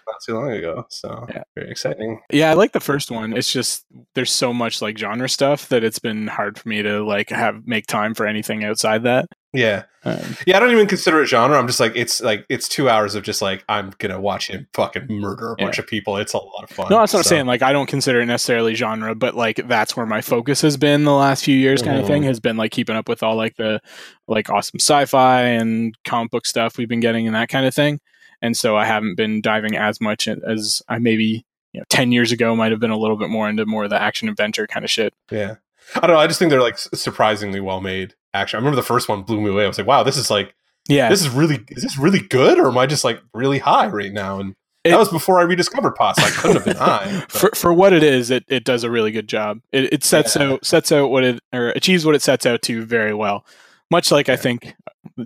not 0.08 0.16
too 0.26 0.34
long 0.36 0.52
ago. 0.52 0.86
So 0.90 1.26
Yeah. 1.30 1.44
very 1.56 1.72
exciting. 1.72 2.20
yeah, 2.32 2.52
I 2.52 2.54
like 2.54 2.72
the 2.74 2.80
first 2.80 3.10
one. 3.12 3.34
It's 3.34 3.52
just 3.52 3.86
there's 4.16 4.32
so 4.32 4.52
much 4.54 4.82
like 4.82 4.98
genre 4.98 5.30
stuff 5.30 5.70
that 5.70 5.84
it's 5.84 6.00
been 6.00 6.28
hard 6.28 6.60
for 6.60 6.68
me 6.70 6.82
to 6.84 7.04
like 7.06 7.30
have 7.30 7.66
make 7.66 7.88
time 7.88 8.14
for 8.14 8.26
anything 8.28 8.64
outside 8.64 9.04
that. 9.04 9.26
Yeah, 9.52 9.84
Um, 10.04 10.20
yeah. 10.46 10.58
I 10.58 10.60
don't 10.60 10.70
even 10.72 10.86
consider 10.86 11.24
it 11.24 11.26
genre. 11.28 11.58
I'm 11.58 11.66
just 11.66 11.80
like 11.80 11.94
it's 11.96 12.22
like 12.22 12.46
it's 12.50 12.68
two 12.70 12.88
hours 12.88 13.16
of 13.16 13.24
just 13.24 13.42
like 13.42 13.64
I'm 13.68 13.92
gonna 13.98 14.22
watch 14.22 14.48
him 14.48 14.68
fucking 14.76 15.08
murder 15.10 15.54
a 15.54 15.56
Yeah. 15.58 15.66
bunch 15.66 15.80
of 15.80 15.88
people. 15.88 16.18
It's 16.18 16.34
a 16.34 16.38
lot 16.38 16.64
of 16.64 16.70
fun. 16.70 16.88
no, 16.92 17.00
that's 17.00 17.14
what 17.14 17.22
I'm 17.22 17.24
So, 17.24 17.30
saying. 17.30 17.48
Like, 17.48 17.64
I 17.64 17.74
don't 17.74 17.88
consider 17.88 18.22
it 18.22 18.28
necessarily 18.28 18.76
genre, 18.76 19.16
but 19.16 19.36
like 19.36 19.68
that's 19.68 19.98
where 19.98 20.06
my 20.06 20.22
focus 20.22 20.62
has 20.62 20.78
been 20.78 21.04
the 21.04 21.14
last 21.14 21.44
few 21.44 21.56
years. 21.58 21.82
Kind 21.82 22.00
of 22.00 22.06
thing 22.06 22.22
Mhm. 22.22 22.28
has 22.28 22.40
been 22.40 22.58
like 22.58 22.72
keeping 22.72 22.96
up 22.96 23.10
with 23.10 23.24
all 23.24 23.36
like 23.36 23.56
the 23.56 23.82
like 24.28 24.52
awesome 24.52 24.80
sci-fi 24.80 25.42
and 25.42 25.98
comic 26.06 26.30
book 26.30 26.46
stuff 26.46 26.78
we've 26.78 26.88
been 26.90 27.00
getting 27.00 27.26
and 27.26 27.36
that 27.36 27.50
kind 27.50 27.66
of 27.66 27.74
thing. 27.74 28.00
And 28.44 28.56
so 28.56 28.78
I 28.78 28.86
haven't 28.86 29.16
been 29.16 29.42
diving 29.42 29.76
as 29.76 30.00
much 30.00 30.28
as 30.28 30.84
I 30.88 31.00
maybe 31.00 31.44
you 31.74 31.80
know 31.82 31.86
ten 31.90 32.12
years 32.12 32.32
ago 32.32 32.56
might 32.56 32.72
have 32.72 32.80
been 32.80 32.92
a 32.92 32.98
little 33.00 33.18
bit 33.18 33.30
more 33.30 33.50
into 33.50 33.66
more 33.66 33.86
of 33.86 33.90
the 33.90 34.00
action 34.00 34.30
adventure 34.30 34.68
kind 34.68 34.86
of 34.86 34.92
shit. 34.92 35.14
Yeah, 35.32 35.56
I 35.96 36.02
don't 36.02 36.12
know. 36.12 36.20
I 36.20 36.28
just 36.28 36.40
think 36.40 36.50
they're 36.52 36.62
like 36.62 36.78
surprisingly 36.78 37.60
well 37.60 37.82
made. 37.82 38.14
Actually, 38.34 38.58
I 38.58 38.60
remember 38.62 38.76
the 38.76 38.84
first 38.84 39.10
one 39.10 39.24
blew 39.24 39.42
me 39.42 39.50
away. 39.50 39.66
I 39.66 39.68
was 39.68 39.78
like, 39.78 39.88
wow, 39.88 40.04
this 40.04 40.18
is 40.18 40.30
like 40.30 40.54
Yeah, 40.88 41.10
this 41.10 41.22
is 41.22 41.30
really 41.30 41.60
is 41.70 41.84
this 41.84 41.98
really 41.98 42.20
good 42.20 42.60
or 42.60 42.68
am 42.68 42.78
I 42.78 42.86
just 42.86 43.04
like 43.04 43.22
really 43.34 43.60
high 43.60 43.88
right 43.88 44.12
now? 44.14 44.40
And 44.40 44.56
It- 44.84 44.92
that 44.92 45.00
was 45.00 45.10
before 45.10 45.40
I 45.40 45.44
rediscovered 45.44 45.96
POS. 45.96 46.20
I 46.20 46.30
couldn't 46.30 46.56
have 46.58 46.66
been 46.66 46.76
high. 46.78 47.26
for 47.30 47.50
for 47.56 47.74
what 47.74 47.94
it 47.94 48.04
is, 48.04 48.30
it, 48.32 48.44
it 48.48 48.64
does 48.64 48.84
a 48.84 48.90
really 48.92 49.12
good 49.12 49.28
job. 49.28 49.60
It, 49.72 49.92
it 49.94 50.04
sets 50.04 50.36
Yeah. 50.36 50.44
out 50.54 50.66
sets 50.66 50.92
out 50.92 51.10
what 51.10 51.24
it 51.24 51.40
or 51.54 51.70
achieves 51.72 52.06
what 52.06 52.16
it 52.16 52.22
sets 52.22 52.46
out 52.46 52.62
to 52.64 52.86
very 52.86 53.14
well. 53.14 53.46
Much 53.92 54.12
like 54.12 54.30
I 54.30 54.36
think 54.36 54.76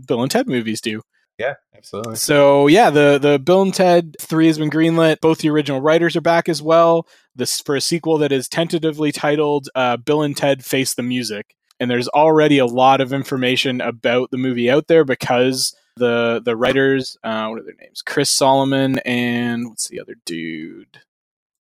Bill 0.08 0.22
and 0.22 0.32
Ted 0.32 0.48
movies 0.48 0.80
do. 0.82 1.02
Yeah, 1.44 1.56
absolutely. 1.76 2.16
So 2.16 2.68
yeah, 2.68 2.90
the 2.90 3.20
the 3.22 3.40
Bill 3.40 3.62
and 3.62 3.74
Ted 3.74 4.16
three 4.20 4.48
has 4.48 4.58
been 4.58 4.70
greenlit. 4.70 5.20
Both 5.22 5.40
the 5.40 5.50
original 5.50 5.82
writers 5.82 6.16
are 6.16 6.22
back 6.22 6.48
as 6.48 6.62
well. 6.62 7.08
This 7.36 7.60
for 7.60 7.76
a 7.76 7.82
sequel 7.82 8.18
that 8.20 8.32
is 8.32 8.48
tentatively 8.48 9.12
titled 9.12 9.70
uh, 9.76 9.98
"Bill 9.98 10.22
and 10.22 10.36
Ted 10.36 10.64
Face 10.64 10.94
the 10.94 11.04
Music." 11.04 11.56
And 11.80 11.92
there's 11.92 12.08
already 12.08 12.60
a 12.60 12.66
lot 12.66 13.02
of 13.02 13.12
information 13.12 13.82
about 13.82 14.32
the 14.32 14.38
movie 14.38 14.70
out 14.70 14.88
there 14.88 15.04
because 15.04 15.76
the 15.98 16.42
the 16.44 16.56
writers, 16.56 17.18
uh, 17.24 17.48
what 17.48 17.60
are 17.60 17.64
their 17.64 17.76
names? 17.80 18.02
Chris 18.02 18.32
Solomon 18.32 19.00
and 19.00 19.70
what's 19.70 19.90
the 19.90 20.00
other 20.00 20.16
dude? 20.26 21.02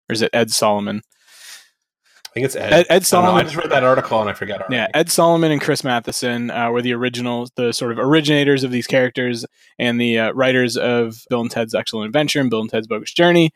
Or 0.08 0.12
is 0.12 0.22
it 0.22 0.30
Ed 0.32 0.50
Solomon? 0.50 1.02
I 2.32 2.34
think 2.34 2.46
it's 2.46 2.56
Ed. 2.56 2.72
Ed, 2.72 2.86
Ed 2.88 3.14
I, 3.14 3.30
I 3.34 3.42
just 3.42 3.56
read 3.56 3.68
that 3.68 3.84
article 3.84 4.18
and 4.18 4.30
I 4.30 4.32
forget. 4.32 4.62
Already. 4.62 4.76
Yeah, 4.76 4.88
Ed 4.94 5.10
Solomon 5.10 5.52
and 5.52 5.60
Chris 5.60 5.84
Matheson 5.84 6.50
uh, 6.50 6.70
were 6.70 6.80
the 6.80 6.94
original, 6.94 7.46
the 7.56 7.72
sort 7.72 7.92
of 7.92 7.98
originators 7.98 8.64
of 8.64 8.70
these 8.70 8.86
characters 8.86 9.44
and 9.78 10.00
the 10.00 10.18
uh, 10.18 10.32
writers 10.32 10.78
of 10.78 11.26
Bill 11.28 11.42
and 11.42 11.50
Ted's 11.50 11.74
Excellent 11.74 12.06
Adventure 12.06 12.40
and 12.40 12.48
Bill 12.48 12.62
and 12.62 12.70
Ted's 12.70 12.86
Bogus 12.86 13.12
Journey. 13.12 13.50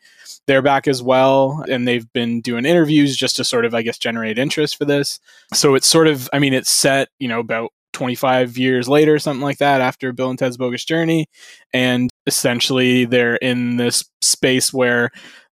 They're 0.45 0.61
back 0.61 0.87
as 0.87 1.01
well, 1.01 1.65
and 1.67 1.87
they've 1.87 2.05
been 2.13 2.39
doing 2.41 2.67
interviews 2.67 3.17
just 3.17 3.37
to 3.37 3.43
sort 3.43 3.65
of, 3.65 3.73
I 3.73 3.81
guess, 3.81 3.97
generate 3.97 4.37
interest 4.37 4.77
for 4.77 4.85
this. 4.85 5.19
So 5.55 5.73
it's 5.73 5.87
sort 5.87 6.05
of, 6.05 6.29
I 6.31 6.37
mean, 6.37 6.53
it's 6.53 6.69
set, 6.69 7.09
you 7.17 7.27
know, 7.27 7.39
about 7.39 7.71
25 7.93 8.59
years 8.59 8.87
later, 8.87 9.17
something 9.17 9.41
like 9.41 9.57
that, 9.57 9.81
after 9.81 10.13
Bill 10.13 10.29
and 10.29 10.37
Ted's 10.37 10.55
Bogus 10.55 10.85
Journey. 10.85 11.25
And 11.73 12.11
essentially, 12.27 13.05
they're 13.05 13.37
in 13.37 13.77
this 13.77 14.05
space 14.21 14.71
where 14.71 15.09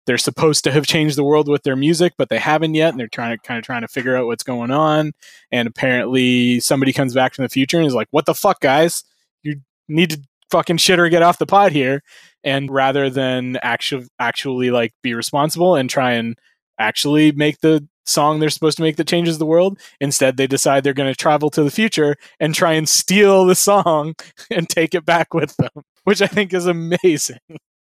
they're 0.06 0.18
supposed 0.18 0.64
to 0.64 0.72
have 0.72 0.86
changed 0.86 1.16
the 1.16 1.24
world 1.24 1.48
with 1.48 1.62
their 1.62 1.76
music, 1.76 2.14
but 2.18 2.28
they 2.28 2.38
haven't 2.38 2.74
yet, 2.74 2.90
and 2.90 3.00
they're 3.00 3.08
trying 3.08 3.36
to 3.36 3.42
kind 3.42 3.58
of 3.58 3.64
trying 3.64 3.82
to 3.82 3.88
figure 3.88 4.16
out 4.16 4.26
what's 4.26 4.42
going 4.42 4.70
on. 4.70 5.12
And 5.50 5.66
apparently, 5.68 6.60
somebody 6.60 6.92
comes 6.92 7.14
back 7.14 7.34
from 7.34 7.44
the 7.44 7.48
future 7.48 7.78
and 7.78 7.86
is 7.86 7.94
like, 7.94 8.08
"What 8.10 8.26
the 8.26 8.34
fuck, 8.34 8.60
guys? 8.60 9.04
You 9.42 9.60
need 9.88 10.10
to 10.10 10.20
fucking 10.50 10.78
shit 10.78 10.98
or 10.98 11.08
get 11.08 11.22
off 11.22 11.38
the 11.38 11.46
pot 11.46 11.72
here." 11.72 12.02
And 12.42 12.70
rather 12.70 13.08
than 13.10 13.56
actually 13.62 14.06
actually 14.18 14.70
like 14.70 14.92
be 15.02 15.14
responsible 15.14 15.74
and 15.76 15.88
try 15.88 16.12
and 16.12 16.38
actually 16.78 17.32
make 17.32 17.60
the 17.60 17.86
song 18.06 18.38
they're 18.38 18.50
supposed 18.50 18.76
to 18.76 18.82
make 18.82 18.96
that 18.96 19.08
changes 19.08 19.38
the 19.38 19.46
world, 19.46 19.78
instead 20.00 20.36
they 20.36 20.46
decide 20.46 20.84
they're 20.84 20.92
going 20.92 21.12
to 21.12 21.16
travel 21.16 21.50
to 21.50 21.64
the 21.64 21.70
future 21.70 22.16
and 22.38 22.54
try 22.54 22.72
and 22.72 22.88
steal 22.88 23.46
the 23.46 23.54
song 23.54 24.14
and 24.50 24.68
take 24.68 24.94
it 24.94 25.04
back 25.06 25.32
with 25.34 25.56
them, 25.56 25.70
which 26.04 26.20
I 26.20 26.26
think 26.26 26.52
is 26.52 26.66
amazing. 26.66 27.38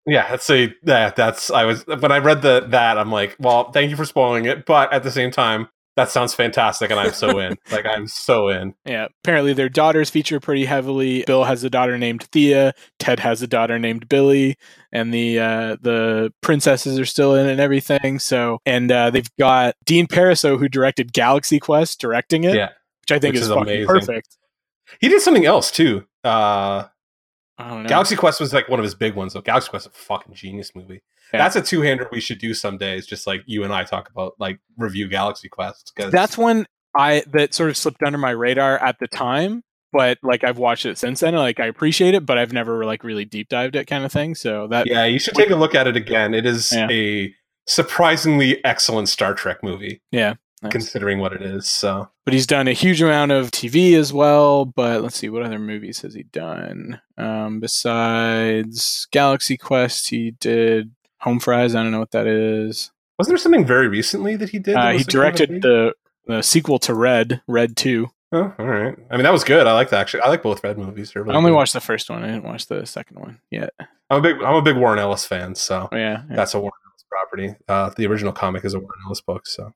Yeah, 0.08 0.28
that's 0.30 0.48
a 0.50 0.72
yeah, 0.84 1.10
that's 1.14 1.50
I 1.50 1.64
was 1.64 1.86
when 1.86 2.10
I 2.10 2.18
read 2.18 2.42
the 2.42 2.66
that 2.70 2.98
I'm 2.98 3.12
like, 3.12 3.36
well, 3.38 3.70
thank 3.72 3.90
you 3.90 3.96
for 3.96 4.04
spoiling 4.06 4.46
it, 4.46 4.64
but 4.66 4.92
at 4.92 5.02
the 5.02 5.10
same 5.10 5.30
time, 5.30 5.68
that 5.96 6.10
sounds 6.10 6.32
fantastic, 6.32 6.90
and 6.90 6.98
I'm 6.98 7.12
so 7.12 7.38
in. 7.40 7.56
like 7.72 7.84
I'm 7.84 8.06
so 8.06 8.48
in. 8.48 8.74
Yeah, 8.86 9.08
apparently 9.22 9.52
their 9.52 9.68
daughters 9.68 10.08
feature 10.10 10.40
pretty 10.40 10.64
heavily. 10.64 11.24
Bill 11.26 11.44
has 11.44 11.62
a 11.64 11.68
daughter 11.70 11.98
named 11.98 12.22
Thea. 12.32 12.72
Ted 12.98 13.20
has 13.20 13.42
a 13.42 13.46
daughter 13.46 13.78
named 13.78 14.08
Billy, 14.08 14.56
and 14.92 15.12
the 15.12 15.40
uh, 15.40 15.76
the 15.82 16.32
princesses 16.40 16.98
are 16.98 17.04
still 17.04 17.34
in 17.34 17.46
and 17.48 17.60
everything. 17.60 18.18
So, 18.20 18.60
and 18.64 18.90
uh, 18.90 19.10
they've 19.10 19.28
got 19.38 19.74
Dean 19.84 20.06
Parisot, 20.06 20.58
who 20.58 20.68
directed 20.68 21.12
Galaxy 21.12 21.58
Quest, 21.58 22.00
directing 22.00 22.44
it, 22.44 22.54
Yeah, 22.54 22.68
which 23.02 23.12
I 23.12 23.18
think 23.18 23.34
Which 23.34 23.42
is, 23.42 23.48
is 23.48 23.54
amazing. 23.56 23.86
perfect. 23.88 24.38
he 25.00 25.08
did 25.08 25.20
something 25.20 25.44
else 25.46 25.70
too. 25.70 26.06
Uh, 26.24 26.84
I 27.58 27.68
don't 27.70 27.82
know. 27.82 27.88
Galaxy 27.88 28.14
Quest 28.16 28.40
was 28.40 28.52
like 28.54 28.68
one 28.68 28.78
of 28.78 28.84
his 28.84 28.94
big 28.94 29.14
ones. 29.14 29.32
So 29.32 29.40
Galaxy 29.40 29.68
Quest 29.70 29.86
is 29.86 29.92
a 29.92 29.96
fucking 29.96 30.34
genius 30.34 30.74
movie. 30.74 31.02
Yeah. 31.32 31.40
That's 31.40 31.56
a 31.56 31.62
two 31.62 31.82
hander 31.82 32.08
we 32.12 32.20
should 32.20 32.38
do 32.38 32.54
someday. 32.54 32.96
It's 32.96 33.06
Just 33.06 33.26
like 33.26 33.42
you 33.46 33.64
and 33.64 33.72
I 33.72 33.84
talk 33.84 34.08
about 34.10 34.34
like 34.38 34.60
review 34.76 35.08
Galaxy 35.08 35.48
Quest. 35.48 35.92
'cause- 35.96 36.12
That's 36.12 36.38
one 36.38 36.66
I 36.96 37.22
that 37.32 37.52
sort 37.54 37.68
of 37.70 37.76
slipped 37.76 38.02
under 38.02 38.16
my 38.18 38.30
radar 38.30 38.78
at 38.78 38.96
the 38.98 39.06
time, 39.08 39.62
but 39.92 40.18
like 40.22 40.42
I've 40.44 40.56
watched 40.58 40.86
it 40.86 40.96
since 40.98 41.20
then. 41.20 41.34
and, 41.34 41.42
Like 41.42 41.60
I 41.60 41.66
appreciate 41.66 42.14
it, 42.14 42.24
but 42.24 42.38
I've 42.38 42.52
never 42.52 42.84
like 42.86 43.04
really 43.04 43.24
deep 43.24 43.48
dived 43.48 43.76
it, 43.76 43.86
kind 43.86 44.04
of 44.04 44.12
thing. 44.12 44.34
So 44.34 44.66
that 44.68 44.86
yeah, 44.86 45.04
you 45.04 45.18
should 45.18 45.34
take 45.34 45.50
a 45.50 45.56
look 45.56 45.74
at 45.74 45.86
it 45.86 45.96
again. 45.96 46.32
It 46.34 46.46
is 46.46 46.72
Yeah. 46.72 46.88
a 46.90 47.34
surprisingly 47.66 48.64
excellent 48.64 49.08
Star 49.08 49.34
Trek 49.34 49.62
movie, 49.62 50.00
yeah. 50.10 50.34
Nice. 50.62 50.72
considering 50.72 51.18
what 51.18 51.32
it 51.32 51.42
is. 51.42 51.68
So 51.68 52.08
but 52.24 52.34
he's 52.34 52.46
done 52.46 52.68
a 52.68 52.72
huge 52.72 53.00
amount 53.02 53.32
of 53.32 53.50
TV 53.50 53.94
as 53.94 54.12
well. 54.12 54.64
But 54.64 55.02
let's 55.02 55.16
see, 55.16 55.28
what 55.28 55.42
other 55.42 55.58
movies 55.58 56.00
has 56.02 56.14
he 56.14 56.24
done? 56.24 57.00
Um, 57.16 57.60
besides 57.60 59.06
Galaxy 59.10 59.56
Quest, 59.56 60.08
he 60.10 60.32
did 60.32 60.92
Home 61.20 61.40
Fries. 61.40 61.74
I 61.74 61.82
don't 61.82 61.92
know 61.92 61.98
what 62.00 62.12
that 62.12 62.26
is. 62.26 62.90
wasn't 63.18 63.32
there 63.32 63.38
something 63.42 63.66
very 63.66 63.88
recently 63.88 64.36
that 64.36 64.50
he 64.50 64.58
did? 64.58 64.76
that 64.76 64.86
Uh, 64.86 64.90
he 64.90 64.96
was 64.98 65.06
kind 65.06 65.08
of 65.08 65.12
directed 65.12 65.62
the, 65.62 65.94
the 66.26 66.42
sequel 66.42 66.78
to 66.80 66.94
Red, 66.94 67.42
Red 67.46 67.76
Two. 67.76 68.08
Oh, 68.30 68.52
all 68.58 68.66
right. 68.66 68.94
I 69.10 69.16
mean, 69.16 69.22
that 69.24 69.32
was 69.32 69.42
good. 69.42 69.66
I 69.66 69.72
like 69.72 69.88
that. 69.88 70.00
Actually, 70.00 70.20
I 70.20 70.28
like 70.28 70.42
both 70.42 70.62
Red 70.62 70.76
movies. 70.76 71.12
They're 71.12 71.28
I 71.30 71.34
only 71.34 71.50
good. 71.50 71.56
watched 71.56 71.72
the 71.72 71.80
first 71.80 72.10
one. 72.10 72.22
I 72.22 72.26
didn't 72.26 72.44
watch 72.44 72.66
the 72.66 72.84
second 72.84 73.18
one 73.20 73.40
yet. 73.50 73.70
I'm 74.10 74.18
a 74.18 74.20
big. 74.20 74.36
I'm 74.42 74.54
a 74.54 74.62
big 74.62 74.76
Warren 74.76 74.98
Ellis 74.98 75.24
fan. 75.26 75.54
So 75.54 75.88
Oh 75.90 75.96
yeah, 75.96 76.22
yeah. 76.28 76.36
that's 76.36 76.52
a 76.54 76.58
Warren 76.60 76.72
Ellis 76.86 77.04
property. 77.08 77.54
Uh, 77.68 77.90
the 77.96 78.06
original 78.06 78.32
comic 78.32 78.64
is 78.64 78.74
a 78.74 78.78
Warren 78.78 78.98
Ellis 79.06 79.20
book. 79.22 79.46
So 79.46 79.72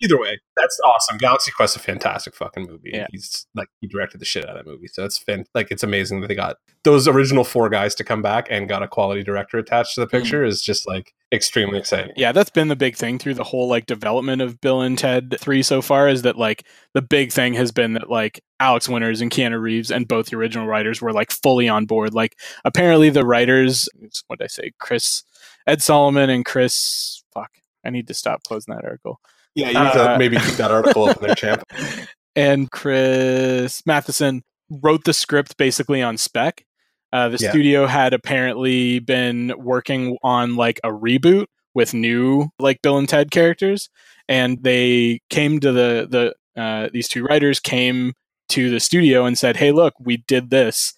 either 0.00 0.18
way, 0.18 0.40
that's 0.56 0.78
awesome. 0.84 1.18
Galaxy 1.18 1.50
Quest 1.50 1.76
is 1.76 1.82
a 1.82 1.84
fantastic 1.84 2.34
fucking 2.34 2.66
movie. 2.66 2.90
Yeah. 2.92 3.06
He's 3.10 3.46
like 3.54 3.68
he 3.80 3.86
directed 3.86 4.20
the 4.20 4.24
shit 4.24 4.44
out 4.44 4.56
of 4.56 4.64
that 4.64 4.70
movie. 4.70 4.88
So 4.88 5.02
that's 5.02 5.18
fan- 5.18 5.46
like 5.54 5.70
it's 5.70 5.82
amazing 5.82 6.20
that 6.20 6.28
they 6.28 6.34
got 6.34 6.56
those 6.84 7.08
original 7.08 7.44
four 7.44 7.68
guys 7.68 7.94
to 7.96 8.04
come 8.04 8.22
back 8.22 8.46
and 8.50 8.68
got 8.68 8.82
a 8.82 8.88
quality 8.88 9.22
director 9.22 9.58
attached 9.58 9.94
to 9.94 10.00
the 10.00 10.06
hmm. 10.06 10.10
picture. 10.10 10.44
Is 10.44 10.62
just 10.62 10.86
like 10.86 11.14
extremely 11.32 11.78
exciting. 11.78 12.12
yeah, 12.16 12.32
that's 12.32 12.50
been 12.50 12.68
the 12.68 12.76
big 12.76 12.96
thing 12.96 13.18
through 13.18 13.34
the 13.34 13.44
whole 13.44 13.68
like 13.68 13.86
development 13.86 14.40
of 14.40 14.60
Bill 14.60 14.80
and 14.80 14.96
Ted 14.96 15.36
3 15.38 15.62
so 15.62 15.82
far 15.82 16.08
is 16.08 16.22
that 16.22 16.36
like 16.36 16.64
the 16.92 17.02
big 17.02 17.32
thing 17.32 17.54
has 17.54 17.72
been 17.72 17.94
that 17.94 18.08
like 18.08 18.42
Alex 18.60 18.88
Winters 18.88 19.20
and 19.20 19.30
Keanu 19.30 19.60
Reeves 19.60 19.90
and 19.90 20.06
both 20.06 20.26
the 20.26 20.36
original 20.36 20.66
writers 20.66 21.02
were 21.02 21.12
like 21.12 21.32
fully 21.32 21.68
on 21.68 21.86
board. 21.86 22.14
Like 22.14 22.38
apparently 22.64 23.10
the 23.10 23.26
writers, 23.26 23.88
what 24.28 24.38
did 24.38 24.44
I 24.44 24.48
say? 24.48 24.72
Chris, 24.78 25.24
Ed 25.66 25.82
Solomon 25.82 26.30
and 26.30 26.44
Chris, 26.44 27.24
fuck, 27.34 27.50
I 27.84 27.90
need 27.90 28.06
to 28.08 28.14
stop 28.14 28.44
closing 28.44 28.74
that 28.74 28.84
article. 28.84 29.20
Yeah, 29.54 29.68
you 29.70 29.80
need 29.84 29.92
to 29.92 30.10
Uh, 30.14 30.18
maybe 30.18 30.36
keep 30.36 30.54
that 30.56 30.70
article 30.70 31.04
up 31.04 31.16
in 31.20 31.26
there, 31.26 31.34
champ. 31.34 31.62
and 32.36 32.70
Chris 32.70 33.82
Matheson 33.86 34.42
wrote 34.70 35.04
the 35.04 35.12
script 35.12 35.56
basically 35.56 36.02
on 36.02 36.16
spec. 36.16 36.64
Uh, 37.12 37.28
the 37.28 37.38
Yeah. 37.38 37.50
studio 37.50 37.86
had 37.86 38.12
apparently 38.12 38.98
been 38.98 39.52
working 39.56 40.16
on 40.22 40.56
like 40.56 40.80
a 40.82 40.88
reboot 40.88 41.46
with 41.74 41.94
new 41.94 42.48
like 42.58 42.82
Bill 42.82 42.98
and 42.98 43.08
Ted 43.08 43.30
characters, 43.30 43.88
and 44.28 44.62
they 44.62 45.20
came 45.30 45.60
to 45.60 45.70
the 45.72 46.08
the 46.54 46.60
uh, 46.60 46.88
these 46.92 47.08
two 47.08 47.24
writers 47.24 47.60
came 47.60 48.12
to 48.48 48.70
the 48.70 48.80
studio 48.80 49.24
and 49.24 49.38
said, 49.38 49.56
"Hey, 49.56 49.70
look, 49.72 49.94
we 50.00 50.18
did 50.26 50.50
this." 50.50 50.94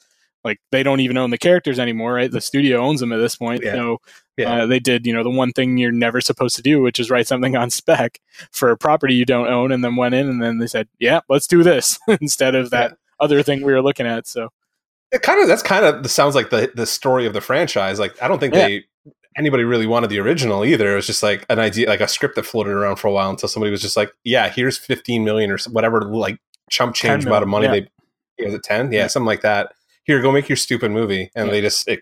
Like 0.47 0.61
they 0.73 0.83
don't 0.83 1.01
even 1.01 1.17
own 1.19 1.31
the 1.31 1.37
characters 1.39 1.79
anymore, 1.79 2.15
right? 2.15 2.31
The 2.31 2.41
studio 2.41 2.79
owns 2.81 3.01
them 3.01 3.13
at 3.13 3.19
this 3.19 3.37
point. 3.37 3.63
Yeah. 3.63 3.73
So 3.75 3.99
Yeah. 4.39 4.63
uh, 4.63 4.67
they 4.67 4.79
did, 4.79 5.05
you 5.07 5.13
know, 5.13 5.23
the 5.23 5.29
one 5.31 5.53
thing 5.53 5.77
you're 5.77 5.93
never 5.93 6.21
supposed 6.23 6.57
to 6.57 6.63
do, 6.63 6.81
which 6.81 6.99
is 6.99 7.11
write 7.11 7.27
something 7.27 7.55
on 7.57 7.69
spec 7.71 8.21
for 8.53 8.71
a 8.71 8.77
property 8.79 9.15
you 9.15 9.25
don't 9.27 9.49
own, 9.49 9.73
and 9.73 9.85
then 9.85 9.97
went 9.97 10.15
in 10.15 10.29
and 10.29 10.43
then 10.43 10.59
they 10.59 10.67
said, 10.67 10.89
"Yeah, 10.99 11.21
let's 11.29 11.47
do 11.47 11.63
this," 11.63 11.99
instead 12.21 12.55
of 12.55 12.71
that 12.71 12.97
other 13.21 13.43
thing 13.43 13.63
we 13.63 13.73
were 13.73 13.83
looking 13.83 14.07
at. 14.07 14.27
So 14.27 14.49
it 15.13 15.23
kind 15.23 15.41
of 15.43 15.49
that's 15.49 15.63
kind 15.63 15.85
of 15.85 16.03
the 16.03 16.09
sounds 16.09 16.35
like 16.35 16.51
the 16.51 16.71
the 16.75 16.87
story 16.87 17.27
of 17.27 17.33
the 17.35 17.41
franchise. 17.41 17.99
Like 17.99 18.21
I 18.23 18.29
don't 18.29 18.39
think 18.39 18.55
Yeah. 18.55 18.67
they 18.69 18.85
anybody 19.39 19.65
really 19.65 19.87
wanted 19.87 20.09
the 20.11 20.19
original 20.19 20.65
either. 20.65 20.93
It 20.93 20.97
was 20.97 21.07
just 21.07 21.23
like 21.23 21.45
an 21.51 21.59
idea, 21.59 21.89
like 21.89 22.01
a 22.01 22.09
script 22.09 22.37
that 22.37 22.47
floated 22.47 22.73
around 22.73 22.97
for 22.97 23.09
a 23.09 23.13
while 23.13 23.29
until 23.31 23.49
somebody 23.51 23.71
was 23.71 23.83
just 23.83 23.97
like, 23.97 24.11
"Yeah, 24.25 24.49
here's 24.49 24.79
15 24.79 25.25
million 25.25 25.51
or 25.51 25.59
whatever 25.71 26.01
like 26.03 26.39
chump 26.71 26.95
change 26.95 27.25
amount 27.27 27.43
of 27.43 27.49
money 27.49 27.67
million, 27.69 27.89
they 28.39 28.45
Was 28.47 28.55
it 28.55 28.63
10? 28.65 28.93
Yeah, 28.93 29.01
Yeah. 29.01 29.07
something 29.09 29.27
like 29.27 29.43
that. 29.43 29.73
Here, 30.07 30.23
go 30.23 30.33
make 30.33 30.49
your 30.49 30.57
stupid 30.57 30.91
movie." 30.91 31.31
And 31.35 31.47
Yeah. 31.47 31.53
they 31.53 31.61
just 31.61 31.87
it, 31.89 32.01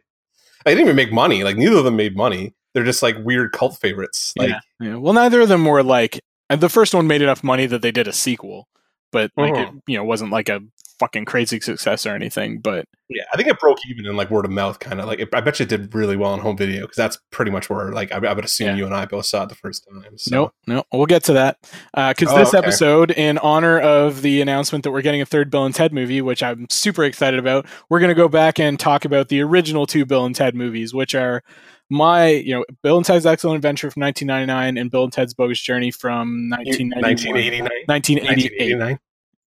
they 0.65 0.73
didn't 0.75 0.87
even 0.87 0.97
make 0.97 1.13
money. 1.13 1.43
Like 1.45 1.57
neither 1.57 1.77
of 1.79 1.85
them 1.85 1.97
made 1.97 2.17
money. 2.17 2.55
They're 2.73 2.85
just 2.85 3.03
like 3.03 3.17
weird 3.19 3.53
cult 3.53 3.79
favorites. 3.81 4.33
Like 4.37 4.51
yeah, 4.51 4.61
yeah. 4.81 4.97
Well, 4.97 5.13
neither 5.15 5.41
of 5.43 5.49
them 5.49 5.65
were 5.65 5.83
like 5.83 6.21
and 6.51 6.61
the 6.61 6.69
first 6.69 6.95
one 6.95 7.07
made 7.07 7.23
enough 7.23 7.43
money 7.45 7.67
that 7.67 7.83
they 7.83 7.91
did 7.91 8.07
a 8.09 8.13
sequel, 8.13 8.69
but 9.13 9.31
like 9.37 9.55
it 9.55 9.69
Mhm. 9.69 9.81
you 9.87 9.97
know 9.97 10.05
wasn't 10.05 10.31
like 10.31 10.49
a 10.49 10.61
fucking 10.99 11.25
crazy 11.25 11.61
success 11.61 12.07
or 12.07 12.15
anything. 12.15 12.59
But 12.59 12.87
Yeah, 13.09 13.25
I 13.33 13.37
think 13.37 13.49
it 13.49 13.59
broke 13.59 13.79
even 13.89 14.07
in 14.07 14.17
like 14.17 14.31
word 14.31 14.45
of 14.45 14.51
mouth, 14.51 14.79
kind 14.79 15.01
of 15.01 15.07
like 15.07 15.19
it, 15.19 15.29
I 15.33 15.41
bet 15.41 15.59
you 15.59 15.65
it 15.65 15.69
did 15.69 15.95
really 15.95 16.17
well 16.17 16.33
on 16.33 16.41
home 16.41 16.57
video 16.57 16.83
because 16.83 16.97
that's 16.97 17.19
pretty 17.31 17.51
much 17.51 17.69
where 17.69 17.91
like 17.93 18.13
I, 18.13 18.17
I 18.19 18.33
would 18.33 18.45
assume 18.45 18.69
Yeah. 18.69 18.77
you 18.77 18.87
and 18.87 18.95
I 18.95 19.05
both 19.07 19.27
saw 19.27 19.43
it 19.45 19.49
the 19.49 19.55
first 19.55 19.87
time. 19.91 20.17
So. 20.17 20.35
no, 20.67 20.75
no, 20.75 20.85
we'll 20.93 21.07
get 21.07 21.25
to 21.25 21.33
that 21.35 21.59
uh, 21.95 22.13
because 22.15 22.33
Oh, 22.33 22.39
this 22.39 22.55
okay. 22.55 22.59
episode, 22.59 23.11
in 23.11 23.39
honor 23.39 23.79
of 23.81 24.23
the 24.23 24.41
announcement 24.41 24.85
that 24.85 24.91
we're 24.93 25.03
getting 25.03 25.21
a 25.21 25.27
third 25.27 25.51
Bill 25.51 25.65
and 25.65 25.75
Ted 25.75 25.93
movie, 25.93 26.21
which 26.23 26.43
I'm 26.43 26.67
super 26.71 27.05
excited 27.05 27.39
about, 27.41 27.67
we're 27.89 28.01
going 28.01 28.09
to 28.09 28.15
go 28.15 28.29
back 28.29 28.59
and 28.61 28.79
talk 28.79 29.05
about 29.05 29.29
the 29.29 29.41
original 29.41 29.87
two 29.87 30.05
Bill 30.07 30.25
and 30.25 30.35
Ted 30.35 30.55
movies, 30.55 30.95
which 30.95 31.15
are 31.15 31.43
my, 31.91 32.29
you 32.29 32.55
know, 32.55 32.65
Bill 32.83 32.97
and 32.97 33.05
Ted's 33.05 33.27
Excellent 33.27 33.57
Adventure 33.57 33.91
from 33.91 34.01
1999 34.03 34.79
and 34.81 34.91
Bill 34.91 35.05
and 35.05 35.13
Ted's 35.13 35.35
Bogus 35.35 35.61
Journey 35.61 35.91
from 35.91 36.49
1991. 36.51 37.03
1989. 37.03 37.71
1988. 37.87 38.79
1989. 38.79 38.99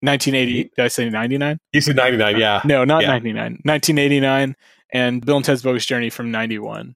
1980. 0.03 0.71
Did 0.77 0.85
I 0.85 0.89
say 0.89 1.09
99? 1.09 1.59
You 1.73 1.81
said 1.81 1.97
99, 1.97 2.39
yeah. 2.39 2.61
No, 2.65 2.85
not 2.85 3.03
Yeah. 3.03 3.09
99. 3.09 3.61
1989 3.65 4.55
and 4.93 5.25
Bill 5.25 5.37
and 5.37 5.45
Ted's 5.45 5.63
Bogus 5.63 5.87
Journey 5.87 6.11
from 6.11 6.31
91, 6.31 6.95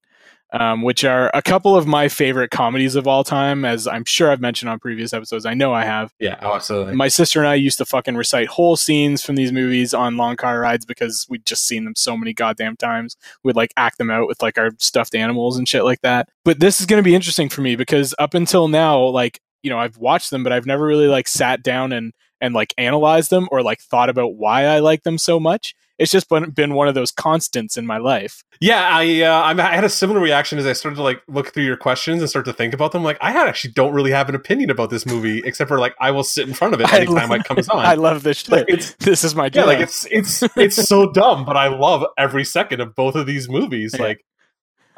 um, 0.53 0.83
which 0.83 1.03
are 1.05 1.31
a 1.33 1.41
couple 1.41 1.75
of 1.77 1.87
my 1.87 2.09
favorite 2.09 2.51
comedies 2.51 2.95
of 2.95 3.07
all 3.07 3.25
time, 3.25 3.65
as 3.65 3.87
I'm 3.87 4.05
sure 4.05 4.31
I've 4.31 4.41
mentioned 4.41 4.69
on 4.71 4.79
previous 4.79 5.13
episodes. 5.13 5.47
I 5.47 5.55
know 5.55 5.73
I 5.73 5.85
have. 5.85 6.13
Yeah, 6.21 6.37
oh, 6.43 6.55
absolutely. 6.55 6.95
My 6.95 7.09
sister 7.09 7.41
and 7.41 7.49
I 7.49 7.55
used 7.55 7.79
to 7.79 7.85
fucking 7.85 8.17
recite 8.17 8.49
whole 8.49 8.77
scenes 8.77 9.25
from 9.25 9.37
these 9.37 9.51
movies 9.53 9.95
on 9.95 10.17
long 10.17 10.37
car 10.37 10.61
rides 10.61 10.85
because 10.85 11.27
we'd 11.31 11.47
just 11.47 11.67
seen 11.67 11.85
them 11.85 11.95
so 11.97 12.17
many 12.17 12.33
goddamn 12.35 12.77
times. 12.77 13.17
We'd 13.43 13.57
like 13.57 13.73
act 13.77 13.99
them 13.99 14.11
out 14.11 14.29
with 14.29 14.43
like 14.43 14.59
our 14.59 14.71
stuffed 14.79 15.15
animals 15.15 15.57
and 15.57 15.69
shit 15.69 15.85
like 15.85 16.01
that. 16.03 16.29
But 16.45 16.61
this 16.61 16.81
is 16.81 16.87
going 16.87 17.03
to 17.03 17.05
be 17.09 17.15
interesting 17.15 17.49
for 17.49 17.61
me 17.63 17.77
because 17.77 18.15
up 18.19 18.35
until 18.35 18.69
now, 18.69 19.01
like, 19.05 19.41
you 19.63 19.71
know, 19.71 19.79
I've 19.79 19.97
watched 19.97 20.31
them, 20.31 20.43
but 20.45 20.53
I've 20.53 20.67
never 20.67 20.85
really 20.85 21.09
like 21.09 21.27
sat 21.29 21.63
down 21.63 21.93
and 21.93 22.13
and 22.41 22.55
like 22.55 22.75
analyzed 22.79 23.31
them 23.31 23.49
or 23.51 23.63
like 23.63 23.81
thought 23.81 24.09
about 24.09 24.35
why 24.37 24.65
I 24.65 24.79
like 24.81 25.03
them 25.05 25.19
so 25.19 25.39
much. 25.41 25.75
It's 25.99 26.13
just 26.13 26.29
been, 26.29 26.51
been 26.51 26.75
one 26.75 26.89
of 26.89 26.95
those 26.95 27.11
constants 27.11 27.79
in 27.79 27.87
my 27.87 27.97
life. 27.97 28.45
Yeah, 28.61 28.87
I 28.93 29.23
uh, 29.23 29.41
I'm- 29.45 29.59
I 29.59 29.75
had 29.75 29.83
a 29.85 29.89
similar 29.89 30.21
reaction 30.21 30.59
as 30.59 30.67
I 30.67 30.75
started 30.75 30.97
to 30.97 31.03
like 31.03 31.23
look 31.27 31.55
through 31.55 31.63
your 31.65 31.79
questions 31.79 32.21
and 32.21 32.29
start 32.29 32.45
to 32.45 32.53
think 32.53 32.75
about 32.75 32.93
them. 32.93 33.03
Like, 33.03 33.17
I 33.23 33.33
actually 33.33 33.73
don't 33.73 33.95
really 33.95 34.11
have 34.11 34.29
an 34.29 34.35
opinion 34.35 34.69
about 34.69 34.91
this 34.91 35.07
movie, 35.07 35.41
except 35.47 35.69
for 35.69 35.79
like 35.79 35.95
I 35.99 36.11
will 36.11 36.23
sit 36.23 36.47
in 36.47 36.53
front 36.53 36.75
of 36.75 36.81
it 36.83 36.89
I 36.93 36.99
anytime 36.99 37.31
love- 37.31 37.41
it 37.41 37.45
comes 37.45 37.67
on. 37.71 37.79
I 37.87 37.95
love 37.95 38.25
this 38.25 38.41
shit. 38.41 38.51
Like, 38.51 38.67
it's 38.69 38.95
this 38.99 39.25
is 39.25 39.35
my 39.35 39.49
yeah, 39.51 39.65
like 39.65 39.81
it's 39.81 40.07
it's 40.11 40.43
it's 40.55 40.77
so 40.77 41.11
dumb, 41.11 41.47
but 41.47 41.57
I 41.57 41.69
love 41.69 42.05
every 42.19 42.45
second 42.45 42.83
of 42.83 42.95
both 42.95 43.15
of 43.15 43.25
these 43.25 43.49
movies. 43.49 43.99
Like, 43.99 44.23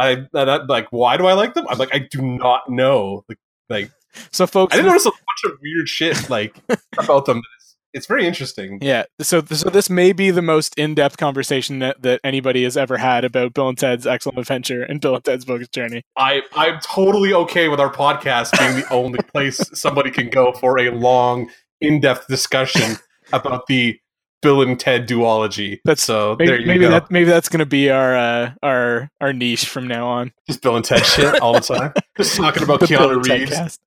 I, 0.00 0.26
I 0.34 0.42
like 0.68 0.88
why 0.90 1.16
do 1.16 1.26
I 1.26 1.34
like 1.34 1.54
them? 1.54 1.66
I'm 1.68 1.78
like 1.78 1.94
I 1.94 2.00
do 2.00 2.22
not 2.22 2.68
know. 2.68 3.24
Like, 3.28 3.38
like 3.68 3.90
so, 4.32 4.46
folks, 4.46 4.74
I 4.74 4.76
didn't 4.78 4.88
notice 4.90 5.06
a 5.06 5.10
bunch 5.10 5.52
of 5.52 5.58
weird 5.62 5.88
shit 5.88 6.28
like 6.30 6.56
about 6.98 7.26
them. 7.26 7.40
It's, 7.56 7.76
it's 7.94 8.06
very 8.06 8.26
interesting. 8.26 8.78
Yeah. 8.82 9.04
So 9.20 9.42
so 9.42 9.70
this 9.70 9.88
may 9.88 10.12
be 10.12 10.30
the 10.30 10.42
most 10.42 10.74
in-depth 10.78 11.16
conversation 11.16 11.78
that, 11.78 12.02
that 12.02 12.20
anybody 12.22 12.64
has 12.64 12.76
ever 12.76 12.98
had 12.98 13.24
about 13.24 13.54
Bill 13.54 13.68
and 13.68 13.78
Ted's 13.78 14.06
Excellent 14.06 14.38
Adventure 14.38 14.82
and 14.82 15.00
Bill 15.00 15.14
and 15.16 15.24
Ted's 15.24 15.44
Bogus 15.44 15.68
Journey. 15.68 16.02
I 16.16 16.42
I'm 16.54 16.80
totally 16.80 17.32
okay 17.32 17.68
with 17.68 17.80
our 17.80 17.92
podcast 17.92 18.58
being 18.58 18.76
the 18.76 18.92
only 18.92 19.20
place 19.32 19.58
somebody 19.78 20.10
can 20.10 20.28
go 20.28 20.52
for 20.52 20.78
a 20.78 20.90
long, 20.90 21.50
in-depth 21.80 22.28
discussion 22.28 22.96
about 23.32 23.66
the 23.68 23.98
Bill 24.42 24.62
and 24.62 24.78
Ted 24.78 25.08
duology. 25.08 25.78
That's- 25.84 26.04
so 26.04 26.36
Maybe, 26.38 26.50
there 26.50 26.60
you 26.60 26.66
maybe 26.66 26.86
that 26.86 27.10
maybe 27.10 27.24
that's 27.24 27.48
going 27.48 27.58
to 27.60 27.66
be 27.66 27.90
our 27.90 28.16
uh, 28.16 28.52
our 28.62 29.10
our 29.20 29.32
niche 29.32 29.66
from 29.66 29.88
now 29.88 30.06
on. 30.06 30.32
Just 30.46 30.62
Bill 30.62 30.76
and 30.76 30.84
Ted 30.84 31.04
shit 31.04 31.40
all 31.40 31.54
the 31.54 31.60
time. 31.60 31.92
Just 32.16 32.36
talking 32.36 32.62
about 32.62 32.80
The 32.80 32.86
Keanu 32.86 33.24
Reeves. 33.24 33.78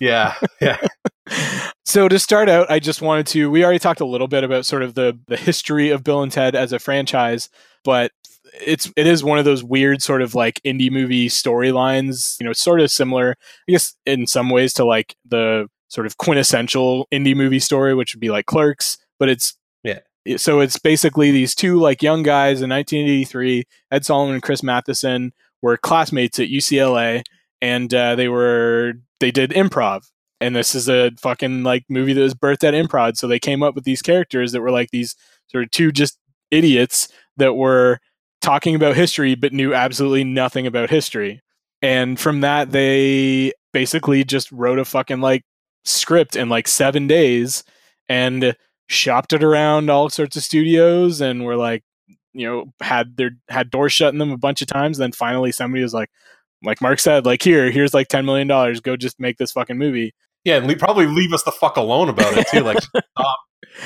Yeah, 0.00 0.34
yeah. 0.60 0.78
So 1.84 2.06
to 2.06 2.18
start 2.18 2.50
out, 2.50 2.70
I 2.70 2.80
just 2.80 3.00
wanted 3.00 3.26
to. 3.28 3.50
We 3.50 3.64
already 3.64 3.78
talked 3.78 4.00
a 4.00 4.06
little 4.06 4.28
bit 4.28 4.44
about 4.44 4.66
sort 4.66 4.82
of 4.82 4.94
the 4.94 5.18
the 5.26 5.38
history 5.38 5.88
of 5.88 6.04
Bill 6.04 6.22
and 6.22 6.30
Ted 6.30 6.54
as 6.54 6.72
a 6.72 6.78
franchise, 6.78 7.48
but 7.82 8.12
it's 8.60 8.92
it 8.96 9.06
is 9.06 9.24
one 9.24 9.38
of 9.38 9.46
those 9.46 9.64
weird 9.64 10.02
sort 10.02 10.20
of 10.20 10.34
like 10.34 10.60
indie 10.66 10.90
movie 10.90 11.28
storylines. 11.28 12.38
You 12.40 12.46
know, 12.46 12.52
sort 12.52 12.80
of 12.80 12.90
similar, 12.90 13.36
I 13.68 13.72
guess, 13.72 13.94
in 14.04 14.26
some 14.26 14.50
ways 14.50 14.74
to 14.74 14.84
like 14.84 15.16
the 15.26 15.66
sort 15.88 16.06
of 16.06 16.18
quintessential 16.18 17.08
indie 17.10 17.34
movie 17.36 17.60
story, 17.60 17.94
which 17.94 18.14
would 18.14 18.20
be 18.20 18.30
like 18.30 18.44
Clerks. 18.46 18.98
But 19.18 19.30
it's 19.30 19.56
Yeah. 19.82 20.00
So 20.36 20.60
it's 20.60 20.78
basically 20.78 21.30
these 21.30 21.54
two 21.54 21.78
like 21.80 22.02
young 22.02 22.22
guys 22.22 22.60
in 22.60 22.68
1983, 22.68 23.64
Ed 23.90 24.04
Solomon 24.04 24.34
and 24.34 24.42
Chris 24.42 24.62
Matheson 24.62 25.32
were 25.62 25.78
classmates 25.78 26.38
at 26.38 26.48
UCLA, 26.48 27.22
and 27.60 27.92
uh, 27.92 28.14
they 28.14 28.28
were 28.28 28.94
they 29.20 29.30
did 29.30 29.50
improv. 29.50 30.08
And 30.40 30.54
this 30.54 30.74
is 30.74 30.88
a 30.88 31.10
fucking 31.18 31.64
like 31.64 31.84
movie 31.88 32.12
that 32.12 32.20
was 32.20 32.34
birthed 32.34 32.64
at 32.64 32.74
improv. 32.74 33.16
So 33.16 33.26
they 33.26 33.40
came 33.40 33.62
up 33.62 33.74
with 33.74 33.84
these 33.84 34.02
characters 34.02 34.52
that 34.52 34.60
were 34.60 34.70
like 34.70 34.90
these 34.90 35.16
sort 35.50 35.64
of 35.64 35.70
two 35.70 35.90
just 35.90 36.18
idiots 36.50 37.08
that 37.36 37.54
were 37.54 37.98
talking 38.40 38.74
about 38.74 38.94
history 38.94 39.34
but 39.34 39.52
knew 39.52 39.74
absolutely 39.74 40.24
nothing 40.24 40.66
about 40.66 40.90
history. 40.90 41.42
And 41.82 42.18
from 42.18 42.40
that 42.40 42.70
they 42.70 43.52
basically 43.72 44.24
just 44.24 44.50
wrote 44.52 44.78
a 44.78 44.84
fucking 44.84 45.20
like 45.20 45.42
script 45.84 46.36
in 46.36 46.48
like 46.48 46.68
seven 46.68 47.06
days 47.06 47.64
and 48.08 48.54
shopped 48.88 49.32
it 49.32 49.44
around 49.44 49.90
all 49.90 50.08
sorts 50.08 50.36
of 50.36 50.42
studios 50.42 51.20
and 51.20 51.44
were 51.44 51.56
like 51.56 51.82
you 52.32 52.46
know 52.46 52.72
had 52.80 53.16
their 53.16 53.32
had 53.48 53.70
doors 53.70 53.92
shut 53.92 54.12
in 54.12 54.18
them 54.18 54.30
a 54.30 54.38
bunch 54.38 54.62
of 54.62 54.68
times. 54.68 54.98
Then 54.98 55.12
finally 55.12 55.52
somebody 55.52 55.82
was 55.82 55.94
like 55.94 56.10
like 56.64 56.80
mark 56.80 56.98
said 56.98 57.24
like 57.24 57.42
here 57.42 57.70
here's 57.70 57.94
like 57.94 58.08
10 58.08 58.24
million 58.24 58.46
dollars 58.48 58.80
go 58.80 58.96
just 58.96 59.20
make 59.20 59.36
this 59.38 59.52
fucking 59.52 59.78
movie 59.78 60.12
Yeah, 60.44 60.56
and 60.56 60.66
le- 60.66 60.76
probably 60.76 61.06
leave 61.06 61.32
us 61.32 61.42
the 61.44 61.52
fuck 61.52 61.76
alone 61.76 62.08
about 62.08 62.36
it 62.36 62.46
too. 62.48 62.60
Like, 62.60 62.78
stop 63.18 63.38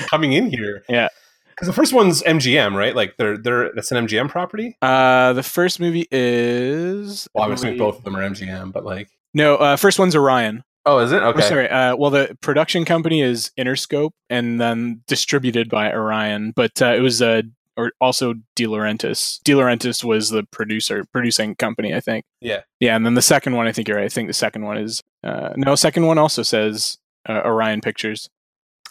coming 0.07 0.33
in 0.33 0.49
here. 0.49 0.83
Yeah. 0.89 1.09
because 1.49 1.67
the 1.67 1.73
first 1.73 1.93
one's 1.93 2.21
MGM, 2.23 2.73
right? 2.75 2.95
Like, 2.95 3.15
they're 3.17 3.37
they're 3.37 3.71
that's 3.75 3.91
an 3.91 4.05
MGM 4.07 4.29
property. 4.29 4.77
Uh, 4.81 5.33
the 5.33 5.43
first 5.43 5.79
movie 5.79 6.07
is 6.11 7.27
Well, 7.33 7.43
obviously 7.43 7.77
both 7.77 7.97
of 7.97 8.03
them 8.03 8.15
are 8.15 8.21
MGM, 8.21 8.71
but 8.71 8.85
like, 8.85 9.09
No, 9.33 9.55
uh, 9.57 9.75
first 9.75 9.99
one's 9.99 10.15
Orion. 10.15 10.63
oh, 10.85 10.99
is 10.99 11.11
it 11.11 11.21
Or, 11.21 11.27
okay? 11.27 11.41
sorry. 11.41 11.69
Uh, 11.69 11.95
well, 11.95 12.11
the 12.11 12.37
production 12.41 12.85
company 12.85 13.21
is 13.21 13.51
Interscope, 13.57 14.11
and 14.29 14.59
then 14.61 15.01
distributed 15.07 15.69
by 15.69 15.91
Orion. 15.91 16.51
But 16.55 16.81
uh, 16.81 16.93
it 16.95 17.01
was 17.01 17.21
uh, 17.21 17.41
or 17.77 17.91
also 18.01 18.35
De 18.55 18.65
Laurentiis. 18.65 19.41
De 19.43 19.53
Laurentiis 19.53 20.03
was 20.03 20.29
the 20.29 20.43
producer, 20.43 21.05
producing 21.11 21.55
company, 21.55 21.93
I 21.93 21.99
think. 21.99 22.25
Yeah. 22.41 22.61
Yeah, 22.79 22.95
and 22.95 23.05
then 23.05 23.13
the 23.15 23.21
second 23.21 23.55
one, 23.55 23.67
I 23.67 23.71
think 23.71 23.87
you're 23.87 23.97
right. 23.97 24.05
I 24.05 24.09
think 24.09 24.27
the 24.29 24.33
second 24.33 24.63
one 24.63 24.77
is 24.77 25.01
uh, 25.23 25.53
no. 25.55 25.75
Second 25.75 26.05
one 26.05 26.17
also 26.17 26.43
says 26.43 26.97
uh, 27.27 27.41
Orion 27.45 27.81
Pictures. 27.81 28.29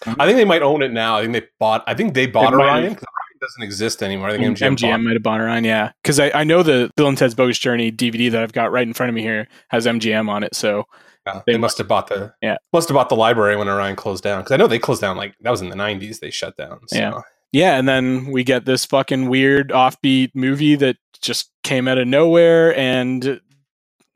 I 0.05 0.25
think 0.25 0.37
they 0.37 0.45
might 0.45 0.61
own 0.61 0.81
it 0.81 0.91
now. 0.91 1.17
I 1.17 1.21
think 1.21 1.33
they 1.33 1.47
bought. 1.59 1.83
I 1.87 1.93
think 1.93 2.13
they 2.13 2.25
bought 2.25 2.53
Orion 2.53 2.97
doesn't 3.43 3.63
exist 3.63 4.01
anymore. 4.01 4.29
I 4.29 4.37
think 4.37 4.57
MGM, 4.57 4.77
MGM. 4.77 5.03
might 5.03 5.13
have 5.13 5.23
bought 5.23 5.41
Orion, 5.41 5.63
yeah. 5.63 5.91
Because 6.01 6.19
I, 6.19 6.31
I 6.31 6.43
know 6.43 6.63
the 6.63 6.89
Bill 6.95 7.07
and 7.07 7.17
Ted's 7.17 7.35
Bogus 7.35 7.59
Journey 7.59 7.91
DVD 7.91 8.31
that 8.31 8.41
I've 8.41 8.53
got 8.53 8.71
right 8.71 8.87
in 8.87 8.93
front 8.93 9.09
of 9.09 9.15
me 9.15 9.21
here 9.21 9.47
has 9.69 9.85
MGM 9.85 10.29
on 10.29 10.43
it. 10.43 10.55
So 10.55 10.85
Yeah, 11.27 11.41
They 11.45 11.53
they 11.53 11.57
must 11.57 11.77
have 11.77 11.87
bought 11.87 12.07
the 12.07 12.33
Yeah. 12.41 12.57
must 12.71 12.87
have 12.89 12.95
bought 12.95 13.09
the 13.09 13.15
library 13.15 13.55
when 13.57 13.67
Orion 13.67 13.95
closed 13.95 14.23
down 14.23 14.41
because 14.41 14.51
I 14.53 14.57
know 14.57 14.67
they 14.67 14.79
closed 14.79 15.01
down 15.01 15.17
like 15.17 15.35
that 15.41 15.49
was 15.51 15.61
in 15.61 15.69
the 15.69 15.75
nineties. 15.75 16.19
They 16.19 16.31
shut 16.31 16.55
down. 16.57 16.79
So. 16.87 16.97
Yeah. 16.97 17.21
Yeah, 17.53 17.77
and 17.77 17.87
then 17.87 18.25
we 18.25 18.43
get 18.43 18.65
this 18.65 18.83
fucking 18.85 19.29
weird 19.29 19.69
offbeat 19.69 20.31
movie 20.33 20.75
that 20.75 20.97
just 21.21 21.51
came 21.63 21.87
out 21.87 21.99
of 21.99 22.07
nowhere 22.07 22.75
and 22.75 23.39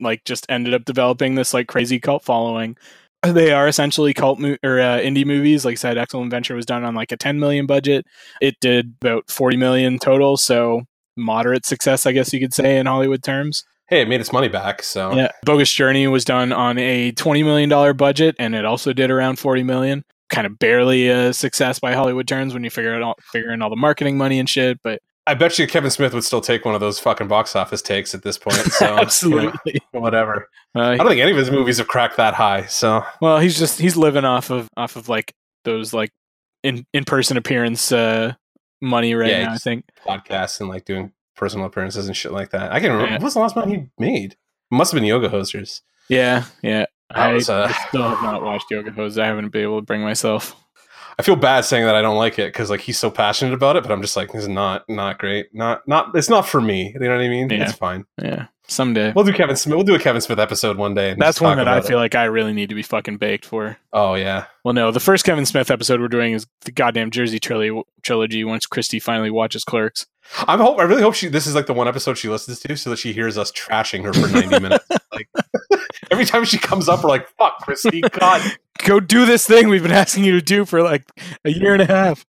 like 0.00 0.24
just 0.24 0.44
ended 0.48 0.74
up 0.74 0.84
developing 0.84 1.36
this 1.36 1.54
like 1.54 1.68
crazy 1.68 2.00
cult 2.00 2.24
following. 2.24 2.76
They 3.22 3.52
are 3.52 3.66
essentially 3.66 4.12
cult 4.12 4.38
mo- 4.38 4.56
or 4.62 4.80
uh, 4.80 4.98
indie 4.98 5.24
movies. 5.24 5.64
Like 5.64 5.72
I 5.72 5.76
said, 5.76 5.98
Excellent 5.98 6.26
Adventure 6.26 6.54
was 6.54 6.66
done 6.66 6.84
on 6.84 6.94
like 6.94 7.10
a 7.10 7.16
10 7.16 7.38
million 7.40 7.66
budget. 7.66 8.06
It 8.40 8.56
did 8.60 8.94
about 9.00 9.30
40 9.30 9.56
million 9.56 9.98
total, 9.98 10.36
so 10.36 10.82
moderate 11.16 11.66
success, 11.66 12.06
I 12.06 12.12
guess 12.12 12.32
you 12.32 12.40
could 12.40 12.54
say 12.54 12.78
in 12.78 12.86
Hollywood 12.86 13.22
terms. 13.22 13.64
Hey, 13.88 14.02
it 14.02 14.08
made 14.08 14.20
its 14.20 14.32
money 14.32 14.48
back. 14.48 14.82
So 14.82 15.14
Yeah, 15.14 15.32
Bogus 15.44 15.72
Journey 15.72 16.06
was 16.06 16.24
done 16.24 16.52
on 16.52 16.78
a 16.78 17.12
20 17.12 17.42
million 17.42 17.68
dollar 17.68 17.92
budget, 17.92 18.36
and 18.38 18.54
it 18.54 18.64
also 18.64 18.92
did 18.92 19.10
around 19.10 19.38
40 19.38 19.62
million. 19.62 20.04
Kind 20.28 20.46
of 20.46 20.58
barely 20.58 21.08
a 21.08 21.32
success 21.32 21.78
by 21.78 21.94
Hollywood 21.94 22.28
terms 22.28 22.52
when 22.54 22.62
you 22.64 22.70
figure 22.70 22.94
it 22.94 23.02
all, 23.02 23.14
figure 23.32 23.56
all 23.62 23.70
the 23.70 23.76
marketing 23.76 24.18
money 24.18 24.38
and 24.38 24.48
shit. 24.48 24.78
But 24.82 25.00
I 25.26 25.34
bet 25.34 25.58
you 25.58 25.66
Kevin 25.66 25.90
Smith 25.90 26.14
would 26.14 26.24
still 26.24 26.40
take 26.40 26.64
one 26.64 26.74
of 26.74 26.80
those 26.80 26.98
fucking 26.98 27.28
box 27.28 27.54
office 27.56 27.82
takes 27.82 28.14
at 28.14 28.22
this 28.22 28.38
point. 28.38 28.56
So 28.72 28.84
you 28.86 28.90
know, 28.90 28.98
absolutely. 28.98 29.80
whatever. 29.92 30.48
Uh, 30.74 30.80
I 30.80 30.96
don't 30.96 31.08
think 31.08 31.20
any 31.20 31.30
of 31.32 31.36
his 31.36 31.50
movies 31.50 31.78
have 31.78 31.88
cracked 31.88 32.16
that 32.18 32.34
high. 32.34 32.66
So 32.66 33.04
well, 33.20 33.38
he's 33.38 33.58
just 33.58 33.78
he's 33.80 33.96
living 33.96 34.24
off 34.24 34.50
of 34.50 34.68
off 34.76 34.96
of 34.96 35.08
like 35.08 35.32
those 35.64 35.92
like 35.92 36.10
in 36.62 36.84
in 36.92 37.04
person 37.04 37.36
appearance 37.36 37.92
uh, 37.92 38.34
money 38.80 39.14
right 39.14 39.30
Yeah, 39.30 39.44
now. 39.44 39.52
I 39.54 39.58
think. 39.58 39.84
podcasts 40.06 40.60
and 40.60 40.68
like 40.68 40.84
doing 40.84 41.12
personal 41.36 41.66
appearances 41.66 42.06
and 42.06 42.16
shit 42.16 42.32
like 42.32 42.50
that. 42.50 42.72
I 42.72 42.80
can 42.80 42.90
remember. 42.90 43.12
Yeah. 43.12 43.18
What 43.18 43.24
was 43.24 43.34
the 43.34 43.40
last 43.40 43.56
one 43.56 43.68
he 43.68 43.86
made? 43.98 44.32
It 44.32 44.38
must 44.74 44.92
have 44.92 44.96
been 44.98 45.06
Yoga 45.06 45.28
Hosers. 45.28 45.80
Yeah, 46.08 46.44
yeah. 46.62 46.86
I, 47.10 47.32
was, 47.32 47.48
uh, 47.48 47.66
I 47.70 47.88
still 47.88 48.02
have 48.08 48.22
not 48.22 48.42
watched 48.42 48.70
Yoga 48.70 48.90
Hose. 48.90 49.18
I 49.18 49.26
haven't 49.26 49.48
been 49.50 49.62
able 49.62 49.78
to 49.78 49.84
bring 49.84 50.02
myself. 50.02 50.54
I 51.18 51.24
feel 51.24 51.34
bad 51.36 51.62
saying 51.64 51.84
that 51.84 51.96
I 51.96 52.02
don't 52.02 52.16
like 52.16 52.38
it 52.38 52.52
because 52.52 52.70
like 52.70 52.80
he's 52.80 52.96
so 52.98 53.10
passionate 53.10 53.52
about 53.52 53.74
it, 53.76 53.82
but 53.82 53.90
I'm 53.90 54.00
just 54.02 54.16
like, 54.16 54.30
this 54.30 54.42
is 54.42 54.48
not 54.48 54.88
not 54.88 55.18
great. 55.18 55.52
Not 55.52 55.86
not 55.88 56.14
it's 56.14 56.28
not 56.28 56.46
for 56.46 56.60
me. 56.60 56.92
You 56.94 57.00
know 57.00 57.10
what 57.16 57.24
I 57.24 57.28
mean? 57.28 57.50
Yeah. 57.50 57.64
It's 57.64 57.72
fine. 57.72 58.04
Yeah, 58.22 58.46
someday. 58.68 59.12
We'll 59.16 59.24
do 59.24 59.32
Kevin 59.32 59.56
Smith. 59.56 59.74
We'll 59.74 59.84
do 59.84 59.96
a 59.96 59.98
Kevin 59.98 60.20
Smith 60.20 60.38
episode 60.38 60.76
one 60.76 60.94
day. 60.94 61.10
And 61.10 61.20
That's 61.20 61.40
one 61.40 61.56
that 61.56 61.66
I 61.66 61.80
feel 61.80 61.98
it. 61.98 62.02
like 62.02 62.14
I 62.14 62.26
really 62.26 62.52
need 62.52 62.68
to 62.68 62.76
be 62.76 62.84
fucking 62.84 63.16
baked 63.16 63.44
for. 63.44 63.78
Oh 63.92 64.14
yeah. 64.14 64.44
Well, 64.64 64.74
no, 64.74 64.92
the 64.92 65.00
first 65.00 65.24
Kevin 65.24 65.44
Smith 65.44 65.72
episode 65.72 66.00
we're 66.00 66.06
doing 66.06 66.34
is 66.34 66.46
the 66.60 66.70
goddamn 66.70 67.10
Jersey 67.10 67.40
trilogy. 67.40 67.82
Trilogy. 68.02 68.44
Once 68.44 68.64
Christy 68.66 69.00
finally 69.00 69.30
watches 69.30 69.64
Clerks. 69.64 70.06
I'm 70.46 70.60
hope 70.60 70.78
I 70.78 70.84
really 70.84 71.02
hope 71.02 71.14
she 71.14 71.26
this 71.26 71.48
is 71.48 71.54
like 71.56 71.66
the 71.66 71.74
one 71.74 71.88
episode 71.88 72.16
she 72.16 72.28
listens 72.28 72.60
to 72.60 72.76
so 72.76 72.90
that 72.90 72.98
she 73.00 73.12
hears 73.12 73.36
us 73.36 73.50
trashing 73.50 74.04
her 74.04 74.12
for 74.12 74.28
90 74.28 74.60
minutes. 74.60 74.86
Like 75.18 75.80
every 76.10 76.24
time 76.24 76.44
she 76.44 76.58
comes 76.58 76.88
up, 76.88 77.02
we're 77.02 77.10
like, 77.10 77.28
fuck, 77.36 77.58
Christy, 77.60 78.00
God. 78.12 78.42
Go 78.84 79.00
do 79.00 79.26
this 79.26 79.46
thing 79.46 79.68
we've 79.68 79.82
been 79.82 79.90
asking 79.92 80.24
you 80.24 80.32
to 80.32 80.40
do 80.42 80.64
for 80.64 80.82
like 80.82 81.04
a 81.44 81.50
year 81.50 81.72
and 81.74 81.82
a 81.82 81.86
half. 81.86 82.24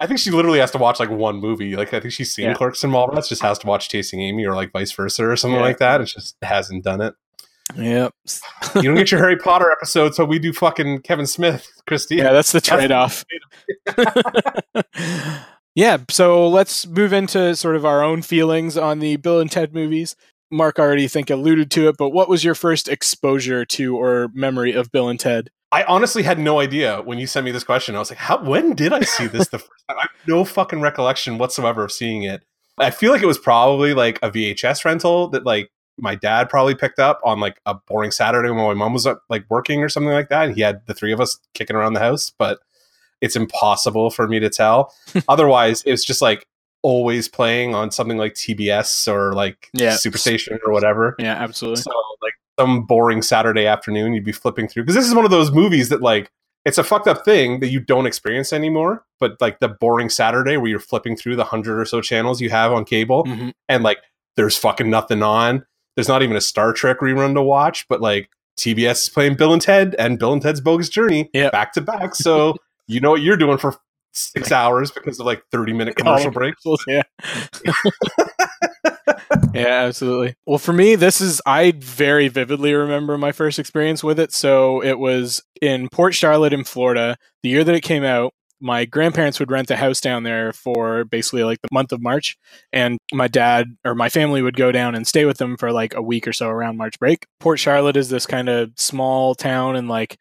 I 0.00 0.06
think 0.08 0.18
she 0.18 0.30
literally 0.32 0.58
has 0.58 0.72
to 0.72 0.78
watch 0.78 0.98
like 0.98 1.10
one 1.10 1.36
movie. 1.36 1.76
Like 1.76 1.94
I 1.94 2.00
think 2.00 2.12
she's 2.12 2.34
seen 2.34 2.46
Yeah. 2.46 2.54
Clerks 2.54 2.82
and 2.82 2.92
Mallrats, 2.92 3.28
just 3.28 3.42
has 3.42 3.58
to 3.60 3.66
watch 3.68 3.88
Chasing 3.88 4.20
Amy 4.20 4.44
or 4.44 4.54
like 4.54 4.72
vice 4.72 4.90
versa 4.90 5.24
or 5.28 5.36
something 5.36 5.60
Yeah. 5.60 5.64
like 5.64 5.78
that. 5.78 6.00
It 6.00 6.06
just 6.06 6.36
hasn't 6.42 6.82
done 6.82 7.00
it. 7.00 7.14
Yep. 7.76 8.12
You 8.74 8.82
don't 8.82 8.96
get 8.96 9.12
your 9.12 9.20
Harry 9.22 9.36
Potter 9.36 9.70
episode, 9.70 10.14
so 10.16 10.24
we 10.24 10.40
do 10.40 10.52
fucking 10.52 11.02
Kevin 11.02 11.26
Smith, 11.26 11.70
Christy. 11.86 12.16
Yeah, 12.16 12.32
that's 12.32 12.50
the 12.52 12.60
trade 12.60 12.90
off. 12.90 13.24
yeah, 15.74 15.98
so 16.10 16.48
let's 16.48 16.86
move 16.86 17.12
into 17.12 17.54
sort 17.56 17.76
of 17.76 17.84
our 17.86 18.02
own 18.02 18.22
feelings 18.22 18.76
on 18.76 18.98
the 18.98 19.16
Bill 19.16 19.40
and 19.40 19.50
Ted 19.50 19.72
movies. 19.72 20.16
Mark 20.52 20.78
already 20.78 21.08
think 21.08 21.30
alluded 21.30 21.70
to 21.72 21.88
it, 21.88 21.96
but 21.96 22.10
what 22.10 22.28
was 22.28 22.44
your 22.44 22.54
first 22.54 22.88
exposure 22.88 23.64
to 23.64 23.96
or 23.96 24.28
memory 24.34 24.72
of 24.72 24.92
Bill 24.92 25.08
and 25.08 25.18
Ted? 25.18 25.50
I 25.72 25.84
honestly 25.84 26.22
had 26.22 26.38
no 26.38 26.60
idea 26.60 27.00
when 27.00 27.18
you 27.18 27.26
sent 27.26 27.46
me 27.46 27.50
this 27.50 27.64
question. 27.64 27.96
I 27.96 27.98
was 27.98 28.10
like, 28.10 28.18
"How? 28.18 28.42
When 28.42 28.74
did 28.74 28.92
I 28.92 29.00
see 29.00 29.26
this 29.26 29.48
the 29.48 29.58
first 29.60 29.84
time?" 29.88 29.96
I 29.98 30.02
have 30.02 30.28
no 30.28 30.44
fucking 30.44 30.82
recollection 30.82 31.38
whatsoever 31.38 31.82
of 31.82 31.90
seeing 31.90 32.22
it. 32.24 32.44
I 32.78 32.90
feel 32.90 33.10
like 33.10 33.22
it 33.22 33.26
was 33.26 33.38
probably 33.38 33.94
like 33.94 34.18
a 34.22 34.30
VHS 34.30 34.84
rental 34.84 35.28
that 35.28 35.46
like 35.46 35.70
my 35.98 36.14
dad 36.14 36.50
probably 36.50 36.74
picked 36.74 36.98
up 36.98 37.20
on 37.24 37.40
like 37.40 37.58
a 37.64 37.74
boring 37.74 38.10
Saturday 38.10 38.50
when 38.50 38.58
my 38.58 38.74
mom 38.74 38.92
was 38.92 39.06
uh, 39.06 39.14
like 39.30 39.44
working 39.48 39.82
or 39.82 39.88
something 39.88 40.12
like 40.12 40.28
that, 40.28 40.46
and 40.46 40.54
he 40.54 40.60
had 40.60 40.82
the 40.86 40.94
three 40.94 41.12
of 41.12 41.20
us 41.20 41.38
kicking 41.54 41.76
around 41.76 41.94
the 41.94 42.00
house. 42.00 42.30
But 42.36 42.58
it's 43.22 43.36
impossible 43.36 44.10
for 44.10 44.28
me 44.28 44.40
to 44.40 44.50
tell. 44.50 44.92
Otherwise, 45.28 45.82
it's 45.86 46.04
just 46.04 46.20
like 46.20 46.46
always 46.82 47.28
playing 47.28 47.74
on 47.74 47.90
something 47.90 48.18
like 48.18 48.34
TBS 48.34 49.06
or 49.12 49.32
like 49.34 49.68
Yeah. 49.72 49.92
Superstation 49.92 50.58
or 50.66 50.72
whatever. 50.72 51.14
Yeah, 51.18 51.34
absolutely. 51.34 51.82
So 51.82 51.92
like 52.22 52.34
some 52.58 52.82
boring 52.84 53.22
Saturday 53.22 53.66
afternoon, 53.66 54.12
you'd 54.14 54.24
be 54.24 54.32
flipping 54.32 54.68
through 54.68 54.82
because 54.84 54.96
this 54.96 55.06
is 55.06 55.14
one 55.14 55.24
of 55.24 55.30
those 55.30 55.50
movies 55.52 55.88
that 55.90 56.02
like 56.02 56.30
it's 56.64 56.78
a 56.78 56.84
fucked 56.84 57.08
up 57.08 57.24
thing 57.24 57.60
that 57.60 57.68
you 57.68 57.80
don't 57.80 58.06
experience 58.06 58.52
anymore. 58.52 59.04
But 59.20 59.40
like 59.40 59.58
the 59.60 59.68
boring 59.68 60.08
Saturday 60.08 60.56
where 60.56 60.68
you're 60.68 60.78
flipping 60.80 61.16
through 61.16 61.36
the 61.36 61.44
hundred 61.44 61.80
or 61.80 61.84
so 61.84 62.00
channels 62.00 62.40
you 62.40 62.50
have 62.50 62.72
on 62.72 62.84
cable, 62.84 63.24
Mhm. 63.24 63.52
and 63.68 63.82
like 63.82 63.98
there's 64.36 64.56
fucking 64.56 64.88
nothing 64.90 65.22
on. 65.22 65.64
There's 65.96 66.08
not 66.08 66.22
even 66.22 66.36
a 66.36 66.40
Star 66.40 66.72
Trek 66.72 66.98
rerun 67.00 67.34
to 67.34 67.42
watch, 67.42 67.86
but 67.88 68.00
like 68.00 68.30
TBS 68.58 69.02
is 69.04 69.08
playing 69.08 69.34
Bill 69.36 69.52
and 69.52 69.60
Ted 69.62 69.94
and 69.98 70.18
Bill 70.18 70.32
and 70.32 70.40
Ted's 70.42 70.60
Bogus 70.60 70.88
Journey 70.88 71.30
Yep. 71.32 71.52
back 71.52 71.72
to 71.74 71.80
back. 71.80 72.14
So 72.14 72.56
you 72.86 73.00
know 73.00 73.10
what 73.10 73.22
you're 73.22 73.36
doing 73.36 73.58
for 73.58 73.74
six 74.12 74.52
hours 74.52 74.90
because 74.90 75.18
of 75.18 75.26
like 75.26 75.42
30 75.50 75.72
minute 75.72 75.94
oh, 76.00 76.02
commercial 76.02 76.30
breaks. 76.30 76.62
Yeah. 76.86 77.02
yeah, 79.54 79.84
absolutely. 79.84 80.36
Well, 80.46 80.58
for 80.58 80.72
me, 80.72 80.94
this 80.96 81.20
is, 81.20 81.40
I 81.46 81.72
very 81.78 82.28
vividly 82.28 82.74
remember 82.74 83.18
my 83.18 83.32
first 83.32 83.58
experience 83.58 84.02
with 84.02 84.18
it. 84.18 84.32
So 84.32 84.82
it 84.82 84.98
was 84.98 85.42
in 85.60 85.88
Port 85.88 86.14
Charlotte 86.14 86.52
in 86.52 86.64
Florida, 86.64 87.16
the 87.42 87.48
year 87.48 87.64
that 87.64 87.74
it 87.74 87.82
came 87.82 88.04
out. 88.04 88.34
My 88.60 88.84
grandparents 88.84 89.40
would 89.40 89.50
rent 89.50 89.72
a 89.72 89.76
house 89.76 90.00
down 90.00 90.22
there 90.22 90.52
for 90.52 91.04
basically 91.04 91.42
like 91.42 91.60
the 91.62 91.68
month 91.72 91.90
of 91.90 92.00
March. 92.00 92.36
And 92.72 92.98
my 93.12 93.26
dad 93.26 93.76
or 93.84 93.94
my 93.94 94.08
family 94.08 94.40
would 94.40 94.56
go 94.56 94.70
down 94.70 94.94
and 94.94 95.06
stay 95.06 95.24
with 95.24 95.38
them 95.38 95.56
for 95.56 95.72
like 95.72 95.94
a 95.94 96.02
week 96.02 96.28
or 96.28 96.32
so 96.32 96.48
around 96.48 96.76
March 96.76 96.98
break. 97.00 97.26
Port 97.40 97.58
Charlotte 97.58 97.96
is 97.96 98.08
this 98.08 98.24
kind 98.24 98.48
of 98.48 98.70
small 98.76 99.34
town 99.34 99.74
and 99.74 99.88
like, 99.88 100.16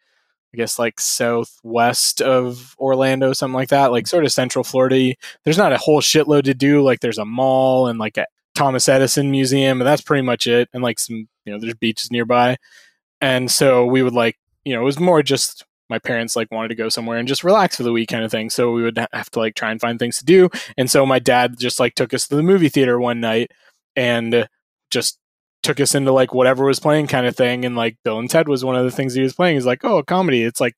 I 0.54 0.58
guess 0.58 0.78
like 0.78 1.00
southwest 1.00 2.22
of 2.22 2.76
Orlando, 2.78 3.34
something 3.34 3.56
like 3.56 3.70
that, 3.70 3.92
like 3.92 4.08
sort 4.08 4.26
of 4.26 4.32
central 4.32 4.64
Florida. 4.64 5.16
There's 5.46 5.58
not 5.58 5.74
a 5.74 5.78
whole 5.78 6.02
shitload 6.02 6.44
to 6.44 6.54
do. 6.54 6.82
Like 6.82 7.00
there's 7.00 7.18
a 7.18 7.26
mall 7.26 7.88
and 7.88 7.98
like 8.00 8.18
a 8.18 8.26
Thomas 8.54 8.90
Edison 8.90 9.32
Museum, 9.32 9.80
and 9.80 9.88
that's 9.88 10.02
pretty 10.02 10.24
much 10.24 10.48
it. 10.48 10.70
And 10.74 10.84
like 10.84 11.00
some, 11.00 11.30
you 11.46 11.54
know, 11.54 11.60
there's 11.60 11.74
beaches 11.76 12.12
nearby. 12.12 12.58
And 13.22 13.50
so 13.50 13.86
we 13.86 14.04
would 14.04 14.14
like, 14.14 14.38
you 14.66 14.74
know, 14.74 14.82
it 14.82 14.86
was 14.86 15.00
more 15.00 15.24
just 15.24 15.64
my 15.90 16.00
parents 16.00 16.36
like 16.36 16.52
wanted 16.52 16.70
to 16.70 16.76
go 16.76 16.90
somewhere 16.90 17.18
and 17.18 17.28
just 17.28 17.44
relax 17.44 17.76
for 17.76 17.84
the 17.84 17.92
week 17.92 18.10
kind 18.10 18.24
of 18.24 18.32
thing. 18.32 18.50
So 18.50 18.72
we 18.72 18.82
would 18.82 18.98
have 19.14 19.30
to 19.32 19.40
like 19.40 19.56
try 19.56 19.72
and 19.72 19.80
find 19.80 20.00
things 20.00 20.18
to 20.18 20.26
do. 20.26 20.50
And 20.78 20.90
so 20.90 21.06
my 21.06 21.20
dad 21.20 21.60
just 21.60 21.80
like 21.80 21.96
took 21.96 22.14
us 22.14 22.28
to 22.28 22.36
the 22.36 22.44
movie 22.44 22.70
theater 22.70 23.00
one 23.00 23.20
night 23.20 23.52
and 23.96 24.48
just 24.90 25.20
took 25.64 25.80
us 25.80 25.94
into 25.96 26.12
like 26.12 26.34
whatever 26.34 26.66
was 26.66 26.80
playing 26.80 27.08
kind 27.08 27.26
of 27.26 27.36
thing. 27.36 27.66
And 27.66 27.76
like 27.76 27.98
Bill 28.04 28.20
and 28.20 28.30
Ted 28.30 28.48
was 28.48 28.66
one 28.66 28.76
of 28.76 28.84
the 28.84 28.92
things 28.92 29.14
he 29.14 29.22
was 29.22 29.34
playing. 29.34 29.56
He's 29.56 29.66
like, 29.66 29.84
oh, 29.84 29.98
a 30.00 30.04
comedy. 30.04 30.44
It's 30.44 30.60
like 30.62 30.76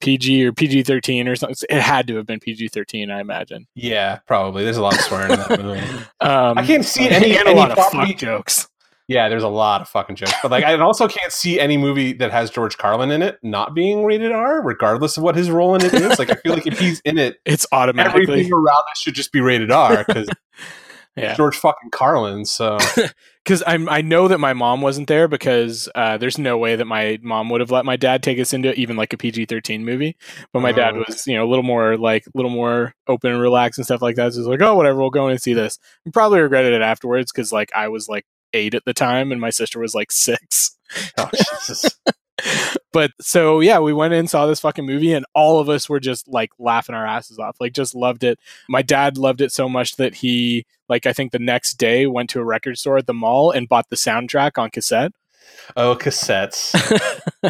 PG 0.00 0.44
or 0.46 0.52
PG 0.52 0.82
13 0.84 1.28
or 1.28 1.36
something. 1.36 1.56
It 1.70 1.80
had 1.80 2.06
to 2.08 2.16
have 2.16 2.26
been 2.26 2.40
PG 2.40 2.68
13, 2.68 3.10
I 3.10 3.20
imagine. 3.20 3.66
Yeah, 3.74 4.18
probably. 4.26 4.64
There's 4.64 4.76
a 4.76 4.82
lot 4.82 4.94
of 4.94 5.00
swearing 5.00 5.32
in 5.32 5.38
that 5.38 5.62
movie. 5.62 5.80
Um, 6.20 6.58
I 6.58 6.66
can't 6.66 6.84
see 6.84 7.08
any, 7.08 7.36
and 7.36 7.46
a 7.46 7.50
any 7.50 7.58
lot 7.58 7.70
of 7.70 7.78
fuck 7.90 8.16
jokes. 8.16 8.68
Yeah, 9.06 9.28
there's 9.28 9.42
a 9.42 9.48
lot 9.48 9.82
of 9.82 9.88
fucking 9.88 10.16
jokes. 10.16 10.32
But 10.40 10.50
like 10.50 10.64
I 10.64 10.78
also 10.78 11.06
can't 11.08 11.30
see 11.30 11.60
any 11.60 11.76
movie 11.76 12.14
that 12.14 12.30
has 12.30 12.50
George 12.50 12.78
Carlin 12.78 13.10
in 13.10 13.20
it 13.20 13.38
not 13.42 13.74
being 13.74 14.04
rated 14.04 14.32
R, 14.32 14.62
regardless 14.62 15.18
of 15.18 15.22
what 15.22 15.36
his 15.36 15.50
role 15.50 15.74
in 15.74 15.84
it 15.84 15.92
is. 15.92 16.18
Like 16.18 16.30
I 16.30 16.34
feel 16.36 16.54
like 16.54 16.66
if 16.66 16.78
he's 16.78 17.00
in 17.00 17.18
it, 17.18 17.36
It's 17.44 17.66
automatically. 17.70 18.22
everything 18.22 18.52
around 18.52 18.84
it 18.90 18.96
should 18.96 19.14
just 19.14 19.30
be 19.30 19.40
rated 19.42 19.70
R 19.70 20.04
because 20.06 20.28
Yeah. 21.16 21.34
George 21.34 21.56
fucking 21.56 21.90
Carlin. 21.90 22.44
So 22.44 22.78
because 23.44 23.62
I'm 23.66 23.88
I 23.88 24.00
know 24.00 24.28
that 24.28 24.38
my 24.38 24.52
mom 24.54 24.80
wasn't 24.80 25.06
there 25.06 25.28
because 25.28 25.88
uh, 25.94 26.16
there's 26.18 26.38
no 26.38 26.56
way 26.58 26.76
that 26.76 26.86
my 26.86 27.18
mom 27.22 27.50
would 27.50 27.60
have 27.60 27.70
let 27.70 27.84
my 27.84 27.96
dad 27.96 28.22
take 28.22 28.38
us 28.40 28.52
into 28.52 28.72
even 28.74 28.96
like 28.96 29.12
a 29.12 29.16
PG-13 29.18 29.82
movie. 29.82 30.16
But 30.52 30.60
my 30.60 30.72
dad 30.72 30.94
Oh. 30.96 31.04
was 31.06 31.26
you 31.26 31.36
know 31.36 31.44
a 31.44 31.48
little 31.50 31.62
more 31.62 31.96
like 31.98 32.26
a 32.26 32.30
little 32.34 32.50
more 32.50 32.94
open 33.06 33.32
and 33.32 33.40
relaxed 33.40 33.78
and 33.78 33.84
stuff 33.84 34.02
like 34.02 34.16
that. 34.16 34.32
So 34.32 34.40
it's 34.40 34.48
like 34.48 34.62
oh 34.62 34.74
whatever, 34.74 34.98
we'll 34.98 35.10
go 35.10 35.26
in 35.26 35.32
and 35.32 35.42
see 35.42 35.54
this. 35.54 35.78
And 36.04 36.12
probably 36.14 36.40
regretted 36.40 36.72
it 36.72 36.82
afterwards 36.82 37.30
because 37.32 37.52
like 37.52 37.70
I 37.74 37.88
was 37.88 38.08
like 38.08 38.24
eight 38.52 38.74
at 38.74 38.84
the 38.84 38.94
time 38.94 39.30
and 39.32 39.40
my 39.40 39.50
sister 39.50 39.78
was 39.80 39.94
like 39.94 40.10
six. 40.12 40.76
oh, 41.18 41.28
Jesus. 41.34 41.90
but 42.94 43.10
so 43.20 43.58
yeah, 43.58 43.80
we 43.80 43.92
went 43.92 44.14
in 44.14 44.28
saw 44.28 44.46
this 44.46 44.60
fucking 44.60 44.86
movie 44.86 45.12
and 45.12 45.26
all 45.34 45.58
of 45.58 45.68
us 45.68 45.88
were 45.88 45.98
just 45.98 46.28
like 46.28 46.50
laughing 46.60 46.94
our 46.94 47.04
asses 47.04 47.40
off. 47.40 47.56
Like 47.60 47.72
just 47.72 47.92
loved 47.94 48.22
it. 48.22 48.38
My 48.68 48.82
dad 48.82 49.18
loved 49.18 49.40
it 49.40 49.50
so 49.50 49.68
much 49.68 49.96
that 49.96 50.14
he 50.14 50.64
like 50.88 51.04
I 51.04 51.12
think 51.12 51.32
the 51.32 51.40
next 51.40 51.74
day 51.74 52.06
went 52.06 52.30
to 52.30 52.40
a 52.40 52.44
record 52.44 52.78
store 52.78 52.96
at 52.96 53.06
the 53.08 53.12
mall 53.12 53.50
and 53.50 53.68
bought 53.68 53.90
the 53.90 53.96
soundtrack 53.96 54.58
on 54.58 54.70
cassette. 54.70 55.12
Oh, 55.76 55.96
cassettes. 55.96 56.72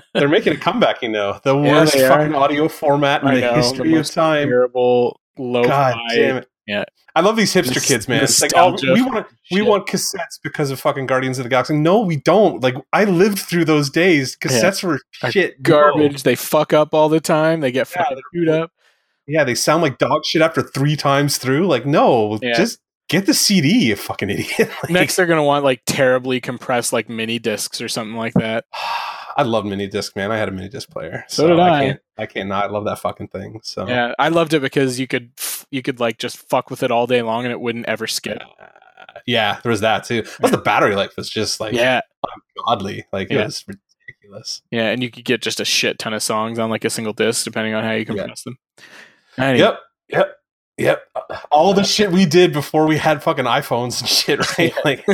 They're 0.14 0.28
making 0.28 0.54
a 0.54 0.56
comeback, 0.56 1.02
you 1.02 1.10
know. 1.10 1.38
The 1.44 1.54
Yeah, 1.54 1.72
worst 1.72 1.94
fucking 1.96 2.34
audio 2.34 2.66
format 2.68 3.22
in 3.22 3.28
I 3.28 3.34
the 3.34 3.40
know, 3.42 3.54
history 3.54 3.92
the 3.92 4.00
of 4.00 4.10
time. 4.10 4.48
Terrible 4.48 5.20
low 5.36 5.64
God 5.64 5.94
damn 6.14 6.38
it. 6.38 6.48
Yeah. 6.66 6.84
I 7.14 7.20
love 7.20 7.36
these 7.36 7.52
hipster 7.54 7.84
kids, 7.84 8.08
man. 8.08 8.24
It's 8.24 8.40
like, 8.40 8.52
oh, 8.56 8.76
we 8.82 9.02
want 9.02 9.26
we 9.50 9.58
shit. 9.58 9.66
want 9.66 9.86
cassettes 9.86 10.38
because 10.42 10.70
of 10.70 10.80
fucking 10.80 11.06
Guardians 11.06 11.38
of 11.38 11.44
the 11.44 11.48
Galaxy. 11.50 11.74
No, 11.74 12.00
we 12.00 12.16
don't. 12.16 12.62
Like, 12.62 12.74
I 12.92 13.04
lived 13.04 13.38
through 13.38 13.66
those 13.66 13.90
days. 13.90 14.36
Cassettes 14.36 14.82
were 14.82 14.98
Are 15.22 15.30
shit. 15.30 15.62
garbage. 15.62 16.22
They 16.22 16.34
fuck 16.34 16.72
up 16.72 16.94
all 16.94 17.08
the 17.08 17.20
time. 17.20 17.60
They 17.60 17.70
get 17.70 17.88
Yeah, 17.94 18.04
chewed 18.34 18.48
up. 18.48 18.72
Yeah, 19.26 19.44
they 19.44 19.54
sound 19.54 19.82
like 19.82 19.98
dog 19.98 20.24
shit 20.24 20.42
after 20.42 20.62
three 20.62 20.96
times 20.96 21.38
through. 21.38 21.66
Like, 21.66 21.86
no, 21.86 22.38
Yeah. 22.42 22.54
just 22.56 22.78
get 23.08 23.26
the 23.26 23.34
CD, 23.34 23.86
you 23.86 23.96
fucking 23.96 24.30
idiot. 24.30 24.70
Like, 24.82 24.90
Next, 24.90 25.16
they're 25.16 25.26
gonna 25.26 25.44
want 25.44 25.64
like 25.64 25.82
terribly 25.86 26.40
compressed 26.40 26.92
like 26.92 27.08
mini 27.08 27.38
discs 27.38 27.80
or 27.80 27.88
something 27.88 28.16
like 28.16 28.34
that. 28.34 28.64
I 29.36 29.42
love 29.42 29.64
mini 29.64 29.86
disc, 29.88 30.14
man. 30.16 30.30
I 30.30 30.36
had 30.36 30.48
a 30.48 30.52
mini 30.52 30.68
disc 30.68 30.88
player. 30.90 31.24
So 31.28 31.48
did 31.48 31.58
I. 31.58 31.80
can't, 31.86 32.00
I 32.18 32.26
can't 32.26 32.48
not. 32.48 32.64
I 32.64 32.68
love 32.68 32.84
that 32.84 32.98
fucking 33.00 33.28
thing. 33.28 33.60
So 33.64 33.86
Yeah, 33.88 34.12
I 34.18 34.28
loved 34.28 34.54
it 34.54 34.60
because 34.62 35.00
you 35.00 35.06
could 35.06 35.32
you 35.70 35.82
could 35.82 35.98
like 36.00 36.18
just 36.18 36.36
fuck 36.36 36.70
with 36.70 36.82
it 36.82 36.90
all 36.90 37.06
day 37.06 37.22
long 37.22 37.44
and 37.44 37.50
it 37.52 37.60
wouldn't 37.60 37.86
ever 37.86 38.06
skip. 38.06 38.38
Uh, 38.60 38.66
yeah, 39.26 39.58
there 39.62 39.70
was 39.70 39.80
that 39.80 40.04
too. 40.04 40.22
Plus, 40.22 40.50
the 40.52 40.58
battery 40.58 40.94
life 40.94 41.16
was 41.16 41.28
just 41.28 41.58
like 41.60 41.74
Yeah, 41.74 42.00
godly. 42.66 43.04
Like 43.12 43.30
it 43.30 43.34
Yeah. 43.34 43.44
was 43.46 43.64
ridiculous. 43.66 44.62
yeah, 44.70 44.90
and 44.90 45.02
you 45.02 45.10
could 45.10 45.24
get 45.24 45.42
just 45.42 45.58
a 45.60 45.64
shit 45.64 45.98
ton 45.98 46.14
of 46.14 46.22
songs 46.22 46.58
on 46.58 46.70
like 46.70 46.84
a 46.84 46.90
single 46.90 47.12
disc 47.12 47.44
depending 47.44 47.74
on 47.74 47.82
how 47.84 47.90
you 47.92 48.00
Yeah. 48.00 48.04
compress 48.04 48.42
them. 48.44 48.58
Anyway, 49.36 49.58
Yep, 49.64 49.80
yep, 50.10 50.36
yep. 50.78 51.02
All 51.50 51.74
the 51.74 51.82
shit 51.84 52.12
we 52.12 52.24
did 52.26 52.52
before 52.52 52.86
we 52.86 52.98
had 52.98 53.22
fucking 53.22 53.46
iPhones 53.46 54.00
and 54.00 54.08
shit, 54.08 54.38
right? 54.58 54.72
Like, 54.84 55.06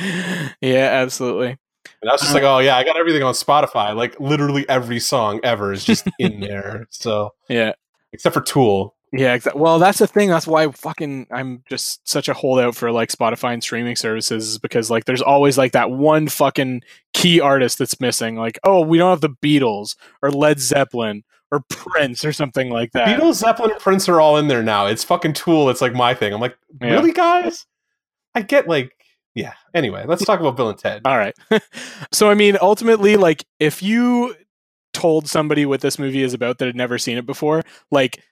yeah, 0.60 0.90
absolutely. 1.02 1.58
And 2.04 2.10
I 2.10 2.14
was 2.14 2.20
just 2.20 2.34
like, 2.34 2.42
uh-huh. 2.42 2.56
oh 2.56 2.58
yeah, 2.58 2.76
I 2.76 2.84
got 2.84 2.96
everything 2.98 3.22
on 3.22 3.32
Spotify. 3.34 3.96
Like, 3.96 4.18
literally 4.20 4.68
every 4.68 5.00
song 5.00 5.40
ever 5.42 5.72
is 5.72 5.84
just 5.84 6.06
in 6.18 6.40
there. 6.48 6.86
So, 6.90 7.32
Yeah, 7.48 7.72
except 8.12 8.34
for 8.34 8.42
Tool. 8.42 8.94
yeah. 9.12 9.36
Exa- 9.38 9.54
well, 9.54 9.78
that's 9.78 9.98
the 9.98 10.06
thing. 10.06 10.28
That's 10.28 10.46
why 10.46 10.70
fucking 10.70 11.28
I'm 11.30 11.62
just 11.68 12.06
such 12.06 12.28
a 12.28 12.34
holdout 12.34 12.76
for 12.76 12.92
like 12.92 13.08
Spotify 13.10 13.54
and 13.54 13.62
streaming 13.62 13.96
services 13.96 14.48
is 14.48 14.58
because 14.58 14.90
like 14.90 15.06
there's 15.06 15.22
always 15.22 15.56
like 15.56 15.72
that 15.72 15.90
one 15.90 16.28
fucking 16.28 16.82
key 17.14 17.40
artist 17.40 17.78
that's 17.78 18.00
missing. 18.00 18.36
Like, 18.36 18.58
oh, 18.64 18.80
we 18.82 18.98
don't 18.98 19.10
have 19.10 19.20
the 19.22 19.30
Beatles 19.30 19.96
or 20.22 20.30
Led 20.30 20.60
Zeppelin 20.60 21.24
or 21.52 21.60
Prince 21.70 22.24
or 22.24 22.32
something 22.32 22.70
like 22.70 22.92
that. 22.92 23.06
Beatles, 23.08 23.34
Zeppelin, 23.34 23.70
and 23.70 23.80
Prince 23.80 24.08
are 24.08 24.20
all 24.20 24.36
in 24.36 24.48
there 24.48 24.62
now. 24.62 24.86
It's 24.86 25.04
fucking 25.04 25.34
Tool. 25.34 25.70
It's 25.70 25.80
like 25.80 25.94
my 25.94 26.12
thing. 26.12 26.32
I'm 26.34 26.40
like, 26.40 26.56
Yeah. 26.82 26.90
really, 26.94 27.12
guys? 27.12 27.66
I 28.34 28.42
get 28.42 28.66
like, 28.68 28.93
yeah. 29.34 29.54
Anyway, 29.74 30.04
let's 30.06 30.24
talk 30.24 30.40
about 30.40 30.56
Bill 30.56 30.68
and 30.68 30.78
Ted. 30.78 31.02
All 31.04 31.16
right. 31.16 31.34
so 32.12 32.30
I 32.30 32.34
mean, 32.34 32.56
ultimately, 32.60 33.16
like 33.16 33.44
if 33.58 33.82
you 33.82 34.34
told 34.92 35.28
somebody 35.28 35.66
what 35.66 35.80
this 35.80 35.98
movie 35.98 36.22
is 36.22 36.34
about 36.34 36.58
that 36.58 36.66
had 36.66 36.76
never 36.76 36.98
seen 36.98 37.18
it 37.18 37.26
before, 37.26 37.62
like 37.90 38.22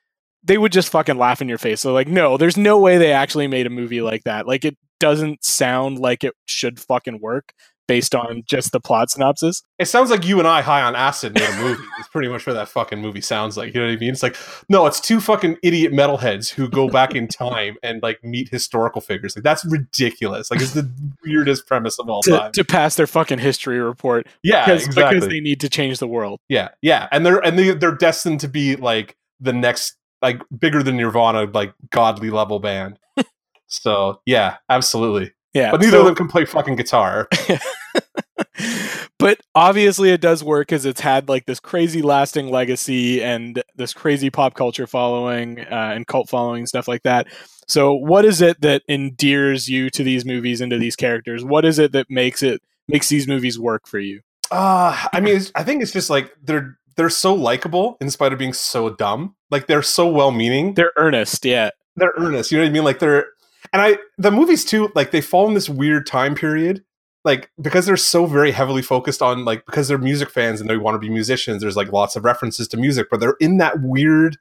they 0.44 0.58
would 0.58 0.72
just 0.72 0.90
fucking 0.90 1.18
laugh 1.18 1.40
in 1.42 1.48
your 1.48 1.58
face. 1.58 1.80
So 1.80 1.92
like, 1.92 2.08
no, 2.08 2.36
there's 2.36 2.56
no 2.56 2.78
way 2.78 2.98
they 2.98 3.12
actually 3.12 3.48
made 3.48 3.66
a 3.66 3.70
movie 3.70 4.02
like 4.02 4.24
that. 4.24 4.46
Like 4.46 4.64
it 4.64 4.76
doesn't 5.00 5.44
sound 5.44 5.98
like 5.98 6.24
it 6.24 6.34
should 6.46 6.80
fucking 6.80 7.20
work 7.20 7.52
based 7.92 8.14
on 8.14 8.42
just 8.46 8.72
the 8.72 8.80
plot 8.80 9.10
synopsis. 9.10 9.62
It 9.78 9.84
sounds 9.84 10.08
like 10.08 10.24
you 10.24 10.38
and 10.38 10.48
I 10.48 10.62
high 10.62 10.80
on 10.80 10.96
acid 10.96 11.34
made 11.34 11.42
a 11.46 11.56
movie. 11.60 11.82
it's 11.98 12.08
pretty 12.08 12.26
much 12.28 12.46
what 12.46 12.54
that 12.54 12.68
fucking 12.68 13.02
movie 13.02 13.20
sounds 13.20 13.58
like. 13.58 13.74
You 13.74 13.80
know 13.82 13.86
what 13.88 13.92
I 13.92 13.96
mean? 13.98 14.08
It's 14.12 14.22
like, 14.22 14.34
no, 14.70 14.86
it's 14.86 14.98
two 14.98 15.20
fucking 15.20 15.58
idiot 15.62 15.92
metalheads 15.92 16.48
who 16.48 16.70
go 16.70 16.88
back 16.88 17.14
in 17.14 17.28
time 17.28 17.76
and 17.82 18.02
like 18.02 18.24
meet 18.24 18.48
historical 18.48 19.02
figures. 19.02 19.36
Like 19.36 19.42
that's 19.42 19.62
ridiculous. 19.66 20.50
Like 20.50 20.62
it's 20.62 20.72
the 20.72 20.90
weirdest 21.22 21.66
premise 21.66 21.98
of 21.98 22.08
all 22.08 22.22
To, 22.22 22.30
time. 22.30 22.52
to 22.52 22.64
pass 22.64 22.94
their 22.96 23.06
fucking 23.06 23.40
history 23.40 23.78
report 23.78 24.26
yeah, 24.42 24.64
because, 24.64 24.86
exactly. 24.86 25.14
because 25.16 25.28
they 25.28 25.40
need 25.40 25.60
to 25.60 25.68
change 25.68 25.98
the 25.98 26.08
world. 26.08 26.40
Yeah, 26.48 26.68
yeah, 26.80 27.08
and 27.12 27.26
they're 27.26 27.44
and 27.44 27.58
they 27.58 27.72
they're 27.72 27.94
destined 27.94 28.40
to 28.40 28.48
be 28.48 28.76
like 28.76 29.18
the 29.38 29.52
next 29.52 29.96
like 30.22 30.40
bigger 30.58 30.82
than 30.82 30.96
Nirvana 30.96 31.44
like 31.52 31.74
godly 31.90 32.30
level 32.30 32.58
band. 32.58 32.98
so 33.66 34.22
yeah, 34.24 34.56
absolutely. 34.70 35.32
Yeah. 35.54 35.70
But 35.70 35.80
neither 35.80 35.92
so- 35.92 36.00
of 36.00 36.06
them 36.06 36.14
can 36.14 36.28
play 36.28 36.46
fucking 36.46 36.76
guitar. 36.76 37.28
but 39.18 39.40
obviously 39.54 40.10
it 40.10 40.20
does 40.20 40.42
work 40.42 40.68
because 40.68 40.84
it's 40.86 41.00
had 41.00 41.28
like 41.28 41.46
this 41.46 41.60
crazy 41.60 42.02
lasting 42.02 42.50
legacy 42.50 43.22
and 43.22 43.62
this 43.76 43.92
crazy 43.92 44.30
pop 44.30 44.54
culture 44.54 44.86
following 44.86 45.60
uh, 45.60 45.92
and 45.94 46.06
cult 46.06 46.28
following 46.28 46.60
and 46.60 46.68
stuff 46.68 46.88
like 46.88 47.02
that 47.02 47.26
so 47.68 47.92
what 47.94 48.24
is 48.24 48.40
it 48.40 48.60
that 48.60 48.82
endears 48.88 49.68
you 49.68 49.90
to 49.90 50.02
these 50.02 50.24
movies 50.24 50.60
and 50.60 50.70
to 50.70 50.78
these 50.78 50.96
characters 50.96 51.44
what 51.44 51.64
is 51.64 51.78
it 51.78 51.92
that 51.92 52.06
makes 52.10 52.42
it 52.42 52.60
makes 52.88 53.08
these 53.08 53.28
movies 53.28 53.58
work 53.58 53.86
for 53.86 53.98
you 53.98 54.20
Uh 54.50 55.06
I 55.12 55.20
mean, 55.20 55.36
it's, 55.36 55.52
I 55.54 55.64
think 55.64 55.82
it's 55.82 55.92
just 55.92 56.10
like 56.10 56.32
they're 56.42 56.78
they're 56.96 57.10
so 57.10 57.34
likable 57.34 57.96
in 58.02 58.10
spite 58.10 58.34
of 58.34 58.38
being 58.38 58.52
so 58.52 58.90
dumb. 58.90 59.34
Like 59.50 59.66
they're 59.66 59.82
so 59.82 60.06
well 60.06 60.30
meaning. 60.30 60.74
they're 60.74 60.92
earnest 60.96 61.44
yeah 61.44 61.70
they're 61.96 62.12
earnest. 62.16 62.50
You 62.50 62.58
know 62.58 62.64
what 62.64 62.70
I 62.70 62.72
mean? 62.72 62.84
Like 62.84 62.98
they're 62.98 63.26
and 63.72 63.82
I 63.82 63.98
the 64.18 64.30
movies 64.30 64.64
too. 64.64 64.90
Like 64.94 65.10
they 65.10 65.20
fall 65.20 65.48
in 65.48 65.54
this 65.54 65.68
weird 65.68 66.06
time 66.06 66.34
period. 66.34 66.84
Like 67.24 67.50
because 67.60 67.86
they're 67.86 67.96
so 67.96 68.26
very 68.26 68.50
heavily 68.50 68.82
focused 68.82 69.22
on 69.22 69.44
like 69.44 69.64
because 69.64 69.86
they're 69.86 69.98
music 69.98 70.30
fans 70.30 70.60
and 70.60 70.68
they 70.68 70.76
want 70.76 70.96
to 70.96 70.98
be 70.98 71.08
musicians. 71.08 71.62
There's 71.62 71.76
like 71.76 71.92
lots 71.92 72.16
of 72.16 72.24
references 72.24 72.66
to 72.68 72.76
music, 72.76 73.08
but 73.10 73.20
they're 73.20 73.36
in 73.40 73.58
that 73.58 73.80
weird 73.80 74.38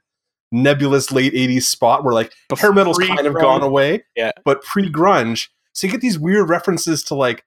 nebulous 0.50 1.12
late 1.12 1.32
'80s 1.32 1.62
spot 1.62 2.04
where 2.04 2.12
like 2.12 2.32
hair 2.58 2.72
metal's 2.72 2.98
kind 2.98 3.26
of 3.26 3.34
gone 3.34 3.62
away. 3.62 4.04
Yeah. 4.16 4.32
but 4.44 4.62
pre 4.62 4.90
grunge. 4.90 5.48
So 5.74 5.86
you 5.86 5.92
get 5.92 6.00
these 6.00 6.18
weird 6.18 6.48
references 6.48 7.02
to 7.04 7.14
like 7.14 7.44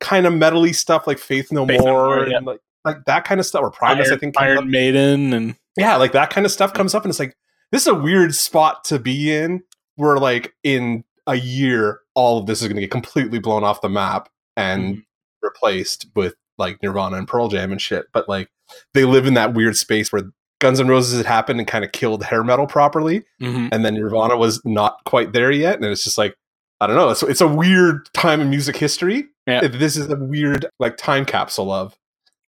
kind 0.00 0.26
of 0.26 0.32
metally 0.32 0.74
stuff 0.74 1.06
like 1.06 1.18
Faith 1.18 1.52
No 1.52 1.66
Faith 1.66 1.80
More 1.80 1.92
More, 1.92 2.22
and 2.22 2.32
yeah. 2.32 2.38
like 2.38 2.60
like 2.84 3.04
that 3.06 3.24
kind 3.24 3.40
of 3.40 3.46
stuff. 3.46 3.62
Or 3.62 3.70
Primus, 3.70 4.10
I 4.10 4.16
think. 4.16 4.40
Iron 4.40 4.70
Maiden 4.70 5.32
and 5.32 5.54
yeah, 5.76 5.96
like 5.96 6.12
that 6.12 6.30
kind 6.30 6.46
of 6.46 6.52
stuff 6.52 6.72
comes 6.72 6.94
up, 6.94 7.04
and 7.04 7.10
it's 7.10 7.20
like 7.20 7.36
this 7.72 7.82
is 7.82 7.88
a 7.88 7.94
weird 7.94 8.34
spot 8.34 8.84
to 8.84 8.98
be 8.98 9.34
in. 9.34 9.62
Where 9.96 10.18
like 10.18 10.54
in 10.62 11.04
a 11.26 11.34
year, 11.34 12.00
all 12.14 12.38
of 12.38 12.46
this 12.46 12.62
is 12.62 12.68
going 12.68 12.76
to 12.76 12.82
get 12.82 12.90
completely 12.90 13.38
blown 13.38 13.64
off 13.64 13.80
the 13.80 13.88
map 13.88 14.28
and 14.58 14.96
Mhm. 14.96 15.02
replaced 15.42 16.06
with 16.14 16.34
like 16.58 16.82
Nirvana 16.82 17.16
and 17.16 17.28
Pearl 17.28 17.48
Jam 17.48 17.70
and 17.72 17.80
shit. 17.80 18.06
But 18.12 18.28
like 18.28 18.48
they 18.94 19.04
live 19.04 19.26
in 19.26 19.34
that 19.34 19.54
weird 19.54 19.76
space 19.76 20.12
where 20.12 20.22
Guns 20.60 20.80
N' 20.80 20.88
Roses 20.88 21.16
had 21.16 21.26
happened 21.26 21.60
and 21.60 21.68
kind 21.68 21.84
of 21.84 21.92
killed 21.92 22.24
hair 22.24 22.42
metal 22.42 22.66
properly, 22.66 23.22
Mhm. 23.40 23.68
and 23.72 23.84
then 23.84 23.94
Nirvana 23.94 24.36
was 24.36 24.60
not 24.64 24.98
quite 25.04 25.32
there 25.32 25.52
yet, 25.52 25.76
and 25.76 25.84
it's 25.84 26.04
just 26.04 26.18
like 26.18 26.34
I 26.80 26.86
don't 26.86 26.96
know. 26.96 27.08
It's 27.10 27.22
it's 27.24 27.40
a 27.40 27.48
weird 27.48 28.08
time 28.14 28.40
in 28.40 28.50
music 28.50 28.76
history. 28.76 29.26
Yeah. 29.46 29.66
This 29.66 29.96
is 29.96 30.08
a 30.10 30.16
weird 30.16 30.66
like 30.78 30.96
time 30.96 31.24
capsule 31.24 31.72
of 31.72 31.96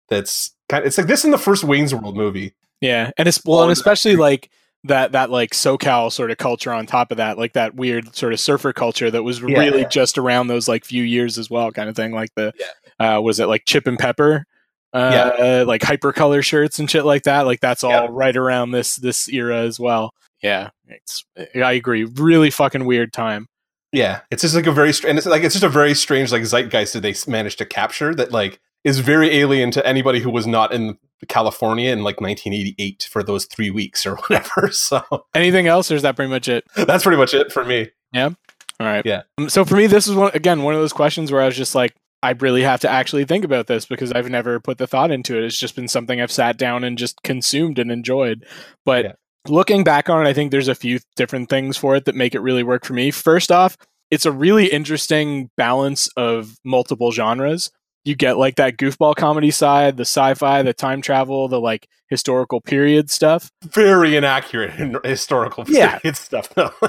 that's 0.08 0.52
kind. 0.68 0.82
Of, 0.82 0.86
it's 0.88 0.98
like 0.98 1.06
this 1.06 1.24
in 1.24 1.30
the 1.30 1.38
first 1.38 1.64
Wayne's 1.64 1.94
World 1.94 2.16
movie. 2.16 2.54
Yeah, 2.80 3.10
and 3.16 3.28
it's 3.28 3.40
well, 3.44 3.62
and 3.62 3.72
especially 3.72 4.16
like 4.16 4.50
that 4.88 5.12
that 5.12 5.30
like 5.30 5.50
SoCal 5.50 6.10
sort 6.12 6.30
of 6.30 6.38
culture 6.38 6.72
on 6.72 6.86
top 6.86 7.10
of 7.10 7.16
that, 7.18 7.38
like 7.38 7.52
that 7.54 7.74
weird 7.74 8.14
sort 8.16 8.32
of 8.32 8.40
surfer 8.40 8.72
culture 8.72 9.10
that 9.10 9.22
was 9.22 9.40
Yeah. 9.40 9.58
really 9.58 9.86
just 9.90 10.18
around 10.18 10.46
those 10.48 10.68
like 10.68 10.84
few 10.84 11.02
years 11.02 11.38
as 11.38 11.48
well, 11.50 11.70
kind 11.72 11.88
of 11.88 11.96
thing. 11.96 12.12
Like 12.12 12.30
the 12.34 12.52
uh, 12.98 13.20
was 13.22 13.38
it 13.40 13.46
like 13.46 13.64
Chip 13.66 13.86
and 13.86 13.98
Pepper, 13.98 14.46
uh, 14.92 15.64
like 15.66 15.82
hypercolor 15.82 16.42
shirts 16.42 16.78
and 16.78 16.90
shit 16.90 17.04
like 17.04 17.24
that. 17.24 17.42
Like 17.46 17.60
that's 17.60 17.84
all 17.84 17.90
Yeah. 17.90 18.06
right 18.10 18.36
around 18.36 18.70
this 18.70 18.96
this 18.96 19.28
era 19.28 19.58
as 19.60 19.78
well. 19.78 20.12
Yeah, 20.42 20.70
it's 20.88 21.24
I 21.54 21.72
agree. 21.72 22.04
Really 22.04 22.50
fucking 22.50 22.84
weird 22.84 23.12
time. 23.12 23.48
Yeah, 23.92 24.20
it's 24.30 24.42
just 24.42 24.54
like 24.54 24.66
a 24.66 24.72
very 24.72 24.92
and 25.06 25.16
it's 25.18 25.26
like 25.26 25.42
it's 25.42 25.54
just 25.54 25.64
a 25.64 25.68
very 25.68 25.94
strange 25.94 26.32
like 26.32 26.42
zeitgeist 26.42 26.92
that 26.92 27.00
they 27.00 27.14
managed 27.30 27.58
to 27.58 27.66
capture 27.66 28.14
that 28.14 28.32
like 28.32 28.60
is 28.84 28.98
very 29.00 29.30
alien 29.36 29.70
to 29.72 29.86
anybody 29.86 30.20
who 30.20 30.30
was 30.30 30.46
not 30.46 30.72
in 30.72 30.98
California 31.28 31.90
in 31.90 32.02
like 32.04 32.20
1988 32.20 33.08
for 33.10 33.22
those 33.22 33.46
three 33.46 33.70
weeks 33.70 34.04
or 34.06 34.16
whatever. 34.28 34.70
So 34.72 35.02
Anything 35.34 35.66
else, 35.66 35.90
or 35.90 35.96
is 35.96 36.02
that 36.02 36.16
pretty 36.16 36.30
much 36.30 36.48
it? 36.48 36.64
that's 36.76 37.02
pretty 37.04 37.18
much 37.18 37.34
it 37.34 37.52
for 37.52 37.64
me. 37.64 37.90
Yeah. 38.12 38.30
All 38.78 38.86
right. 38.86 39.04
Yeah. 39.06 39.22
Um, 39.38 39.48
So 39.48 39.64
for 39.64 39.76
me, 39.76 39.86
this 39.86 40.06
is 40.06 40.14
one 40.14 40.30
again 40.34 40.62
one 40.62 40.74
of 40.74 40.80
those 40.80 40.92
questions 40.92 41.32
where 41.32 41.42
I 41.42 41.46
was 41.46 41.56
just 41.56 41.74
like, 41.74 41.94
I 42.22 42.30
really 42.32 42.62
have 42.62 42.80
to 42.80 42.90
actually 42.90 43.24
think 43.24 43.44
about 43.44 43.66
this 43.66 43.86
because 43.86 44.12
I've 44.12 44.28
never 44.30 44.58
put 44.60 44.78
the 44.78 44.86
thought 44.86 45.10
into 45.10 45.36
it. 45.36 45.44
It's 45.44 45.58
just 45.58 45.76
been 45.76 45.88
something 45.88 46.20
I've 46.20 46.32
sat 46.32 46.56
down 46.58 46.84
and 46.84 46.98
just 46.98 47.22
consumed 47.22 47.78
and 47.78 47.90
enjoyed. 47.90 48.44
But 48.84 49.04
Yeah. 49.04 49.12
looking 49.48 49.84
back 49.84 50.08
on 50.10 50.24
it, 50.26 50.28
I 50.28 50.32
think 50.32 50.50
there's 50.50 50.68
a 50.68 50.74
few 50.74 50.98
different 51.14 51.48
things 51.48 51.76
for 51.76 51.94
it 51.96 52.04
that 52.06 52.14
make 52.14 52.34
it 52.34 52.40
really 52.40 52.62
work 52.62 52.84
for 52.84 52.94
me. 52.94 53.10
First 53.10 53.50
off, 53.52 53.76
it's 54.10 54.26
a 54.26 54.32
really 54.32 54.66
interesting 54.66 55.50
balance 55.56 56.08
of 56.16 56.56
multiple 56.64 57.12
genres. 57.12 57.70
You 58.06 58.14
get 58.14 58.38
like 58.38 58.54
that 58.56 58.76
goofball 58.76 59.16
comedy 59.16 59.50
side, 59.50 59.96
the 59.96 60.02
sci-fi, 60.04 60.62
the 60.62 60.72
time 60.72 61.02
travel, 61.02 61.48
the 61.48 61.60
like 61.60 61.88
historical 62.08 62.60
period 62.60 63.10
stuff. 63.10 63.50
Very 63.64 64.16
inaccurate 64.16 64.78
in 64.80 64.96
historical 65.04 65.64
Yeah. 65.68 65.98
period 65.98 66.16
stuff 66.16 66.48
though. 66.54 66.70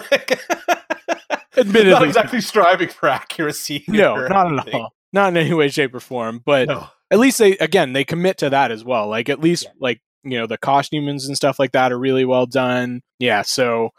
Admittedly, 1.57 1.91
not 1.91 2.03
exactly 2.03 2.39
striving 2.41 2.89
for 2.89 3.09
accuracy. 3.09 3.84
no, 3.88 4.28
not 4.28 4.68
at 4.68 4.74
all. 4.76 4.93
Not 5.11 5.30
in 5.30 5.38
any 5.38 5.53
way, 5.53 5.70
shape, 5.70 5.95
or 5.95 5.99
form. 5.99 6.41
But 6.45 6.68
No. 6.68 6.88
at 7.09 7.18
least 7.18 7.39
they 7.39 7.57
again 7.57 7.93
they 7.93 8.03
commit 8.03 8.38
to 8.39 8.49
that 8.51 8.70
as 8.72 8.84
well 8.84 9.07
like 9.07 9.28
at 9.30 9.39
least 9.39 9.63
Yeah. 9.63 9.72
like 9.80 10.01
you 10.24 10.38
know 10.38 10.45
the 10.45 10.57
costumings 10.57 11.26
and 11.26 11.36
stuff 11.36 11.57
like 11.57 11.72
that 11.72 11.91
are 11.91 11.97
really 11.97 12.26
well 12.26 12.45
done 12.45 13.01
yeah 13.18 13.43
so 13.43 13.91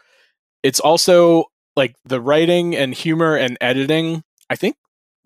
it's 0.63 0.79
also 0.79 1.45
like 1.75 1.95
the 2.05 2.21
writing 2.21 2.75
and 2.75 2.93
humor 2.93 3.35
and 3.35 3.57
editing 3.61 4.21
i 4.49 4.55
think 4.55 4.75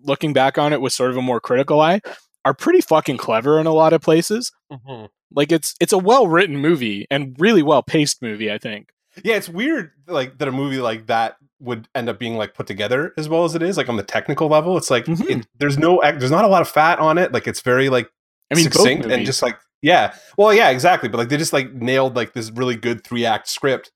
looking 0.04 0.32
back 0.32 0.58
on 0.58 0.72
it 0.72 0.80
with 0.80 0.92
sort 0.92 1.10
of 1.10 1.16
a 1.16 1.22
more 1.22 1.40
critical 1.40 1.80
eye 1.80 2.00
are 2.44 2.54
pretty 2.54 2.80
fucking 2.80 3.16
clever 3.16 3.58
in 3.58 3.66
a 3.66 3.72
lot 3.72 3.92
of 3.92 4.00
places 4.00 4.52
Mhm. 4.72 5.08
like 5.30 5.50
it's 5.50 5.74
it's 5.80 5.92
a 5.92 5.98
well 5.98 6.26
written 6.28 6.56
movie 6.58 7.06
and 7.10 7.34
really 7.38 7.62
well 7.62 7.82
paced 7.82 8.20
movie 8.22 8.50
i 8.52 8.58
think 8.58 8.88
Yeah, 9.22 9.36
it's 9.36 9.48
weird 9.48 9.92
like 10.06 10.38
that 10.38 10.48
a 10.48 10.52
movie 10.52 10.78
like 10.78 11.06
that 11.06 11.36
would 11.60 11.88
end 11.94 12.08
up 12.08 12.18
being 12.18 12.36
like 12.36 12.52
put 12.54 12.66
together 12.66 13.12
as 13.16 13.28
well 13.28 13.44
as 13.44 13.54
it 13.54 13.62
is 13.62 13.76
like 13.76 13.88
on 13.88 13.96
the 13.96 14.02
technical 14.02 14.48
level. 14.48 14.76
It's 14.76 14.90
like 14.90 15.06
Mhm. 15.06 15.30
it, 15.30 15.46
there's 15.58 15.78
no 15.78 16.00
there's 16.02 16.30
not 16.32 16.44
a 16.44 16.48
lot 16.48 16.60
of 16.62 16.68
fat 16.68 16.98
on 16.98 17.16
it. 17.16 17.32
Like 17.32 17.46
it's 17.46 17.60
very 17.62 17.88
like 17.88 18.10
i 18.50 18.54
mean 18.56 18.64
succinct 18.64 19.06
and 19.06 19.24
just 19.24 19.40
like 19.40 19.56
yeah. 19.80 20.14
Well, 20.36 20.52
yeah, 20.52 20.70
exactly. 20.70 21.08
But 21.08 21.18
like 21.18 21.28
they 21.28 21.36
just 21.36 21.52
like 21.52 21.72
nailed 21.72 22.16
like 22.16 22.32
this 22.34 22.50
really 22.50 22.74
good 22.76 23.04
three 23.04 23.24
act 23.24 23.48
script 23.48 23.92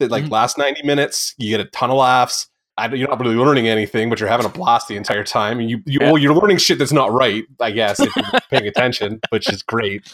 that 0.00 0.10
like 0.10 0.24
Mhm. 0.24 0.30
lasts 0.30 0.56
90 0.58 0.82
minutes. 0.84 1.34
You 1.38 1.50
get 1.50 1.60
a 1.60 1.66
ton 1.70 1.90
of 1.90 1.96
laughs. 1.98 2.48
I, 2.76 2.92
you're 2.92 3.08
not 3.08 3.20
really 3.20 3.36
learning 3.36 3.68
anything, 3.68 4.10
but 4.10 4.18
you're 4.18 4.28
having 4.28 4.46
a 4.46 4.50
blast 4.50 4.88
the 4.88 4.96
entire 4.96 5.22
time. 5.24 5.60
And 5.60 5.70
you, 5.70 5.80
you 5.86 5.98
Yeah. 6.00 6.06
well, 6.10 6.18
you're 6.18 6.34
learning 6.34 6.56
shit 6.58 6.78
that's 6.78 6.92
not 6.92 7.12
right, 7.12 7.44
I 7.60 7.70
guess, 7.70 8.00
if 8.00 8.14
you're 8.16 8.24
paying 8.50 8.66
attention, 8.66 9.20
which 9.30 9.48
is 9.48 9.62
great. 9.62 10.12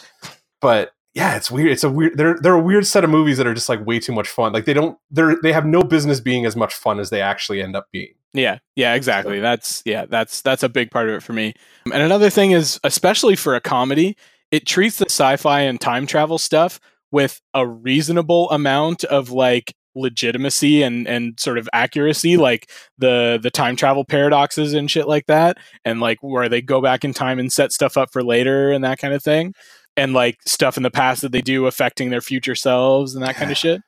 But 0.61 0.91
yeah, 1.13 1.35
it's 1.35 1.49
weird. 1.51 1.71
It's 1.71 1.83
a 1.83 1.89
weird. 1.89 2.17
They're 2.17 2.37
they're 2.41 2.53
a 2.53 2.61
weird 2.61 2.85
set 2.87 3.03
of 3.03 3.09
movies 3.09 3.37
that 3.37 3.47
are 3.47 3.53
just 3.53 3.67
like 3.67 3.85
way 3.85 3.99
too 3.99 4.13
much 4.13 4.29
fun. 4.29 4.53
Like 4.53 4.65
they 4.65 4.73
don't. 4.73 4.97
They're 5.09 5.35
they 5.41 5.51
have 5.51 5.65
no 5.65 5.81
business 5.83 6.19
being 6.21 6.45
as 6.45 6.55
much 6.55 6.73
fun 6.73 6.99
as 6.99 7.09
they 7.09 7.19
actually 7.21 7.61
end 7.61 7.75
up 7.75 7.87
being. 7.91 8.13
Yeah, 8.33 8.59
yeah, 8.77 8.93
exactly. 8.93 9.41
That's 9.41 9.81
yeah, 9.85 10.05
that's 10.05 10.41
that's 10.41 10.63
a 10.63 10.69
big 10.69 10.89
part 10.89 11.09
of 11.09 11.15
it 11.15 11.23
for 11.23 11.33
me. 11.33 11.53
And 11.91 12.01
another 12.01 12.29
thing 12.29 12.51
is, 12.51 12.79
especially 12.85 13.35
for 13.35 13.55
a 13.55 13.59
comedy, 13.59 14.15
it 14.51 14.65
treats 14.65 14.99
the 14.99 15.07
sci-fi 15.07 15.61
and 15.61 15.81
time 15.81 16.07
travel 16.07 16.37
stuff 16.37 16.79
with 17.11 17.41
a 17.53 17.67
reasonable 17.67 18.49
amount 18.51 19.03
of 19.03 19.31
like 19.31 19.75
legitimacy 19.95 20.83
and 20.83 21.07
and 21.07 21.39
sort 21.39 21.57
of 21.57 21.67
accuracy 21.73 22.37
like 22.37 22.69
the 22.97 23.39
the 23.41 23.49
time 23.51 23.75
travel 23.75 24.03
paradoxes 24.05 24.73
and 24.73 24.89
shit 24.91 25.07
like 25.07 25.25
that 25.27 25.57
and 25.85 25.99
like 25.99 26.17
where 26.21 26.47
they 26.49 26.61
go 26.61 26.81
back 26.81 27.03
in 27.03 27.13
time 27.13 27.39
and 27.39 27.51
set 27.51 27.71
stuff 27.71 27.97
up 27.97 28.09
for 28.11 28.23
later 28.23 28.71
and 28.71 28.83
that 28.83 28.97
kind 28.99 29.13
of 29.13 29.23
thing 29.23 29.53
and 29.97 30.13
like 30.13 30.37
stuff 30.45 30.77
in 30.77 30.83
the 30.83 30.91
past 30.91 31.21
that 31.21 31.31
they 31.31 31.41
do 31.41 31.65
affecting 31.65 32.09
their 32.09 32.21
future 32.21 32.55
selves 32.55 33.15
and 33.15 33.23
that 33.25 33.35
kind 33.35 33.51
of 33.51 33.57
shit 33.63 33.81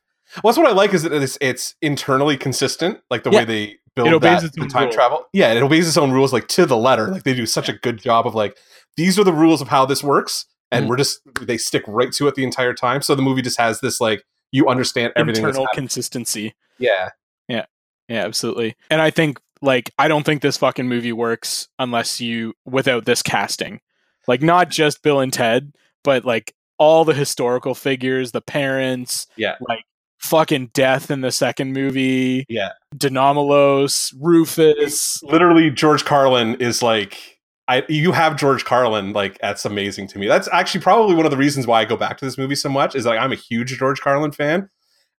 Well, 0.44 0.52
that's 0.52 0.58
what 0.58 0.68
I 0.68 0.74
like 0.74 0.94
is 0.94 1.04
that 1.04 1.14
it's, 1.14 1.38
it's 1.42 1.76
internally 1.82 2.38
consistent, 2.38 3.00
like 3.12 3.24
the 3.24 3.30
Yeah. 3.32 3.40
way 3.40 3.46
they 3.46 3.76
build 3.96 4.08
It 4.10 4.14
obeys 4.16 4.42
that 4.42 4.48
its 4.48 4.56
the 4.56 4.64
own 4.64 4.68
time 4.70 4.84
rules. 4.86 4.96
travel. 4.96 5.26
Yeah, 5.34 5.54
it 5.54 5.62
obeys 5.62 5.88
its 5.88 5.98
own 5.98 6.12
rules 6.12 6.34
like 6.34 6.48
to 6.50 6.66
the 6.66 6.76
letter. 6.78 7.08
Like 7.08 7.24
they 7.24 7.34
do 7.36 7.46
such 7.46 7.70
a 7.70 7.74
good 7.74 8.00
job 8.00 8.26
of 8.26 8.34
like 8.34 8.58
these 8.98 9.20
are 9.20 9.24
the 9.24 9.34
rules 9.34 9.62
of 9.62 9.68
how 9.68 9.86
this 9.86 10.04
works, 10.04 10.46
and 10.72 10.86
Mm. 10.86 10.90
we're 10.90 10.98
just 10.98 11.20
they 11.42 11.58
stick 11.58 11.84
right 11.88 12.12
to 12.14 12.28
it 12.28 12.34
the 12.36 12.44
entire 12.44 12.74
time. 12.74 13.02
So 13.04 13.14
the 13.16 13.22
movie 13.22 13.44
just 13.44 13.60
has 13.60 13.80
this 13.82 14.02
like 14.02 14.24
you 14.54 14.70
understand 14.70 15.12
everything. 15.18 15.44
internal 15.44 15.68
consistency. 15.74 16.54
yeah, 16.78 17.10
Yeah, 17.50 17.66
Yeah, 18.08 18.24
absolutely. 18.26 18.76
And 18.90 19.02
I 19.02 19.10
think 19.10 19.40
like 19.62 19.92
I 20.00 20.08
don't 20.08 20.26
think 20.26 20.42
this 20.42 20.56
fucking 20.58 20.88
movie 20.88 21.12
works 21.14 21.68
unless 21.80 22.22
you 22.22 22.54
without 22.66 23.04
this 23.06 23.22
casting. 23.22 23.82
Like 24.28 24.42
not 24.42 24.70
just 24.70 25.02
Bill 25.04 25.20
and 25.20 25.34
Ted, 25.34 25.74
but 26.04 26.24
like 26.24 26.54
all 26.78 27.04
the 27.06 27.14
historical 27.14 27.76
figures, 27.76 28.32
the 28.32 28.42
parents, 28.42 29.28
Yeah. 29.38 29.56
like 29.68 29.84
fucking 30.20 30.68
death 30.74 31.12
in 31.12 31.22
the 31.22 31.32
second 31.32 31.74
movie, 31.74 32.46
yeah. 32.48 32.70
De 32.98 33.10
Nomolos, 33.10 34.14
Rufus. 34.20 35.22
Literally, 35.24 35.70
George 35.70 36.06
Carlin 36.06 36.56
is 36.56 36.82
like. 36.82 37.33
I, 37.68 37.84
you 37.88 38.12
have 38.12 38.36
George 38.36 38.66
Carlin 38.66 39.14
like 39.14 39.38
that's 39.40 39.64
amazing 39.66 40.08
to 40.10 40.20
me. 40.20 40.28
That's 40.28 40.50
actually 40.52 40.82
probably 40.82 41.16
one 41.16 41.26
of 41.26 41.32
the 41.32 41.38
reasons 41.38 41.66
why 41.66 41.82
I 41.82 41.86
go 41.86 41.96
back 41.96 42.18
to 42.18 42.26
this 42.26 42.38
movie 42.38 42.56
so 42.56 42.68
much 42.70 42.94
is 42.96 43.06
like 43.06 43.20
I'm 43.20 43.32
a 43.32 43.36
huge 43.36 43.78
George 43.78 44.02
Carlin 44.02 44.32
fan, 44.34 44.70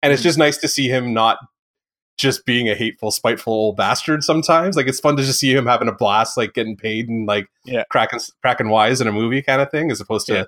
and 0.02 0.12
it's 0.12 0.20
Mhm. 0.20 0.24
just 0.24 0.38
nice 0.38 0.58
to 0.58 0.68
see 0.68 0.88
him 0.88 1.14
not 1.14 1.38
just 2.18 2.44
being 2.46 2.68
a 2.68 2.74
hateful, 2.74 3.10
spiteful 3.10 3.52
old 3.52 3.76
bastard. 3.76 4.22
Sometimes 4.22 4.76
like 4.76 4.86
it's 4.86 5.00
fun 5.00 5.16
to 5.16 5.22
just 5.22 5.40
see 5.40 5.52
him 5.54 5.66
having 5.66 5.88
a 5.88 5.92
blast, 5.92 6.36
like 6.36 6.52
getting 6.54 6.76
paid 6.76 7.08
and 7.08 7.26
like 7.26 7.46
Yeah. 7.64 7.82
cracking 7.90 8.20
cracking 8.42 8.68
wise 8.68 9.00
in 9.00 9.08
a 9.08 9.12
movie 9.12 9.42
kind 9.42 9.60
of 9.62 9.70
thing, 9.70 9.90
as 9.90 10.00
opposed 10.00 10.26
to 10.26 10.34
Yeah. 10.34 10.44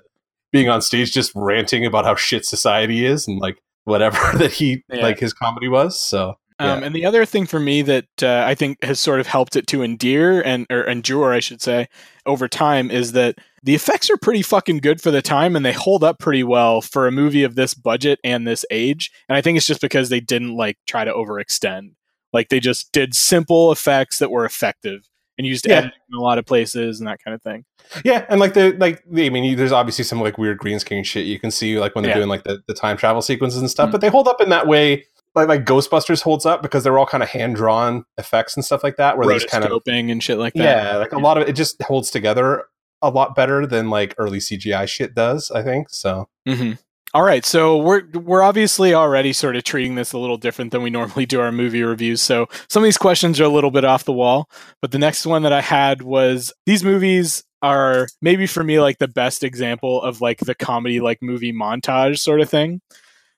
being 0.51 0.69
on 0.69 0.81
stage 0.81 1.11
just 1.13 1.31
ranting 1.35 1.85
about 1.85 2.05
how 2.05 2.15
shit 2.15 2.45
society 2.45 3.05
is 3.05 3.27
and 3.27 3.39
like 3.39 3.57
whatever 3.85 4.17
that 4.37 4.53
he 4.53 4.83
Yeah. 4.89 5.01
like 5.01 5.19
his 5.19 5.33
comedy 5.33 5.67
was. 5.67 5.99
So 5.99 6.37
Um, 6.59 6.83
and 6.83 6.95
the 6.95 7.05
other 7.05 7.23
thing 7.25 7.45
for 7.45 7.59
me 7.59 7.81
that 7.83 8.05
uh, 8.23 8.43
I 8.47 8.55
think 8.55 8.83
has 8.83 8.99
sort 8.99 9.19
of 9.19 9.27
helped 9.27 9.55
it 9.55 9.67
to 9.67 9.83
endear 9.83 10.41
and 10.43 10.65
or 10.71 10.83
endure, 10.83 11.31
I 11.33 11.39
should 11.39 11.61
say, 11.61 11.87
over 12.25 12.47
time 12.47 12.89
is 12.89 13.11
that 13.11 13.37
the 13.63 13.75
effects 13.75 14.09
are 14.09 14.17
pretty 14.17 14.41
fucking 14.41 14.77
good 14.79 14.99
for 15.01 15.11
the 15.11 15.21
time, 15.21 15.55
and 15.55 15.65
they 15.65 15.73
hold 15.73 16.03
up 16.03 16.19
pretty 16.19 16.43
well 16.43 16.81
for 16.81 17.05
a 17.07 17.11
movie 17.11 17.43
of 17.43 17.55
this 17.55 17.73
budget 17.73 18.19
and 18.23 18.47
this 18.47 18.65
age. 18.71 19.11
And 19.29 19.37
I 19.37 19.41
think 19.41 19.57
it's 19.57 19.67
just 19.67 19.81
because 19.81 20.09
they 20.09 20.19
didn't 20.19 20.55
like 20.55 20.77
try 20.87 21.03
to 21.05 21.11
overextend. 21.13 21.91
Like 22.33 22.49
they 22.49 22.59
just 22.59 22.91
did 22.91 23.13
simple 23.15 23.71
effects 23.71 24.19
that 24.19 24.31
were 24.31 24.45
effective 24.45 25.07
and 25.37 25.45
used 25.45 25.67
Yeah. 25.67 25.75
editing 25.77 25.99
in 26.11 26.17
a 26.17 26.21
lot 26.21 26.39
of 26.39 26.45
places 26.45 26.99
and 26.99 27.07
that 27.07 27.19
kind 27.23 27.35
of 27.35 27.41
thing. 27.43 27.65
Yeah, 28.03 28.25
and 28.29 28.39
like 28.39 28.53
the 28.55 28.73
like 28.79 29.03
the, 29.09 29.27
I 29.27 29.29
mean, 29.29 29.43
you, 29.43 29.55
there's 29.55 29.71
obviously 29.71 30.03
some 30.05 30.21
like 30.21 30.37
weird 30.37 30.57
green 30.57 30.79
screen 30.79 31.03
shit 31.03 31.25
you 31.27 31.39
can 31.39 31.51
see 31.51 31.77
like 31.79 31.93
when 31.93 32.03
they're 32.03 32.11
Yeah. 32.11 32.15
doing 32.17 32.29
like 32.29 32.43
the, 32.45 32.61
the 32.67 32.73
time 32.73 32.97
travel 32.97 33.21
sequences 33.21 33.59
and 33.61 33.69
stuff, 33.69 33.89
Mhm. 33.89 33.91
but 33.93 34.01
they 34.01 34.09
hold 34.09 34.27
up 34.27 34.41
in 34.41 34.49
that 34.49 34.65
way. 34.67 35.05
Like 35.37 35.47
like 35.47 35.65
Ghostbusters 35.65 36.21
holds 36.21 36.45
up 36.45 36.61
because 36.61 36.83
they're 36.83 36.97
all 36.97 37.05
kind 37.05 37.23
of 37.23 37.29
hand 37.29 37.55
drawn 37.55 38.05
effects 38.17 38.55
and 38.55 38.65
stuff 38.65 38.83
like 38.83 38.97
that, 38.97 39.17
where 39.17 39.27
there's 39.27 39.45
kind 39.45 39.63
of 39.63 39.81
and 39.87 40.23
shit 40.23 40.37
like 40.37 40.53
that. 40.53 40.63
yeah, 40.63 40.97
like 40.97 41.13
a 41.13 41.19
lot 41.19 41.37
of 41.37 41.47
it, 41.47 41.53
just 41.53 41.81
holds 41.83 42.11
together 42.11 42.65
a 43.01 43.09
lot 43.09 43.35
better 43.35 43.65
than 43.65 43.89
like 43.89 44.15
early 44.17 44.39
CGI 44.39 44.87
shit 44.87 45.13
does. 45.15 45.51
I 45.51 45.63
think 45.63 45.89
so. 45.89 46.27
hmm 46.47 46.73
All 47.13 47.23
right, 47.23 47.45
so 47.45 47.77
we're 47.77 48.03
we're 48.13 48.41
obviously 48.41 48.93
already 48.93 49.33
sort 49.33 49.55
of 49.55 49.63
treating 49.63 49.95
this 49.95 50.13
a 50.13 50.17
little 50.17 50.37
different 50.37 50.71
than 50.71 50.81
we 50.81 50.89
normally 50.89 51.25
do 51.25 51.39
our 51.39 51.51
movie 51.51 51.83
reviews. 51.83 52.21
So 52.21 52.47
some 52.69 52.83
of 52.83 52.87
these 52.87 52.97
questions 52.97 53.39
are 53.39 53.45
a 53.45 53.49
little 53.49 53.71
bit 53.71 53.85
off 53.85 54.03
the 54.05 54.13
wall, 54.13 54.49
but 54.81 54.91
the 54.91 54.99
next 54.99 55.25
one 55.25 55.43
that 55.43 55.53
I 55.53 55.61
had 55.61 56.01
was 56.01 56.51
these 56.65 56.83
movies 56.83 57.43
are 57.61 58.07
maybe 58.21 58.45
for 58.45 58.63
me 58.63 58.79
like 58.79 58.99
the 58.99 59.07
best 59.07 59.43
example 59.43 60.01
of 60.01 60.21
like 60.21 60.39
the 60.39 60.53
comedy 60.53 60.99
like 60.99 61.21
movie 61.21 61.53
montage 61.53 62.19
sort 62.19 62.41
of 62.41 62.49
thing. 62.49 62.81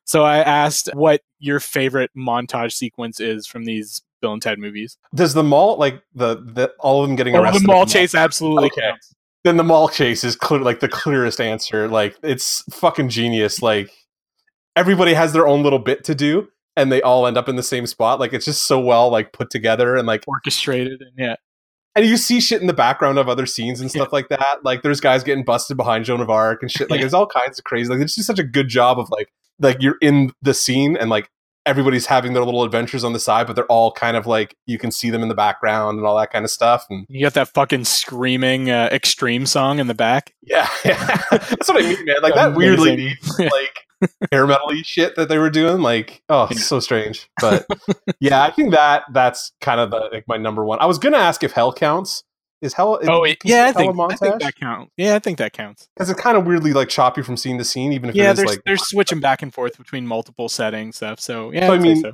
So 0.10 0.24
I 0.24 0.40
asked 0.40 0.90
what 0.96 1.22
your 1.38 1.60
favorite 1.60 2.10
montage 2.18 2.72
sequence 2.72 3.20
is 3.20 3.46
from 3.46 3.66
these 3.66 4.02
Bill 4.24 4.34
and 4.34 4.42
Ted 4.42 4.58
movies. 4.58 4.98
Does 5.14 5.36
the 5.36 5.44
mall 5.44 5.78
like 5.78 6.02
the 6.16 6.36
the 6.38 6.74
all 6.80 7.04
of 7.04 7.08
them 7.10 7.16
getting 7.16 7.36
Oh, 7.36 7.44
arrested? 7.44 7.62
the 7.64 7.68
mall 7.68 7.86
chase 7.86 8.16
absolutely 8.16 8.72
Okay. 8.72 8.82
counts. 8.90 9.14
then 9.44 9.58
the 9.58 9.64
mall 9.64 9.88
chase 9.88 10.24
is 10.24 10.36
clear 10.36 10.62
like 10.62 10.80
the 10.80 10.90
clearest 10.90 11.40
answer 11.40 11.88
like 11.88 12.18
it's 12.24 12.64
fucking 12.74 13.10
genius 13.10 13.62
like 13.62 13.92
everybody 14.76 15.14
has 15.14 15.32
their 15.32 15.48
own 15.48 15.62
little 15.62 15.78
bit 15.78 16.04
to 16.06 16.16
do 16.16 16.48
and 16.76 16.92
they 16.92 17.04
all 17.04 17.28
end 17.28 17.38
up 17.38 17.48
in 17.48 17.56
the 17.56 17.62
same 17.64 17.86
spot 17.86 18.20
like 18.20 18.34
it's 18.34 18.46
just 18.46 18.64
so 18.68 18.80
well 18.80 19.10
like 19.12 19.32
put 19.32 19.52
together 19.52 19.96
and 19.96 20.08
like 20.08 20.24
orchestrated 20.28 21.02
and 21.02 21.12
yeah. 21.20 21.36
and 21.96 22.06
you 22.08 22.18
see 22.18 22.42
shit 22.42 22.62
in 22.62 22.68
the 22.68 22.74
background 22.74 23.20
of 23.20 23.30
other 23.30 23.46
scenes 23.46 23.80
and 23.80 23.92
stuff 23.92 24.12
like 24.12 24.28
that 24.30 24.58
like 24.64 24.82
there's 24.82 25.00
guys 25.02 25.24
getting 25.24 25.46
busted 25.46 25.78
behind 25.78 26.04
joan 26.04 26.20
of 26.20 26.30
arc 26.32 26.64
and 26.64 26.72
shit 26.72 26.90
like 26.90 26.98
Yeah. 27.00 27.04
there's 27.04 27.14
all 27.14 27.28
kinds 27.28 27.60
of 27.60 27.64
crazy 27.64 27.90
like 27.94 28.02
it's 28.02 28.16
just 28.16 28.26
such 28.28 28.40
a 28.40 28.44
good 28.44 28.70
job 28.70 29.00
of 29.00 29.08
like 29.12 29.30
like 29.60 29.82
you're 29.82 29.98
in 30.02 30.32
the 30.42 30.54
scene 30.54 30.98
and 30.98 31.10
like 31.10 31.30
everybody's 31.66 32.08
having 32.08 32.34
their 32.34 32.44
little 32.44 32.64
adventures 32.64 33.04
on 33.04 33.14
the 33.14 33.20
side 33.20 33.46
but 33.46 33.56
they're 33.56 33.66
all 33.66 33.92
kind 33.92 34.18
of 34.18 34.26
like 34.26 34.56
you 34.66 34.78
can 34.78 34.92
see 34.92 35.10
them 35.10 35.22
in 35.22 35.28
the 35.28 35.36
background 35.36 35.98
and 35.98 36.08
all 36.08 36.18
that 36.18 36.32
kind 36.32 36.44
of 36.44 36.50
stuff 36.50 36.86
and 36.90 37.06
You 37.10 37.24
got 37.26 37.34
that 37.36 37.50
fucking 37.50 37.86
screaming 37.86 38.70
uh, 38.70 38.90
extreme 38.92 39.46
song 39.46 39.80
in 39.80 39.88
the 39.88 39.94
back. 39.94 40.34
Yeah, 40.42 40.70
that's 40.84 41.68
what 41.68 41.84
I 41.84 41.88
mean, 41.88 42.06
man. 42.06 42.18
Like 42.22 42.34
that 42.36 42.56
weirdly 42.56 43.18
like 43.38 43.86
hair 44.32 44.48
metal 44.48 44.72
shit 44.84 45.16
that 45.16 45.30
they 45.30 45.38
were 45.38 45.50
doing. 45.50 45.82
Like, 45.82 46.24
oh, 46.30 46.48
it's 46.50 46.66
so 46.66 46.80
strange. 46.80 47.30
But 47.42 47.66
yeah, 48.20 48.44
I 48.44 48.52
think 48.52 48.72
that 48.72 49.04
that's 49.12 49.52
kind 49.62 49.80
of 49.80 49.92
the, 49.92 50.10
like 50.12 50.26
my 50.28 50.38
number 50.38 50.64
one. 50.66 50.80
I 50.80 50.86
was 50.86 50.98
gonna 50.98 51.18
ask 51.18 51.44
if 51.44 51.52
hell 51.52 51.74
counts. 51.74 52.24
Is 52.62 52.74
hell? 52.74 53.00
Oh 53.04 53.24
is 53.24 53.38
yeah, 53.46 53.68
I 53.68 53.72
think, 53.72 53.96
I 53.98 54.08
think 54.08 54.20
montage 54.20 54.40
that 54.40 54.56
counts. 54.56 54.92
Yeah, 54.98 55.16
I 55.16 55.20
think 55.20 55.38
that 55.38 55.54
counts. 55.54 55.88
because 55.96 56.10
it's 56.10 56.20
kind 56.20 56.38
of 56.38 56.46
weirdly 56.46 56.74
like 56.74 56.90
choppy 56.90 57.22
from 57.22 57.38
scene 57.38 57.58
to 57.58 57.64
scene, 57.64 57.94
even 57.94 58.10
if 58.10 58.16
Yeah, 58.16 58.30
it 58.30 58.32
is 58.32 58.38
they're 58.38 58.48
like 58.48 58.62
they're 58.66 58.78
switching 58.78 59.22
back 59.22 59.42
and 59.42 59.54
forth 59.54 59.78
between 59.78 60.06
multiple 60.06 60.50
settings 60.50 60.98
stuff. 60.98 61.20
So 61.22 61.52
yeah, 61.52 61.68
So, 61.68 61.74
I 61.74 61.80
mean, 61.80 62.02
so. 62.02 62.14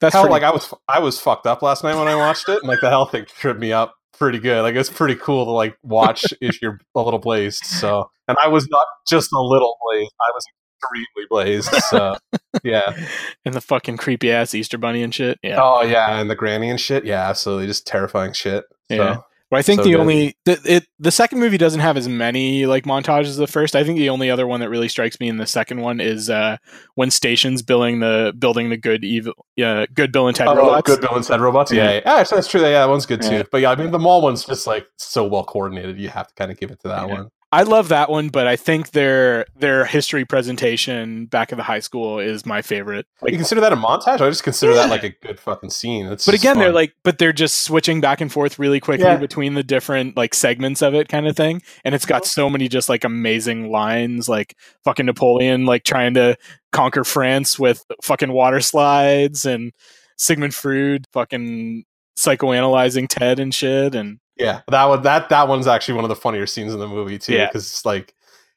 that's 0.00 0.14
hell. 0.14 0.28
Like 0.28 0.42
I 0.42 0.50
was 0.50 0.74
I 0.88 0.98
was 0.98 1.18
fucked 1.18 1.46
up 1.46 1.62
last 1.62 1.84
night 1.84 1.96
when 1.96 2.06
I 2.06 2.16
watched 2.16 2.48
it, 2.50 2.58
and 2.58 2.68
like 2.68 2.80
the 2.80 2.90
hell 2.90 3.06
thing 3.06 3.24
tripped 3.26 3.60
me 3.60 3.72
up 3.72 3.94
pretty 4.18 4.38
good. 4.38 4.62
Like 4.62 4.74
it's 4.74 4.90
pretty 4.90 5.14
cool 5.14 5.46
to 5.46 5.52
like 5.52 5.78
watch 5.82 6.24
if 6.40 6.60
you're 6.60 6.80
a 6.94 7.00
little 7.00 7.20
blazed. 7.20 7.64
So, 7.64 8.10
and 8.26 8.36
I 8.42 8.48
was 8.48 8.68
not 8.70 8.86
just 9.08 9.32
a 9.32 9.40
little 9.40 9.76
blazed; 9.82 10.12
I 10.20 10.30
was 10.34 10.44
extremely 10.76 11.26
blazed. 11.30 11.72
So, 11.88 12.16
yeah. 12.62 13.06
and 13.44 13.54
the 13.54 13.60
fucking 13.60 13.96
creepy 13.96 14.30
ass 14.30 14.54
Easter 14.54 14.76
bunny 14.76 15.02
and 15.02 15.14
shit. 15.14 15.38
Yeah. 15.42 15.58
Oh 15.62 15.82
yeah, 15.82 16.18
and 16.18 16.28
the 16.28 16.36
granny 16.36 16.68
and 16.68 16.80
shit. 16.80 17.04
Yeah, 17.04 17.28
absolutely, 17.28 17.66
just 17.66 17.86
terrifying 17.86 18.32
shit. 18.34 18.64
Yeah. 18.88 19.20
So, 19.48 19.52
But 19.52 19.58
I 19.60 19.62
think 19.62 19.78
so 19.80 19.84
the 19.84 19.90
good. 19.92 20.00
only 20.00 20.36
the, 20.44 20.60
it 20.66 20.86
the 20.98 21.10
second 21.10 21.40
movie 21.40 21.56
doesn't 21.56 21.80
have 21.80 21.96
as 21.96 22.06
many 22.06 22.66
like 22.66 22.84
montages 22.84 23.24
as 23.28 23.36
the 23.38 23.46
first. 23.46 23.74
I 23.74 23.82
think 23.82 23.96
the 23.98 24.10
only 24.10 24.30
other 24.30 24.46
one 24.46 24.60
that 24.60 24.68
really 24.68 24.88
strikes 24.88 25.18
me 25.20 25.28
in 25.28 25.38
the 25.38 25.46
second 25.46 25.80
one 25.80 26.00
is 26.00 26.28
uh 26.28 26.58
when 26.96 27.10
Station's 27.10 27.62
building 27.62 28.00
the 28.00 28.34
building 28.38 28.68
the 28.68 28.76
good 28.76 29.04
evil 29.04 29.32
uh, 29.64 29.86
good 29.94 30.12
Bill 30.12 30.26
and 30.28 30.36
Ted 30.36 30.48
oh, 30.48 30.54
robots. 30.54 30.90
good 30.90 31.00
Bill 31.00 31.14
and 31.16 31.24
Ted 31.24 31.40
robots. 31.40 31.72
Yeah, 31.72 31.84
Yeah. 31.84 31.92
yeah. 31.94 32.00
Ah, 32.04 32.18
actually, 32.20 32.36
that's 32.36 32.48
true. 32.48 32.60
Yeah, 32.60 32.72
that 32.80 32.88
one's 32.90 33.06
good 33.06 33.24
Yeah. 33.24 33.42
too. 33.42 33.48
But 33.50 33.62
yeah, 33.62 33.70
I 33.70 33.76
mean, 33.76 33.90
the 33.90 33.98
mall 33.98 34.20
one's 34.20 34.44
just 34.44 34.66
like 34.66 34.86
so 34.98 35.26
well 35.26 35.44
coordinated. 35.44 35.98
You 35.98 36.10
have 36.10 36.28
to 36.28 36.34
kind 36.34 36.50
of 36.50 36.60
give 36.60 36.70
it 36.70 36.80
to 36.80 36.88
that 36.88 37.08
Yeah. 37.08 37.14
one. 37.14 37.28
I 37.50 37.62
love 37.62 37.88
that 37.88 38.10
one, 38.10 38.28
but 38.28 38.46
I 38.46 38.56
think 38.56 38.90
their 38.90 39.46
their 39.56 39.86
history 39.86 40.26
presentation 40.26 41.24
back 41.24 41.50
at 41.50 41.56
the 41.56 41.62
high 41.62 41.78
school 41.78 42.18
is 42.18 42.44
my 42.44 42.60
favorite. 42.60 43.06
you 43.26 43.36
consider 43.36 43.62
that 43.62 43.72
a 43.72 43.76
montage? 43.76 44.20
I 44.20 44.28
just 44.28 44.42
consider 44.42 44.74
that 44.74 44.90
like 44.90 45.02
a 45.02 45.10
good 45.10 45.40
fucking 45.40 45.70
scene. 45.70 46.06
It's 46.08 46.26
but 46.26 46.32
just 46.32 46.44
again, 46.44 46.58
they're 46.58 46.72
like, 46.72 46.92
but 47.04 47.16
they're 47.18 47.32
just 47.32 47.62
switching 47.62 48.02
back 48.02 48.20
and 48.20 48.30
forth 48.30 48.58
really 48.58 48.80
quickly 48.80 49.06
Yeah. 49.06 49.16
between 49.16 49.54
the 49.54 49.62
different 49.62 50.14
like 50.14 50.34
segments 50.34 50.82
of 50.82 50.94
it, 50.94 51.08
kind 51.08 51.26
of 51.26 51.36
thing. 51.36 51.62
And 51.84 51.94
it's 51.94 52.04
got 52.04 52.26
so 52.26 52.50
many 52.50 52.68
just 52.68 52.90
like 52.90 53.02
amazing 53.02 53.70
lines, 53.70 54.28
like 54.28 54.54
fucking 54.84 55.06
Napoleon, 55.06 55.64
like 55.64 55.84
trying 55.84 56.12
to 56.14 56.36
conquer 56.72 57.02
France 57.02 57.58
with 57.58 57.82
fucking 58.02 58.30
water 58.30 58.60
slides, 58.60 59.46
and 59.46 59.72
Sigmund 60.18 60.54
Freud 60.54 61.06
fucking 61.14 61.84
psychoanalyzing 62.18 63.06
Ted 63.08 63.38
and 63.40 63.54
shit. 63.54 63.94
And 63.94 64.18
yeah, 64.38 64.60
that 64.68 64.84
one 64.84 65.02
that 65.02 65.28
that 65.30 65.48
one's 65.48 65.66
actually 65.66 65.94
one 65.94 66.04
of 66.04 66.08
the 66.08 66.16
funnier 66.16 66.46
scenes 66.46 66.72
in 66.72 66.78
the 66.80 66.88
movie 66.88 67.18
too. 67.18 67.34
Yeah. 67.34 67.46
because 67.46 67.84
like 67.84 68.14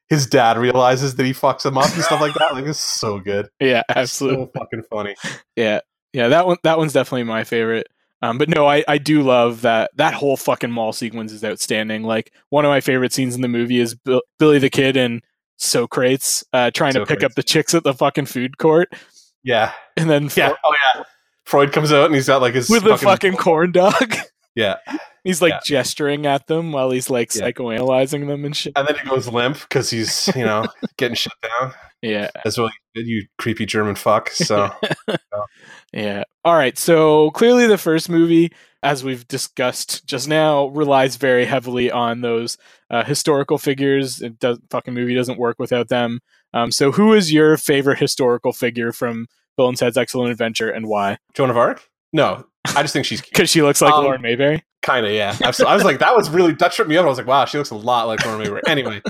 his 0.09 0.27
dad 0.27 0.57
realizes 0.57 1.15
that 1.15 1.25
he 1.25 1.31
fucks 1.31 1.65
him 1.65 1.77
up 1.77 1.91
and 1.93 2.03
stuff 2.03 2.19
like 2.21 2.33
that. 2.35 2.53
Like 2.53 2.65
it's 2.65 2.79
so 2.79 3.19
good. 3.19 3.47
yeah, 3.59 3.81
absolutely. 3.89 4.45
so 4.53 4.59
fucking 4.59 4.83
funny. 4.89 5.15
Yeah, 5.55 5.79
yeah, 6.13 6.27
that 6.29 6.45
one 6.47 6.57
that 6.63 6.77
one's 6.77 6.93
definitely 6.93 7.23
my 7.23 7.43
favorite. 7.43 7.87
Um, 8.23 8.37
but 8.37 8.49
no, 8.49 8.67
I, 8.67 8.83
I 8.87 8.99
do 8.99 9.23
love 9.23 9.61
that 9.61 9.89
that 9.95 10.13
whole 10.13 10.37
fucking 10.37 10.69
mall 10.69 10.93
sequence 10.93 11.31
is 11.31 11.43
outstanding. 11.43 12.03
Like 12.03 12.31
one 12.49 12.65
of 12.65 12.69
my 12.69 12.79
favorite 12.81 13.13
scenes 13.13 13.33
in 13.35 13.41
the 13.41 13.47
movie 13.47 13.79
is 13.79 13.95
Bill, 13.95 14.21
Billy 14.37 14.59
the 14.59 14.69
Kid 14.69 14.95
and 14.95 15.23
Socrates 15.57 16.43
uh, 16.53 16.71
trying 16.71 16.93
to 16.93 17.05
pick 17.05 17.23
up 17.23 17.33
the 17.35 17.43
chicks 17.43 17.73
at 17.73 17.83
the 17.83 17.93
fucking 17.93 18.25
food 18.25 18.57
court, 18.57 18.89
Yeah, 19.43 19.71
and 19.97 20.09
then 20.09 20.23
yeah. 20.35 20.49
Fro- 20.49 20.57
Oh 20.65 20.73
yeah. 20.95 21.03
Freud 21.45 21.71
comes 21.73 21.91
out 21.91 22.05
and 22.05 22.15
he's 22.15 22.27
got 22.27 22.41
like 22.41 22.53
his 22.53 22.69
with 22.69 22.83
the 22.83 22.97
fucking 22.97 23.35
corn 23.37 23.71
dog, 23.71 23.93
yeah. 24.55 24.75
he's 25.23 25.41
like 25.41 25.53
Yeah. 25.53 25.59
gesturing 25.63 26.25
at 26.25 26.47
them 26.47 26.71
while 26.71 26.91
he's 26.91 27.09
like 27.09 27.33
Yeah. 27.33 27.43
psychoanalyzing 27.51 28.27
them 28.27 28.45
and 28.45 28.55
shit. 28.55 28.73
And 28.75 28.87
then 28.87 28.95
he 28.97 29.07
goes 29.09 29.27
limp 29.27 29.59
because 29.61 29.89
he's, 29.89 30.29
you 30.35 30.43
know, 30.45 30.65
getting 30.97 31.15
shut 31.15 31.33
down. 31.41 31.73
Yeah, 32.01 32.31
As 32.45 32.57
well, 32.57 32.71
you 32.95 33.27
creepy 33.37 33.65
German 33.67 33.93
fuck. 33.95 34.29
So 34.31 34.71
Yeah. 35.93 36.23
All 36.43 36.55
right. 36.55 36.77
So 36.77 37.31
clearly, 37.31 37.67
the 37.67 37.77
first 37.77 38.09
movie, 38.09 38.51
as 38.81 39.03
we've 39.03 39.27
discussed 39.27 40.05
just 40.07 40.27
now, 40.27 40.67
relies 40.67 41.17
very 41.17 41.45
heavily 41.45 41.91
on 41.91 42.21
those 42.21 42.57
uh, 42.89 43.03
historical 43.03 43.57
figures. 43.57 44.21
It 44.21 44.39
does 44.39 44.59
fucking 44.69 44.93
movie 44.93 45.13
doesn't 45.13 45.37
work 45.37 45.59
without 45.59 45.89
them. 45.89 46.19
Um, 46.53 46.71
so, 46.71 46.91
who 46.91 47.13
is 47.13 47.31
your 47.31 47.57
favorite 47.57 47.99
historical 47.99 48.51
figure 48.53 48.91
from 48.91 49.27
Bill 49.57 49.67
and 49.69 49.77
Ted's 49.77 49.97
Excellent 49.97 50.31
Adventure, 50.31 50.69
and 50.71 50.87
why? 50.87 51.17
Joan 51.33 51.49
of 51.49 51.57
Arc? 51.57 51.87
No, 52.13 52.45
I 52.67 52.81
just 52.81 52.93
think 52.93 53.05
she's. 53.05 53.21
Because 53.21 53.49
she 53.49 53.61
looks 53.61 53.81
like 53.81 53.93
Um, 53.93 54.03
Lauren 54.03 54.21
Mayberry. 54.21 54.63
Kind 54.81 55.05
of, 55.05 55.11
yeah. 55.11 55.35
Absolutely. 55.43 55.71
I 55.71 55.75
was 55.75 55.83
like, 55.83 55.99
that 55.99 56.15
was 56.15 56.29
really 56.29 56.53
that 56.53 56.71
tripped 56.71 56.89
me 56.89 56.97
up. 56.97 57.05
I 57.05 57.09
was 57.09 57.17
like, 57.17 57.27
wow, 57.27 57.45
she 57.45 57.57
looks 57.57 57.69
a 57.71 57.75
lot 57.75 58.07
like 58.07 58.25
Lauren 58.25 58.39
Mayberry. 58.41 58.61
Anyway, 58.67 59.01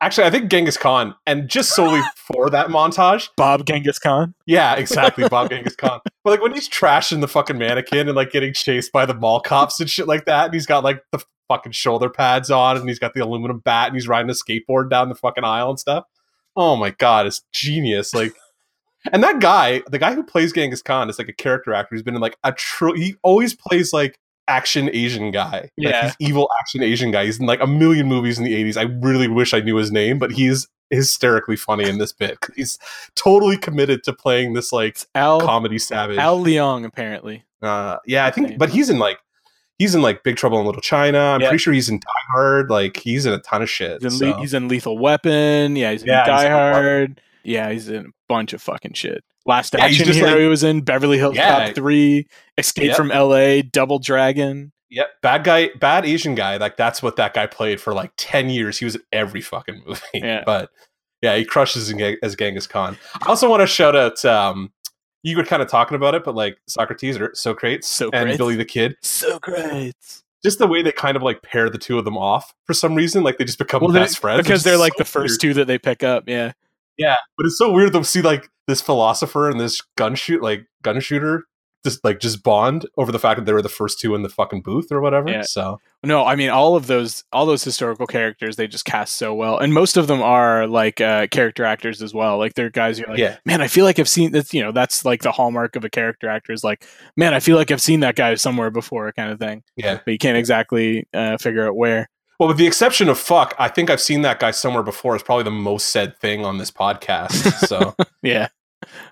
Actually, 0.00 0.26
I 0.26 0.30
think 0.30 0.50
Genghis 0.50 0.76
Khan, 0.76 1.14
and 1.26 1.48
just 1.48 1.76
solely 1.76 2.00
for 2.16 2.50
that 2.50 2.66
montage. 2.70 3.28
Bob 3.36 3.64
Genghis 3.64 4.00
Khan. 4.00 4.34
Yeah, 4.46 4.74
exactly, 4.74 5.28
Bob 5.28 5.50
Genghis 5.50 5.76
Khan. 5.76 6.00
But 6.24 6.30
like 6.30 6.42
when 6.42 6.52
he's 6.52 6.68
trashing 6.68 7.20
the 7.20 7.28
fucking 7.28 7.56
mannequin 7.56 8.08
and 8.08 8.16
like 8.16 8.32
getting 8.32 8.52
chased 8.52 8.90
by 8.90 9.06
the 9.06 9.14
mall 9.14 9.38
cops 9.38 9.78
and 9.78 9.88
shit 9.88 10.08
like 10.08 10.24
that, 10.24 10.46
and 10.46 10.54
he's 10.54 10.66
got 10.66 10.82
like 10.82 11.04
the 11.12 11.22
fucking 11.46 11.70
shoulder 11.70 12.10
pads 12.10 12.50
on, 12.50 12.78
and 12.78 12.88
he's 12.88 12.98
got 12.98 13.14
the 13.14 13.20
aluminum 13.20 13.60
bat, 13.60 13.86
and 13.86 13.94
he's 13.96 14.08
riding 14.08 14.28
a 14.28 14.32
skateboard 14.32 14.90
down 14.90 15.08
the 15.08 15.14
fucking 15.14 15.44
aisle 15.44 15.70
and 15.70 15.78
stuff. 15.78 16.04
Oh 16.56 16.74
my 16.74 16.90
god, 16.90 17.26
it's 17.28 17.42
genius! 17.52 18.12
Like, 18.12 18.34
and 19.12 19.22
that 19.24 19.40
guy, 19.40 19.82
the 19.90 19.98
guy 19.98 20.14
who 20.14 20.22
plays 20.22 20.52
Genghis 20.52 20.82
Khan, 20.82 21.08
is 21.10 21.18
like 21.18 21.28
a 21.28 21.32
character 21.32 21.72
actor 21.74 21.94
who's 21.94 22.02
been 22.02 22.14
in 22.14 22.20
like 22.20 22.36
a 22.44 22.52
true. 22.52 22.92
He 22.94 23.16
always 23.22 23.54
plays 23.54 23.92
like 23.92 24.18
action 24.48 24.90
Asian 24.92 25.30
guy. 25.30 25.60
Like, 25.60 25.70
Yeah. 25.76 26.04
he's 26.04 26.16
evil 26.28 26.48
action 26.60 26.82
Asian 26.82 27.10
guy. 27.10 27.24
He's 27.24 27.40
in 27.40 27.46
like 27.46 27.60
a 27.60 27.66
million 27.66 28.06
movies 28.06 28.38
in 28.38 28.44
the 28.44 28.52
80s. 28.54 28.76
I 28.76 28.82
really 29.00 29.28
wish 29.28 29.54
I 29.54 29.60
knew 29.60 29.76
his 29.76 29.90
name, 29.90 30.18
but 30.18 30.32
he's 30.32 30.68
hysterically 30.90 31.56
funny 31.56 31.88
in 31.88 31.96
this 31.98 32.12
bit. 32.12 32.36
He's 32.56 32.78
totally 33.14 33.56
committed 33.56 34.02
to 34.04 34.12
playing 34.12 34.52
this 34.52 34.72
like 34.72 34.98
Al 35.14 35.40
comedy 35.40 35.78
savage. 35.78 36.18
Al 36.18 36.38
Leong, 36.44 36.84
apparently. 36.84 37.44
uh, 37.62 37.96
yeah, 38.04 38.26
I 38.26 38.30
think, 38.30 38.58
but 38.58 38.68
he's 38.68 38.90
in 38.90 38.98
like 38.98 39.18
he's 39.78 39.94
in 39.94 40.02
like 40.02 40.22
Big 40.22 40.36
Trouble 40.36 40.60
in 40.60 40.66
Little 40.66 40.82
China. 40.82 41.18
I'm 41.18 41.40
Yeah. 41.40 41.48
pretty 41.48 41.62
sure 41.62 41.72
he's 41.72 41.88
in 41.88 41.98
Die 41.98 42.06
Hard. 42.32 42.68
Like 42.68 42.98
he's 42.98 43.24
in 43.24 43.32
a 43.32 43.38
ton 43.38 43.62
of 43.62 43.70
shit. 43.70 44.02
He's 44.02 44.12
in, 44.12 44.18
so- 44.18 44.30
Le- 44.32 44.40
he's 44.40 44.52
in 44.52 44.68
Lethal 44.68 44.98
Weapon. 44.98 45.76
Yeah, 45.76 45.92
he's 45.92 46.02
in 46.02 46.08
Yeah, 46.08 46.20
he's 46.24 46.26
Die 46.26 46.44
in 46.46 46.52
Hard. 46.52 47.20
Yeah, 47.44 47.70
he's 47.70 47.88
in 47.88 48.06
a 48.06 48.08
bunch 48.28 48.52
of 48.52 48.62
fucking 48.62 48.94
shit. 48.94 49.24
Last 49.46 49.74
Yeah, 49.76 49.84
Action 49.84 50.12
Hero 50.12 50.30
like- 50.30 50.38
he 50.40 50.46
was 50.46 50.62
in, 50.62 50.82
Beverly 50.82 51.18
Hills 51.18 51.34
Yeah. 51.36 51.66
Cop 51.66 51.74
3, 51.74 52.26
Escape 52.58 52.86
Yep. 52.88 52.96
from 52.96 53.10
LA, 53.10 53.62
Double 53.62 53.98
Dragon. 53.98 54.72
Yep, 54.90 55.08
bad 55.22 55.44
guy, 55.44 55.70
bad 55.80 56.04
Asian 56.04 56.34
guy. 56.34 56.58
Like 56.58 56.76
that's 56.76 57.02
what 57.02 57.16
that 57.16 57.32
guy 57.34 57.46
played 57.46 57.80
for 57.80 57.94
like 57.94 58.12
ten 58.18 58.50
years. 58.50 58.78
He 58.78 58.84
was 58.84 58.94
in 58.96 59.00
every 59.10 59.40
fucking 59.40 59.82
movie. 59.86 60.00
Yeah. 60.14 60.42
but 60.44 60.70
yeah, 61.22 61.34
he 61.36 61.44
crushes 61.46 61.90
as 62.22 62.36
Genghis 62.36 62.66
Khan. 62.66 62.98
I 63.22 63.28
also 63.28 63.48
want 63.48 63.60
to 63.62 63.66
shout 63.66 63.96
out. 63.96 64.22
Um, 64.24 64.70
you 65.22 65.36
were 65.36 65.44
kind 65.44 65.62
of 65.62 65.68
talking 65.68 65.94
about 65.94 66.14
it, 66.14 66.24
but 66.24 66.34
like 66.34 66.58
Socrates 66.68 67.16
or 67.18 67.30
Socrates, 67.34 67.86
Socrates. 67.86 68.28
and 68.32 68.36
Billy 68.38 68.54
the 68.56 68.64
Kid, 68.66 68.96
So 69.02 69.38
great. 69.38 69.94
just 70.44 70.58
the 70.58 70.66
way 70.66 70.82
they 70.82 70.92
kind 70.92 71.16
of 71.16 71.22
like 71.22 71.40
pair 71.42 71.70
the 71.70 71.78
two 71.78 71.96
of 71.98 72.04
them 72.04 72.18
off 72.18 72.52
for 72.66 72.74
some 72.74 72.94
reason, 72.94 73.22
like 73.22 73.38
they 73.38 73.44
just 73.44 73.58
become 73.58 73.80
Well, 73.82 73.92
they- 73.92 74.00
best 74.00 74.18
friends 74.18 74.42
because 74.42 74.62
they're 74.62 74.76
like 74.76 74.92
so 74.94 74.98
the 74.98 75.04
first 75.06 75.32
weird. 75.32 75.40
two 75.40 75.54
that 75.60 75.66
they 75.68 75.78
pick 75.78 76.02
up. 76.02 76.24
Yeah. 76.28 76.52
Yeah, 76.98 77.16
but 77.36 77.46
it's 77.46 77.58
so 77.58 77.72
weird 77.72 77.92
to 77.92 78.04
see 78.04 78.22
like 78.22 78.48
this 78.66 78.80
philosopher 78.80 79.50
and 79.50 79.58
this 79.58 79.80
gun 79.96 80.14
shoot 80.14 80.42
like 80.42 80.66
gun 80.82 81.00
shooter 81.00 81.44
just 81.84 82.04
like 82.04 82.20
just 82.20 82.42
bond 82.42 82.86
over 82.96 83.10
the 83.10 83.18
fact 83.18 83.38
that 83.38 83.44
they 83.44 83.52
were 83.52 83.62
the 83.62 83.68
first 83.68 83.98
two 83.98 84.14
in 84.14 84.22
the 84.22 84.28
fucking 84.28 84.62
booth 84.62 84.92
or 84.92 85.00
whatever. 85.00 85.28
Yeah. 85.28 85.42
So 85.42 85.80
No, 86.04 86.24
I 86.24 86.36
mean 86.36 86.50
all 86.50 86.76
of 86.76 86.86
those 86.86 87.24
all 87.32 87.44
those 87.44 87.64
historical 87.64 88.06
characters 88.06 88.56
they 88.56 88.66
just 88.66 88.84
cast 88.84 89.16
so 89.16 89.34
well. 89.34 89.58
And 89.58 89.74
most 89.74 89.96
of 89.96 90.06
them 90.06 90.22
are 90.22 90.66
like 90.66 91.00
uh 91.00 91.26
character 91.28 91.64
actors 91.64 92.00
as 92.00 92.14
well. 92.14 92.38
Like 92.38 92.54
they're 92.54 92.70
guys 92.70 92.98
you're 92.98 93.08
like, 93.08 93.18
yeah, 93.18 93.38
man, 93.44 93.60
I 93.60 93.68
feel 93.68 93.84
like 93.84 93.98
I've 93.98 94.08
seen 94.08 94.32
that. 94.32 94.52
you 94.54 94.62
know, 94.62 94.72
that's 94.72 95.04
like 95.04 95.22
the 95.22 95.32
hallmark 95.32 95.76
of 95.76 95.84
a 95.84 95.90
character 95.90 96.28
actor 96.28 96.52
is 96.52 96.62
like, 96.62 96.86
man, 97.16 97.34
I 97.34 97.40
feel 97.40 97.56
like 97.56 97.70
I've 97.70 97.82
seen 97.82 98.00
that 98.00 98.16
guy 98.16 98.34
somewhere 98.36 98.70
before 98.70 99.10
kind 99.12 99.32
of 99.32 99.38
thing. 99.38 99.62
yeah. 99.76 99.98
But 100.04 100.12
you 100.12 100.18
can't 100.18 100.38
exactly 100.38 101.08
uh, 101.12 101.36
figure 101.38 101.66
out 101.66 101.76
where. 101.76 102.08
Well, 102.38 102.48
with 102.48 102.58
the 102.58 102.66
exception 102.66 103.08
of 103.08 103.18
fuck, 103.18 103.54
I 103.58 103.68
think 103.68 103.90
I've 103.90 104.00
seen 104.00 104.22
that 104.22 104.40
guy 104.40 104.50
somewhere 104.50 104.82
before. 104.82 105.14
Is 105.14 105.22
probably 105.22 105.44
the 105.44 105.50
most 105.50 105.88
said 105.88 106.18
thing 106.18 106.44
on 106.44 106.58
this 106.58 106.70
podcast. 106.70 107.32
So 107.66 107.94
Yeah. 108.22 108.48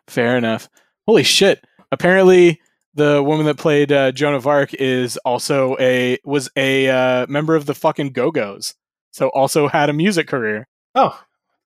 Fair 0.08 0.36
enough. 0.36 0.68
Holy 1.06 1.22
shit. 1.22 1.64
Apparently 1.92 2.60
the 2.94 3.22
woman 3.22 3.46
that 3.46 3.56
played 3.56 3.92
uh, 3.92 4.10
Joan 4.12 4.34
of 4.34 4.46
Arc 4.46 4.74
is 4.74 5.16
also 5.18 5.76
a 5.78 6.18
was 6.24 6.50
a 6.56 6.88
uh, 6.88 7.26
member 7.28 7.54
of 7.54 7.66
the 7.66 7.74
fucking 7.74 8.10
Go-Go's. 8.12 8.74
So 9.12 9.28
also 9.28 9.68
had 9.68 9.90
a 9.90 9.92
music 9.92 10.26
career. 10.26 10.68
oh, 10.94 11.18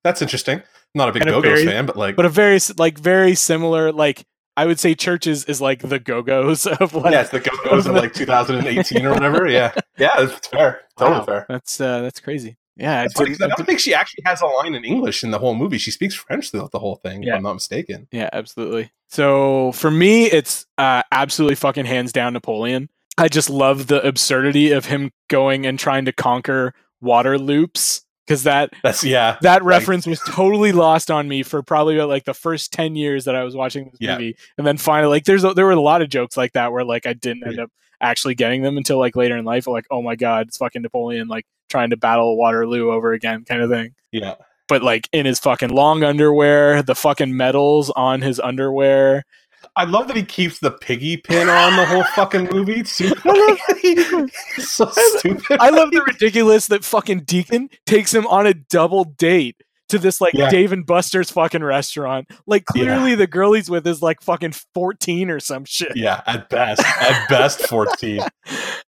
that's 0.02 0.20
interesting. 0.20 0.62
Not 0.94 1.08
a 1.08 1.12
big 1.12 1.24
Go 1.24 1.40
Go's 1.40 1.64
fan, 1.64 1.86
but 1.86 1.96
like 1.96 2.14
But 2.16 2.26
a 2.26 2.28
very 2.28 2.58
like 2.78 2.98
very 2.98 3.34
similar 3.34 3.90
like 3.90 4.24
I 4.56 4.66
would 4.66 4.78
say 4.78 4.94
CHVRCHES 4.94 5.48
is 5.48 5.60
like 5.60 5.80
the 5.80 5.98
Go-Go's 5.98 6.66
of 6.80 6.94
like 6.94 7.12
yeah, 7.12 7.22
it's 7.22 7.30
the 7.30 7.40
Go 7.40 7.50
Go's 7.64 7.86
of 7.86 7.94
like 7.94 8.12
2018 8.14 9.04
or 9.06 9.10
whatever. 9.12 9.46
Yeah, 9.48 9.72
yeah, 9.98 10.12
it's 10.22 10.46
fair, 10.48 10.82
totally 10.98 11.18
Wow. 11.20 11.24
fair. 11.24 11.46
That's 11.48 11.80
uh 11.80 12.02
that's 12.02 12.20
crazy. 12.20 12.56
Yeah, 12.76 13.02
I 13.02 13.02
That's 13.04 13.40
I 13.40 13.46
don't 13.48 13.66
think 13.66 13.78
she 13.78 13.94
actually 13.94 14.22
has 14.26 14.40
a 14.40 14.46
line 14.46 14.74
in 14.74 14.84
English 14.84 15.22
in 15.22 15.30
the 15.30 15.38
whole 15.38 15.54
movie. 15.54 15.78
She 15.78 15.92
speaks 15.92 16.14
French 16.14 16.50
throughout 16.50 16.72
the 16.72 16.80
whole 16.80 16.96
thing, 16.96 17.22
Yeah. 17.22 17.34
if 17.34 17.36
I'm 17.36 17.42
not 17.44 17.54
mistaken. 17.54 18.08
Yeah, 18.10 18.28
absolutely. 18.32 18.90
So 19.08 19.70
for 19.72 19.92
me, 19.92 20.24
it's 20.24 20.66
uh, 20.76 21.02
absolutely 21.12 21.54
fucking 21.54 21.84
hands 21.86 22.10
down 22.12 22.32
Napoleon. 22.32 22.88
I 23.16 23.28
just 23.28 23.48
love 23.48 23.86
the 23.86 24.04
absurdity 24.04 24.72
of 24.72 24.86
him 24.86 25.12
going 25.28 25.66
and 25.66 25.78
trying 25.78 26.04
to 26.06 26.12
conquer 26.12 26.74
Waterloo 27.00 27.68
because 28.26 28.44
that 28.44 28.70
That's 28.82 29.04
yeah, 29.04 29.36
that 29.42 29.62
reference 29.62 30.06
was 30.06 30.20
totally 30.20 30.72
lost 30.72 31.10
on 31.10 31.28
me 31.28 31.42
for 31.42 31.62
probably 31.62 31.96
about, 31.96 32.08
like 32.08 32.24
the 32.24 32.34
first 32.34 32.72
10 32.72 32.96
years 32.96 33.24
that 33.26 33.34
I 33.36 33.44
was 33.44 33.54
watching 33.54 33.84
this 33.90 33.96
Yeah. 34.00 34.14
movie. 34.14 34.36
And 34.58 34.66
then 34.66 34.76
finally, 34.78 35.10
like, 35.10 35.24
there's 35.24 35.44
a, 35.44 35.54
there 35.54 35.66
were 35.66 35.72
a 35.72 35.80
lot 35.80 36.02
of 36.02 36.08
jokes 36.08 36.36
like 36.36 36.52
that 36.52 36.72
where 36.72 36.84
like 36.84 37.06
I 37.06 37.12
didn't 37.12 37.46
end 37.46 37.60
up 37.60 37.70
actually 38.00 38.34
getting 38.34 38.62
them 38.62 38.76
until 38.76 38.98
like 38.98 39.16
later 39.16 39.36
in 39.36 39.44
life. 39.44 39.66
Like, 39.66 39.86
oh 39.90 40.02
my 40.02 40.16
God, 40.16 40.48
it's 40.48 40.56
fucking 40.56 40.82
Napoleon 40.82 41.28
like 41.28 41.46
trying 41.68 41.90
to 41.90 41.96
battle 41.96 42.36
Waterloo 42.36 42.90
over 42.90 43.12
again 43.12 43.44
kind 43.44 43.62
of 43.62 43.70
thing. 43.70 43.94
yeah. 44.12 44.34
But 44.66 44.82
like 44.82 45.10
in 45.12 45.26
his 45.26 45.38
fucking 45.40 45.68
long 45.68 46.02
underwear, 46.02 46.82
the 46.82 46.94
fucking 46.94 47.36
medals 47.36 47.90
on 47.90 48.22
his 48.22 48.40
underwear. 48.40 49.24
I 49.76 49.84
love 49.84 50.06
that 50.08 50.16
he 50.16 50.22
keeps 50.24 50.60
the 50.60 50.70
piggy 50.70 51.16
pin 51.16 51.48
on 51.48 51.76
the 51.76 51.84
whole 51.86 52.04
fucking 52.14 52.48
movie. 52.52 52.82
Too. 52.84 54.28
So 54.58 54.86
stupid. 54.90 55.58
I 55.60 55.70
love 55.70 55.90
the 55.90 56.02
ridiculous 56.06 56.68
that 56.68 56.84
fucking 56.84 57.20
Deacon 57.20 57.68
takes 57.86 58.14
him 58.14 58.26
on 58.28 58.46
a 58.46 58.54
double 58.54 59.04
date 59.04 59.56
to 59.88 59.98
this 59.98 60.20
like 60.20 60.32
Yeah. 60.34 60.48
Dave 60.48 60.72
and 60.72 60.86
Buster's 60.86 61.30
fucking 61.30 61.62
restaurant. 61.62 62.28
Like 62.46 62.64
clearly 62.66 63.14
the 63.16 63.26
girl 63.26 63.52
he's 63.52 63.68
with 63.68 63.86
is 63.86 64.00
like 64.00 64.22
fucking 64.22 64.52
14 64.74 65.28
or 65.30 65.40
some 65.40 65.64
shit. 65.64 65.92
Yeah, 65.96 66.22
at 66.26 66.48
best, 66.48 66.80
at 67.00 67.28
best, 67.28 67.66
14. 67.66 68.20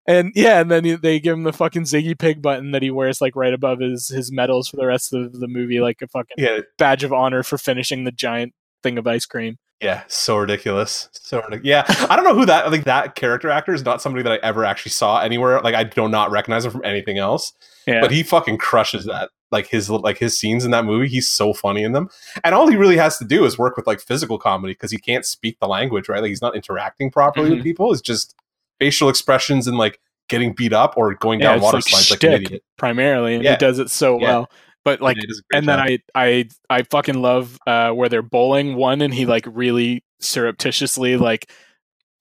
And 0.07 0.33
yeah, 0.35 0.59
and 0.61 0.69
then 0.69 0.99
they 1.01 1.19
give 1.19 1.33
him 1.35 1.41
the 1.45 1.51
fucking 1.51 1.85
Ziggy 1.85 2.15
Pig 2.15 2.39
button 2.39 2.69
that 2.73 2.83
he 2.83 2.91
wears 2.91 3.21
like 3.21 3.35
right 3.35 3.55
above 3.55 3.79
his 3.79 4.07
his 4.09 4.31
medals 4.31 4.67
for 4.67 4.77
the 4.77 4.85
rest 4.85 5.15
of 5.15 5.39
the 5.39 5.47
movie, 5.47 5.79
like 5.79 5.99
a 6.03 6.07
fucking 6.07 6.35
Yeah, 6.37 6.59
badge 6.77 7.03
of 7.03 7.11
honor 7.11 7.41
for 7.41 7.57
finishing 7.57 8.03
the 8.03 8.11
giant 8.11 8.53
thing 8.85 8.97
of 8.97 9.05
ice 9.07 9.25
cream. 9.25 9.57
yeah, 9.81 10.03
so 10.07 10.37
ridiculous. 10.37 11.09
So. 11.11 11.43
Yeah, 11.63 11.83
I 12.09 12.15
don't 12.15 12.23
know 12.23 12.33
who 12.35 12.45
that. 12.45 12.65
I 12.65 12.69
think 12.69 12.85
that 12.85 13.15
character 13.15 13.49
actor 13.49 13.73
is 13.73 13.83
not 13.83 14.01
somebody 14.01 14.23
that 14.23 14.31
I 14.31 14.39
ever 14.47 14.63
actually 14.63 14.91
saw 14.91 15.19
anywhere. 15.19 15.59
Like 15.61 15.75
I 15.75 15.83
do 15.83 16.07
not 16.07 16.31
recognize 16.31 16.63
him 16.65 16.71
from 16.71 16.85
anything 16.85 17.17
else. 17.17 17.51
Yeah. 17.85 17.99
But 18.01 18.11
he 18.11 18.23
fucking 18.23 18.57
crushes 18.57 19.05
that. 19.05 19.29
Like 19.51 19.67
his 19.67 19.89
like 19.89 20.17
his 20.17 20.37
scenes 20.37 20.65
in 20.65 20.71
that 20.71 20.85
movie, 20.85 21.07
he's 21.07 21.27
so 21.27 21.53
funny 21.53 21.83
in 21.83 21.91
them. 21.91 22.09
And 22.43 22.55
all 22.55 22.67
he 22.67 22.75
really 22.77 22.97
has 22.97 23.17
to 23.19 23.25
do 23.25 23.45
is 23.45 23.57
work 23.57 23.75
with 23.77 23.85
like 23.87 23.99
physical 24.01 24.37
comedy 24.39 24.73
because 24.73 24.91
he 24.91 24.97
can't 24.97 25.25
speak 25.25 25.59
the 25.59 25.67
language, 25.67 26.09
right? 26.09 26.21
Like 26.21 26.29
he's 26.29 26.41
not 26.41 26.55
interacting 26.55 27.11
properly 27.11 27.49
Mhm. 27.49 27.55
with 27.55 27.63
people. 27.63 27.91
It's 27.91 28.01
just 28.01 28.33
facial 28.79 29.07
expressions 29.09 29.67
and 29.67 29.77
like 29.77 29.99
getting 30.29 30.53
beat 30.53 30.73
up 30.73 30.95
or 30.97 31.13
going 31.13 31.39
Yeah, 31.39 31.53
down 31.53 31.61
water 31.61 31.77
like 31.77 31.83
slides 31.87 32.11
like 32.11 32.23
an 32.23 32.33
idiot. 32.43 32.63
primarily, 32.77 33.35
and 33.35 33.43
Yeah. 33.43 33.51
he 33.51 33.57
does 33.57 33.77
it 33.79 33.89
so 33.91 34.19
Yeah. 34.19 34.27
well. 34.27 34.49
But 34.85 35.01
like 35.01 35.17
Yeah, 35.17 35.21
he 35.23 35.27
does 35.27 35.39
a 35.39 35.43
great 35.51 35.57
and 35.59 35.67
then. 35.67 35.79
I 35.79 35.99
I 36.15 36.47
I 36.69 36.83
fucking 36.83 37.21
love 37.21 37.57
uh, 37.67 37.91
where 37.91 38.07
they're 38.07 38.21
bowling 38.21 38.75
one, 38.75 39.01
and 39.01 39.13
he 39.13 39.25
like 39.25 39.45
really 39.51 40.03
surreptitiously 40.21 41.17
like 41.17 41.51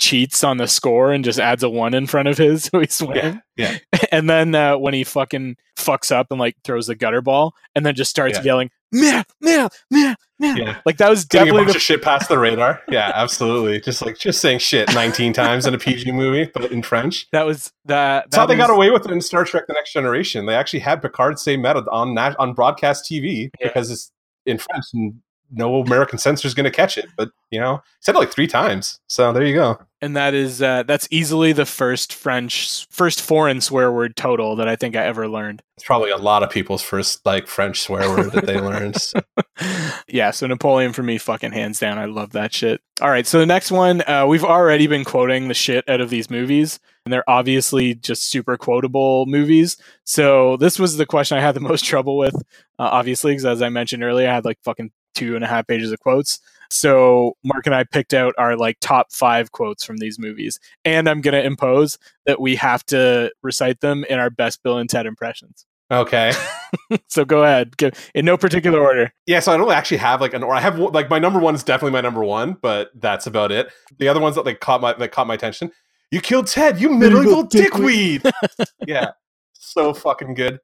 cheats 0.01 0.43
on 0.43 0.57
the 0.57 0.67
score 0.67 1.12
and 1.12 1.25
just 1.25 1.39
adds 1.39 1.62
a 1.62 1.69
one 1.71 1.95
in 1.95 2.07
front 2.07 2.27
of 2.27 2.37
his, 2.37 2.65
so 2.73 2.81
he's 2.81 3.01
winning. 3.03 3.41
yeah. 3.57 3.79
And 4.11 4.29
then 4.29 4.55
uh, 4.55 4.77
when 4.77 4.95
he 4.95 5.05
fucking 5.05 5.57
fucks 5.79 6.11
up 6.11 6.29
and 6.31 6.41
like 6.41 6.57
throws 6.65 6.87
the 6.89 6.95
gutter 6.97 7.23
ball, 7.23 7.55
and 7.75 7.85
then 7.87 7.95
just 7.95 8.11
starts 8.11 8.39
Yeah. 8.39 8.45
yelling, 8.45 8.71
"Meh, 8.93 9.23
meh, 9.41 9.69
meh, 9.91 10.15
meh." 10.39 10.55
Yeah. 10.57 10.80
Like 10.87 10.97
that 10.99 11.09
was 11.11 11.24
Getting 11.24 11.43
a 11.43 11.45
definitely 11.47 11.64
bunch 11.64 11.72
the 11.74 11.78
of 11.78 11.82
shit 11.82 12.03
past 12.03 12.28
the 12.28 12.39
radar. 12.39 12.82
Yeah, 12.89 13.12
absolutely. 13.14 13.80
Just 13.85 14.03
like 14.03 14.18
just 14.18 14.41
saying 14.41 14.59
shit 14.59 14.93
19 14.95 15.32
times 15.32 15.66
in 15.66 15.74
a 15.74 15.78
PG 15.78 16.11
movie, 16.12 16.51
but 16.55 16.70
in 16.72 16.82
French. 16.82 17.26
that 17.32 17.47
was 17.47 17.72
that. 17.85 18.24
That's 18.24 18.37
how 18.37 18.47
they 18.47 18.57
got 18.57 18.70
away 18.70 18.91
with 18.91 19.05
it 19.07 19.11
in 19.11 19.20
Star 19.20 19.45
Trek: 19.45 19.64
The 19.66 19.74
Next 19.74 19.93
Generation. 19.93 20.47
They 20.47 20.55
actually 20.55 20.80
had 20.80 21.03
Picard 21.03 21.39
say 21.39 21.57
merde 21.57 21.87
on 21.91 22.16
on 22.18 22.55
broadcast 22.55 23.11
TV 23.11 23.51
Yeah. 23.61 23.68
because 23.68 23.91
it's 23.91 24.11
in 24.47 24.59
French 24.59 24.85
and 24.95 25.14
no 25.55 25.81
American 25.81 26.19
censor 26.19 26.47
is 26.47 26.55
going 26.55 26.65
to 26.65 26.71
catch 26.71 26.99
it. 26.99 27.07
But 27.17 27.31
you 27.51 27.61
know, 27.61 27.77
he 27.77 28.03
said 28.03 28.15
it 28.15 28.19
like 28.19 28.33
three 28.33 28.47
times. 28.47 29.01
So 29.07 29.33
there 29.33 29.45
you 29.45 29.55
go. 29.55 29.79
and 30.01 30.17
that 30.17 30.35
is 30.35 30.61
uh, 30.61 30.83
that's 30.83 31.09
easily 31.11 31.53
the 31.53 31.67
first 31.67 32.13
French, 32.13 32.87
first 32.91 33.21
foreign 33.23 33.61
swear 33.61 33.91
word 33.93 34.17
total 34.17 34.57
that 34.57 34.69
I 34.69 34.77
think 34.77 34.97
I 34.97 35.05
ever 35.05 35.29
learned. 35.29 35.63
It's 35.77 35.85
probably 35.85 36.11
a 36.11 36.17
lot 36.17 36.43
of 36.43 36.51
people's 36.51 36.83
first 36.83 37.25
like 37.25 37.47
French 37.47 37.81
swear 37.81 38.09
word 38.09 38.33
that 38.33 38.47
they 38.47 38.61
learned. 38.61 39.01
So, 39.01 39.21
yeah, 40.09 40.31
so 40.31 40.47
Napoleon 40.47 40.93
for 40.93 41.03
me, 41.03 41.19
fucking 41.19 41.53
hands 41.53 41.79
down. 41.79 41.99
I 41.99 42.07
love 42.07 42.33
that 42.33 42.53
shit. 42.53 42.81
All 43.01 43.11
right, 43.11 43.27
so 43.27 43.39
the 43.39 43.47
next 43.47 43.71
one, 43.71 44.03
uh, 44.09 44.27
we've 44.27 44.45
already 44.45 44.87
been 44.87 45.05
quoting 45.05 45.49
the 45.49 45.55
shit 45.55 45.89
out 45.89 46.01
of 46.01 46.11
these 46.11 46.31
movies, 46.31 46.79
and 47.05 47.13
they're 47.13 47.29
obviously 47.29 47.95
just 47.95 48.31
super 48.31 48.57
quotable 48.57 49.27
movies. 49.27 49.77
So 50.05 50.57
this 50.57 50.79
was 50.79 50.97
the 50.97 51.07
question 51.07 51.39
I 51.39 51.41
had 51.41 51.55
the 51.55 51.61
most 51.61 51.85
trouble 51.85 52.17
with, 52.17 52.35
uh, 52.35 52.41
obviously, 52.79 53.33
because 53.33 53.47
as 53.47 53.63
I 53.63 53.69
mentioned 53.69 54.03
earlier, 54.03 54.29
I 54.29 54.35
had 54.35 54.45
like 54.45 54.59
fucking 54.63 54.91
two 55.15 55.35
and 55.35 55.45
a 55.45 55.49
half 55.49 55.67
pages 55.67 55.93
of 55.93 56.01
quotes. 56.01 56.41
So 56.71 57.37
Mark 57.45 57.67
and 57.67 57.75
I 57.75 57.85
picked 57.85 58.15
out 58.15 58.35
our 58.39 58.57
like 58.57 58.79
top 58.81 59.12
five 59.12 59.53
quotes 59.53 59.85
from 59.85 59.99
these 59.99 60.19
movies, 60.19 60.59
and 60.85 61.09
I'm 61.09 61.21
gonna 61.21 61.41
impose 61.41 61.99
that 62.27 62.41
we 62.41 62.57
have 62.57 62.85
to 62.87 63.31
recite 63.43 63.81
them 63.81 64.05
in 64.11 64.19
our 64.19 64.31
best 64.31 64.62
Bill 64.62 64.79
and 64.79 64.89
Ted 64.89 65.07
impressions. 65.07 65.67
Okay. 65.91 66.33
so 67.09 67.25
go 67.25 67.45
ahead, 67.45 67.75
in 68.15 68.25
no 68.25 68.37
particular 68.37 68.81
order. 68.81 69.12
Yeah, 69.27 69.41
so 69.41 69.53
I 69.53 69.57
don't 69.57 69.71
actually 69.71 69.99
have 69.99 70.21
like 70.21 70.35
an 70.35 70.43
or 70.43 70.55
I 70.55 70.61
have 70.61 70.79
like 70.79 71.11
my 71.11 71.19
number 71.19 71.39
one 71.39 71.55
is 71.55 71.62
definitely 71.62 71.93
my 71.93 72.01
number 72.01 72.25
one, 72.25 72.57
but 72.61 72.91
that's 72.95 73.27
about 73.27 73.53
it. 73.53 73.71
The 73.99 74.09
other 74.09 74.21
ones 74.21 74.37
that 74.37 74.47
like 74.47 74.61
caught 74.61 74.81
my 74.81 74.95
that 74.95 75.12
caught 75.12 75.27
my 75.27 75.35
attention. 75.35 75.71
You 76.11 76.21
killed 76.21 76.47
Ted, 76.47 76.81
you 76.81 76.91
medieval 76.91 77.43
dickweed. 77.43 78.23
yeah. 78.87 79.12
So 79.53 79.93
fucking 79.93 80.35
good. 80.35 80.61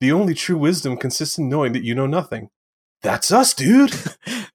The 0.00 0.12
only 0.12 0.34
true 0.34 0.58
wisdom 0.58 0.96
consists 0.96 1.38
in 1.38 1.48
knowing 1.48 1.72
that 1.72 1.84
you 1.84 1.94
know 1.94 2.06
nothing. 2.06 2.50
That's 3.02 3.30
us, 3.32 3.54
dude. 3.54 3.92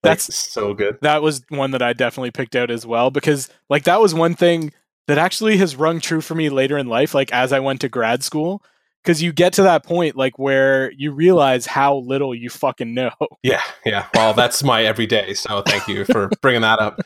Like, 0.04 0.20
That's 0.20 0.36
so 0.36 0.74
good. 0.74 1.00
that 1.02 1.22
was 1.22 1.42
one 1.50 1.72
that 1.72 1.82
I 1.82 1.92
definitely 1.92 2.32
picked 2.32 2.56
out 2.56 2.70
as 2.72 2.86
well 2.86 3.10
because 3.12 3.50
like 3.70 3.84
that 3.84 4.00
was 4.00 4.14
one 4.14 4.36
thing 4.36 4.72
that 5.08 5.18
actually 5.18 5.58
has 5.58 5.76
rung 5.76 6.00
true 6.00 6.22
for 6.22 6.36
me 6.36 6.50
later 6.50 6.78
in 6.78 6.88
life 6.88 7.14
like 7.16 7.34
as 7.34 7.52
I 7.52 7.60
went 7.60 7.82
to 7.82 7.90
grad 7.90 8.24
school 8.24 8.64
because 9.04 9.22
you 9.24 9.34
get 9.34 9.54
to 9.54 9.64
that 9.64 9.84
point 9.84 10.16
like 10.16 10.38
where 10.38 10.92
you 10.92 11.12
realize 11.12 11.66
how 11.66 11.98
little 11.98 12.34
you 12.36 12.50
fucking 12.50 12.94
know. 12.94 13.10
Yeah, 13.44 13.62
yeah. 13.86 14.06
Well, 14.14 14.34
that's 14.34 14.64
my 14.64 14.84
everyday. 14.86 15.34
So 15.34 15.62
thank 15.64 15.88
you 15.88 16.06
for 16.06 16.30
bringing 16.42 16.62
that 16.62 16.80
up. 16.80 17.00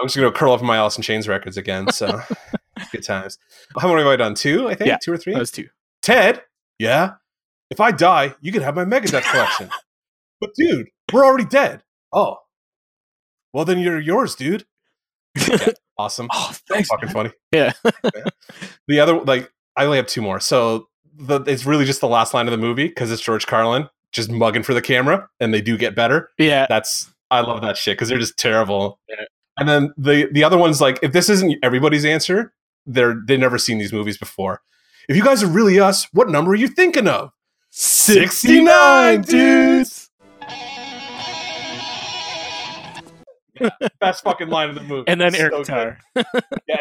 I'm 0.00 0.06
just 0.06 0.16
gonna 0.16 0.32
curl 0.32 0.52
up 0.52 0.62
my 0.62 0.76
Alice 0.76 0.96
in 0.96 1.02
Chains 1.02 1.26
records 1.28 1.56
again. 1.56 1.90
So 1.90 2.20
good 2.92 3.02
times. 3.04 3.38
How 3.78 3.88
many 3.88 4.02
have 4.02 4.12
I 4.12 4.16
done? 4.16 4.34
Two, 4.34 4.68
I 4.68 4.74
think. 4.76 4.88
Yeah, 4.88 4.98
Two 5.02 5.12
or 5.12 5.16
three. 5.18 5.34
Those 5.34 5.50
two. 5.50 5.68
Ted, 6.00 6.42
yeah. 6.78 7.14
If 7.70 7.80
I 7.80 7.90
die, 7.90 8.34
you 8.40 8.52
can 8.52 8.62
have 8.62 8.76
my 8.76 8.84
Megadeth 8.84 9.28
collection. 9.30 9.68
But 10.44 10.54
dude, 10.54 10.88
we're 11.12 11.24
already 11.24 11.44
dead. 11.46 11.82
Oh. 12.12 12.36
Well, 13.52 13.64
then 13.64 13.78
you're 13.78 14.00
yours, 14.00 14.34
dude. 14.34 14.64
Awesome. 15.96 16.26
oh, 16.32 16.50
thanks. 16.68 16.88
Fucking 16.88 17.10
funny. 17.10 17.30
Yeah. 17.52 17.72
The 18.88 18.98
other, 18.98 19.20
like, 19.20 19.48
I 19.76 19.84
only 19.84 19.96
have 19.96 20.08
two 20.08 20.20
more. 20.20 20.40
So 20.40 20.88
the, 21.16 21.40
it's 21.42 21.64
really 21.64 21.84
just 21.84 22.00
the 22.00 22.08
last 22.08 22.34
line 22.34 22.48
of 22.48 22.50
the 22.50 22.58
movie 22.58 22.88
because 22.88 23.12
it's 23.12 23.22
George 23.22 23.46
Carlin 23.46 23.88
just 24.12 24.28
mugging 24.30 24.64
for 24.64 24.74
the 24.74 24.82
camera, 24.82 25.28
and 25.38 25.54
they 25.54 25.60
do 25.60 25.78
get 25.78 25.94
better. 25.94 26.30
Yeah. 26.36 26.66
That's 26.68 27.12
I 27.30 27.40
love 27.40 27.62
that 27.62 27.76
shit 27.76 27.96
because 27.96 28.08
they're 28.08 28.18
just 28.18 28.36
terrible. 28.36 28.98
Yeah. 29.08 29.24
And 29.56 29.68
then 29.68 29.94
the 29.96 30.28
the 30.32 30.44
other 30.44 30.58
one's 30.58 30.80
like, 30.80 30.98
if 31.02 31.12
this 31.12 31.28
isn't 31.28 31.56
everybody's 31.62 32.04
answer, 32.04 32.52
they're 32.86 33.16
they've 33.26 33.38
never 33.38 33.56
seen 33.56 33.78
these 33.78 33.92
movies 33.92 34.18
before. 34.18 34.60
If 35.08 35.16
you 35.16 35.24
guys 35.24 35.42
are 35.42 35.48
really 35.48 35.78
us, 35.80 36.06
what 36.12 36.28
number 36.28 36.50
are 36.52 36.56
you 36.56 36.68
thinking 36.68 37.08
of? 37.08 37.30
69, 37.70 39.22
dudes. 43.56 43.74
Best 44.00 44.24
fucking 44.24 44.48
line 44.48 44.68
of 44.68 44.74
the 44.74 44.82
movie. 44.82 45.08
And 45.08 45.20
then 45.20 45.34
air 45.34 45.50
So 45.50 45.58
good. 45.58 45.66
guitar. 45.66 45.98
Yeah, 46.16 46.22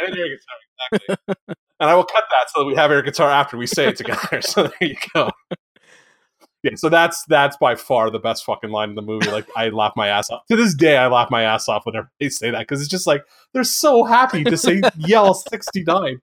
and 0.06 0.14
then 0.14 0.18
air 0.18 0.28
guitar, 0.28 0.92
exactly. 0.92 1.36
and 1.80 1.90
I 1.90 1.96
will 1.96 2.04
cut 2.06 2.24
that 2.30 2.50
so 2.54 2.62
that 2.62 2.66
we 2.66 2.76
have 2.76 2.92
air 2.92 3.02
guitar 3.02 3.30
after 3.30 3.58
we 3.58 3.68
say 3.68 3.88
it 3.88 3.98
together. 3.98 4.42
so 4.42 4.64
there 4.64 4.90
you 4.90 4.96
go. 5.14 5.30
Yeah, 6.64 6.72
so 6.76 6.88
that's 6.88 7.26
that's 7.26 7.58
by 7.58 7.76
far 7.76 8.10
the 8.10 8.20
best 8.20 8.46
fucking 8.46 8.70
line 8.70 8.88
in 8.90 8.96
the 8.96 9.02
movie. 9.02 9.30
Like 9.30 9.48
I 9.56 9.68
laugh 9.68 9.92
my 9.98 10.08
ass 10.08 10.30
off. 10.30 10.46
To 10.48 10.56
this 10.56 10.74
day, 10.74 10.96
I 10.96 11.08
laugh 11.08 11.30
my 11.30 11.44
ass 11.44 11.68
off 11.68 11.86
whenever 11.86 12.10
they 12.22 12.30
say 12.30 12.52
that 12.52 12.60
because 12.60 12.80
it's 12.80 12.90
just 12.90 13.06
like 13.06 13.22
they're 13.54 13.66
so 13.66 14.06
happy 14.06 14.46
to 14.46 14.56
say 14.56 14.82
yell 14.98 15.34
sixty 15.34 15.84
nine. 15.84 16.20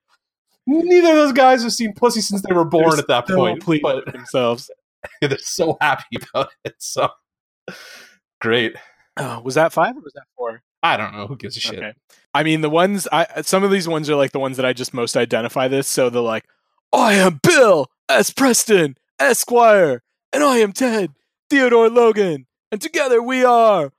Neither 0.67 1.11
of 1.11 1.15
those 1.17 1.33
guys 1.33 1.63
have 1.63 1.73
seen 1.73 1.93
pussy 1.95 2.21
since 2.23 2.41
they 2.43 2.55
were 2.55 2.65
born 2.65 2.91
They're 2.91 3.01
at 3.01 3.09
that 3.09 3.27
point, 3.29 3.67
with 3.67 4.05
themselves. 4.13 4.71
they're 5.21 5.37
so 5.39 5.77
happy 5.81 6.17
about 6.33 6.51
it. 6.65 6.75
So 6.79 7.11
great. 8.41 8.77
Oh, 9.23 9.41
was 9.45 9.55
that 9.55 9.73
five 9.73 9.97
or 9.97 10.01
was 10.01 10.13
that 10.15 10.25
four? 10.37 10.63
I 10.83 10.97
don't 10.97 11.13
know 11.15 11.27
who 11.27 11.37
gives 11.37 11.57
a 11.57 11.61
shit. 11.61 11.79
Okay. 11.79 11.93
I 12.33 12.43
mean, 12.43 12.61
the 12.63 12.71
ones 12.71 13.07
I 13.13 13.43
some 13.43 13.63
of 13.65 13.71
these 13.71 13.87
ones 13.87 14.09
are 14.09 14.15
like 14.17 14.33
the 14.33 14.39
ones 14.41 14.57
that 14.57 14.65
I 14.67 14.73
just 14.73 14.95
most 14.95 15.17
identify 15.17 15.69
this. 15.69 15.87
So 15.89 16.09
the 16.11 16.23
like, 16.23 16.45
I 16.93 17.15
am 17.15 17.39
Bill 17.43 17.91
S. 18.09 18.31
Preston 18.31 18.97
Esquire, 19.19 20.03
and 20.33 20.43
I 20.43 20.57
am 20.59 20.73
Ted 20.73 21.13
Theodore 21.51 21.91
Logan, 21.91 22.47
and 22.73 22.81
together 22.81 23.23
we 23.23 23.45
are 23.45 23.93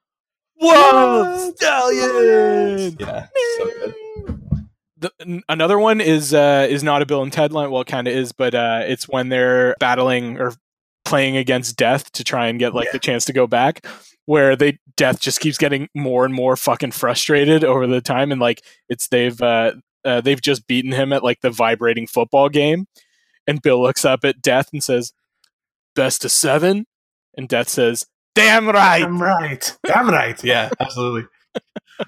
Wild 0.60 1.56
Stallion. 1.58 2.98
Yeah, 3.00 3.28
so 3.58 3.66
good. 3.66 3.96
The, 4.98 5.42
another 5.50 5.80
one 5.80 6.00
is 6.02 6.34
uh, 6.34 6.68
is 6.70 6.84
not 6.84 7.02
a 7.02 7.06
Bill 7.06 7.24
and 7.24 7.34
Ted 7.34 7.52
line. 7.52 7.72
Well, 7.72 7.82
it 7.82 7.88
kind 7.88 8.08
of 8.08 8.14
is, 8.16 8.32
but 8.32 8.54
uh, 8.56 8.82
it's 8.86 9.08
when 9.10 9.30
they're 9.30 9.76
battling 9.80 10.40
or 10.40 10.54
playing 11.06 11.38
against 11.38 11.76
death 11.76 12.12
to 12.14 12.24
try 12.24 12.48
and 12.48 12.60
get 12.60 12.74
like 12.76 12.86
Yeah. 12.86 12.92
the 12.94 13.00
chance 13.00 13.26
to 13.26 13.34
go 13.34 13.48
back. 13.48 13.86
Where 14.26 14.56
they 14.56 14.78
death 14.98 15.20
just 15.20 15.40
keeps 15.40 15.58
getting 15.58 15.90
more 15.96 16.26
and 16.26 16.34
more 16.34 16.56
fucking 16.56 16.92
frustrated 16.92 17.64
over 17.64 17.88
the 17.88 18.02
time, 18.02 18.32
and 18.32 18.40
like 18.40 18.64
it's 18.88 19.08
they've 19.08 19.40
uh, 19.42 19.74
uh, 20.06 20.22
they've 20.22 20.42
just 20.42 20.68
beaten 20.68 20.92
him 20.92 21.12
at 21.12 21.24
like 21.24 21.42
the 21.42 21.50
vibrating 21.50 22.08
football 22.08 22.48
game, 22.50 22.86
and 23.48 23.62
Bill 23.62 23.82
looks 23.82 24.06
up 24.06 24.24
at 24.24 24.42
Death 24.42 24.70
and 24.72 24.84
says, 24.84 25.12
"Best 25.96 26.24
of 26.26 26.32
seven? 26.32 26.86
and 27.38 27.48
Death 27.48 27.70
says, 27.70 28.06
"Damn 28.36 28.68
right." 28.70 29.00
Damn 29.00 29.22
right. 29.22 29.78
Damn 29.86 30.10
right. 30.10 30.44
Yeah, 30.44 30.70
absolutely. 30.80 31.28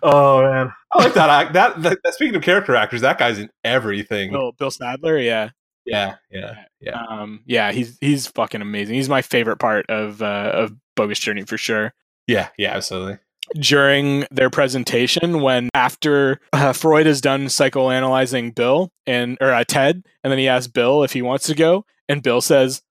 oh 0.01 0.41
man, 0.43 0.71
I 0.91 1.03
like 1.03 1.13
that. 1.15 1.29
act- 1.29 1.53
That, 1.53 1.81
that, 1.81 1.97
that. 2.03 2.13
Speaking 2.13 2.35
of 2.35 2.41
character 2.43 2.75
actors, 2.75 3.01
that 3.01 3.17
guy's 3.17 3.39
in 3.39 3.49
everything. 3.63 4.31
Bill, 4.31 4.51
Bill 4.53 4.71
Sadler, 4.71 5.17
yeah. 5.17 5.49
Yeah, 5.85 6.15
yeah, 6.31 6.55
yeah. 6.79 7.01
Um, 7.09 7.41
yeah, 7.45 7.71
he's 7.73 7.97
he's 7.99 8.27
fucking 8.27 8.61
amazing. 8.61 8.95
He's 8.95 9.09
my 9.09 9.21
favorite 9.21 9.57
part 9.57 9.89
of 9.89 10.21
uh, 10.21 10.51
of 10.53 10.73
Bogus 10.95 11.19
Journey 11.19 11.43
for 11.43 11.57
sure. 11.57 11.93
Yeah, 12.27 12.49
yeah, 12.57 12.71
absolutely. 12.73 13.17
During 13.55 14.25
their 14.31 14.49
presentation, 14.49 15.41
when 15.41 15.69
after 15.73 16.39
uh, 16.53 16.73
Freud 16.73 17.05
is 17.07 17.19
done 17.21 17.45
psychoanalyzing 17.47 18.55
Bill 18.55 18.91
and 19.05 19.37
or 19.41 19.51
uh, 19.51 19.63
Ted, 19.67 20.03
and 20.23 20.31
then 20.31 20.39
he 20.39 20.47
asks 20.47 20.67
Bill 20.67 21.03
if 21.03 21.11
he 21.13 21.21
wants 21.21 21.45
to 21.47 21.55
go, 21.55 21.85
and 22.07 22.23
Bill 22.23 22.39
says, 22.39 22.81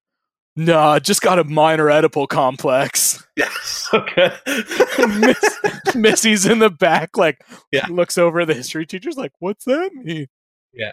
"Nah, 0.55 0.99
just 0.99 1.23
got 1.23 1.39
a 1.39 1.45
minor 1.45 1.87
Oedipal 1.87 2.29
complex." 2.29 3.23
Yeah, 3.35 3.49
so 3.63 4.05
good. 4.15 4.35
Miss, 5.19 5.95
Missy's 5.95 6.45
in 6.45 6.59
the 6.59 6.69
back, 6.69 7.17
like 7.17 7.43
Yeah. 7.73 7.87
looks 7.89 8.19
over 8.19 8.45
the 8.45 8.53
history 8.53 8.85
teacher's 8.85 9.17
like, 9.17 9.33
"What's 9.39 9.65
that 9.65 9.91
mean?" 9.95 10.27
Yeah 10.75 10.93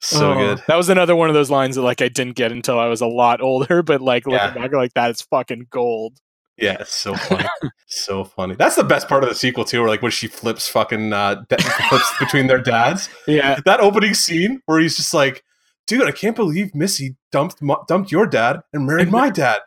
so 0.00 0.32
Oh, 0.32 0.34
good. 0.34 0.62
That 0.66 0.74
was 0.76 0.88
another 0.88 1.14
one 1.14 1.28
of 1.28 1.34
those 1.34 1.50
lines 1.50 1.76
that 1.76 1.82
like 1.82 2.02
I 2.02 2.08
didn't 2.08 2.34
get 2.34 2.50
until 2.50 2.78
I 2.80 2.86
was 2.88 3.00
a 3.00 3.06
lot 3.06 3.40
older, 3.40 3.82
but 3.84 4.00
like 4.00 4.26
looking 4.26 4.54
Yeah. 4.56 4.62
back 4.62 4.72
like 4.72 4.94
that 4.94 5.10
is 5.12 5.22
fucking 5.22 5.68
gold. 5.70 6.18
Yeah, 6.58 6.76
it's 6.80 6.94
so 6.94 7.14
funny. 7.14 7.44
so 7.86 8.24
funny. 8.24 8.54
That's 8.54 8.76
the 8.76 8.84
best 8.84 9.08
part 9.08 9.22
of 9.24 9.28
the 9.28 9.34
sequel 9.34 9.64
too, 9.64 9.80
where 9.80 9.88
like 9.88 10.02
when 10.02 10.10
she 10.10 10.26
flips 10.26 10.68
fucking 10.68 11.12
uh, 11.12 11.42
da- 11.48 11.56
flips 11.88 12.12
between 12.20 12.46
their 12.46 12.60
dads. 12.60 13.08
Yeah, 13.26 13.58
That 13.64 13.80
opening 13.80 14.14
scene 14.14 14.60
where 14.66 14.78
he's 14.80 14.96
just 14.96 15.14
like, 15.14 15.42
"Dude, 15.86 16.06
I 16.06 16.12
can't 16.12 16.36
believe 16.36 16.74
Missy 16.74 17.16
dumped 17.32 17.62
dumped 17.88 18.12
your 18.12 18.26
dad 18.26 18.60
and 18.72 18.86
married 18.86 19.10
my 19.10 19.30
dad." 19.30 19.60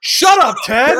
Shut 0.00 0.38
up, 0.42 0.56
Ted. 0.64 0.96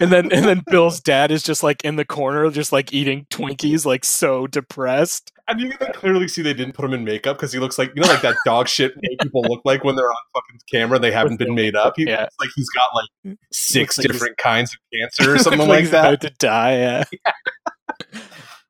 And 0.00 0.10
then 0.12 0.32
and 0.32 0.44
then 0.44 0.62
Bill's 0.70 1.00
dad 1.00 1.30
is 1.30 1.42
just 1.42 1.62
like 1.62 1.84
in 1.84 1.96
the 1.96 2.04
corner, 2.04 2.50
just 2.50 2.72
like 2.72 2.92
eating 2.92 3.26
Twinkies, 3.30 3.84
like 3.84 4.04
so 4.04 4.46
depressed. 4.46 5.30
And 5.46 5.60
you 5.60 5.70
can 5.70 5.92
clearly 5.92 6.26
see 6.26 6.40
they 6.40 6.54
didn't 6.54 6.74
put 6.74 6.84
him 6.86 6.94
in 6.94 7.04
makeup 7.04 7.36
because 7.36 7.52
he 7.52 7.58
looks 7.58 7.78
like 7.78 7.92
you 7.94 8.00
know 8.02 8.08
like 8.08 8.22
that 8.22 8.36
dog 8.46 8.66
shit 8.68 8.92
people 9.20 9.42
look 9.42 9.60
like 9.64 9.84
when 9.84 9.94
they're 9.96 10.10
on 10.10 10.16
fucking 10.34 10.60
camera. 10.70 10.98
They 10.98 11.12
haven't 11.12 11.38
been 11.38 11.54
made 11.54 11.76
up. 11.76 11.94
He 11.96 12.04
Yeah. 12.06 12.22
looks 12.22 12.34
like 12.40 12.50
he's 12.56 12.68
got 12.70 12.86
like 12.94 13.36
six 13.52 13.98
Looks 13.98 14.06
like 14.06 14.12
different 14.12 14.36
kinds 14.38 14.74
of 14.74 14.80
cancer 14.98 15.34
or 15.34 15.38
something 15.42 15.68
like 15.68 15.80
he's 15.80 15.90
that. 15.90 16.06
About 16.06 16.20
to 16.22 16.30
die. 16.38 17.04
Yeah. 18.14 18.22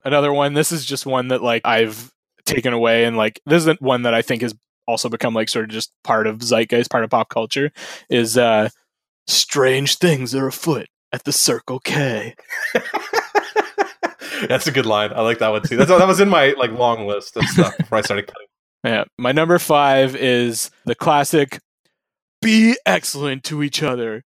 Another 0.04 0.32
one. 0.32 0.52
This 0.54 0.70
is 0.72 0.84
just 0.84 1.06
one 1.06 1.28
that 1.28 1.42
like 1.42 1.62
I've 1.64 2.12
taken 2.44 2.72
away, 2.72 3.04
and 3.04 3.16
like 3.16 3.40
this 3.46 3.66
is 3.66 3.76
one 3.80 4.02
that 4.02 4.12
I 4.14 4.20
think 4.22 4.42
has 4.42 4.54
also 4.86 5.08
become 5.08 5.32
like 5.32 5.48
sort 5.48 5.64
of 5.64 5.70
just 5.70 5.92
part 6.02 6.26
of 6.26 6.38
zeitgeist, 6.42 6.90
part 6.90 7.04
of 7.04 7.10
pop 7.10 7.30
culture. 7.30 7.70
Is 8.10 8.36
uh, 8.36 8.68
strange 9.26 9.96
things 9.96 10.34
are 10.34 10.48
afoot 10.48 10.88
at 11.14 11.22
the 11.22 11.32
Circle 11.32 11.78
K. 11.78 12.34
That's 14.48 14.66
a 14.66 14.72
good 14.72 14.84
line. 14.84 15.12
I 15.14 15.20
like 15.20 15.38
that 15.38 15.48
one 15.48 15.62
too. 15.62 15.76
That's, 15.76 15.88
that 15.88 16.08
was 16.08 16.18
in 16.18 16.28
my 16.28 16.54
like 16.58 16.72
long 16.72 17.06
list 17.06 17.36
of 17.36 17.44
stuff 17.44 17.76
before 17.78 17.98
I 17.98 18.00
started 18.02 18.26
cutting. 18.26 18.46
Yeah. 18.84 19.04
My 19.16 19.32
number 19.32 19.58
five 19.58 20.14
is 20.14 20.70
the 20.84 20.94
classic 20.94 21.58
be 22.42 22.76
excellent 22.84 23.42
to 23.44 23.62
each 23.62 23.82
other 23.82 24.24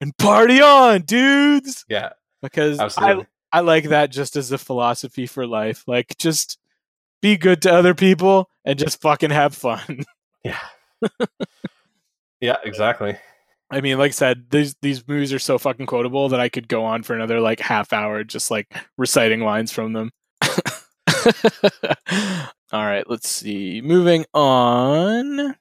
and 0.00 0.16
party 0.16 0.62
on, 0.62 1.02
dudes. 1.02 1.84
Yeah, 1.86 2.12
Because 2.40 2.80
I. 2.80 3.26
I 3.52 3.60
like 3.60 3.90
that 3.90 4.10
just 4.10 4.36
as 4.36 4.52
a 4.52 4.58
philosophy 4.58 5.26
for 5.26 5.46
life. 5.46 5.84
Like 5.86 6.16
just 6.16 6.56
be 7.20 7.36
good 7.36 7.60
to 7.62 7.74
other 7.74 7.94
people 7.94 8.48
and 8.64 8.78
just 8.78 9.02
fucking 9.02 9.30
have 9.30 9.54
fun. 9.54 10.04
yeah, 10.44 10.56
yeah, 12.40 12.56
exactly. 12.64 13.16
I 13.70 13.80
mean, 13.80 13.98
like 13.98 14.10
I 14.10 14.12
said, 14.12 14.46
these 14.50 14.74
these 14.82 15.06
movies 15.06 15.32
are 15.32 15.38
so 15.38 15.58
fucking 15.58 15.86
quotable 15.86 16.28
that 16.30 16.40
I 16.40 16.48
could 16.48 16.68
go 16.68 16.84
on 16.84 17.02
for 17.02 17.14
another 17.14 17.40
like 17.40 17.60
half 17.60 17.92
hour 17.92 18.24
just 18.24 18.50
like 18.50 18.74
reciting 18.98 19.40
lines 19.40 19.70
from 19.70 19.92
them. 19.92 20.10
All 22.72 22.84
right, 22.84 23.08
let's 23.08 23.28
see. 23.28 23.80
Moving 23.80 24.24
on. 24.34 25.54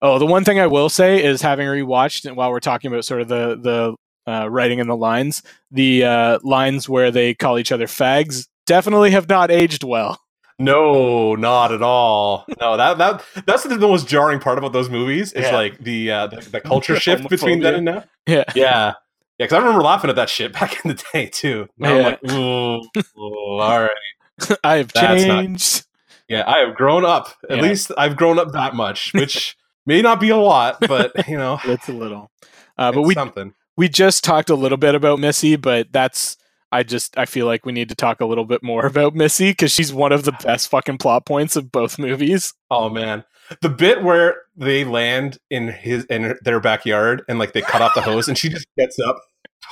Oh, 0.00 0.18
the 0.18 0.26
one 0.26 0.44
thing 0.44 0.60
I 0.60 0.66
will 0.66 0.88
say 0.88 1.22
is 1.22 1.42
having 1.42 1.66
rewatched 1.66 2.24
and 2.24 2.36
while 2.36 2.50
we're 2.50 2.60
talking 2.60 2.90
about 2.92 3.04
sort 3.04 3.20
of 3.20 3.28
the 3.28 3.58
the 3.60 3.96
uh, 4.30 4.48
writing 4.48 4.80
and 4.80 4.88
the 4.88 4.96
lines, 4.96 5.42
the 5.72 6.04
uh, 6.04 6.38
lines 6.44 6.88
where 6.88 7.10
they 7.10 7.34
call 7.34 7.58
each 7.58 7.72
other 7.72 7.86
fags 7.86 8.46
definitely 8.66 9.10
have 9.10 9.28
not 9.28 9.50
aged 9.50 9.82
well. 9.82 10.20
No, 10.58 11.34
not 11.34 11.72
at 11.72 11.82
all. 11.82 12.44
No, 12.60 12.76
that 12.76 12.98
that 12.98 13.24
that's 13.46 13.64
the 13.64 13.78
most 13.78 14.06
jarring 14.06 14.38
part 14.40 14.58
about 14.58 14.72
those 14.72 14.88
movies 14.90 15.32
is 15.32 15.44
Yeah. 15.46 15.54
like 15.54 15.78
the 15.78 16.10
uh, 16.10 16.26
the, 16.28 16.36
the 16.50 16.60
culture 16.64 16.96
shift 16.96 17.28
between 17.28 17.60
then 17.60 17.74
and 17.76 17.84
now. 17.84 18.04
Yeah. 18.26 18.44
Yeah, 18.54 18.54
yeah, 18.58 18.94
because 19.38 19.54
I 19.54 19.58
remember 19.58 19.82
laughing 19.82 20.10
at 20.10 20.16
that 20.16 20.28
shit 20.28 20.52
back 20.60 20.84
in 20.84 20.90
the 20.94 21.04
day 21.12 21.26
too. 21.26 21.68
Now 21.78 21.90
I'm 21.90 21.96
Yeah. 21.96 22.02
like, 22.06 22.30
ooh, 22.32 22.76
ooh, 23.18 23.58
all 23.60 23.80
right. 23.80 23.90
I 24.64 24.76
have 24.78 24.92
That's 24.92 25.24
not- 25.24 25.42
changed. 25.44 25.86
Yeah, 26.28 26.44
I 26.46 26.58
have 26.60 26.74
grown 26.76 27.04
up. 27.04 27.28
At 27.50 27.56
Yeah. 27.58 27.62
least 27.62 27.90
I've 27.98 28.16
grown 28.16 28.38
up 28.38 28.52
that 28.52 28.74
much, 28.74 29.12
which 29.12 29.56
may 29.84 30.00
not 30.00 30.18
be 30.20 30.30
a 30.30 30.36
lot, 30.36 30.78
but 30.80 31.28
you 31.28 31.36
know, 31.36 31.58
It's 31.64 31.88
a 31.88 31.92
little. 31.92 32.30
Uh, 32.78 32.90
but 32.92 33.02
we 33.02 33.12
something. 33.14 33.52
we 33.76 33.88
just 33.88 34.24
talked 34.24 34.48
a 34.48 34.54
little 34.54 34.78
bit 34.78 34.94
about 34.94 35.18
Missy, 35.18 35.56
but 35.56 35.92
that's 35.92 36.36
I 36.72 36.82
just 36.82 37.16
I 37.18 37.26
feel 37.26 37.46
like 37.46 37.64
we 37.66 37.72
need 37.72 37.90
to 37.90 37.94
talk 37.94 38.20
a 38.20 38.26
little 38.26 38.44
bit 38.44 38.62
more 38.62 38.86
about 38.86 39.14
Missy 39.14 39.50
because 39.50 39.70
she's 39.72 39.92
one 39.92 40.10
of 40.12 40.24
the 40.24 40.32
best 40.44 40.68
fucking 40.70 40.98
plot 40.98 41.26
points 41.26 41.54
of 41.54 41.70
both 41.70 41.98
movies. 41.98 42.54
Oh 42.70 42.88
man, 42.88 43.24
the 43.60 43.68
bit 43.68 44.02
where 44.02 44.36
they 44.56 44.84
land 44.84 45.38
in 45.50 45.68
his 45.68 46.04
in 46.06 46.34
their 46.42 46.60
backyard 46.60 47.22
and 47.28 47.38
like 47.38 47.52
they 47.52 47.60
cut 47.60 47.82
off 47.82 47.94
the 47.94 48.00
hose 48.02 48.26
and 48.28 48.36
she 48.38 48.48
just 48.48 48.66
gets 48.78 48.98
up, 48.98 49.20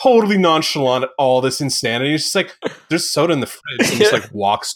totally 0.03 0.39
nonchalant 0.39 1.05
at 1.05 1.11
all 1.19 1.41
this 1.41 1.61
insanity. 1.61 2.15
It's 2.15 2.25
just 2.25 2.35
like 2.35 2.55
there's 2.89 3.09
soda 3.09 3.33
in 3.33 3.41
the 3.41 3.47
fridge 3.47 3.91
and 3.91 3.99
just 3.99 4.13
like 4.13 4.29
walks. 4.33 4.75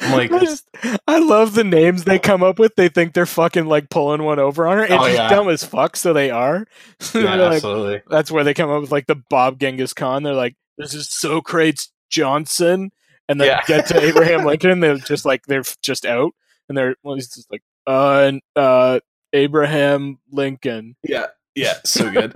I'm 0.00 0.12
like, 0.16 0.32
I, 0.32 0.40
just, 0.40 0.68
I 1.06 1.20
love 1.20 1.54
the 1.54 1.62
names 1.62 2.02
they 2.02 2.18
come 2.18 2.42
up 2.42 2.58
with. 2.58 2.74
They 2.74 2.88
think 2.88 3.14
they're 3.14 3.24
fucking 3.24 3.66
like 3.66 3.88
pulling 3.88 4.24
one 4.24 4.40
over 4.40 4.66
on 4.66 4.78
her. 4.78 4.82
And 4.84 4.94
Oh, 4.94 5.06
she's 5.06 5.14
yeah. 5.14 5.28
dumb 5.28 5.48
as 5.48 5.62
fuck, 5.62 5.94
so 5.94 6.12
they 6.12 6.28
are. 6.28 6.66
yeah, 7.14 7.36
like, 7.36 7.52
absolutely. 7.54 8.02
that's 8.10 8.32
where 8.32 8.42
they 8.42 8.52
come 8.52 8.68
up 8.68 8.80
with 8.80 8.90
like 8.90 9.06
the 9.06 9.14
Bob 9.30 9.60
Genghis 9.60 9.94
Khan. 9.94 10.24
They're 10.24 10.34
like, 10.34 10.56
this 10.78 10.94
is 10.94 11.08
Socrates 11.10 11.90
Johnson, 12.10 12.90
and 13.28 13.40
then 13.40 13.48
Yeah. 13.48 13.62
get 13.66 13.86
to 13.88 14.00
Abraham 14.00 14.44
Lincoln. 14.46 14.80
They're 14.80 14.96
just 14.98 15.24
like 15.24 15.46
they're 15.46 15.64
just 15.82 16.04
out, 16.06 16.32
and 16.68 16.76
they're 16.76 16.96
well, 17.02 17.14
he's 17.14 17.28
just 17.34 17.50
like, 17.50 17.62
uh, 17.86 18.24
and, 18.28 18.40
uh, 18.54 19.00
Abraham 19.32 20.18
Lincoln. 20.30 20.96
Yeah, 21.02 21.26
yeah, 21.54 21.74
so 21.84 22.10
good. 22.10 22.32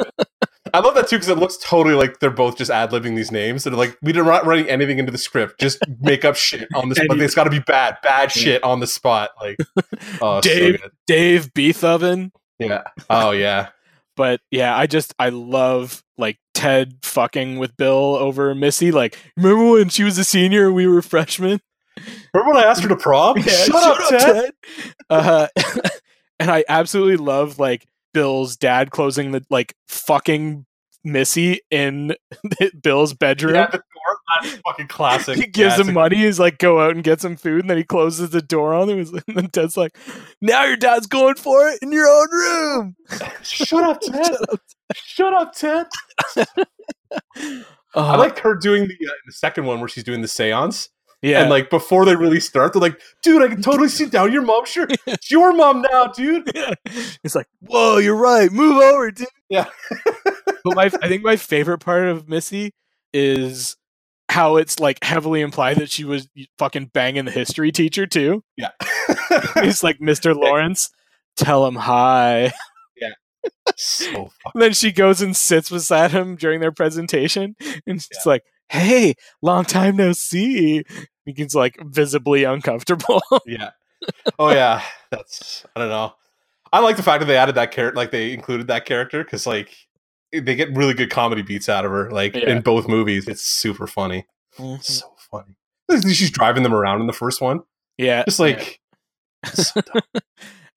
I 0.73 0.79
love 0.81 0.95
that 0.95 1.09
too 1.09 1.17
because 1.17 1.29
it 1.29 1.39
looks 1.39 1.57
totally 1.57 1.95
like 1.97 2.21
they're 2.21 2.31
both 2.31 2.57
just 2.59 2.71
ad 2.71 2.91
libbing 2.91 3.17
these 3.17 3.33
names. 3.33 3.65
They're 3.65 3.73
like, 3.73 3.97
we 4.03 4.13
didn't 4.13 4.27
not 4.27 4.47
writing 4.47 4.69
anything 4.69 4.99
into 4.99 5.11
the 5.11 5.19
script, 5.19 5.59
just 5.61 5.79
make 6.01 6.25
up 6.25 6.37
shit 6.37 6.69
on 6.75 6.89
the 6.89 6.95
spot. 6.95 7.19
It's 7.21 7.35
got 7.35 7.45
to 7.45 7.51
be 7.51 7.59
bad, 7.61 7.97
bad 8.03 8.31
shit 8.31 8.63
on 8.63 8.79
the 8.81 8.87
spot. 8.87 9.31
Like, 9.41 9.57
oh, 10.21 10.41
Dave- 10.41 10.81
so. 10.83 10.89
Dave 11.07 11.53
Beethoven. 11.55 12.31
Yeah. 12.59 12.83
Oh 13.09 13.31
yeah. 13.31 13.71
But 14.21 14.43
yeah, 14.51 14.77
I 14.77 14.87
just 14.87 15.15
I 15.19 15.31
love 15.31 16.05
like 16.19 16.37
Ted 16.53 16.99
fucking 17.03 17.57
with 17.57 17.75
Bill 17.79 18.17
over 18.17 18.55
Missy. 18.55 18.93
Like, 18.93 19.19
remember 19.35 19.71
when 19.71 19.89
she 19.89 20.05
was 20.05 20.19
a 20.19 20.25
senior 20.25 20.67
and 20.67 20.75
we 20.75 20.87
were 20.87 21.01
freshmen? 21.01 21.59
Remember 22.35 22.53
when 22.53 22.63
I 22.63 22.69
asked 22.69 22.83
her 22.83 22.89
to 22.91 22.97
prom? 22.97 23.39
Yeah, 23.47 23.65
shut, 23.65 23.75
up, 23.77 24.09
Ted. 24.11 24.53
Uh, 25.09 25.47
and 26.39 26.51
I 26.51 26.65
absolutely 26.69 27.17
love 27.17 27.59
like 27.59 27.87
Bill's 28.13 28.59
dad 28.59 28.91
closing 28.91 29.31
the 29.31 29.43
like 29.49 29.75
fucking 29.89 30.67
Missy 31.03 31.63
in 31.71 32.15
Bill's 32.83 33.15
bedroom. 33.15 33.55
Yeah, 33.55 33.69
the. 33.69 33.83
That's 34.43 34.57
fucking 34.67 34.89
classic. 34.89 35.37
he 35.37 35.47
gives 35.47 35.75
Yeah, 35.77 35.81
it's 35.81 35.89
him 35.89 35.95
money. 35.95 36.17
He's 36.17 36.39
like, 36.41 36.59
go 36.59 36.81
out 36.81 36.93
and 36.95 37.03
get 37.05 37.21
some 37.21 37.37
food, 37.37 37.61
and 37.63 37.71
then 37.71 37.77
he 37.77 37.85
closes 37.85 38.31
the 38.31 38.43
door 38.43 38.75
on 38.75 38.89
him. 38.89 39.01
And 39.29 39.37
then 39.37 39.49
Ted's 39.51 39.77
like, 39.77 39.97
now 40.41 40.65
your 40.65 40.77
dad's 40.77 41.07
going 41.07 41.35
for 41.37 41.69
it 41.69 41.79
in 41.83 41.93
your 41.93 42.09
own 42.09 42.29
room. 42.33 42.97
Shut 43.43 43.85
up, 43.85 44.01
Ted. 44.01 44.37
Shut 44.95 45.33
up, 45.35 45.53
Ted. 45.55 45.87
Oh, 47.95 48.05
I 48.05 48.17
like 48.17 48.39
her 48.41 48.55
doing 48.55 48.87
the, 48.87 48.95
uh, 48.95 49.13
the 49.27 49.33
second 49.33 49.65
one 49.67 49.81
where 49.81 49.89
she's 49.89 50.05
doing 50.05 50.23
the 50.23 50.29
seance. 50.29 50.89
yeah, 51.23 51.41
And 51.41 51.51
like 51.51 51.71
before 51.71 52.05
they 52.05 52.15
really 52.15 52.39
start, 52.39 52.73
they're 52.73 52.81
like, 52.81 53.01
dude, 53.23 53.43
I 53.43 53.49
can 53.49 53.63
totally 53.63 53.89
sit 53.89 54.13
down. 54.13 54.33
Your 54.33 54.43
mom, 54.43 54.65
sure. 54.65 54.87
It's 55.07 55.29
your 55.31 55.53
mom 55.53 55.83
now, 55.83 56.07
dude. 56.07 56.49
Yeah. 56.55 56.75
It's 57.25 57.35
like, 57.35 57.49
whoa, 57.61 57.99
you're 57.99 58.15
right. 58.17 58.51
Move 58.53 58.77
over, 58.81 59.11
dude. 59.11 59.27
Yeah. 59.49 59.65
but 60.65 60.77
my, 60.77 60.85
I 60.85 61.09
think 61.09 61.25
my 61.25 61.35
favorite 61.35 61.79
part 61.79 62.05
of 62.07 62.29
Missy 62.29 62.73
is 63.13 63.77
how 64.31 64.57
it's 64.57 64.79
like 64.79 65.03
heavily 65.03 65.41
implied 65.41 65.77
that 65.79 65.91
she 65.91 66.05
was 66.05 66.29
fucking 66.57 66.87
banging 66.95 67.25
the 67.25 67.33
history 67.33 67.73
teacher 67.73 68.07
too. 68.07 68.45
Yeah. 68.57 68.71
He's 69.63 69.83
like, 69.83 69.99
Mr. 69.99 70.35
Lawrence, 70.41 70.91
tell 71.37 71.67
him 71.67 71.75
hi. 71.75 72.53
Yeah. 72.97 73.11
so 73.77 74.31
And 74.55 74.63
then 74.63 74.73
she 74.73 74.93
goes 74.93 75.21
and 75.21 75.37
sits 75.37 75.69
beside 75.69 76.13
him 76.13 76.37
during 76.37 76.61
their 76.61 76.73
presentation, 76.73 77.57
and 77.87 78.01
she's 78.01 78.27
like, 78.27 78.43
"Hey, 78.69 79.15
long 79.43 79.65
time 79.65 79.97
no 79.97 80.13
see." 80.13 80.85
He's 81.25 81.55
like 81.55 81.77
visibly 81.83 82.45
uncomfortable. 82.45 83.23
yeah. 83.47 83.71
Oh 84.39 84.51
yeah. 84.51 84.83
That's 85.11 85.65
I 85.75 85.81
don't 85.81 85.89
know. 85.89 86.15
I 86.73 86.79
like 86.81 86.97
the 86.97 87.03
fact 87.03 87.21
that 87.21 87.27
they 87.27 87.37
added 87.37 87.57
that 87.57 87.73
character, 87.73 87.97
like 87.97 88.13
they 88.13 88.33
included 88.33 88.69
that 88.69 88.85
character, 88.85 89.25
because 89.25 89.47
like 89.47 89.75
they 90.33 90.55
get 90.55 90.75
really 90.77 90.95
good 90.95 91.11
comedy 91.11 91.43
beats 91.43 91.69
out 91.69 91.85
of 91.85 91.91
her, 91.91 92.11
like 92.11 92.35
Yeah. 92.35 92.51
in 92.51 92.63
both 92.63 92.89
movies. 92.89 93.27
It's 93.29 93.43
super 93.43 93.87
funny. 93.87 94.27
Mm-hmm. 94.59 94.81
So 94.83 95.13
funny. 95.31 95.55
She's 96.13 96.31
driving 96.31 96.63
them 96.63 96.75
around 96.75 97.01
in 97.01 97.07
the 97.09 97.13
first 97.13 97.41
one, 97.41 97.61
yeah, 97.99 98.23
just 98.25 98.39
like. 98.41 98.81
so 99.55 99.81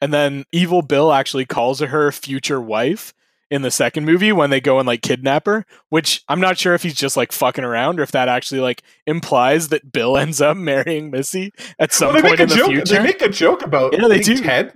and 0.01 0.14
then 0.14 0.45
Evil 0.51 0.82
Bill 0.82 1.12
actually 1.14 1.45
calls 1.45 1.80
her 1.82 2.12
future 2.12 2.60
wife 2.62 3.14
in 3.51 3.62
the 3.62 3.70
second 3.70 4.06
movie 4.06 4.32
when 4.32 4.49
they 4.49 4.60
go 4.60 4.80
and 4.80 4.88
like 4.88 5.01
kidnap 5.04 5.45
her. 5.45 5.66
Which 5.89 6.24
I'm 6.30 6.39
not 6.39 6.58
sure 6.58 6.74
if 6.74 6.82
he's 6.84 6.95
just 6.95 7.16
like 7.16 7.32
fucking 7.32 7.64
around 7.64 7.99
or 7.99 8.04
if 8.04 8.12
that 8.14 8.28
actually 8.28 8.62
like 8.62 8.82
implies 9.06 9.70
that 9.70 9.91
Bill 9.91 10.18
ends 10.18 10.41
up 10.41 10.58
marrying 10.58 11.12
Missy 11.12 11.51
at 11.78 11.93
some 11.93 12.14
Well, 12.14 12.24
point 12.24 12.39
in 12.39 12.49
the 12.49 12.56
joke. 12.56 12.68
future. 12.68 12.95
They 12.95 13.04
make 13.04 13.22
a 13.22 13.30
joke 13.30 13.62
about 13.64 13.93
Yeah, 13.93 14.08
they 14.08 14.20
do. 14.20 14.38
Ted. 14.38 14.74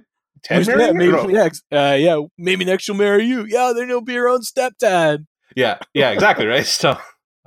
Ted 0.47 0.65
yeah, 0.67 0.75
marrying 0.75 0.97
maybe, 0.97 1.11
No. 1.11 1.29
yeah, 1.29 1.49
uh, 1.91 1.93
yeah, 1.95 2.21
maybe 2.37 2.65
next 2.65 2.83
she'll 2.85 2.95
marry 2.95 3.25
you. 3.25 3.45
Yeah, 3.45 3.73
then 3.75 3.89
you'll 3.89 4.01
be 4.01 4.13
your 4.13 4.29
own 4.29 4.41
stepdad. 4.41 5.25
yeah, 5.55 5.77
yeah, 5.93 6.11
exactly, 6.11 6.45
right. 6.45 6.65
So 6.65 6.97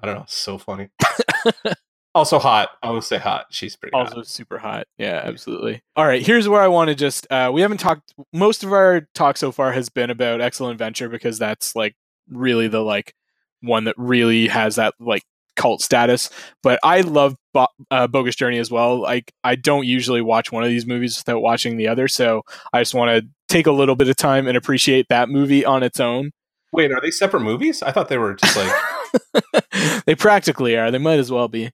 I 0.02 0.06
don't 0.06 0.14
know, 0.16 0.24
so 0.28 0.58
funny. 0.58 0.88
also 2.14 2.38
hot. 2.38 2.70
I 2.82 2.90
would 2.90 3.04
say 3.04 3.18
hot. 3.18 3.46
She's 3.50 3.76
pretty 3.76 3.94
also 3.94 4.16
hot. 4.16 4.26
super 4.26 4.58
hot 4.58 4.86
yeah 4.98 5.20
absolutely 5.24 5.82
all 5.96 6.06
right 6.06 6.24
here's 6.26 6.48
where 6.48 6.60
i 6.60 6.68
want 6.68 6.88
to 6.88 6.94
just 6.94 7.26
uh 7.30 7.50
we 7.52 7.60
haven't 7.62 7.78
talked 7.78 8.12
most 8.32 8.64
of 8.64 8.72
our 8.72 9.06
talk 9.14 9.36
so 9.36 9.52
far 9.52 9.72
has 9.72 9.88
been 9.88 10.10
about 10.10 10.40
excellent 10.40 10.78
venture 10.78 11.08
because 11.08 11.38
that's 11.38 11.74
like 11.76 11.94
really 12.28 12.68
the 12.68 12.80
like 12.80 13.14
one 13.62 13.84
that 13.84 13.94
really 13.96 14.48
has 14.48 14.76
that 14.76 14.94
like 15.00 15.22
cult 15.56 15.80
status 15.82 16.28
but 16.62 16.78
i 16.82 17.00
love 17.00 17.36
Bo- 17.52 17.66
uh, 17.90 18.06
bogus 18.06 18.36
journey 18.36 18.58
as 18.58 18.70
well 18.70 19.00
like 19.00 19.32
i 19.42 19.56
don't 19.56 19.84
usually 19.84 20.20
watch 20.22 20.52
one 20.52 20.62
of 20.62 20.68
these 20.68 20.86
movies 20.86 21.18
without 21.18 21.40
watching 21.40 21.76
the 21.76 21.88
other 21.88 22.06
so 22.06 22.42
i 22.72 22.80
just 22.80 22.94
want 22.94 23.10
to 23.10 23.28
take 23.48 23.66
a 23.66 23.72
little 23.72 23.96
bit 23.96 24.08
of 24.08 24.14
time 24.14 24.46
and 24.46 24.56
appreciate 24.56 25.06
that 25.08 25.28
movie 25.28 25.64
on 25.64 25.82
its 25.82 25.98
own 25.98 26.30
Wait, 26.72 26.92
are 26.92 27.00
they 27.00 27.10
separate 27.10 27.40
movies? 27.40 27.82
I 27.82 27.90
thought 27.90 28.08
they 28.08 28.16
were 28.16 28.34
just 28.34 28.56
like 28.56 30.04
they 30.06 30.14
practically 30.14 30.76
are 30.76 30.92
they 30.92 30.98
might 30.98 31.18
as 31.18 31.32
well 31.32 31.48
be 31.48 31.70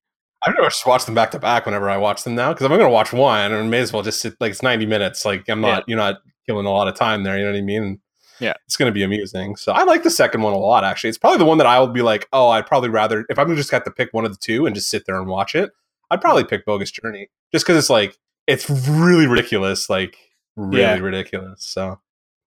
I 0.46 0.50
don't 0.50 0.62
know. 0.62 0.68
Just 0.68 0.86
watch 0.86 1.04
them 1.04 1.14
back 1.14 1.32
to 1.32 1.38
back 1.38 1.66
whenever 1.66 1.90
I 1.90 1.96
watch 1.96 2.22
them 2.22 2.34
now 2.34 2.52
because 2.52 2.64
I'm 2.64 2.70
going 2.70 2.82
to 2.82 2.88
watch 2.88 3.12
one, 3.12 3.52
and 3.52 3.54
I 3.54 3.62
may 3.62 3.80
as 3.80 3.92
well 3.92 4.02
just 4.02 4.20
sit 4.20 4.34
like 4.38 4.52
it's 4.52 4.62
90 4.62 4.86
minutes. 4.86 5.24
Like 5.24 5.48
I'm 5.48 5.60
not, 5.60 5.84
you're 5.88 5.98
not 5.98 6.18
killing 6.46 6.66
a 6.66 6.70
lot 6.70 6.86
of 6.86 6.94
time 6.94 7.24
there. 7.24 7.36
You 7.36 7.46
know 7.46 7.52
what 7.52 7.58
I 7.58 7.62
mean? 7.62 8.00
Yeah. 8.40 8.54
it's 8.66 8.76
going 8.76 8.90
to 8.90 8.94
be 8.94 9.02
amusing. 9.02 9.56
So 9.56 9.72
I 9.72 9.84
like 9.84 10.02
the 10.02 10.10
second 10.10 10.42
one 10.42 10.52
a 10.52 10.58
lot. 10.58 10.84
Actually, 10.84 11.08
it's 11.08 11.18
probably 11.18 11.38
the 11.38 11.44
one 11.44 11.58
that 11.58 11.66
I 11.66 11.78
will 11.80 11.86
be 11.88 12.02
like, 12.02 12.28
oh, 12.32 12.48
I'd 12.48 12.66
probably 12.66 12.88
rather 12.90 13.24
if 13.30 13.38
I'm 13.38 13.54
just 13.56 13.70
got 13.70 13.84
to 13.84 13.90
pick 13.90 14.12
one 14.12 14.24
of 14.24 14.32
the 14.32 14.38
two 14.38 14.66
and 14.66 14.74
just 14.74 14.88
sit 14.88 15.06
there 15.06 15.16
and 15.18 15.26
watch 15.28 15.54
it. 15.54 15.70
I'd 16.10 16.20
probably 16.20 16.44
pick 16.44 16.64
Bogus 16.64 16.90
Journey 16.90 17.28
just 17.52 17.66
because 17.66 17.78
it's 17.78 17.90
like 17.90 18.16
it's 18.46 18.68
really 18.70 19.26
ridiculous, 19.26 19.88
like 19.90 20.16
really 20.56 20.82
Yeah. 20.82 20.98
ridiculous. 20.98 21.64
So 21.64 21.98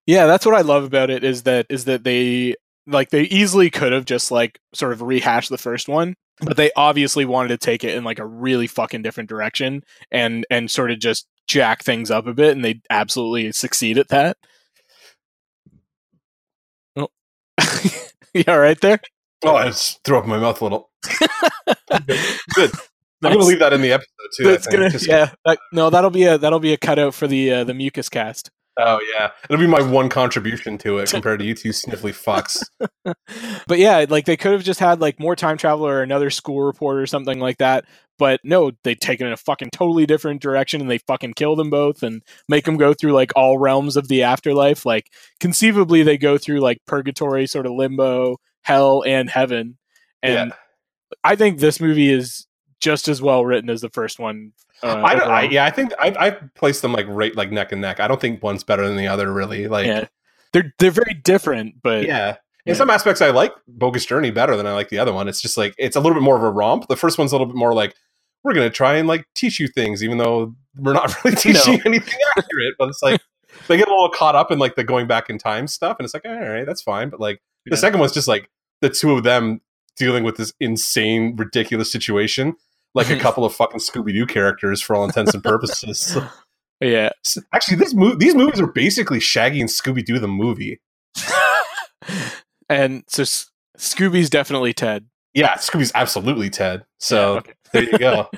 Yeah, 0.05 0.25
that's 0.27 0.45
what 0.45 0.55
I 0.55 0.61
love 0.61 0.83
about 0.83 1.09
it 1.09 1.23
is 1.23 1.43
that 1.43 1.65
is 1.69 1.85
that 1.85 2.03
they 2.03 2.55
like 2.87 3.09
they 3.09 3.23
easily 3.23 3.69
could 3.69 3.91
have 3.91 4.05
just 4.05 4.31
like 4.31 4.59
sort 4.73 4.93
of 4.93 5.01
rehashed 5.01 5.49
the 5.49 5.57
first 5.57 5.87
one, 5.89 6.15
but 6.41 6.55
they 6.57 6.71
obviously 6.75 7.25
wanted 7.25 7.49
to 7.49 7.57
take 7.57 7.83
it 7.83 7.93
in 7.95 8.03
like 8.03 8.17
a 8.19 8.25
really 8.25 8.65
fucking 8.67 9.01
different 9.01 9.29
direction 9.29 9.83
and 10.11 10.45
and 10.49 10.71
sort 10.71 10.89
of 10.91 10.99
just 10.99 11.27
jack 11.47 11.83
things 11.83 12.09
up 12.11 12.27
a 12.27 12.33
bit 12.33 12.55
and 12.55 12.63
they 12.63 12.79
absolutely 12.89 13.51
succeed 13.51 13.97
at 13.97 14.07
that. 14.09 14.37
Oh. 16.95 17.09
you 18.34 18.43
all 18.47 18.60
right 18.60 18.80
there? 18.81 18.99
oh, 19.45 19.56
I 19.56 19.68
just 19.68 20.03
threw 20.03 20.18
up 20.18 20.26
in 20.26 20.30
my 20.30 20.39
mouth 20.39 20.60
a 20.61 20.65
little. 20.65 20.89
Good. 22.56 22.72
I'm 23.22 23.34
to 23.34 23.39
leave 23.39 23.60
that 23.60 23.73
in 23.73 23.81
the 23.81 23.91
episode 23.91 24.10
too. 24.35 24.43
That's 24.45 24.68
gonna, 24.68 24.89
yeah. 25.01 25.31
that- 25.45 25.60
no, 25.73 25.89
that'll 25.89 26.10
be 26.10 26.23
a 26.23 26.38
that'll 26.38 26.60
be 26.60 26.73
a 26.73 26.77
cutout 26.77 27.14
for 27.14 27.27
the 27.27 27.51
uh, 27.51 27.64
the 27.64 27.73
mucus 27.73 28.07
cast. 28.10 28.49
Oh 28.77 28.99
yeah, 29.13 29.31
it'll 29.49 29.59
be 29.59 29.67
my 29.67 29.81
one 29.81 30.09
contribution 30.09 30.77
to 30.79 30.99
it 30.99 31.09
compared 31.09 31.39
to 31.39 31.45
you 31.45 31.53
two 31.53 31.69
sniffly 31.69 32.13
fucks. 32.13 32.63
but 33.67 33.79
yeah, 33.79 34.05
like 34.07 34.25
they 34.25 34.37
could 34.37 34.53
have 34.53 34.63
just 34.63 34.79
had 34.79 35.01
like 35.01 35.19
more 35.19 35.35
time 35.35 35.57
travel 35.57 35.85
or 35.85 36.01
another 36.01 36.29
school 36.29 36.61
report 36.61 36.97
or 36.97 37.05
something 37.05 37.39
like 37.39 37.57
that. 37.57 37.85
But 38.17 38.41
no, 38.43 38.71
they 38.83 38.95
take 38.95 39.21
it 39.21 39.27
in 39.27 39.33
a 39.33 39.37
fucking 39.37 39.69
totally 39.71 40.05
different 40.05 40.41
direction 40.41 40.81
and 40.81 40.89
they 40.89 40.97
fucking 40.99 41.33
kill 41.33 41.55
them 41.55 41.69
both 41.69 42.03
and 42.03 42.21
make 42.47 42.65
them 42.65 42.77
go 42.77 42.93
through 42.93 43.13
like 43.13 43.31
all 43.35 43.57
realms 43.57 43.95
of 43.97 44.07
the 44.07 44.23
afterlife. 44.23 44.85
Like 44.85 45.09
conceivably, 45.39 46.03
they 46.03 46.17
go 46.17 46.37
through 46.37 46.59
like 46.59 46.79
purgatory, 46.85 47.47
sort 47.47 47.65
of 47.65 47.73
limbo, 47.73 48.37
hell, 48.63 49.03
and 49.05 49.29
heaven. 49.29 49.77
And 50.21 50.49
yeah. 50.51 50.55
I 51.23 51.35
think 51.35 51.59
this 51.59 51.79
movie 51.79 52.11
is 52.11 52.45
just 52.80 53.07
as 53.07 53.22
well 53.22 53.45
written 53.45 53.69
as 53.69 53.81
the 53.81 53.89
first 53.89 54.19
one. 54.19 54.53
Uh, 54.81 55.01
I, 55.03 55.15
don't, 55.15 55.30
I 55.30 55.41
yeah, 55.43 55.65
I 55.65 55.72
think 55.72 55.91
I 55.99 56.15
I 56.19 56.30
place 56.56 56.81
them 56.81 56.93
like 56.93 57.06
right 57.10 57.35
like 57.35 57.51
neck 57.51 57.72
and 57.72 57.81
neck. 57.81 57.99
I 57.99 58.07
don't 58.07 58.22
think 58.22 58.41
one's 58.41 58.64
better 58.64 58.88
than 58.88 58.95
the 58.97 59.07
other 59.07 59.31
really. 59.34 59.68
Like 59.68 59.85
yeah, 59.88 60.06
they're 60.53 60.73
they're 60.80 60.91
very 60.91 61.14
different, 61.14 61.76
but 61.84 62.06
yeah. 62.06 62.35
Yeah. 62.65 62.72
In 62.73 62.76
some 62.76 62.89
aspects, 62.89 63.22
I 63.22 63.30
like 63.31 63.53
Bogus 63.69 64.06
Journey 64.06 64.31
better 64.31 64.56
than 64.57 64.68
I 64.68 64.73
like 64.73 64.89
the 64.89 64.99
other 64.99 65.14
one. 65.14 65.27
It's 65.30 65.41
just 65.41 65.57
like 65.57 65.73
it's 65.77 65.95
a 65.95 65.99
little 65.99 66.14
bit 66.14 66.23
more 66.23 66.35
of 66.35 66.43
a 66.43 66.51
romp. 66.51 66.88
The 66.88 66.97
first 66.97 67.18
one's 67.18 67.31
a 67.31 67.35
little 67.35 67.47
bit 67.47 67.56
more 67.56 67.73
like 67.73 67.95
we're 68.43 68.53
gonna 68.53 68.69
try 68.69 68.95
and 68.95 69.07
like 69.07 69.26
teach 69.34 69.60
you 69.60 69.68
things, 69.68 70.03
even 70.03 70.18
though 70.18 70.56
we're 70.77 70.93
not 70.93 71.14
really 71.23 71.35
teaching 71.38 71.76
No. 71.76 71.81
anything 71.85 72.19
accurate. 72.38 72.76
But 72.77 72.89
it's 72.89 73.01
like 73.01 73.22
they 73.68 73.77
get 73.77 73.88
a 73.88 73.91
little 73.91 74.10
caught 74.10 74.35
up 74.35 74.51
in 74.51 74.60
like 74.60 74.76
the 74.76 74.84
going 74.84 75.07
back 75.07 75.30
in 75.30 75.38
time 75.38 75.68
stuff, 75.68 75.97
and 75.99 76.06
it's 76.06 76.14
like 76.14 76.26
all 76.26 76.34
right, 76.39 76.65
that's 76.65 76.81
fine. 76.81 77.10
But 77.10 77.19
like 77.19 77.41
Yeah. 77.65 77.72
the 77.72 77.77
second 77.77 77.99
one's 78.01 78.11
just 78.14 78.27
like 78.27 78.49
the 78.81 78.89
two 78.89 79.14
of 79.14 79.23
them 79.23 79.61
dealing 79.95 80.23
with 80.23 80.38
this 80.38 80.53
insane, 80.60 81.35
ridiculous 81.38 81.91
situation, 81.91 82.56
like 82.95 83.09
a 83.09 83.15
couple 83.19 83.45
of 83.45 83.53
fucking 83.55 83.79
Scooby 83.79 84.13
Doo 84.13 84.25
characters 84.25 84.81
for 84.81 84.95
all 84.95 85.03
intents 85.05 85.33
and 85.33 85.43
purposes. 85.43 86.17
yeah. 86.81 87.09
Actually, 87.53 87.77
this 87.77 87.93
mo- 87.93 88.15
these 88.15 88.35
movies 88.35 88.59
are 88.59 88.67
basically 88.67 89.19
Shaggy 89.19 89.59
and 89.61 89.69
Scooby 89.69 90.03
Doo 90.03 90.19
the 90.19 90.27
movie. 90.27 90.79
and 92.69 93.03
so 93.07 93.21
S- 93.23 93.51
Scooby's 93.77 94.29
definitely 94.29 94.73
Ted. 94.73 95.05
Yeah, 95.33 95.55
Scooby's 95.55 95.91
absolutely 95.95 96.49
Ted. 96.49 96.85
So 96.99 97.33
Yeah, 97.33 97.37
okay. 97.39 97.53
there 97.73 97.83
you 97.83 97.97
go. 97.97 98.29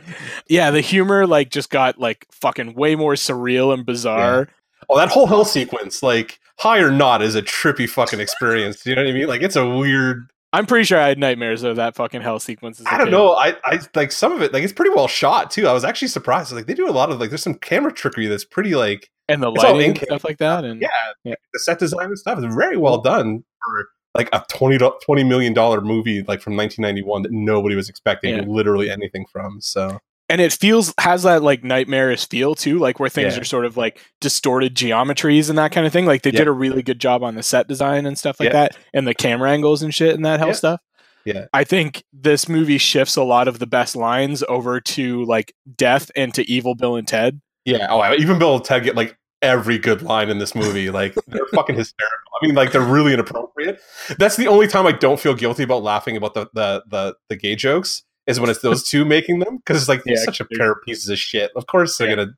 yeah, 0.49 0.71
the 0.71 0.81
humor 0.81 1.25
like 1.25 1.49
just 1.49 1.69
got 1.69 1.97
like 1.99 2.25
fucking 2.31 2.73
way 2.75 2.95
more 2.95 3.13
surreal 3.13 3.73
and 3.73 3.85
bizarre. 3.85 4.49
Oh, 4.89 4.97
that 4.97 5.09
whole 5.09 5.27
hell 5.27 5.45
sequence, 5.45 6.03
like 6.03 6.39
high 6.59 6.79
or 6.79 6.91
not, 6.91 7.21
is 7.21 7.35
a 7.35 7.41
trippy 7.41 7.87
fucking 7.89 8.19
experience. 8.19 8.85
You 8.85 8.95
know 8.95 9.03
what 9.03 9.09
I 9.09 9.13
mean? 9.13 9.27
Like 9.27 9.41
it's 9.41 9.55
a 9.55 9.67
weird. 9.67 10.27
I'm 10.53 10.65
pretty 10.65 10.83
sure 10.83 10.99
I 10.99 11.07
had 11.07 11.17
nightmares 11.17 11.63
of 11.63 11.77
that 11.77 11.95
fucking 11.95 12.21
hell 12.21 12.39
sequence. 12.39 12.79
As 12.79 12.85
a 12.85 12.93
I 12.93 12.97
don't 12.97 13.07
kid. 13.07 13.11
know. 13.11 13.31
I, 13.33 13.55
I 13.65 13.79
like 13.95 14.11
some 14.11 14.33
of 14.33 14.41
it. 14.41 14.51
Like 14.51 14.63
it's 14.63 14.73
pretty 14.73 14.91
well 14.93 15.07
shot 15.07 15.49
too. 15.49 15.67
I 15.67 15.73
was 15.73 15.85
actually 15.85 16.09
surprised. 16.09 16.51
Like 16.51 16.65
they 16.65 16.73
do 16.73 16.89
a 16.89 16.91
lot 16.91 17.09
of 17.09 17.19
like 17.19 17.29
there's 17.29 17.43
some 17.43 17.55
camera 17.55 17.93
trickery 17.93 18.27
that's 18.27 18.43
pretty 18.43 18.75
like 18.75 19.09
and 19.29 19.41
the 19.41 19.49
lighting 19.49 19.91
and 19.91 19.97
stuff 19.99 20.23
like 20.25 20.39
that. 20.39 20.65
And 20.65 20.81
yeah, 20.81 20.89
Yeah. 21.23 21.35
the 21.53 21.59
set 21.59 21.79
design 21.79 22.07
and 22.07 22.19
stuff 22.19 22.37
is 22.39 22.53
very 22.53 22.75
well 22.77 22.99
done 23.01 23.43
for 23.63 23.87
like 24.13 24.27
a 24.33 24.43
20 24.51 24.77
$20 24.77 25.25
million 25.27 25.53
movie 25.85 26.17
like 26.23 26.41
from 26.41 26.57
1991 26.57 27.21
that 27.21 27.31
nobody 27.31 27.75
was 27.75 27.87
expecting 27.87 28.35
Yeah. 28.35 28.43
literally 28.45 28.89
anything 28.91 29.25
from. 29.31 29.61
So 29.61 29.99
and 30.31 30.41
it 30.41 30.53
feels 30.53 30.93
has 30.99 31.23
that 31.23 31.43
like 31.43 31.63
nightmarish 31.63 32.27
feel 32.29 32.55
too, 32.55 32.79
like 32.79 32.99
where 32.99 33.09
things 33.09 33.35
Yeah. 33.35 33.41
are 33.41 33.45
sort 33.45 33.65
of 33.65 33.77
like 33.77 33.99
distorted 34.21 34.75
geometries 34.75 35.49
and 35.49 35.57
that 35.57 35.71
kind 35.71 35.85
of 35.85 35.93
thing. 35.93 36.05
Like 36.05 36.23
they 36.23 36.31
Yeah. 36.31 36.39
did 36.39 36.47
a 36.47 36.51
really 36.51 36.81
good 36.81 36.99
job 36.99 37.21
on 37.23 37.35
the 37.35 37.43
set 37.43 37.67
design 37.67 38.05
and 38.05 38.17
stuff 38.17 38.39
like 38.39 38.47
Yeah. 38.47 38.53
that, 38.53 38.77
and 38.93 39.05
the 39.07 39.13
camera 39.13 39.51
angles 39.51 39.83
and 39.83 39.93
shit 39.93 40.15
and 40.15 40.25
that 40.25 40.39
hell 40.39 40.53
stuff. 40.53 40.79
Yeah. 41.25 41.45
I 41.53 41.63
think 41.63 42.03
this 42.11 42.49
movie 42.49 42.79
shifts 42.79 43.15
a 43.15 43.23
lot 43.23 43.47
of 43.47 43.59
the 43.59 43.67
best 43.67 43.95
lines 43.95 44.43
over 44.49 44.79
to 44.81 45.23
like 45.25 45.53
death 45.77 46.09
and 46.15 46.33
to 46.33 46.49
evil 46.49 46.73
Bill 46.73 46.95
and 46.95 47.07
Ted. 47.07 47.41
Yeah. 47.65 47.87
Oh, 47.89 48.13
even 48.15 48.39
Bill 48.39 48.55
and 48.55 48.63
Ted 48.65 48.83
get 48.83 48.95
like 48.95 49.17
every 49.43 49.77
good 49.77 50.01
line 50.01 50.29
in 50.29 50.37
this 50.39 50.55
movie. 50.55 50.89
Like 50.89 51.13
they're 51.27 51.45
fucking 51.53 51.75
hysterical. 51.75 52.17
I 52.41 52.45
mean, 52.47 52.55
like 52.55 52.71
they're 52.71 52.81
really 52.81 53.13
inappropriate. 53.13 53.79
That's 54.17 54.35
the 54.35 54.47
only 54.47 54.67
time 54.67 54.87
I 54.87 54.93
don't 54.93 55.19
feel 55.19 55.33
guilty 55.35 55.63
about 55.63 55.83
laughing 55.83 56.15
about 56.17 56.33
the 56.33 56.47
the 56.53 56.83
the, 56.89 57.15
the 57.29 57.35
gay 57.35 57.55
jokes 57.55 58.03
is 58.27 58.39
when 58.39 58.49
it's 58.49 58.61
those 58.61 58.83
two 58.83 59.03
making 59.05 59.39
them 59.39 59.57
because 59.57 59.77
it's 59.81 59.89
like 59.89 60.03
they're 60.03 60.15
Yeah, 60.15 60.23
such 60.25 60.39
a 60.39 60.45
pair 60.45 60.71
of 60.71 60.77
pieces 60.85 61.09
of 61.09 61.17
shit. 61.17 61.51
Of 61.55 61.67
course 61.67 61.97
they're 61.97 62.09
Yeah. 62.09 62.15
gonna 62.15 62.31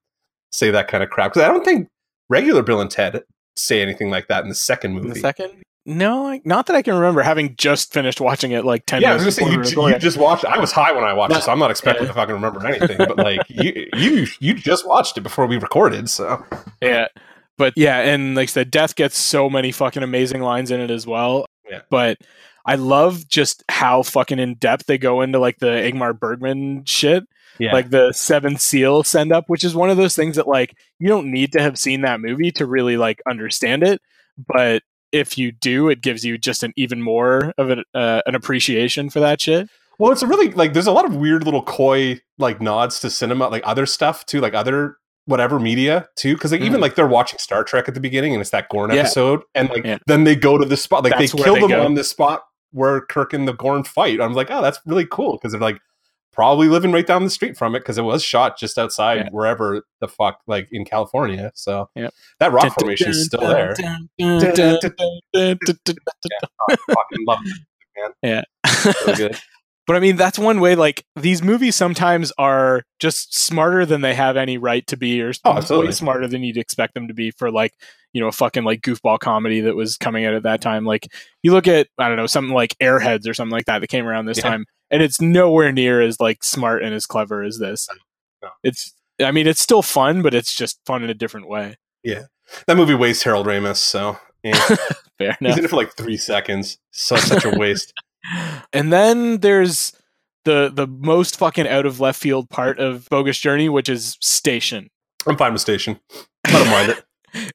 say 0.52 0.72
that 0.72 0.88
kind 0.88 1.04
of 1.04 1.10
crap 1.10 1.32
because 1.34 1.44
I 1.48 1.52
don't 1.52 1.66
think 1.66 1.88
regular 2.30 2.62
Bill 2.64 2.80
and 2.82 2.90
Ted 2.90 3.24
say 3.56 3.82
anything 3.82 4.10
like 4.10 4.28
that 4.28 4.44
in 4.44 4.50
the 4.50 4.56
second 4.56 4.92
In 4.92 4.98
movie. 5.04 5.10
the 5.14 5.20
second, 5.20 5.52
no, 5.86 6.28
I, 6.30 6.42
not 6.46 6.68
that 6.68 6.76
I 6.78 6.82
can 6.82 6.96
remember. 6.96 7.22
Having 7.22 7.56
just 7.58 7.92
finished 7.94 8.22
watching 8.22 8.52
it 8.52 8.64
like 8.66 8.86
ten 8.86 9.02
yeah, 9.02 9.12
I 9.12 9.14
was 9.16 9.24
minutes 9.24 9.40
gonna 9.40 9.52
say 9.52 9.52
before 9.52 9.54
you, 9.54 9.60
we 9.60 9.64
ju- 9.66 9.70
recorded. 9.76 9.96
you 9.96 10.00
just 10.00 10.18
watched. 10.18 10.44
it. 10.46 10.50
I 10.50 10.58
was 10.58 10.72
high 10.72 10.92
when 10.94 11.04
I 11.04 11.14
watched 11.14 11.32
No, 11.34 11.38
it, 11.40 11.44
so 11.44 11.52
I'm 11.52 11.60
not 11.60 11.72
expecting 11.72 12.04
yeah. 12.04 12.08
to 12.10 12.14
fucking 12.16 12.34
remember 12.36 12.66
anything. 12.66 12.98
But 12.98 13.18
like 13.18 13.42
you, 13.50 13.88
you, 13.96 14.28
you 14.40 14.54
just 14.54 14.88
watched 14.88 15.18
it 15.18 15.22
before 15.22 15.46
we 15.46 15.58
recorded, 15.58 16.10
so 16.10 16.44
Yeah. 16.82 17.08
But 17.58 17.74
yeah, 17.76 18.00
and 18.00 18.34
like 18.36 18.44
I 18.44 18.52
said, 18.52 18.72
Death 18.72 18.96
gets 18.96 19.18
so 19.18 19.48
many 19.50 19.72
fucking 19.72 20.02
amazing 20.02 20.42
lines 20.42 20.72
in 20.72 20.80
it 20.80 20.90
as 20.90 21.06
well. 21.06 21.46
Yeah. 21.70 21.82
But 21.92 22.18
I 22.66 22.76
love 22.76 23.28
just 23.28 23.64
how 23.70 24.04
fucking 24.04 24.40
in 24.40 24.56
depth 24.56 24.86
they 24.86 24.98
go 24.98 25.22
into 25.22 25.40
like 25.40 25.60
the 25.60 25.68
Ingmar 25.68 26.18
Bergman 26.18 26.86
shit. 26.86 27.24
yeah, 27.60 27.74
Like 27.74 27.90
the 27.90 28.12
Seventh 28.14 28.62
Seal 28.62 29.04
send 29.04 29.32
up, 29.32 29.46
which 29.48 29.64
is 29.64 29.76
one 29.76 29.90
of 29.90 29.98
those 29.98 30.16
things 30.16 30.36
that 30.38 30.48
like 30.48 30.76
you 31.00 31.08
don't 31.10 31.32
need 31.32 31.52
to 31.54 31.62
have 31.62 31.78
seen 31.78 32.02
that 32.02 32.20
movie 32.22 32.52
to 32.52 32.66
really 32.66 32.98
like 32.98 33.22
understand 33.30 33.84
it. 33.84 34.02
But 34.48 34.82
if 35.12 35.38
you 35.38 35.52
do, 35.52 35.90
it 35.90 36.02
gives 36.02 36.24
you 36.26 36.38
just 36.38 36.64
an 36.64 36.74
even 36.76 37.02
more 37.02 37.54
of 37.58 37.70
an, 37.70 37.84
uh, 37.94 38.22
an 38.26 38.34
appreciation 38.34 39.10
for 39.10 39.20
that 39.20 39.42
shit. 39.42 39.70
Well, 40.00 40.12
it's 40.12 40.24
a 40.24 40.28
really 40.28 40.50
like 40.52 40.74
there's 40.74 40.88
a 40.88 40.92
lot 40.92 41.06
of 41.06 41.16
weird 41.16 41.44
little 41.44 41.62
coy 41.62 42.20
like 42.40 42.60
nods 42.62 43.00
to 43.02 43.10
cinema, 43.12 43.50
like 43.50 43.62
other 43.66 43.86
stuff 43.86 44.26
too, 44.26 44.42
like 44.42 44.56
other 44.56 44.98
whatever 45.26 45.60
media 45.60 46.08
too, 46.16 46.34
because 46.34 46.52
like 46.52 46.62
even 46.62 46.80
Mhm. 46.80 46.82
like 46.82 46.96
they're 46.96 47.06
watching 47.08 47.38
Star 47.40 47.64
Trek 47.64 47.88
at 47.88 47.94
the 47.94 48.00
beginning 48.00 48.34
and 48.34 48.42
it's 48.42 48.50
that 48.50 48.70
Gorn 48.70 48.90
Yeah. 48.90 49.02
episode, 49.02 49.42
and 49.54 49.70
like 49.70 49.86
Yeah. 49.86 50.00
then 50.08 50.24
they 50.24 50.36
go 50.36 50.58
to 50.58 50.66
the 50.66 50.76
spot, 50.76 51.04
like 51.04 51.14
That's 51.18 51.32
they 51.32 51.44
kill 51.44 51.54
they 51.56 51.60
them 51.62 51.70
go. 51.70 51.86
on 51.86 51.94
the 51.94 52.04
spot 52.04 52.42
where 52.74 53.02
Kirk 53.02 53.34
and 53.34 53.48
the 53.48 53.54
Gorn 53.54 53.84
fight. 53.84 54.20
I 54.20 54.28
was 54.28 54.36
like, 54.36 54.52
oh, 54.52 54.62
that's 54.62 54.80
really 54.86 55.06
cool 55.10 55.34
because 55.38 55.54
they're 55.54 55.62
like 55.62 55.80
probably 56.34 56.68
living 56.68 56.92
right 56.92 57.06
down 57.06 57.24
the 57.24 57.30
street 57.30 57.56
from 57.56 57.76
it 57.76 57.80
because 57.80 58.00
it 58.00 58.04
was 58.04 58.24
shot 58.24 58.58
just 58.58 58.80
outside 58.80 59.18
Yeah. 59.18 59.30
wherever 59.32 59.84
the 60.02 60.08
fuck 60.08 60.40
like 60.48 60.68
in 60.72 60.84
California. 60.84 61.52
So 61.54 61.90
Yep. 61.96 62.12
that 62.40 62.52
rock 62.52 62.74
formation 62.80 63.12
is 63.12 63.26
still 63.26 63.42
there. 63.48 63.76
Fucking 65.36 65.98
love 67.28 67.40
it. 67.44 68.16
Yeah. 68.24 68.44
But 69.86 69.98
I 69.98 70.00
mean, 70.00 70.16
that's 70.16 70.40
one 70.40 70.62
way. 70.62 70.76
Like 70.76 71.04
these 71.18 71.44
movies 71.44 71.76
sometimes 71.76 72.32
are 72.38 72.84
just 73.00 73.36
smarter 73.38 73.86
than 73.86 74.00
they 74.00 74.14
have 74.14 74.38
any 74.38 74.58
right 74.58 74.88
to 74.88 74.96
be, 74.96 75.22
or 75.22 75.34
Oh, 75.44 75.82
way 75.82 75.92
smarter 75.92 76.26
than 76.28 76.42
you'd 76.42 76.56
expect 76.58 76.94
them 76.94 77.10
to 77.10 77.14
be 77.14 77.32
for 77.32 77.52
like 77.52 77.74
you 78.14 78.22
know 78.22 78.28
a 78.28 78.32
fucking 78.32 78.64
like 78.64 78.82
goofball 78.82 79.20
comedy 79.20 79.60
that 79.62 79.76
was 79.76 79.98
coming 79.98 80.26
out 80.26 80.34
at 80.34 80.44
that 80.44 80.62
time. 80.62 80.86
Like 80.86 81.08
you 81.42 81.52
look 81.52 81.68
at 81.68 81.88
I 81.98 82.08
don't 82.08 82.18
know 82.18 82.28
something 82.28 82.54
like 82.54 82.76
Airheads 82.82 83.28
or 83.28 83.34
something 83.34 83.52
like 83.52 83.66
that 83.66 83.80
that 83.80 83.88
came 83.88 84.08
around 84.08 84.26
this 84.26 84.38
Yeah. 84.38 84.50
time, 84.50 84.66
and 84.92 85.02
it's 85.04 85.20
nowhere 85.20 85.72
near 85.72 86.02
as 86.02 86.20
like 86.20 86.44
smart 86.44 86.84
and 86.84 86.94
as 86.94 87.06
clever 87.06 87.44
as 87.44 87.60
this. 87.60 87.88
No. 88.42 88.50
It's 88.64 88.94
I 89.22 89.32
mean, 89.32 89.48
it's 89.48 89.62
still 89.62 89.82
fun, 89.82 90.22
but 90.22 90.34
it's 90.34 90.56
just 90.56 90.80
fun 90.86 91.04
in 91.04 91.10
a 91.10 91.14
different 91.14 91.48
way. 91.48 91.76
Yeah. 92.04 92.24
That 92.68 92.78
movie 92.78 92.96
wastes 92.96 93.24
Harold 93.24 93.48
Ramis, 93.48 93.78
so 93.78 94.18
yeah. 94.44 94.58
Fair 95.18 95.38
he's 95.40 95.58
in 95.58 95.66
it 95.66 95.70
for 95.70 95.76
like 95.78 95.94
three 95.96 96.18
seconds. 96.18 96.78
So 96.92 97.16
such 97.16 97.46
a 97.46 97.52
waste. 97.58 97.94
and 98.74 98.92
then 98.92 99.40
there's 99.40 99.94
the 100.46 100.70
the 100.74 100.88
most 100.88 101.38
fucking 101.38 101.68
out 101.68 101.86
of 101.86 102.00
left 102.00 102.20
field 102.20 102.50
part 102.50 102.80
of 102.80 103.08
Bogus 103.10 103.38
Journey, 103.38 103.70
which 103.70 103.88
is 103.90 104.18
Station. 104.22 104.90
I'm 105.26 105.38
fine 105.38 105.54
with 105.54 105.62
Station. 105.62 106.00
I 106.46 106.52
don't 106.52 106.70
mind 106.70 106.92
it. 106.92 107.03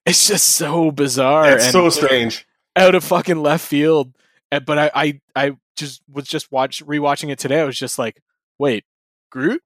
It's 0.08 0.26
just 0.28 0.46
so 0.56 0.90
bizarre 0.90 1.52
It's 1.56 1.70
so 1.70 1.88
strange. 1.90 2.46
out 2.76 2.94
of 2.94 3.04
fucking 3.04 3.42
left 3.42 3.64
field. 3.66 4.14
Uh, 4.50 4.60
But 4.60 4.78
I, 4.78 4.90
I, 4.94 5.20
I 5.36 5.56
just 5.76 6.02
was 6.10 6.26
just 6.26 6.50
watch 6.50 6.84
rewatching 6.84 7.30
it 7.30 7.38
today. 7.38 7.60
I 7.60 7.64
was 7.64 7.78
just 7.78 7.98
like, 7.98 8.20
wait, 8.58 8.84
Groot? 9.30 9.62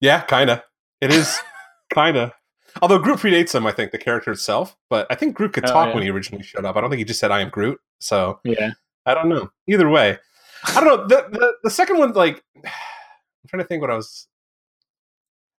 Yeah, 0.00 0.20
kind 0.20 0.50
of. 0.50 0.62
It 1.00 1.12
is 1.12 1.38
kind 1.94 2.16
of. 2.16 2.32
Although 2.82 2.98
Groot 2.98 3.18
predates 3.18 3.54
him, 3.54 3.66
I 3.66 3.72
think 3.72 3.90
the 3.92 3.98
character 3.98 4.30
itself. 4.30 4.76
But 4.90 5.06
I 5.10 5.14
think 5.14 5.34
Groot 5.34 5.52
could 5.54 5.64
Oh, 5.64 5.72
talk 5.72 5.88
yeah. 5.88 5.94
when 5.94 6.02
he 6.02 6.10
originally 6.10 6.44
showed 6.44 6.64
up. 6.64 6.76
I 6.76 6.80
don't 6.80 6.90
think 6.90 6.98
he 6.98 7.04
just 7.04 7.18
said 7.18 7.30
"I 7.30 7.40
am 7.40 7.48
Groot." 7.48 7.80
So 7.98 8.38
Yeah, 8.44 8.72
I 9.06 9.14
don't 9.14 9.28
know. 9.28 9.50
Either 9.66 9.88
way, 9.88 10.18
I 10.66 10.74
don't 10.74 10.84
know. 10.86 11.06
The 11.08 11.28
the, 11.30 11.52
the 11.64 11.70
second 11.70 11.98
one, 11.98 12.12
like, 12.12 12.44
I'm 12.64 12.70
trying 13.48 13.62
to 13.62 13.66
think 13.66 13.80
what 13.80 13.90
I 13.90 13.96
was. 13.96 14.28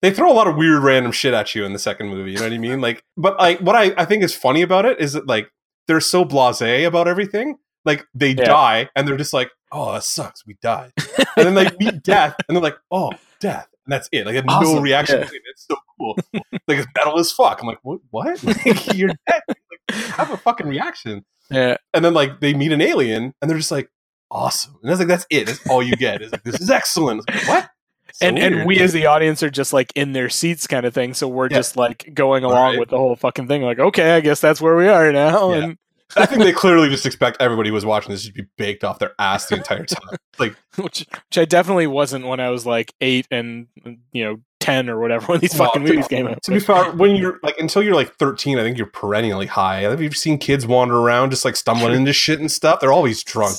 They 0.03 0.13
throw 0.13 0.31
a 0.31 0.35
lot 0.35 0.47
of 0.47 0.57
weird, 0.57 0.83
random 0.83 1.13
shit 1.13 1.35
at 1.35 1.55
you 1.55 1.65
in 1.65 1.73
the 1.73 1.79
second 1.79 2.09
movie. 2.09 2.33
You 2.33 2.39
know 2.39 2.45
what 2.45 2.53
I 2.53 2.59
mean? 2.59 2.81
Like, 2.81 3.03
but 3.17 3.37
like, 3.39 3.61
what 3.61 3.75
I, 3.75 3.93
I 3.97 4.05
think 4.05 4.23
is 4.23 4.35
funny 4.35 4.63
about 4.63 4.85
it 4.85 5.01
is 5.01 5.15
that 5.15 5.27
like 5.27 5.51
they're 5.89 6.01
so 6.01 6.25
blasé 6.25 6.87
about 6.87 7.09
everything. 7.09 7.57
Like 7.85 8.07
they 8.15 8.31
Yeah. 8.31 8.45
die 8.45 8.91
and 8.95 9.09
they're 9.09 9.17
just 9.17 9.33
like, 9.33 9.51
"Oh, 9.73 9.93
that 9.93 10.05
sucks. 10.05 10.47
We 10.47 10.57
died." 10.63 10.93
and 11.37 11.47
then 11.47 11.55
they 11.55 11.71
meet 11.81 12.03
death 12.03 12.37
and 12.49 12.57
they're 12.57 12.63
like, 12.63 12.79
"Oh, 12.91 13.13
death." 13.41 13.69
And 13.87 13.93
that's 13.93 14.09
it. 14.13 14.27
Like, 14.27 14.33
they 14.33 14.37
have 14.37 14.45
no 14.63 14.81
reaction. 14.81 15.21
Yeah. 15.21 15.29
It's 15.51 15.67
so 15.67 15.77
cool. 15.99 16.17
like 16.67 16.79
it's 16.79 16.87
metal 16.97 17.19
as 17.19 17.33
fuck. 17.33 17.61
I'm 17.63 17.67
like, 17.67 17.79
what? 17.83 18.01
What? 18.11 18.43
Like, 18.45 18.95
you're 18.95 19.09
dead. 19.27 19.43
Like, 19.49 19.59
have 19.91 20.31
a 20.31 20.37
fucking 20.37 20.67
reaction 20.67 21.25
yeah. 21.51 21.77
and 21.95 22.05
then 22.05 22.13
like 22.15 22.41
they 22.41 22.53
meet 22.55 22.73
an 22.73 22.81
alien 22.81 23.33
and 23.41 23.51
they're 23.51 23.57
just 23.57 23.71
like 23.71 23.89
awesome 24.31 24.77
and 24.83 24.91
that's 24.91 24.99
like 24.99 25.09
that's 25.09 25.27
it 25.31 25.47
that's 25.47 25.67
all 25.69 25.83
you 25.83 25.97
get 25.97 26.21
it's 26.21 26.33
like 26.33 26.43
this 26.45 26.61
is 26.61 26.69
excellent 26.71 27.23
like, 27.29 27.49
what 27.49 27.71
So 28.21 28.27
and 28.27 28.39
and 28.39 28.67
we 28.67 28.81
as 28.81 28.93
the 28.93 29.07
audience 29.07 29.43
are 29.43 29.51
just 29.51 29.73
like 29.73 29.93
in 29.95 30.13
their 30.13 30.29
seats, 30.29 30.67
kind 30.67 30.85
of 30.85 30.93
thing. 30.95 31.15
So 31.15 31.29
we're 31.29 31.49
Yeah. 31.51 31.59
just 31.59 31.77
like 31.77 32.11
going 32.15 32.43
along 32.45 32.71
Right. 32.73 32.79
with 32.81 32.89
the 32.91 32.97
whole 32.99 33.15
fucking 33.17 33.47
thing. 33.49 33.63
Like, 33.63 33.79
okay, 33.79 34.13
I 34.17 34.21
guess 34.21 34.41
that's 34.41 34.61
where 34.61 34.77
we 34.77 34.89
are 34.89 35.13
now. 35.13 35.53
Yeah. 35.53 35.57
And 35.65 35.79
i 36.17 36.25
think 36.25 36.41
they 36.43 36.53
clearly 36.53 36.89
just 36.89 37.05
expect 37.05 37.37
everybody 37.39 37.69
who 37.69 37.75
was 37.75 37.85
watching 37.85 38.11
this 38.13 38.25
to 38.25 38.33
be 38.33 38.43
baked 38.57 38.83
off 38.83 38.99
their 38.99 39.13
ass 39.19 39.45
the 39.49 39.57
entire 39.57 39.85
time 39.85 40.17
like 40.39 40.57
which 40.77 41.01
which 41.29 41.37
I 41.37 41.45
definitely 41.45 41.87
wasn't 41.87 42.27
when 42.27 42.41
I 42.41 42.49
was 42.49 42.65
like 42.65 42.95
eight 43.03 43.27
and 43.31 43.67
you 44.13 44.25
know 44.25 44.37
ten 44.59 44.89
or 44.89 44.99
whatever 44.99 45.27
when 45.27 45.41
these 45.41 45.55
fucking 45.55 45.85
to- 45.85 45.89
movies 45.91 46.09
came 46.09 46.27
out. 46.27 46.43
to 46.45 46.51
be 46.51 46.61
fair 46.61 46.93
when 46.93 47.15
you're 47.15 47.39
like 47.43 47.59
until 47.59 47.83
you're 47.83 47.95
like 47.95 48.15
13 48.17 48.59
i 48.59 48.63
think 48.63 48.79
you're 48.79 48.87
perennially 48.87 49.45
high 49.47 49.81
have 49.83 50.01
you've 50.01 50.17
seen 50.17 50.39
kids 50.39 50.67
wander 50.67 50.97
around 50.99 51.29
just 51.31 51.45
like 51.45 51.57
stumbling 51.57 51.95
into 51.95 52.15
shit 52.15 52.41
and 52.41 52.51
stuff 52.51 52.81
they're 52.81 52.91
always 52.93 53.23
drunk 53.23 53.59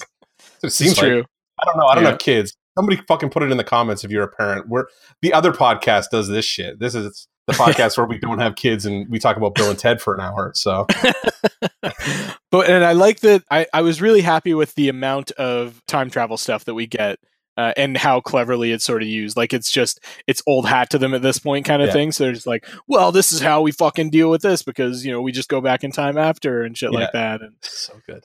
So 0.57 0.65
it 0.67 0.71
seems 0.71 0.97
like 0.97 1.05
true. 1.07 1.25
i 1.61 1.65
don't 1.65 1.77
know 1.77 1.85
i 1.85 1.93
don't 1.93 2.03
Yeah. 2.03 2.09
have 2.09 2.19
kids 2.19 2.55
somebody 2.79 3.01
fucking 3.07 3.29
put 3.29 3.43
it 3.43 3.51
in 3.51 3.57
the 3.57 3.63
comments 3.63 4.05
if 4.05 4.11
you're 4.11 4.23
a 4.23 4.27
parent. 4.31 4.69
We're 4.69 4.85
the 5.21 5.33
other 5.33 5.51
podcast 5.51 6.05
does 6.11 6.29
this 6.29 6.45
shit. 6.45 6.79
This 6.79 6.95
is 6.95 7.27
the 7.45 7.53
podcast 7.63 7.97
where 7.97 8.05
we 8.07 8.17
don't 8.17 8.39
have 8.39 8.55
kids 8.55 8.85
and 8.85 9.09
we 9.09 9.19
talk 9.19 9.35
about 9.35 9.53
Bill 9.55 9.69
and 9.69 9.77
Ted 9.77 10.01
for 10.01 10.13
an 10.13 10.21
hour. 10.21 10.51
So, 10.55 10.87
but 12.51 12.69
and 12.69 12.83
I 12.85 12.93
like 12.93 13.19
that. 13.21 13.43
I 13.51 13.67
I 13.73 13.81
was 13.81 14.01
really 14.01 14.21
happy 14.21 14.53
with 14.53 14.73
the 14.75 14.89
amount 14.89 15.31
of 15.31 15.81
time 15.87 16.09
travel 16.09 16.37
stuff 16.37 16.65
that 16.65 16.73
we 16.73 16.87
get. 16.87 17.19
Uh, 17.57 17.73
and 17.75 17.97
how 17.97 18.21
cleverly 18.21 18.71
it's 18.71 18.85
sort 18.85 19.01
of 19.01 19.09
used. 19.09 19.35
Like 19.35 19.51
it's 19.53 19.69
just 19.69 19.99
it's 20.27 20.41
old 20.47 20.65
hat 20.65 20.91
to 20.91 20.97
them 20.97 21.13
at 21.13 21.21
this 21.21 21.39
point, 21.39 21.65
kind 21.65 21.81
of 21.81 21.87
Yeah. 21.87 21.93
thing. 21.93 22.13
So 22.13 22.23
they're 22.23 22.31
just 22.31 22.47
like, 22.47 22.65
well, 22.87 23.11
this 23.11 23.33
is 23.33 23.41
how 23.41 23.61
we 23.61 23.73
fucking 23.73 24.11
deal 24.11 24.29
with 24.29 24.41
this 24.41 24.63
because 24.63 25.05
you 25.05 25.11
know 25.11 25.21
we 25.21 25.33
just 25.33 25.49
go 25.49 25.59
back 25.59 25.83
in 25.83 25.91
time 25.91 26.17
after 26.17 26.63
and 26.63 26.77
shit 26.77 26.93
like 26.93 27.11
that. 27.11 27.41
And 27.41 27.55
so 27.59 27.95
good. 28.07 28.23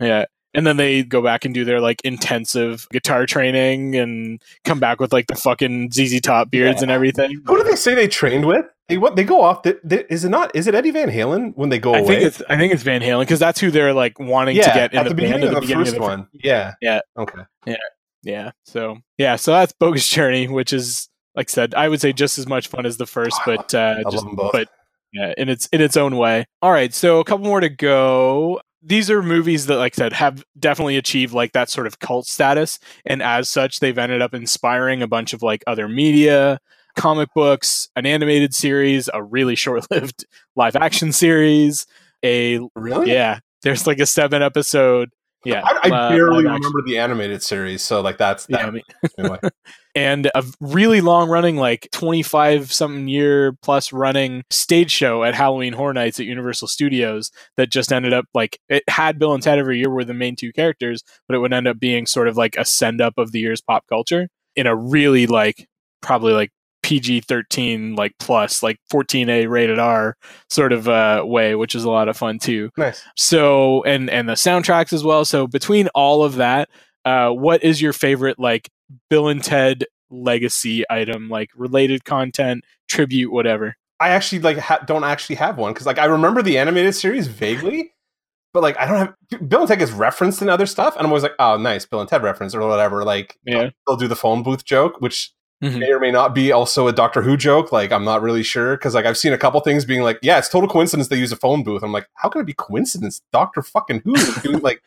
yeah. 0.00 0.26
And 0.54 0.66
then 0.66 0.76
they 0.76 1.02
go 1.02 1.20
back 1.20 1.44
and 1.44 1.52
do 1.52 1.64
their 1.64 1.80
like 1.80 2.00
intensive 2.04 2.86
guitar 2.90 3.26
training 3.26 3.96
and 3.96 4.42
come 4.64 4.78
back 4.78 5.00
with 5.00 5.12
like 5.12 5.26
the 5.26 5.34
fucking 5.34 5.90
ZZ 5.90 6.20
Top 6.20 6.50
beards 6.50 6.80
and 6.80 6.90
everything. 6.90 7.42
Who 7.44 7.56
do 7.56 7.64
they 7.64 7.76
say 7.76 7.94
they 7.94 8.08
trained 8.08 8.46
with? 8.46 8.64
They 8.88 8.98
what? 8.98 9.16
They 9.16 9.24
go 9.24 9.40
off. 9.40 9.62
They, 9.62 9.74
they, 9.82 10.04
is 10.10 10.24
it 10.24 10.28
not? 10.28 10.54
Is 10.54 10.66
it 10.66 10.74
Eddie 10.74 10.90
Van 10.90 11.08
Halen 11.08 11.52
when 11.56 11.70
they 11.70 11.78
go 11.78 11.94
I 11.94 11.98
away? 11.98 12.08
think 12.08 12.22
it's 12.22 12.42
I 12.48 12.56
think 12.58 12.72
it's 12.72 12.82
Van 12.82 13.00
Halen 13.00 13.20
because 13.20 13.38
that's 13.38 13.58
who 13.58 13.70
they're 13.70 13.94
like 13.94 14.18
wanting 14.18 14.56
yeah, 14.56 14.68
to 14.68 14.74
get 14.74 14.92
in 14.92 14.98
at 14.98 15.02
the, 15.04 15.08
the, 15.10 15.14
band 15.14 15.40
beginning 15.40 15.48
at 15.48 15.50
the 15.50 15.56
of 15.56 15.62
the 15.62 15.66
beginning 15.66 15.84
first 15.84 15.96
of 15.96 16.02
the 16.02 16.06
one. 16.06 16.28
Yeah. 16.34 16.74
Yeah. 16.82 17.00
Okay. 17.18 17.42
Yeah. 17.66 17.76
Yeah. 18.22 18.50
So 18.64 18.98
yeah, 19.16 19.36
so 19.36 19.52
that's 19.52 19.72
Bogus 19.72 20.08
Journey, 20.08 20.48
which 20.48 20.72
is 20.72 21.08
like 21.34 21.48
I 21.48 21.52
said, 21.52 21.74
I 21.74 21.88
would 21.88 22.00
say 22.00 22.12
just 22.12 22.38
as 22.38 22.46
much 22.46 22.68
fun 22.68 22.86
as 22.86 22.96
the 22.96 23.06
first, 23.06 23.40
but 23.46 23.74
uh, 23.74 23.96
I 23.98 24.10
just 24.10 24.24
them 24.24 24.36
both. 24.36 24.52
but 24.52 24.68
yeah, 25.12 25.32
in 25.38 25.48
its 25.48 25.66
in 25.66 25.80
its 25.80 25.96
own 25.96 26.16
way. 26.16 26.46
All 26.60 26.72
right, 26.72 26.92
so 26.92 27.20
a 27.20 27.24
couple 27.24 27.46
more 27.46 27.60
to 27.60 27.68
go. 27.68 28.60
These 28.86 29.10
are 29.10 29.22
movies 29.22 29.66
that, 29.66 29.76
like 29.76 29.94
I 29.94 29.96
said, 29.96 30.12
have 30.12 30.44
definitely 30.58 30.96
achieved 30.96 31.32
like 31.32 31.52
that 31.52 31.70
sort 31.70 31.86
of 31.86 31.98
cult 31.98 32.26
status, 32.26 32.78
and 33.06 33.22
as 33.22 33.48
such, 33.48 33.80
they've 33.80 33.96
ended 33.96 34.20
up 34.20 34.34
inspiring 34.34 35.02
a 35.02 35.06
bunch 35.06 35.32
of 35.32 35.42
like 35.42 35.64
other 35.66 35.88
media, 35.88 36.58
comic 36.96 37.30
books, 37.34 37.88
an 37.96 38.06
animated 38.06 38.54
series, 38.54 39.08
a 39.12 39.22
really 39.22 39.54
short-lived 39.54 40.26
live 40.56 40.76
action 40.76 41.12
series, 41.12 41.86
a 42.24 42.60
really? 42.74 43.10
yeah. 43.10 43.40
There's 43.62 43.86
like 43.86 43.98
a 43.98 44.06
seven 44.06 44.42
episode. 44.42 45.10
Yeah, 45.44 45.62
I, 45.64 45.80
I 45.84 46.08
barely 46.10 46.44
remember 46.44 46.82
the 46.86 46.98
animated 46.98 47.42
series, 47.42 47.82
so 47.82 48.00
like 48.00 48.18
that's 48.18 48.46
Yeah. 48.48 48.66
I 48.66 48.70
mean, 48.70 48.82
anyway. 49.18 49.38
and 49.94 50.30
a 50.34 50.44
really 50.60 51.00
long 51.00 51.28
running, 51.28 51.56
like 51.56 51.88
25 51.92 52.72
something 52.72 53.08
year 53.08 53.52
plus 53.62 53.92
running 53.92 54.42
stage 54.50 54.90
show 54.90 55.22
at 55.24 55.34
Halloween 55.34 55.72
Horror 55.72 55.94
Nights 55.94 56.18
at 56.18 56.26
Universal 56.26 56.68
Studios 56.68 57.30
that 57.56 57.70
just 57.70 57.92
ended 57.92 58.12
up 58.12 58.26
like 58.34 58.58
it 58.68 58.82
had 58.88 59.18
Bill 59.18 59.34
and 59.34 59.42
Ted 59.42 59.58
every 59.58 59.78
year 59.78 59.90
were 59.90 60.04
the 60.04 60.14
main 60.14 60.36
two 60.36 60.52
characters, 60.52 61.02
but 61.28 61.34
it 61.34 61.38
would 61.38 61.52
end 61.52 61.68
up 61.68 61.78
being 61.78 62.06
sort 62.06 62.28
of 62.28 62.36
like 62.36 62.56
a 62.56 62.64
send 62.64 63.00
up 63.00 63.14
of 63.18 63.32
the 63.32 63.40
year's 63.40 63.60
pop 63.60 63.84
culture 63.88 64.28
in 64.56 64.66
a 64.66 64.74
really 64.74 65.26
like 65.26 65.68
probably 66.00 66.32
like 66.32 66.50
PG 66.82 67.20
13, 67.22 67.94
like 67.94 68.12
plus, 68.18 68.62
like 68.62 68.78
14A 68.92 69.48
rated 69.48 69.78
R 69.78 70.16
sort 70.50 70.72
of 70.72 70.86
uh, 70.88 71.22
way, 71.24 71.54
which 71.54 71.74
is 71.74 71.84
a 71.84 71.90
lot 71.90 72.08
of 72.08 72.16
fun 72.16 72.38
too 72.38 72.70
nice. 72.76 73.02
so 73.16 73.82
and 73.84 74.10
and 74.10 74.28
the 74.28 74.34
soundtracks 74.34 74.92
as 74.92 75.02
well 75.02 75.24
so 75.24 75.46
between 75.46 75.88
all 75.94 76.22
of 76.22 76.36
that 76.36 76.68
uh 77.06 77.30
what 77.30 77.62
is 77.64 77.80
your 77.80 77.92
favorite 77.92 78.38
like 78.38 78.68
bill 79.10 79.28
and 79.28 79.42
ted 79.42 79.84
legacy 80.10 80.84
item 80.90 81.28
like 81.28 81.50
related 81.56 82.04
content 82.04 82.64
tribute 82.88 83.32
whatever 83.32 83.74
I 84.00 84.10
actually 84.10 84.40
like 84.40 84.58
ha- 84.58 84.82
don't 84.86 85.04
actually 85.04 85.36
have 85.36 85.56
one 85.56 85.72
because 85.72 85.86
like 85.86 85.98
I 85.98 86.04
remember 86.06 86.42
the 86.42 86.58
animated 86.58 86.94
series 86.96 87.26
vaguely, 87.28 87.92
but 88.52 88.62
like 88.62 88.76
I 88.78 88.86
don't 88.86 88.98
have 88.98 89.48
Bill 89.48 89.60
and 89.60 89.68
Ted 89.68 89.80
is 89.80 89.92
referenced 89.92 90.42
in 90.42 90.48
other 90.48 90.66
stuff, 90.66 90.96
and 90.96 91.06
I'm 91.06 91.10
always 91.12 91.22
like, 91.22 91.34
oh, 91.38 91.56
nice 91.56 91.86
Bill 91.86 92.00
and 92.00 92.08
Ted 92.08 92.22
reference 92.22 92.54
or 92.56 92.66
whatever. 92.66 93.04
Like, 93.04 93.38
Yeah. 93.46 93.70
they'll 93.86 93.96
do 93.96 94.08
the 94.08 94.16
phone 94.16 94.42
booth 94.42 94.64
joke, 94.64 95.00
which 95.00 95.32
Mhm. 95.62 95.78
may 95.78 95.92
or 95.92 96.00
may 96.00 96.10
not 96.10 96.34
be 96.34 96.50
also 96.50 96.88
a 96.88 96.92
Doctor 96.92 97.22
Who 97.22 97.36
joke. 97.36 97.70
Like, 97.72 97.92
I'm 97.92 98.04
not 98.04 98.20
really 98.20 98.42
sure 98.42 98.76
because 98.76 98.94
like 98.94 99.06
I've 99.06 99.16
seen 99.16 99.32
a 99.32 99.38
couple 99.38 99.60
things 99.60 99.84
being 99.84 100.02
like, 100.02 100.18
yeah, 100.22 100.38
it's 100.38 100.48
total 100.48 100.68
coincidence 100.68 101.08
they 101.08 101.16
use 101.16 101.32
a 101.32 101.36
phone 101.36 101.62
booth. 101.62 101.82
I'm 101.84 101.92
like, 101.92 102.08
how 102.14 102.28
can 102.28 102.40
it 102.40 102.46
be 102.46 102.52
coincidence? 102.54 103.22
Doctor 103.32 103.62
fucking 103.62 104.00
Who 104.04 104.14
is 104.16 104.34
doing 104.42 104.58
like 104.58 104.82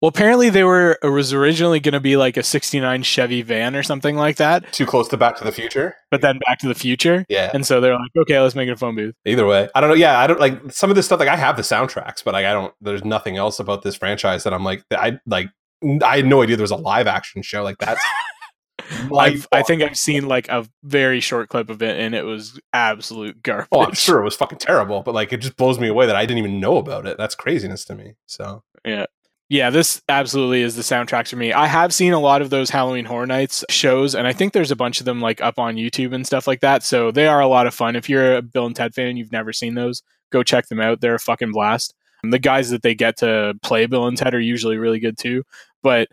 well 0.00 0.08
apparently 0.08 0.48
they 0.50 0.64
were 0.64 0.98
it 1.02 1.08
was 1.08 1.32
originally 1.32 1.80
going 1.80 1.92
to 1.92 2.00
be 2.00 2.16
like 2.16 2.36
a 2.36 2.42
69 2.42 3.02
chevy 3.02 3.42
van 3.42 3.74
or 3.76 3.82
something 3.82 4.16
like 4.16 4.36
that 4.36 4.72
too 4.72 4.86
close 4.86 5.08
to 5.08 5.16
Back 5.16 5.36
to 5.38 5.44
the 5.44 5.52
Future? 5.52 5.94
but 6.10 6.20
then 6.20 6.38
back 6.46 6.58
to 6.60 6.68
the 6.68 6.74
future 6.74 7.24
Yeah. 7.28 7.50
and 7.52 7.66
so 7.66 7.80
they're 7.80 7.94
like 7.98 8.10
okay 8.18 8.40
let's 8.40 8.54
make 8.54 8.68
it 8.68 8.72
a 8.72 8.76
phone 8.76 8.94
booth 8.96 9.14
Either 9.24 9.46
way, 9.46 9.68
I 9.74 9.80
don't 9.80 9.90
know. 9.90 9.96
Yeah, 9.96 10.18
I 10.18 10.26
don't 10.26 10.40
like 10.40 10.72
some 10.72 10.90
of 10.90 10.96
this 10.96 11.06
stuff. 11.06 11.20
Like 11.20 11.28
I 11.28 11.36
have 11.36 11.56
the 11.56 11.62
soundtracks, 11.62 12.24
but 12.24 12.32
like 12.34 12.46
I 12.46 12.52
don't. 12.52 12.72
There's 12.80 13.04
nothing 13.04 13.36
else 13.36 13.58
about 13.60 13.82
this 13.82 13.94
franchise 13.94 14.44
that 14.44 14.54
I'm 14.54 14.64
like. 14.64 14.82
I 14.92 15.18
like. 15.26 15.48
I 16.02 16.16
had 16.16 16.26
no 16.26 16.42
idea 16.42 16.56
there 16.56 16.62
was 16.64 16.70
a 16.70 16.76
live 16.76 17.06
action 17.06 17.42
show 17.42 17.62
like 17.62 17.78
that. 17.78 17.98
I 19.12 19.62
think 19.66 19.82
i've 19.82 19.98
seen 19.98 20.26
like 20.28 20.48
a 20.48 20.66
very 20.82 21.20
short 21.20 21.48
clip 21.48 21.68
of 21.68 21.82
it 21.82 21.98
and 22.00 22.14
it 22.14 22.22
was 22.24 22.58
absolute 22.72 23.42
garbage 23.42 23.68
Oh, 23.72 23.82
I'm 23.84 23.92
sure 23.92 24.20
it 24.20 24.24
was 24.24 24.36
fucking 24.36 24.58
terrible, 24.58 25.02
but 25.02 25.14
like 25.14 25.32
it 25.32 25.38
just 25.38 25.56
blows 25.56 25.78
me 25.78 25.88
away 25.88 26.06
that 26.06 26.16
I 26.16 26.24
didn't 26.24 26.38
even 26.38 26.60
know 26.60 26.78
about 26.78 27.06
it. 27.06 27.18
That's 27.18 27.34
craziness 27.34 27.84
to 27.86 27.94
me. 27.94 28.14
So 28.26 28.62
Yeah, 28.84 29.06
this 29.48 30.02
absolutely 30.08 30.62
is 30.62 30.76
the 30.76 30.82
soundtracks 30.82 31.28
for 31.28 31.36
me. 31.36 31.52
I 31.52 31.66
have 31.66 31.94
seen 31.94 32.12
a 32.12 32.20
lot 32.20 32.42
of 32.42 32.50
those 32.50 32.68
Halloween 32.68 33.06
Horror 33.06 33.26
Nights 33.26 33.64
shows, 33.70 34.14
and 34.14 34.26
I 34.26 34.32
think 34.32 34.52
there's 34.52 34.70
a 34.70 34.76
bunch 34.76 35.00
of 35.00 35.06
them 35.06 35.20
like 35.20 35.40
up 35.40 35.58
on 35.58 35.76
YouTube 35.76 36.14
and 36.14 36.26
stuff 36.26 36.46
like 36.46 36.60
that. 36.60 36.82
So 36.82 37.10
they 37.10 37.26
are 37.26 37.40
a 37.40 37.48
lot 37.48 37.66
of 37.66 37.74
fun. 37.74 37.96
If 37.96 38.08
you're 38.10 38.36
a 38.36 38.42
Bill 38.42 38.66
and 38.66 38.76
Ted 38.76 38.94
fan, 38.94 39.08
and 39.08 39.18
you've 39.18 39.32
never 39.32 39.52
seen 39.52 39.74
those, 39.74 40.02
go 40.30 40.42
check 40.42 40.68
them 40.68 40.80
out. 40.80 41.00
They're 41.00 41.14
a 41.14 41.18
fucking 41.18 41.52
blast. 41.52 41.94
And 42.22 42.32
the 42.32 42.38
guys 42.38 42.70
that 42.70 42.82
they 42.82 42.94
get 42.94 43.16
to 43.18 43.54
play 43.62 43.86
Bill 43.86 44.06
and 44.06 44.18
Ted 44.18 44.34
are 44.34 44.40
usually 44.40 44.76
really 44.76 45.00
good 45.00 45.16
too. 45.16 45.44
But 45.82 46.08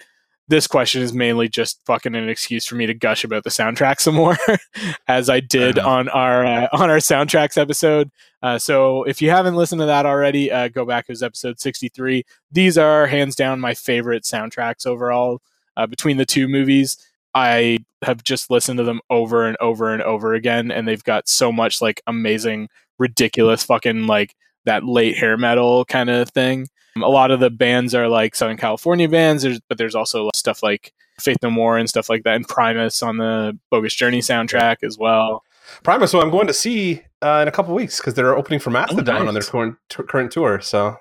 this 0.48 0.68
question 0.68 1.02
is 1.02 1.14
mainly 1.14 1.50
just 1.50 1.80
fucking 1.86 2.14
an 2.14 2.30
excuse 2.30 2.66
for 2.66 2.76
me 2.76 2.86
to 2.86 2.94
gush 2.94 3.24
about 3.24 3.44
the 3.44 3.50
soundtrack 3.50 4.00
some 4.00 4.16
more, 4.16 4.38
as 5.08 5.30
I 5.30 5.40
did 5.40 5.78
enough. 5.78 5.88
on 5.88 6.10
our 6.10 6.46
uh, 6.46 6.68
on 6.72 6.90
our 6.90 6.98
soundtracks 6.98 7.58
episode. 7.58 8.12
Uh, 8.44 8.60
so 8.60 9.04
if 9.04 9.22
you 9.22 9.30
haven't 9.32 9.56
listened 9.56 9.80
to 9.80 9.86
that 9.88 10.06
already, 10.06 10.52
uh, 10.52 10.68
go 10.68 10.86
back. 10.86 11.06
It 11.08 11.14
was 11.14 11.24
episode 11.24 11.60
sixty 11.60 11.90
three. 11.90 12.26
These 12.52 12.78
are 12.78 13.08
hands 13.08 13.36
down 13.36 13.60
my 13.60 13.74
favorite 13.74 14.24
soundtracks 14.24 14.86
overall. 14.86 15.42
Uh, 15.78 15.88
between 15.88 16.18
the 16.18 16.26
two 16.26 16.48
movies, 16.48 16.98
I 17.34 17.80
have 18.04 18.24
just 18.24 18.50
listened 18.50 18.78
to 18.78 18.84
them 18.84 19.02
over 19.10 19.46
and 19.46 19.58
over 19.60 19.92
and 19.92 20.02
over 20.04 20.34
again, 20.36 20.72
and 20.72 20.88
they've 20.88 21.04
got 21.04 21.28
so 21.28 21.52
much 21.52 21.82
like 21.82 22.02
amazing, 22.08 22.70
ridiculous 23.00 23.64
fucking 23.64 24.08
like 24.08 24.36
that 24.66 24.86
late 24.86 25.18
hair 25.18 25.38
metal 25.38 25.86
kind 25.86 26.10
of 26.10 26.30
thing. 26.30 26.68
A 26.98 27.10
lot 27.10 27.32
of 27.32 27.40
the 27.42 27.50
bands 27.50 27.94
are 27.94 28.08
like 28.08 28.36
Southern 28.36 28.58
California 28.58 29.10
bands, 29.10 29.44
there's, 29.44 29.60
but 29.68 29.78
there's 29.78 29.96
also 29.96 30.30
stuff 30.34 30.64
like 30.64 30.94
Faith 31.20 31.38
No 31.44 31.50
More 31.50 31.78
and 31.78 31.90
stuff 31.90 32.10
like 32.10 32.24
that, 32.24 32.36
and 32.36 32.48
Primus 32.48 33.04
on 33.04 33.18
the 33.18 33.58
Bogus 33.70 33.94
Journey 33.94 34.20
soundtrack 34.22 34.78
as 34.84 34.98
well. 34.98 35.44
Primus, 35.84 36.12
who 36.14 36.22
I'm 36.22 36.30
going 36.30 36.48
to 36.48 36.54
see 36.54 37.02
uh, 37.22 37.40
in 37.42 37.48
a 37.48 37.52
couple 37.52 37.74
weeks 37.76 37.98
because 37.98 38.14
they're 38.14 38.38
opening 38.38 38.60
for 38.60 38.70
Mastodon 38.70 39.28
on 39.28 39.34
their 39.34 39.44
current, 39.44 39.76
t- 39.90 40.04
current 40.04 40.32
tour. 40.32 40.62
So 40.62 40.98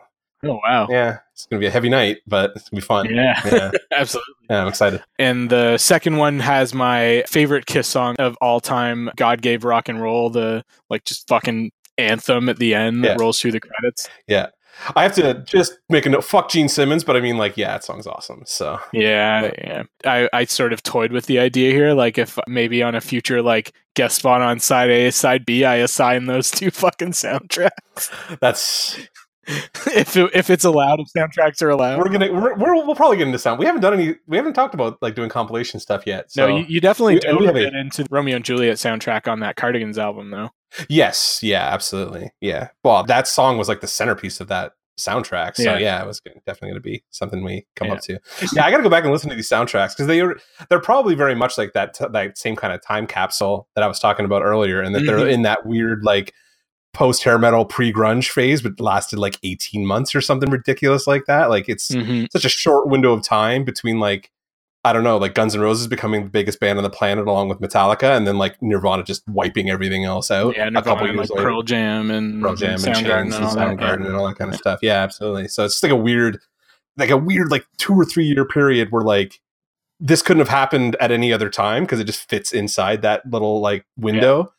Oh 0.46 0.60
wow! 0.62 0.86
yeah, 0.90 1.18
it's 1.32 1.46
gonna 1.46 1.60
be 1.60 1.66
a 1.66 1.70
heavy 1.70 1.88
night, 1.88 2.18
but 2.26 2.52
it's 2.56 2.68
gonna 2.68 2.80
be 2.80 2.84
fun. 2.84 3.06
Yeah, 3.14 3.40
Yeah, 3.46 3.70
absolutely. 3.92 4.34
yeah 4.50 4.62
I'm 4.62 4.68
excited. 4.68 5.02
And 5.18 5.48
the 5.48 5.78
second 5.78 6.16
one 6.16 6.40
has 6.40 6.74
my 6.74 7.24
favorite 7.28 7.66
Kiss 7.66 7.86
song 7.88 8.16
of 8.18 8.36
all 8.40 8.60
time, 8.60 9.10
"God 9.16 9.40
Gave 9.42 9.64
Rock 9.64 9.88
and 9.88 10.02
Roll," 10.02 10.28
the 10.30 10.64
like 10.90 11.04
just 11.04 11.28
fucking 11.28 11.72
anthem 11.96 12.48
at 12.48 12.58
the 12.58 12.74
end 12.74 13.04
that 13.04 13.18
rolls 13.18 13.40
through 13.40 13.52
the 13.52 13.60
credits. 13.60 14.08
Yeah, 14.26 14.48
I 14.96 15.02
have 15.02 15.14
to 15.16 15.34
just 15.46 15.78
make 15.88 16.06
a 16.06 16.10
note. 16.10 16.24
Fuck 16.24 16.50
Gene 16.50 16.68
Simmons, 16.68 17.04
but 17.04 17.16
I 17.16 17.20
mean, 17.20 17.38
like, 17.38 17.56
yeah, 17.56 17.68
that 17.68 17.84
song's 17.84 18.06
awesome. 18.06 18.42
So 18.46 18.78
Yeah, 18.92 19.50
yeah. 19.58 19.82
I, 20.04 20.28
I 20.32 20.44
sort 20.44 20.72
of 20.72 20.82
toyed 20.82 21.12
with 21.12 21.26
the 21.26 21.38
idea 21.38 21.72
here, 21.72 21.94
like 21.94 22.18
if 22.18 22.38
maybe 22.46 22.82
on 22.82 22.94
a 22.94 23.00
future 23.00 23.42
like 23.42 23.72
guest 23.94 24.16
spot 24.16 24.42
on 24.42 24.60
side 24.60 24.90
A, 24.90 25.10
side 25.10 25.46
B, 25.46 25.64
I 25.64 25.76
assign 25.76 26.26
those 26.26 26.50
two 26.50 26.70
fucking 26.70 27.12
soundtracks. 27.12 28.38
that's 28.40 28.98
if 29.94 30.16
it, 30.16 30.30
if 30.34 30.50
it's 30.50 30.64
allowed, 30.64 31.00
if 31.00 31.08
soundtracks 31.16 31.62
are 31.62 31.70
allowed. 31.70 31.98
we're 31.98 32.08
gonna 32.08 32.32
we're, 32.32 32.54
we're 32.56 32.74
we'll 32.74 32.94
probably 32.94 33.16
get 33.16 33.26
into 33.26 33.38
sound. 33.38 33.58
We 33.58 33.66
haven't 33.66 33.80
done 33.82 33.94
any. 33.94 34.16
We 34.26 34.36
haven't 34.36 34.54
talked 34.54 34.74
about 34.74 35.00
like 35.02 35.14
doing 35.14 35.28
compilation 35.30 35.80
stuff 35.80 36.04
yet. 36.06 36.30
So 36.32 36.48
no, 36.48 36.56
you, 36.58 36.64
you 36.68 36.80
definitely 36.80 37.20
We- 37.30 37.36
we 37.38 37.46
have 37.46 37.56
a- 37.56 37.78
into 37.78 38.06
Romeo 38.10 38.36
and 38.36 38.44
Juliet 38.44 38.76
soundtrack 38.76 39.26
on 39.30 39.40
that 39.40 39.56
Cardigans 39.56 39.98
album, 39.98 40.30
though. 40.30 40.50
yes, 40.88 41.40
yeah, 41.42 41.62
absolutely, 41.72 42.30
yeah. 42.40 42.68
Well, 42.82 43.04
that 43.04 43.28
song 43.28 43.58
was 43.58 43.68
like 43.68 43.80
the 43.80 43.86
centerpiece 43.86 44.40
of 44.40 44.48
that 44.48 44.72
soundtrack. 44.98 45.56
So 45.56 45.62
Yeah. 45.64 45.78
yeah, 45.78 46.02
it 46.02 46.06
was 46.06 46.20
gonna- 46.20 46.36
definitely 46.46 46.68
going 46.70 46.82
to 46.82 46.88
be 46.88 47.04
something 47.10 47.42
we 47.44 47.66
come 47.76 47.88
Yeah. 47.88 47.94
up 47.94 48.00
to. 48.02 48.18
Yeah, 48.54 48.64
I 48.64 48.70
got 48.70 48.76
to 48.78 48.82
go 48.84 48.88
back 48.88 49.02
and 49.04 49.12
listen 49.12 49.28
to 49.30 49.34
these 49.36 49.48
soundtracks 49.50 49.90
because 49.90 50.06
they 50.06 50.20
are 50.20 50.36
they're 50.68 50.78
probably 50.80 51.14
very 51.16 51.34
much 51.34 51.58
like 51.58 51.72
that 51.72 51.94
t- 51.94 52.06
that 52.12 52.38
same 52.38 52.54
kind 52.56 52.72
of 52.72 52.80
time 52.80 53.06
capsule 53.06 53.68
that 53.74 53.82
I 53.82 53.88
was 53.88 53.98
talking 53.98 54.24
about 54.24 54.42
earlier, 54.42 54.80
and 54.80 54.94
that 54.94 55.00
they're 55.04 55.18
Mhm. 55.18 55.32
in 55.32 55.42
that 55.42 55.66
weird 55.66 56.04
like 56.04 56.32
post 56.94 57.24
hair 57.24 57.38
metal 57.38 57.64
pre 57.66 57.92
grunge 57.92 58.30
phase, 58.30 58.62
but 58.62 58.80
lasted 58.80 59.18
like 59.18 59.38
eighteen 59.42 59.84
months 59.84 60.14
or 60.14 60.20
something 60.22 60.50
ridiculous 60.50 61.06
like 61.06 61.26
that. 61.26 61.50
Like 61.50 61.68
it's 61.68 61.90
Mm-hmm. 61.90 62.26
such 62.32 62.44
a 62.44 62.48
short 62.48 62.88
window 62.88 63.12
of 63.12 63.22
time 63.22 63.64
between 63.64 64.00
like 64.00 64.30
I 64.86 64.92
don't 64.92 65.02
know, 65.02 65.16
like 65.16 65.32
Guns 65.32 65.54
N' 65.54 65.62
Roses 65.62 65.86
becoming 65.86 66.24
the 66.24 66.28
biggest 66.30 66.60
band 66.60 66.78
on 66.78 66.82
the 66.82 66.90
planet 66.90 67.26
along 67.26 67.48
with 67.48 67.58
Metallica, 67.58 68.14
and 68.14 68.26
then 68.26 68.36
like 68.36 68.60
Nirvana 68.60 69.02
just 69.02 69.26
wiping 69.26 69.70
everything 69.70 70.04
else 70.04 70.30
out. 70.30 70.54
Yeah, 70.54 70.68
a 70.68 70.72
couple 70.72 70.96
Nirvana, 71.06 71.12
years 71.14 71.30
like 71.30 71.38
later. 71.38 71.48
Pearl 71.48 71.62
Jam 71.62 72.10
and 72.10 72.42
Pearl 72.42 72.54
Jam 72.54 72.74
and 72.74 72.84
Chains 72.84 72.98
and 72.98 73.08
and 73.08 73.32
that. 73.32 73.56
Soundgarden 73.56 74.06
and 74.06 74.14
all 74.14 74.28
that 74.28 74.36
kind 74.36 74.52
of 74.52 74.58
stuff. 74.58 74.80
Yeah, 74.82 75.02
absolutely. 75.02 75.48
So 75.48 75.64
it's 75.64 75.74
just 75.74 75.82
like 75.82 75.92
a 75.92 75.96
weird, 75.96 76.38
like 76.98 77.08
a 77.08 77.16
weird, 77.16 77.50
like 77.50 77.64
two 77.78 77.94
or 77.94 78.04
three 78.04 78.26
year 78.26 78.44
period 78.44 78.88
where 78.90 79.02
like 79.02 79.40
this 80.00 80.20
couldn't 80.20 80.40
have 80.40 80.48
happened 80.50 80.96
at 81.00 81.10
any 81.10 81.32
other 81.32 81.48
time 81.48 81.84
because 81.84 81.98
it 81.98 82.04
just 82.04 82.28
fits 82.28 82.52
inside 82.52 83.00
that 83.02 83.22
little 83.30 83.60
like 83.62 83.86
window. 83.96 84.52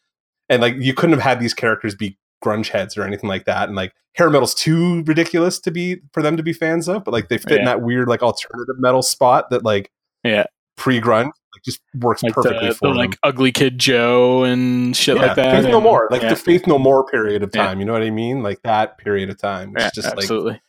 And 0.49 0.59
like 0.59 0.75
you 0.79 0.95
couldn't 0.95 1.13
have 1.13 1.23
had 1.23 1.39
these 1.39 1.53
characters 1.53 1.93
be 1.93 2.17
grunge 2.45 2.69
heads 2.69 2.97
or 2.97 3.03
anything 3.03 3.27
like 3.29 3.45
that. 3.45 3.67
And 3.67 3.75
like 3.75 3.93
hair 4.13 4.29
metal's 4.29 4.53
too 4.53 5.03
ridiculous 5.03 5.59
to 5.59 5.71
be 5.71 6.01
for 6.13 6.21
them 6.21 6.37
to 6.37 6.43
be 6.43 6.53
fans 6.53 6.87
of, 6.87 7.03
but 7.03 7.11
like 7.11 7.27
they 7.29 7.37
fit 7.37 7.59
in 7.59 7.65
that 7.65 7.81
weird 7.81 8.07
like 8.07 8.21
alternative 8.23 8.75
metal 8.79 9.01
spot 9.01 9.49
that 9.49 9.63
like 9.63 9.91
Yeah. 10.23 10.45
pre 10.77 11.01
grunge 11.01 11.25
like 11.55 11.63
just 11.63 11.81
works 11.99 12.21
Like 12.23 12.33
perfectly 12.33 12.67
the, 12.69 12.75
for 12.75 12.87
the, 12.87 12.93
them. 12.93 12.97
like 12.97 13.17
ugly 13.23 13.51
kid 13.51 13.77
Joe 13.79 14.43
and 14.43 14.95
shit 14.95 15.15
Yeah, 15.17 15.27
like 15.27 15.35
that. 15.37 15.63
Faith 15.63 15.71
No 15.71 15.81
More, 15.81 16.07
like 16.11 16.21
yeah, 16.21 16.29
the 16.29 16.35
Faith 16.35 16.67
No 16.67 16.77
More 16.77 17.05
period 17.05 17.43
of 17.43 17.51
Yeah. 17.53 17.65
time. 17.67 17.79
You 17.79 17.85
know 17.85 17.93
what 17.93 18.03
I 18.03 18.09
mean? 18.11 18.43
Like 18.43 18.61
that 18.63 18.97
period 18.97 19.29
of 19.29 19.37
time. 19.37 19.73
It's 19.75 19.83
yeah, 19.85 19.89
just 19.93 20.07
like 20.09 20.17
absolutely. 20.19 20.61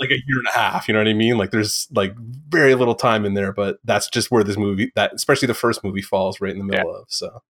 like 0.00 0.10
a 0.10 0.14
year 0.14 0.38
and 0.38 0.46
a 0.48 0.52
half. 0.58 0.88
You 0.88 0.94
know 0.94 1.00
what 1.00 1.08
I 1.08 1.14
mean? 1.14 1.36
Like 1.38 1.50
there's 1.50 1.86
like 1.94 2.14
very 2.48 2.74
little 2.74 2.94
time 2.94 3.24
in 3.24 3.34
there, 3.34 3.52
but 3.52 3.78
that's 3.84 4.08
just 4.08 4.30
where 4.30 4.44
this 4.44 4.56
movie, 4.58 4.92
that 4.94 5.12
especially 5.14 5.46
the 5.46 5.54
first 5.54 5.82
movie, 5.82 6.02
falls 6.02 6.40
right 6.40 6.52
in 6.52 6.58
the 6.58 6.64
middle 6.64 6.94
of. 6.94 7.04
So 7.08 7.42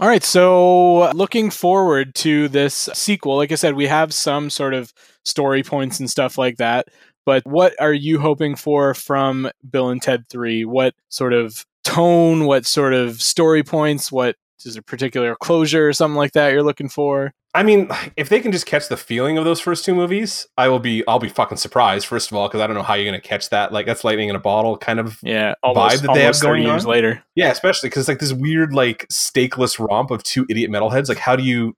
All 0.00 0.06
right, 0.06 0.22
so 0.22 1.02
uh, 1.02 1.12
looking 1.12 1.50
forward 1.50 2.14
to 2.16 2.46
this 2.48 2.88
sequel. 2.94 3.36
Like 3.36 3.50
I 3.50 3.56
said, 3.56 3.74
we 3.74 3.88
have 3.88 4.14
some 4.14 4.48
sort 4.48 4.72
of 4.72 4.92
story 5.24 5.64
points 5.64 5.98
and 5.98 6.08
stuff 6.08 6.38
like 6.38 6.58
that. 6.58 6.86
But 7.26 7.44
what 7.44 7.74
are 7.80 7.92
you 7.92 8.20
hoping 8.20 8.54
for 8.54 8.94
from 8.94 9.50
Bill 9.68 9.88
and 9.90 10.00
Ted 10.00 10.28
3? 10.30 10.64
What 10.66 10.94
sort 11.08 11.32
of 11.32 11.66
tone, 11.82 12.44
what 12.44 12.64
sort 12.64 12.94
of 12.94 13.20
story 13.20 13.64
points, 13.64 14.12
what 14.12 14.36
is 14.64 14.74
there 14.74 14.82
particular 14.82 15.34
closure 15.36 15.88
or 15.88 15.92
something 15.92 16.16
like 16.16 16.32
that 16.32 16.52
you're 16.52 16.62
looking 16.62 16.88
for? 16.88 17.34
I 17.54 17.62
mean, 17.62 17.88
if 18.16 18.28
they 18.28 18.40
can 18.40 18.52
just 18.52 18.66
catch 18.66 18.88
the 18.88 18.96
feeling 18.96 19.38
of 19.38 19.44
those 19.44 19.60
first 19.60 19.84
two 19.84 19.94
movies, 19.94 20.46
I 20.56 20.68
will 20.68 20.78
be. 20.78 21.04
I'll 21.06 21.18
be 21.18 21.28
fucking 21.28 21.58
surprised. 21.58 22.06
First 22.06 22.30
of 22.30 22.36
all, 22.36 22.48
because 22.48 22.60
I 22.60 22.66
don't 22.66 22.76
know 22.76 22.82
how 22.82 22.94
you're 22.94 23.06
gonna 23.06 23.20
catch 23.20 23.50
that. 23.50 23.72
Like 23.72 23.86
that's 23.86 24.04
lightning 24.04 24.28
in 24.28 24.36
a 24.36 24.40
bottle 24.40 24.76
kind 24.76 25.00
of. 25.00 25.18
Yeah, 25.22 25.54
almost, 25.62 26.02
that 26.02 26.14
they 26.14 26.20
have 26.20 26.34
almost 26.34 26.42
30 26.42 26.62
going 26.62 26.72
years 26.72 26.84
on? 26.84 26.90
later. 26.90 27.24
Yeah, 27.34 27.50
especially 27.50 27.88
because 27.88 28.02
it's 28.02 28.08
like 28.08 28.18
this 28.18 28.32
weird 28.32 28.74
like 28.74 29.06
stakeless 29.08 29.78
romp 29.78 30.10
of 30.10 30.22
two 30.22 30.46
idiot 30.48 30.70
metalheads. 30.70 31.08
Like, 31.08 31.18
how 31.18 31.36
do 31.36 31.42
you 31.42 31.76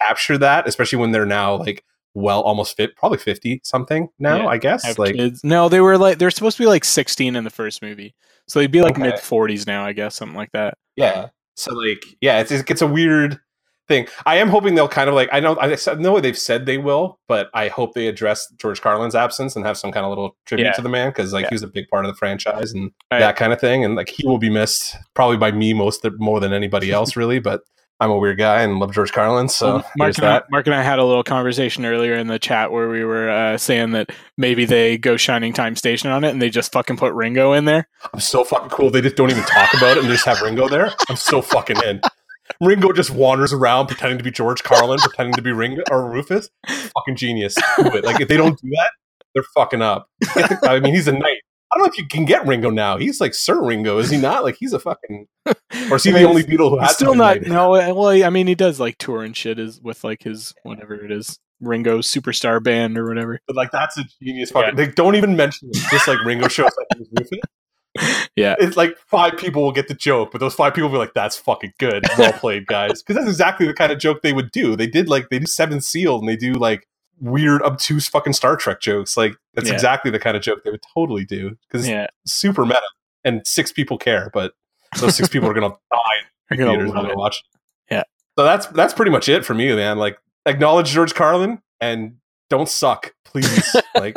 capture 0.00 0.38
that? 0.38 0.66
Especially 0.66 0.98
when 0.98 1.12
they're 1.12 1.26
now 1.26 1.56
like 1.56 1.84
well 2.14 2.40
almost 2.40 2.76
fit, 2.76 2.96
probably 2.96 3.18
fifty 3.18 3.60
something 3.62 4.08
now. 4.18 4.38
Yeah, 4.38 4.46
I 4.46 4.58
guess 4.58 4.98
like 4.98 5.14
kids. 5.14 5.44
No, 5.44 5.68
they 5.68 5.80
were 5.80 5.98
like 5.98 6.18
they're 6.18 6.30
supposed 6.30 6.56
to 6.56 6.62
be 6.62 6.66
like 6.66 6.84
16 6.84 7.36
in 7.36 7.44
the 7.44 7.50
first 7.50 7.82
movie. 7.82 8.14
So 8.48 8.58
they'd 8.58 8.72
be 8.72 8.82
like 8.82 8.94
Okay. 8.94 9.02
mid 9.02 9.14
40s 9.14 9.66
now, 9.66 9.84
I 9.84 9.92
guess, 9.92 10.16
something 10.16 10.36
like 10.36 10.50
that. 10.52 10.74
Yeah. 10.96 11.28
So 11.56 11.74
like, 11.74 12.04
yeah, 12.20 12.40
it's 12.40 12.50
it's 12.50 12.82
a 12.82 12.86
weird 12.86 13.38
thing. 13.88 14.06
I 14.24 14.36
am 14.36 14.48
hoping 14.48 14.76
they'll 14.76 14.88
kind 14.88 15.08
of 15.08 15.14
like 15.14 15.28
I 15.32 15.40
know 15.40 15.58
I 15.60 15.76
know 15.98 16.20
they've 16.20 16.38
said 16.38 16.64
they 16.64 16.78
will, 16.78 17.18
but 17.28 17.50
I 17.54 17.68
hope 17.68 17.94
they 17.94 18.06
address 18.06 18.48
George 18.58 18.80
Carlin's 18.80 19.14
absence 19.16 19.56
and 19.56 19.66
have 19.66 19.76
some 19.76 19.90
kind 19.92 20.04
of 20.06 20.10
little 20.10 20.36
tribute 20.46 20.66
Yeah. 20.66 20.72
to 20.72 20.82
the 20.82 20.88
man 20.88 21.10
because 21.10 21.32
like 21.32 21.42
Yeah. 21.44 21.48
he 21.50 21.54
was 21.56 21.62
a 21.62 21.66
big 21.68 21.88
part 21.88 22.04
of 22.04 22.10
the 22.12 22.16
franchise 22.16 22.72
and 22.72 22.92
Right. 23.10 23.18
that 23.18 23.36
kind 23.36 23.52
of 23.52 23.60
thing. 23.60 23.84
And 23.84 23.96
like 23.96 24.08
he 24.08 24.26
will 24.26 24.38
be 24.38 24.48
missed 24.50 24.96
probably 25.14 25.36
by 25.36 25.50
me 25.50 25.72
most 25.74 26.06
more 26.18 26.38
than 26.40 26.52
anybody 26.52 26.92
else 26.92 27.16
really. 27.16 27.40
But 27.40 27.62
I'm 28.00 28.10
a 28.10 28.16
weird 28.16 28.38
guy 28.38 28.62
and 28.62 28.78
love 28.78 28.94
George 28.94 29.12
Carlin, 29.12 29.50
so 29.50 29.74
Well, 29.74 29.90
Mark 29.98 30.18
and, 30.18 30.26
I. 30.26 30.42
Mark 30.50 30.66
and 30.66 30.74
I 30.74 30.82
had 30.82 30.98
a 30.98 31.04
little 31.04 31.22
conversation 31.22 31.84
earlier 31.84 32.14
in 32.14 32.28
the 32.28 32.38
chat 32.38 32.72
where 32.72 32.88
we 32.88 33.04
were 33.04 33.28
uh, 33.28 33.58
saying 33.58 33.92
that 33.92 34.10
maybe 34.38 34.64
they 34.64 34.96
go 34.96 35.18
Shining 35.18 35.52
Time 35.52 35.76
Station 35.76 36.10
on 36.10 36.24
it 36.24 36.30
and 36.30 36.40
they 36.40 36.48
just 36.48 36.72
fucking 36.72 36.96
put 36.96 37.12
Ringo 37.12 37.52
in 37.52 37.66
there. 37.66 37.86
I'm 38.14 38.20
so 38.20 38.42
fucking 38.42 38.70
cool. 38.70 38.90
They 38.90 39.02
just 39.02 39.16
don't 39.16 39.30
even 39.30 39.44
talk 39.44 39.74
about 39.74 39.96
it 39.96 39.98
and 39.98 40.08
they 40.08 40.14
just 40.14 40.24
have 40.24 40.40
Ringo 40.40 40.66
there. 40.68 40.90
I'm 41.10 41.16
so 41.16 41.42
fucking 41.42 41.76
in. 41.84 42.00
Ringo 42.62 42.92
just 42.92 43.10
wanders 43.10 43.52
around 43.52 43.86
pretending 43.86 44.18
to 44.18 44.24
be 44.24 44.30
George 44.30 44.62
Carlin, 44.62 44.98
pretending 44.98 45.34
to 45.34 45.42
be 45.42 45.52
Ringo 45.52 45.82
or 45.90 46.10
Rufus. 46.10 46.48
Fucking 46.66 47.16
genius. 47.16 47.54
Like 47.78 48.20
if 48.20 48.28
they 48.28 48.36
don't 48.36 48.58
do 48.60 48.70
that, 48.70 48.90
they're 49.34 49.44
fucking 49.54 49.82
up. 49.82 50.08
I 50.64 50.80
mean, 50.80 50.94
he's 50.94 51.06
a 51.06 51.12
knight. 51.12 51.39
I 51.72 51.78
don't 51.78 51.86
know 51.86 51.90
if 51.90 51.98
you 51.98 52.06
can 52.06 52.24
get 52.24 52.46
Ringo 52.46 52.70
now. 52.70 52.96
He's 52.96 53.20
like 53.20 53.32
Sir 53.32 53.64
Ringo, 53.64 53.98
is 53.98 54.10
he 54.10 54.16
not? 54.16 54.42
Like 54.42 54.56
he's 54.58 54.72
a 54.72 54.80
fucking. 54.80 55.26
Or 55.88 55.96
is 55.96 56.04
he 56.04 56.10
I 56.10 56.20
the 56.20 56.24
only 56.24 56.42
Beatle 56.42 56.70
who 56.70 56.78
has 56.78 56.94
still 56.94 57.14
not. 57.14 57.42
No, 57.42 57.74
uh, 57.74 57.94
well, 57.94 58.08
I 58.08 58.28
mean, 58.28 58.48
he 58.48 58.56
does 58.56 58.80
like 58.80 58.98
tour 58.98 59.22
and 59.22 59.36
shit 59.36 59.58
is 59.58 59.80
with 59.80 60.02
like 60.02 60.24
his 60.24 60.52
whatever 60.64 60.94
it 60.94 61.12
is, 61.12 61.38
Ringo 61.60 61.98
Superstar 62.00 62.62
Band 62.62 62.98
or 62.98 63.06
whatever. 63.06 63.38
But 63.46 63.56
like 63.56 63.70
that's 63.70 63.96
a 63.96 64.04
genius 64.20 64.50
fucking. 64.50 64.74
They 64.74 64.88
don't 64.88 65.14
even 65.14 65.36
mention 65.36 65.70
it. 65.72 65.78
Just 65.90 66.08
like 66.08 66.18
Ringo 66.24 66.48
shows 66.48 66.66
up 66.66 66.98
as 66.98 67.30
Yeah. 68.36 68.56
It's 68.58 68.76
like 68.76 68.96
five 69.06 69.36
people 69.36 69.62
will 69.62 69.72
get 69.72 69.88
the 69.88 69.94
joke, 69.94 70.30
but 70.32 70.38
those 70.38 70.54
five 70.54 70.74
people 70.74 70.88
will 70.88 70.96
be 70.96 71.00
like, 71.00 71.14
"That's 71.14 71.36
fucking 71.36 71.74
good, 71.78 72.04
well 72.18 72.32
played, 72.32 72.66
guys." 72.66 73.02
Because 73.02 73.16
that's 73.16 73.30
exactly 73.30 73.66
the 73.66 73.74
kind 73.74 73.92
of 73.92 73.98
joke 73.98 74.22
they 74.22 74.32
would 74.32 74.50
do. 74.50 74.76
They 74.76 74.86
did 74.86 75.08
like 75.08 75.28
they 75.30 75.38
do 75.38 75.46
Seven 75.46 75.80
Sealed, 75.80 76.22
and 76.22 76.28
they 76.28 76.36
do 76.36 76.52
like 76.54 76.86
weird, 77.20 77.62
obtuse 77.62 78.08
fucking 78.08 78.32
Star 78.32 78.56
Trek 78.56 78.80
jokes. 78.80 79.16
Like 79.16 79.34
that's 79.54 79.68
Yeah. 79.68 79.74
exactly 79.74 80.10
the 80.10 80.18
kind 80.18 80.36
of 80.36 80.42
joke 80.42 80.64
they 80.64 80.70
would 80.70 80.82
totally 80.94 81.24
do 81.24 81.56
because 81.68 81.88
Yeah, 81.88 82.06
super 82.26 82.64
meta, 82.64 82.80
and 83.24 83.46
six 83.46 83.70
people 83.72 83.98
care, 83.98 84.30
but 84.32 84.52
those 85.00 85.14
six 85.16 85.28
people 85.28 85.48
are 85.48 85.54
gonna 85.54 85.68
die 85.92 85.98
in 86.50 86.56
theaters 86.56 86.90
when 86.92 87.04
they 87.04 87.10
it. 87.10 87.16
watch. 87.16 87.42
Yeah. 87.90 88.02
So 88.38 88.44
that's 88.44 88.66
that's 88.68 88.94
pretty 88.94 89.10
much 89.10 89.28
it 89.28 89.44
for 89.44 89.54
me, 89.54 89.74
man. 89.74 89.98
Like 89.98 90.18
acknowledge 90.46 90.88
George 90.90 91.14
Carlin 91.14 91.60
and 91.80 92.16
don't 92.48 92.68
suck, 92.68 93.14
please. 93.24 93.76
like 93.94 94.16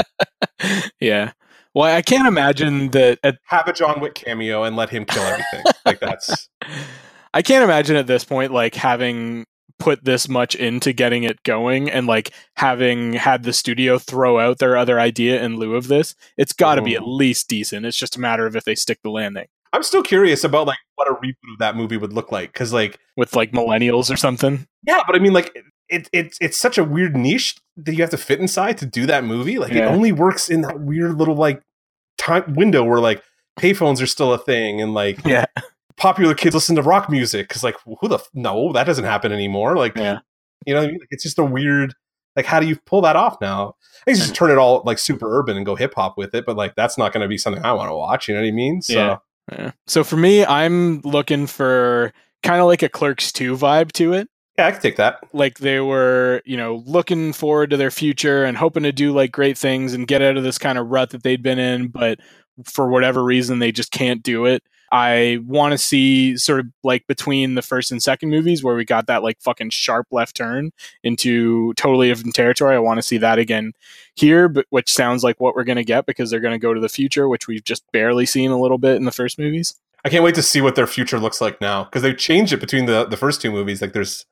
yeah. 0.99 1.31
Well, 1.75 1.95
I 1.95 2.01
can't 2.03 2.27
imagine 2.27 2.89
that 2.91 3.19
at 3.23 3.37
have 3.45 3.67
a 3.67 3.73
John 3.73 3.99
Wick 3.99 4.13
cameo 4.15 4.63
and 4.63 4.75
let 4.75 4.89
him 4.89 5.05
kill 5.05 5.23
everything. 5.23 5.63
like 5.85 5.99
that's 5.99 6.47
I 7.33 7.41
can't 7.41 7.63
imagine 7.63 7.95
at 7.95 8.05
this 8.07 8.23
point 8.23 8.51
like 8.53 8.75
having 8.75 9.45
put 9.83 10.03
this 10.05 10.27
much 10.29 10.55
into 10.55 10.93
getting 10.93 11.23
it 11.23 11.43
going 11.43 11.89
and 11.89 12.07
like 12.07 12.31
having 12.55 13.13
had 13.13 13.43
the 13.43 13.53
studio 13.53 13.97
throw 13.97 14.39
out 14.39 14.59
their 14.59 14.77
other 14.77 14.99
idea 14.99 15.41
in 15.43 15.57
lieu 15.57 15.75
of 15.75 15.87
this. 15.87 16.15
It's 16.37 16.53
got 16.53 16.75
to 16.75 16.81
be 16.81 16.91
Mhm. 16.93 16.97
at 16.97 17.07
least 17.07 17.47
decent. 17.49 17.85
It's 17.85 17.97
just 17.97 18.15
a 18.15 18.19
matter 18.21 18.45
of 18.45 18.55
if 18.55 18.63
they 18.63 18.75
stick 18.75 18.99
the 19.03 19.09
landing 19.09 19.45
I'm 19.73 19.81
still 19.83 20.03
curious 20.03 20.43
about 20.43 20.67
like 20.67 20.77
what 20.95 21.07
a 21.09 21.15
reboot 21.15 21.53
of 21.53 21.59
that 21.59 21.75
movie 21.75 21.97
would 21.97 22.13
look 22.13 22.31
like 22.31 22.53
because 22.53 22.71
like 22.71 22.99
with 23.17 23.35
like 23.35 23.51
millennials 23.51 24.11
or 24.13 24.17
something. 24.17 24.67
yeah, 24.87 25.01
but 25.07 25.15
I 25.15 25.19
mean 25.19 25.33
like 25.33 25.51
it, 25.89 26.07
it 26.13 26.37
it's 26.39 26.57
such 26.57 26.77
a 26.77 26.83
weird 26.83 27.15
niche 27.17 27.55
that 27.77 27.93
you 27.93 28.01
have 28.01 28.11
to 28.11 28.17
fit 28.17 28.39
inside 28.39 28.77
to 28.79 28.85
do 28.85 29.05
that 29.07 29.23
movie. 29.23 29.57
Like 29.57 29.71
it 29.73 29.81
only 29.83 30.11
works 30.11 30.47
in 30.49 30.61
that 30.61 30.79
weird 30.79 31.15
little 31.17 31.35
like 31.35 31.61
time 32.19 32.53
window 32.53 32.83
where 32.83 32.99
like 32.99 33.23
payphones 33.59 34.01
are 34.01 34.07
still 34.07 34.31
a 34.31 34.37
thing 34.37 34.79
and 34.81 34.93
like 34.93 35.19
Yeah. 35.25 35.45
Popular 35.97 36.33
kids 36.33 36.55
listen 36.55 36.75
to 36.75 36.81
rock 36.81 37.09
music 37.09 37.47
because 37.47 37.63
like 37.63 37.75
who 37.85 38.07
the 38.07 38.15
f- 38.15 38.29
no 38.33 38.71
that 38.73 38.85
doesn't 38.85 39.05
happen 39.05 39.31
anymore. 39.31 39.75
Like 39.77 39.95
Yeah. 39.95 40.19
you 40.65 40.73
know 40.73 40.79
what 40.81 40.85
I 40.89 40.91
mean? 40.91 40.99
Like, 40.99 41.09
it's 41.11 41.23
just 41.23 41.39
a 41.39 41.43
weird 41.43 41.93
like 42.35 42.45
how 42.45 42.59
do 42.59 42.65
you 42.67 42.77
pull 42.85 43.01
that 43.01 43.15
off 43.15 43.39
now? 43.41 43.75
I 44.07 44.13
just 44.13 44.33
turn 44.35 44.49
it 44.51 44.57
all 44.57 44.81
like 44.85 44.97
super 44.99 45.37
urban 45.39 45.55
and 45.55 45.65
go 45.65 45.75
hip 45.75 45.93
hop 45.95 46.17
with 46.17 46.33
it, 46.35 46.45
but 46.45 46.55
like 46.57 46.75
that's 46.75 46.97
not 46.97 47.13
going 47.13 47.21
to 47.21 47.27
be 47.27 47.37
something 47.37 47.63
I 47.63 47.73
want 47.73 47.89
to 47.89 47.95
watch. 47.95 48.27
You 48.27 48.35
know 48.35 48.41
what 48.41 48.47
I 48.47 48.51
mean? 48.51 48.81
So 48.81 48.93
Yeah. 48.93 49.17
Yeah. 49.51 49.71
So 49.87 50.03
for 50.03 50.17
me, 50.17 50.45
I'm 50.45 51.01
looking 51.01 51.47
for 51.47 52.11
kind 52.43 52.59
of 52.61 52.67
like 52.67 52.81
a 52.81 52.89
Clerks 52.89 53.31
2 53.31 53.55
vibe 53.57 53.91
to 53.93 54.13
it. 54.13 54.29
yeah, 54.57 54.67
I 54.67 54.71
can 54.71 54.81
take 54.81 54.95
that. 54.97 55.19
like 55.33 55.57
they 55.59 55.79
were, 55.79 56.41
you 56.45 56.55
know, 56.57 56.81
looking 56.85 57.33
forward 57.33 57.69
to 57.71 57.77
their 57.77 57.91
future 57.91 58.43
and 58.45 58.57
hoping 58.57 58.83
to 58.83 58.91
do 58.91 59.11
like 59.11 59.31
great 59.31 59.57
things 59.57 59.93
and 59.93 60.07
get 60.07 60.21
out 60.21 60.37
of 60.37 60.43
this 60.43 60.57
kind 60.57 60.77
of 60.77 60.87
rut 60.87 61.09
that 61.11 61.23
they'd 61.23 61.43
been 61.43 61.59
in, 61.59 61.87
but 61.89 62.19
for 62.65 62.89
whatever 62.89 63.23
reason 63.23 63.59
they 63.59 63.71
just 63.71 63.91
can't 63.91 64.23
do 64.23 64.45
it. 64.45 64.63
I 64.93 65.39
want 65.47 65.71
to 65.71 65.79
see 65.79 66.37
sort 66.37 66.59
of 66.59 66.67
like 66.83 67.07
between 67.07 67.55
the 67.55 67.63
first 67.63 67.91
and 67.91 68.01
second 68.01 68.29
movies 68.29 68.63
where 68.63 68.75
we 68.75 68.85
got 68.85 69.07
that 69.07 69.23
like 69.23 69.41
fucking 69.41 69.71
sharp 69.71 70.05
left 70.11 70.35
turn 70.35 70.71
into 71.03 71.73
totally 71.73 72.09
different 72.09 72.35
territory. 72.35 72.75
I 72.75 72.79
want 72.79 72.99
to 72.99 73.01
see 73.01 73.17
that 73.17 73.39
again 73.39 73.73
here, 74.13 74.47
but 74.47 74.67
which 74.69 74.93
sounds 74.93 75.23
like 75.23 75.39
what 75.39 75.55
we're 75.55 75.63
going 75.63 75.77
to 75.77 75.83
get 75.83 76.05
because 76.05 76.29
they're 76.29 76.39
going 76.39 76.53
to 76.53 76.59
go 76.59 76.75
to 76.75 76.79
the 76.79 76.89
future, 76.89 77.27
which 77.27 77.47
we've 77.47 77.63
just 77.63 77.83
barely 77.91 78.27
seen 78.27 78.51
a 78.51 78.61
little 78.61 78.77
bit 78.77 78.95
in 78.95 79.05
the 79.05 79.11
first 79.11 79.39
movies. 79.39 79.73
I 80.05 80.09
can't 80.09 80.23
wait 80.23 80.35
to 80.35 80.43
see 80.43 80.61
what 80.61 80.75
their 80.75 80.85
future 80.85 81.17
looks 81.17 81.41
like 81.41 81.59
now 81.59 81.85
because 81.85 82.03
they've 82.03 82.15
changed 82.15 82.53
it 82.53 82.59
between 82.59 82.85
the 82.85 83.05
the 83.05 83.17
first 83.17 83.41
two 83.41 83.51
movies. 83.51 83.81
Like 83.81 83.93
there's 83.93 84.27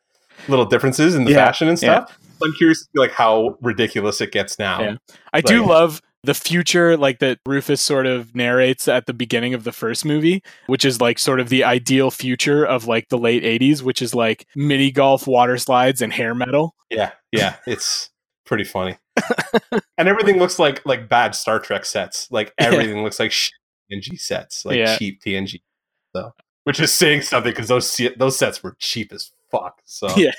little 0.48 0.66
differences 0.66 1.16
in 1.16 1.24
the 1.24 1.32
Yeah, 1.32 1.46
fashion 1.46 1.70
and 1.70 1.80
stuff. 1.80 2.20
I'm 2.44 2.54
curious 2.54 2.82
to 2.82 2.86
see 2.86 3.00
like 3.00 3.12
how 3.12 3.58
ridiculous 3.62 4.22
it 4.22 4.32
gets 4.32 4.60
now. 4.60 4.82
Yeah. 4.82 4.96
I 5.34 5.42
do 5.42 5.66
love 5.66 6.04
the 6.24 6.34
future 6.34 6.96
like 6.98 7.20
that 7.20 7.40
Rufus 7.46 7.82
sort 7.82 8.06
of 8.06 8.36
narrates 8.36 8.88
at 8.88 9.06
the 9.08 9.14
beginning 9.14 9.54
of 9.54 9.64
the 9.64 9.72
first 9.72 10.06
movie, 10.06 10.44
which 10.68 10.86
is 10.86 11.02
like 11.02 11.18
sort 11.18 11.40
of 11.40 11.50
the 11.50 11.64
ideal 11.64 12.12
future 12.12 12.64
of 12.64 12.86
like 12.88 13.10
the 13.10 13.18
late 13.18 13.44
80s, 13.44 13.82
which 13.82 14.02
is 14.02 14.14
like 14.14 14.46
mini 14.56 14.92
golf, 14.92 15.26
water 15.26 15.58
slides 15.58 16.02
and 16.02 16.14
hair 16.14 16.36
metal. 16.36 16.76
Yeah, 16.90 17.12
yeah, 17.32 17.56
it's 17.66 18.10
pretty 18.46 18.64
funny. 18.66 18.98
and 19.98 20.08
everything 20.08 20.38
looks 20.38 20.60
like 20.60 20.86
like 20.86 21.10
bad 21.10 21.34
Star 21.36 21.60
Trek 21.60 21.86
sets. 21.86 22.30
Like 22.32 22.54
Yeah. 22.60 22.68
everything 22.68 23.04
looks 23.04 23.20
like 23.20 23.32
TNG 23.32 24.20
sets, 24.20 24.64
like 24.66 24.78
Yeah. 24.78 24.98
cheap 24.98 25.22
TNG. 25.26 25.62
So, 26.16 26.32
which 26.66 26.80
is 26.80 26.94
saying 26.94 27.22
something 27.22 27.52
because 27.52 27.68
those 27.68 28.00
those 28.18 28.38
sets 28.38 28.62
were 28.62 28.76
cheap 28.80 29.12
as 29.12 29.32
fuck. 29.52 29.82
So 29.86 30.08
Yeah. 30.18 30.32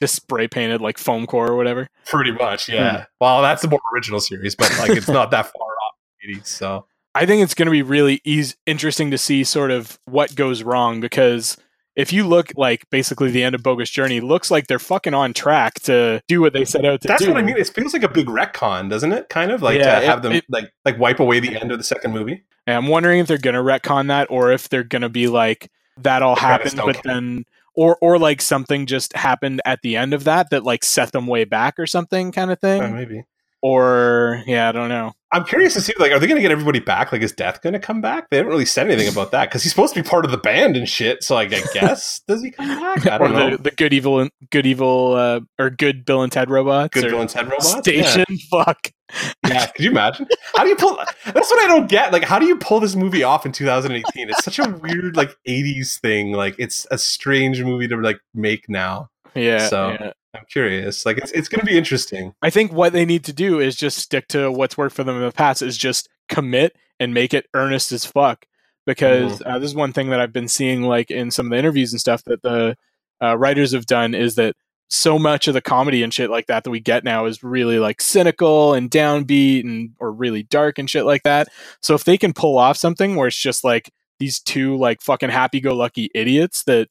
Just 0.00 0.16
spray 0.16 0.48
painted 0.48 0.80
like 0.80 0.98
foam 0.98 1.26
core 1.26 1.48
or 1.48 1.56
whatever. 1.56 1.88
pretty 2.06 2.32
much, 2.32 2.68
yeah. 2.68 2.74
Yeah. 2.74 3.04
Well, 3.20 3.42
that's 3.42 3.62
the 3.62 3.68
more 3.68 3.80
original 3.94 4.20
series, 4.20 4.54
but 4.54 4.70
like 4.78 4.90
it's 4.90 5.08
not 5.08 5.30
that 5.30 5.46
far 5.58 5.66
off. 5.68 5.94
80s, 6.26 6.46
So 6.46 6.86
I 7.14 7.26
think 7.26 7.42
it's 7.42 7.54
going 7.54 7.66
to 7.66 7.72
be 7.72 7.82
really 7.82 8.20
easy, 8.24 8.54
interesting 8.66 9.10
to 9.10 9.18
see 9.18 9.44
sort 9.44 9.70
of 9.70 9.98
what 10.04 10.34
goes 10.34 10.62
wrong 10.62 11.00
because 11.00 11.56
if 11.94 12.10
you 12.12 12.26
look 12.26 12.52
like 12.56 12.88
basically 12.90 13.30
the 13.30 13.42
end 13.42 13.54
of 13.54 13.62
Bogus 13.62 13.90
Journey, 13.90 14.20
looks 14.20 14.50
like 14.50 14.66
they're 14.66 14.78
fucking 14.78 15.12
on 15.12 15.34
track 15.34 15.74
to 15.80 16.22
do 16.26 16.40
what 16.40 16.54
they 16.54 16.64
set 16.64 16.86
out 16.86 17.02
to 17.02 17.08
That's 17.08 17.22
do. 17.22 17.28
what 17.28 17.36
I 17.36 17.42
mean. 17.42 17.56
It 17.58 17.68
feels 17.68 17.92
like 17.92 18.02
a 18.02 18.08
big 18.08 18.28
retcon, 18.28 18.88
doesn't 18.88 19.12
it? 19.12 19.28
Kind 19.28 19.50
of 19.50 19.60
like 19.60 19.78
Yeah, 19.78 20.00
to 20.00 20.06
have 20.06 20.22
them 20.22 20.32
it- 20.32 20.44
like 20.48 20.72
like 20.86 20.98
wipe 20.98 21.20
away 21.20 21.38
the 21.40 21.54
end 21.60 21.70
of 21.70 21.76
the 21.76 21.84
second 21.84 22.12
movie. 22.12 22.44
And 22.66 22.76
I'm 22.76 22.86
wondering 22.86 23.18
if 23.18 23.26
they're 23.26 23.36
gonna 23.36 23.62
retcon 23.62 24.06
that 24.08 24.30
or 24.30 24.52
if 24.52 24.68
they're 24.70 24.84
gonna 24.84 25.10
be 25.10 25.26
like 25.28 25.68
that 25.98 26.22
all 26.22 26.34
credits 26.36 26.72
happened, 26.72 26.94
don't 26.94 27.04
but 27.04 27.12
then 27.12 27.44
or 27.74 27.96
or 28.00 28.18
like 28.18 28.42
something 28.42 28.86
just 28.86 29.14
happened 29.14 29.60
at 29.64 29.80
the 29.82 29.96
end 29.96 30.14
of 30.14 30.24
that 30.24 30.50
that 30.50 30.64
like 30.64 30.84
set 30.84 31.12
them 31.12 31.26
way 31.26 31.44
back 31.44 31.78
or 31.78 31.86
something 31.86 32.32
kind 32.32 32.50
of 32.50 32.60
thing. 32.60 32.82
Uh, 32.82 32.88
maybe. 32.88 33.24
or 33.62 34.42
yeah, 34.46 34.68
I 34.68 34.72
don't 34.72 34.88
know. 34.88 35.12
I'm 35.32 35.44
curious 35.44 35.74
to 35.74 35.80
see 35.80 35.94
like, 35.98 36.12
are 36.12 36.18
they 36.18 36.26
going 36.26 36.36
to 36.36 36.42
get 36.42 36.50
everybody 36.52 36.78
back? 36.80 37.10
Like, 37.10 37.22
is 37.22 37.32
Death 37.32 37.62
going 37.62 37.72
to 37.72 37.78
come 37.78 38.00
back? 38.00 38.28
They 38.30 38.36
haven't 38.36 38.50
really 38.52 38.66
said 38.66 38.86
anything 38.90 39.08
about 39.10 39.30
that 39.32 39.48
because 39.48 39.62
he's 39.62 39.72
supposed 39.72 39.94
to 39.94 40.02
be 40.02 40.08
part 40.08 40.24
of 40.24 40.30
the 40.30 40.36
band 40.36 40.76
and 40.76 40.88
shit. 40.88 41.22
So, 41.22 41.34
like, 41.34 41.52
I 41.54 41.62
guess 41.74 42.20
does 42.28 42.42
he 42.42 42.50
come 42.50 42.68
back? 42.68 43.06
I 43.06 43.18
don't 43.18 43.32
know. 43.32 43.56
the, 43.56 43.62
the 43.62 43.70
good 43.70 43.92
evil 43.92 44.28
good 44.50 44.66
evil 44.66 45.14
uh, 45.14 45.40
or 45.58 45.70
good 45.70 46.04
Bill 46.04 46.22
and 46.22 46.30
Ted 46.30 46.50
robots 46.50 46.94
Good 47.00 47.10
Bill 47.10 47.20
and 47.22 47.30
Ted 47.30 47.46
robots. 47.46 47.70
station 47.78 48.24
fuck. 48.50 48.88
Yeah. 49.12 49.32
yeah. 49.48 49.66
Could 49.66 49.84
you 49.84 49.90
imagine? 49.90 50.26
How 50.54 50.62
do 50.64 50.68
you 50.70 50.76
pull? 50.76 50.96
That's 51.24 51.50
what 51.50 51.62
I 51.62 51.66
don't 51.66 51.88
get. 51.88 52.12
Like, 52.12 52.24
how 52.24 52.38
do 52.38 52.46
you 52.46 52.56
pull 52.56 52.80
this 52.80 52.94
movie 52.94 53.22
off 53.22 53.44
in 53.46 53.52
2018? 53.52 54.28
It's 54.30 54.44
such 54.44 54.58
a 54.58 54.68
weird 54.68 55.16
like 55.16 55.34
80s 55.48 55.98
thing. 56.00 56.32
Like, 56.32 56.54
it's 56.58 56.86
a 56.90 56.98
strange 56.98 57.62
movie 57.62 57.88
to 57.88 57.96
like 57.96 58.20
make 58.34 58.68
now. 58.68 59.08
Yeah, 59.34 59.66
So- 59.68 59.90
yeah. 60.00 60.12
I'm 60.34 60.44
curious. 60.50 61.04
Like, 61.04 61.18
it's 61.18 61.30
it's 61.32 61.48
going 61.48 61.60
to 61.60 61.66
be 61.66 61.76
interesting. 61.76 62.34
I 62.42 62.50
think 62.50 62.72
what 62.72 62.92
they 62.92 63.04
need 63.04 63.24
to 63.24 63.32
do 63.32 63.60
is 63.60 63.76
just 63.76 63.98
stick 63.98 64.28
to 64.28 64.50
what's 64.50 64.78
worked 64.78 64.96
for 64.96 65.04
them 65.04 65.16
in 65.16 65.22
the 65.22 65.32
past 65.32 65.62
is 65.62 65.76
just 65.76 66.08
commit 66.28 66.76
and 66.98 67.12
make 67.12 67.34
it 67.34 67.46
earnest 67.54 67.92
as 67.92 68.04
fuck. 68.06 68.46
Because 68.86 69.40
Mm-hmm. 69.40 69.50
uh, 69.50 69.58
this 69.58 69.70
is 69.70 69.76
one 69.76 69.92
thing 69.92 70.10
that 70.10 70.20
I've 70.20 70.32
been 70.32 70.48
seeing, 70.48 70.82
like 70.82 71.10
in 71.10 71.30
some 71.30 71.46
of 71.46 71.50
the 71.50 71.58
interviews 71.58 71.92
and 71.92 72.00
stuff 72.00 72.24
that 72.24 72.42
the 72.42 72.76
uh, 73.22 73.36
writers 73.38 73.72
have 73.72 73.86
done, 73.86 74.14
is 74.14 74.34
that 74.36 74.56
so 74.88 75.18
much 75.18 75.48
of 75.48 75.54
the 75.54 75.60
comedy 75.60 76.02
and 76.02 76.12
shit 76.12 76.30
like 76.30 76.46
that 76.48 76.64
that 76.64 76.70
we 76.70 76.80
get 76.80 77.04
now 77.04 77.24
is 77.26 77.42
really 77.42 77.78
like 77.78 78.02
cynical 78.02 78.74
and 78.74 78.90
downbeat 78.90 79.60
and 79.64 79.90
or 80.00 80.12
really 80.12 80.42
dark 80.42 80.78
and 80.78 80.90
shit 80.90 81.04
like 81.04 81.22
that. 81.22 81.48
So 81.80 81.94
if 81.94 82.04
they 82.04 82.18
can 82.18 82.32
pull 82.32 82.58
off 82.58 82.76
something 82.76 83.16
where 83.16 83.28
it's 83.28 83.36
just 83.36 83.64
like 83.64 83.90
these 84.18 84.38
two 84.40 84.76
like 84.76 85.00
fucking 85.00 85.30
happy-go-lucky 85.30 86.10
idiots 86.14 86.64
that 86.64 86.88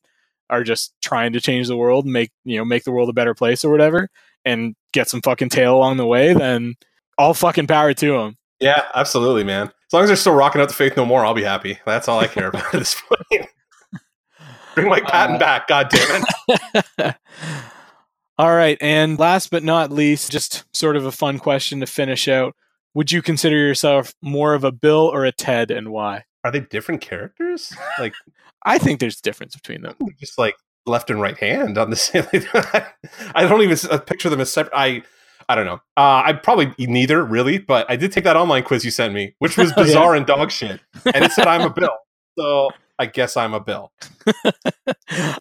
are 0.52 0.64
just 0.64 0.94
trying 1.02 1.34
to 1.34 1.42
change 1.42 1.68
the 1.68 1.76
world 1.78 2.06
make 2.06 2.30
you 2.44 2.58
know 2.58 2.64
make 2.66 2.84
the 2.84 2.92
world 2.92 3.10
a 3.10 3.14
better 3.14 3.34
place 3.34 3.66
or 3.66 3.72
whatever 3.72 4.08
and 4.46 4.76
get 4.94 5.10
some 5.10 5.22
fucking 5.22 5.50
tail 5.50 5.76
along 5.76 5.98
the 5.98 6.06
way 6.06 6.34
then 6.34 6.76
all 7.18 7.34
fucking 7.34 7.66
power 7.68 7.94
to 7.94 8.12
them 8.18 8.38
Yeah, 8.60 8.84
absolutely, 8.94 9.44
man. 9.44 9.68
As 9.68 9.94
long 9.94 10.04
as 10.04 10.10
they're 10.10 10.16
still 10.16 10.36
rocking 10.36 10.62
out 10.62 10.68
the 10.70 10.74
Faith 10.76 10.96
No 10.96 11.06
More, 11.06 11.26
I'll 11.26 11.34
be 11.34 11.44
happy. 11.44 11.78
That's 11.86 12.08
all 12.08 12.20
I 12.20 12.28
care 12.28 12.48
about 12.50 12.66
at 12.66 12.72
this 12.80 12.96
point. 13.02 13.48
Bring 14.76 14.88
Mike 14.90 15.04
Patton 15.06 15.36
Uh, 15.36 15.40
back, 15.40 15.68
god 15.68 15.90
damn 15.90 16.24
it. 16.98 17.16
all 18.38 18.56
right 18.56 18.78
and 18.82 19.20
last 19.20 19.52
but 19.52 19.64
not 19.64 19.92
least 19.92 20.32
just 20.32 20.64
sort 20.76 20.96
of 20.96 21.06
a 21.06 21.12
fun 21.12 21.38
question 21.38 21.80
to 21.80 21.86
finish 21.86 22.28
out 22.28 22.56
would 22.94 23.12
you 23.12 23.22
consider 23.22 23.56
yourself 23.58 24.14
more 24.22 24.54
of 24.54 24.64
a 24.64 24.72
bill 24.72 25.10
or 25.14 25.26
a 25.26 25.32
ted 25.32 25.70
and 25.72 25.90
why 25.90 26.24
Are 26.44 26.52
they 26.52 26.62
different 26.62 27.02
characters? 27.02 27.72
Like 28.00 28.14
i 28.66 28.78
think 28.78 29.00
there's 29.00 29.20
a 29.20 29.22
difference 29.22 29.56
between 29.56 29.82
them 29.82 29.96
just 30.20 30.38
like 30.38 30.56
left 30.88 31.10
and 31.12 31.22
right 31.22 31.38
hand 31.38 31.78
on 31.78 31.92
the 31.92 31.96
same. 31.96 32.26
I 33.36 33.44
don't 33.48 33.62
even 33.62 33.78
picture 34.00 34.30
them 34.30 34.42
as 34.42 34.52
separate. 34.52 34.74
I 34.76 35.04
I 35.48 35.54
don't 35.54 35.66
know. 35.68 35.82
Uh, 35.96 36.24
I 36.26 36.34
probably 36.34 36.74
neither 36.80 37.24
really, 37.24 37.60
but 37.60 37.86
I 37.90 37.96
did 37.98 38.12
take 38.12 38.24
that 38.24 38.36
online 38.36 38.64
quiz 38.64 38.84
you 38.84 38.90
sent 38.90 39.14
me, 39.14 39.36
which 39.38 39.58
was 39.58 39.72
Oh, 39.72 39.74
yeah. 39.82 39.84
bizarre 39.86 40.16
and 40.16 40.26
dog 40.26 40.50
shit, 40.50 40.82
and 41.14 41.24
it 41.24 41.32
said 41.34 41.46
I'm 41.46 41.62
a 41.62 41.70
Bill, 41.74 41.96
so 42.40 42.70
I 42.98 43.06
guess 43.06 43.38
I'm 43.38 43.54
a 43.54 43.60
Bill. 43.60 43.92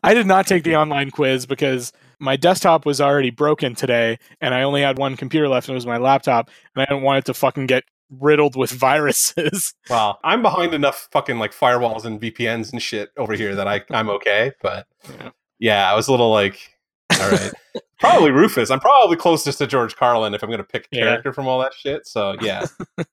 I 0.03 0.15
did 0.15 0.27
not 0.27 0.47
take 0.47 0.65
the 0.65 0.77
online 0.77 1.11
quiz 1.11 1.47
because 1.47 1.93
my 2.19 2.37
desktop 2.37 2.85
was 2.85 3.01
already 3.01 3.31
broken 3.31 3.75
today 3.75 4.19
and 4.41 4.55
I 4.55 4.63
only 4.63 4.83
had 4.83 4.99
one 4.99 5.17
computer 5.17 5.49
left 5.49 5.69
and 5.69 5.75
it 5.75 5.77
was 5.77 5.87
my 5.87 5.97
laptop 5.97 6.51
and 6.75 6.83
I 6.83 6.85
didn't 6.87 7.03
want 7.03 7.19
it 7.19 7.25
to 7.27 7.35
fucking 7.35 7.67
get 7.67 7.85
riddled 8.11 8.57
with 8.57 8.71
viruses. 8.71 9.75
Well, 9.91 10.19
I'm 10.23 10.43
behind 10.43 10.73
enough 10.75 11.09
fucking 11.13 11.39
like 11.39 11.53
firewalls 11.53 12.05
and 12.05 12.21
VPNs 12.21 12.73
and 12.73 12.81
shit 12.83 13.11
over 13.17 13.33
here 13.35 13.55
that 13.57 13.67
I 13.69 13.83
I'm 13.91 14.09
okay, 14.11 14.53
but 14.63 14.87
Yeah. 15.09 15.31
yeah, 15.59 15.91
I 15.91 15.95
was 15.95 16.07
a 16.09 16.11
little 16.13 16.31
like, 16.31 16.59
all 17.21 17.31
right, 17.31 17.53
probably 17.99 18.31
Rufus. 18.31 18.71
I'm 18.71 18.79
probably 18.81 19.17
closest 19.17 19.59
to 19.59 19.67
George 19.67 19.97
Carlin 19.97 20.33
if 20.35 20.43
I'm 20.45 20.51
gonna 20.51 20.63
pick 20.65 20.85
a 20.93 20.97
Yeah. 20.97 21.03
character 21.05 21.33
from 21.33 21.49
all 21.49 21.59
that 21.61 21.75
shit. 21.75 22.07
So 22.07 22.37
yeah, 22.41 22.67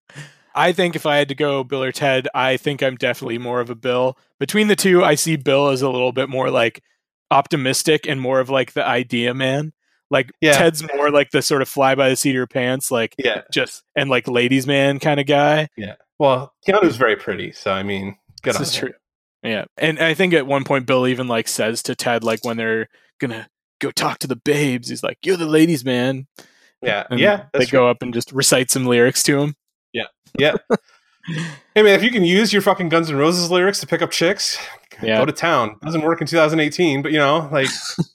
I 0.56 0.72
think 0.72 0.96
if 0.96 1.06
I 1.06 1.18
had 1.18 1.30
to 1.30 1.36
go 1.36 1.64
Bill 1.64 1.84
or 1.84 1.92
Ted, 1.92 2.28
I 2.36 2.58
think 2.58 2.82
I'm 2.84 2.96
definitely 2.96 3.38
more 3.38 3.60
of 3.60 3.70
a 3.70 3.76
Bill. 3.76 4.18
Between 4.40 4.68
the 4.68 4.76
two, 4.76 5.04
I 5.04 5.16
see 5.16 5.36
Bill 5.36 5.68
as 5.70 5.82
a 5.82 5.90
little 5.90 6.12
bit 6.12 6.30
more 6.30 6.50
like 6.52 6.84
optimistic 7.32 8.08
and 8.08 8.22
more 8.22 8.40
of 8.40 8.50
like 8.50 8.74
the 8.74 8.86
idea 8.86 9.34
man. 9.34 9.74
Like 10.10 10.32
Yeah. 10.42 10.54
Ted's 10.54 10.84
more 10.96 11.12
like 11.12 11.32
the 11.32 11.42
sort 11.42 11.62
of 11.62 11.70
fly 11.70 11.96
by 11.96 12.10
the 12.10 12.16
seat 12.16 12.30
of 12.32 12.36
your 12.36 12.48
pants, 12.48 12.92
like 12.92 13.14
yeah, 13.18 13.42
just 13.52 13.84
and 13.96 14.10
like 14.10 14.28
ladies 14.28 14.66
man 14.68 15.00
kind 15.00 15.20
of 15.20 15.26
guy. 15.26 15.68
yeah. 15.78 15.96
Well, 16.20 16.54
Keanu's 16.68 16.96
very 16.98 17.16
pretty, 17.16 17.52
so 17.52 17.72
I 17.72 17.84
mean, 17.84 18.18
good 18.42 18.56
on 18.56 18.62
is 18.62 18.76
him. 18.76 18.80
true. 18.90 18.94
Yeah, 19.44 19.66
and 19.78 20.00
I 20.00 20.14
think 20.16 20.34
at 20.34 20.48
one 20.48 20.64
point 20.64 20.86
Bill 20.88 21.06
even 21.08 21.28
like 21.28 21.48
says 21.48 21.84
to 21.84 21.96
Ted 21.96 22.24
like 22.24 22.44
when 22.44 22.58
they're 22.58 22.88
gonna 23.20 23.48
go 23.80 23.92
talk 23.92 24.18
to 24.20 24.28
the 24.28 24.36
babes, 24.36 24.90
he's 24.90 25.04
like, 25.04 25.18
"You're 25.24 25.38
the 25.38 25.46
ladies, 25.46 25.86
man." 25.86 26.26
Yeah, 26.82 27.06
And 27.10 27.20
yeah. 27.20 27.46
they 27.54 27.60
That's 27.60 27.72
go 27.72 27.88
up 27.90 28.02
and 28.02 28.14
just 28.14 28.32
recite 28.32 28.70
some 28.72 28.86
lyrics 28.86 29.22
to 29.24 29.40
him. 29.40 29.56
Yeah, 29.94 30.06
yeah. 30.40 30.56
Hey 31.76 31.84
man, 31.84 31.88
if 31.94 32.04
you 32.04 32.12
can 32.12 32.24
use 32.24 32.54
your 32.54 32.62
fucking 32.62 32.90
Guns 32.90 33.10
N' 33.10 33.18
Roses 33.18 33.52
lyrics 33.52 33.80
to 33.82 33.88
pick 33.88 34.02
up 34.02 34.12
chicks, 34.12 34.58
Yeah. 35.02 35.18
go 35.20 35.26
to 35.26 35.32
town. 35.32 35.78
Doesn't 35.84 36.02
work 36.02 36.22
in 36.22 36.28
2018, 36.28 37.02
but 37.02 37.12
you 37.12 37.18
know, 37.18 37.50
like 37.52 37.68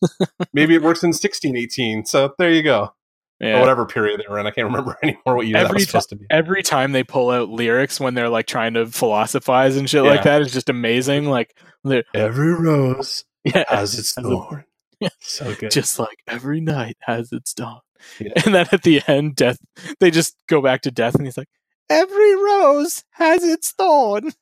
maybe 0.52 0.74
it 0.74 0.82
works 0.82 1.02
in 1.02 1.08
1618. 1.08 2.06
So 2.06 2.34
there 2.38 2.50
you 2.50 2.62
go. 2.62 2.92
Yeah. 3.40 3.56
Or 3.56 3.60
whatever 3.60 3.86
period 3.86 4.20
they 4.20 4.30
were 4.30 4.38
in. 4.38 4.46
I 4.46 4.50
can't 4.50 4.66
remember 4.66 4.96
anymore 5.02 5.36
what 5.36 5.46
year 5.46 5.54
that 5.54 5.64
Every 5.66 5.74
was 5.74 5.82
ti- 5.84 5.86
supposed 5.88 6.08
to 6.10 6.16
be. 6.16 6.26
Every 6.30 6.62
time 6.62 6.92
they 6.92 7.02
pull 7.04 7.30
out 7.30 7.48
lyrics 7.50 7.98
when 8.00 8.14
they're 8.14 8.28
like 8.28 8.46
trying 8.46 8.74
to 8.74 8.86
philosophize 8.86 9.76
and 9.76 9.90
shit 9.90 10.04
like 10.04 10.22
that 10.22 10.42
is 10.42 10.52
just 10.52 10.68
amazing. 10.68 11.26
Like, 11.26 11.54
Every 12.14 12.54
rose 12.54 13.24
yeah, 13.44 13.64
has 13.68 13.98
its 13.98 14.12
thorn. 14.14 14.64
Yeah. 15.00 15.08
So 15.18 15.52
good. 15.56 15.72
just 15.72 15.98
like 15.98 16.18
every 16.28 16.60
night 16.60 16.96
has 17.00 17.32
its 17.32 17.52
dawn. 17.52 17.80
Yeah. 18.20 18.32
And 18.44 18.54
then 18.54 18.66
at 18.70 18.84
the 18.84 19.02
end, 19.08 19.34
death. 19.36 19.58
They 19.98 20.10
just 20.12 20.36
go 20.48 20.62
back 20.62 20.82
to 20.82 20.90
death, 20.92 21.16
and 21.16 21.24
he's 21.24 21.36
like, 21.36 21.48
"Every 21.90 22.36
rose 22.36 23.04
has 23.12 23.42
its 23.44 23.72
thorn." 23.72 24.32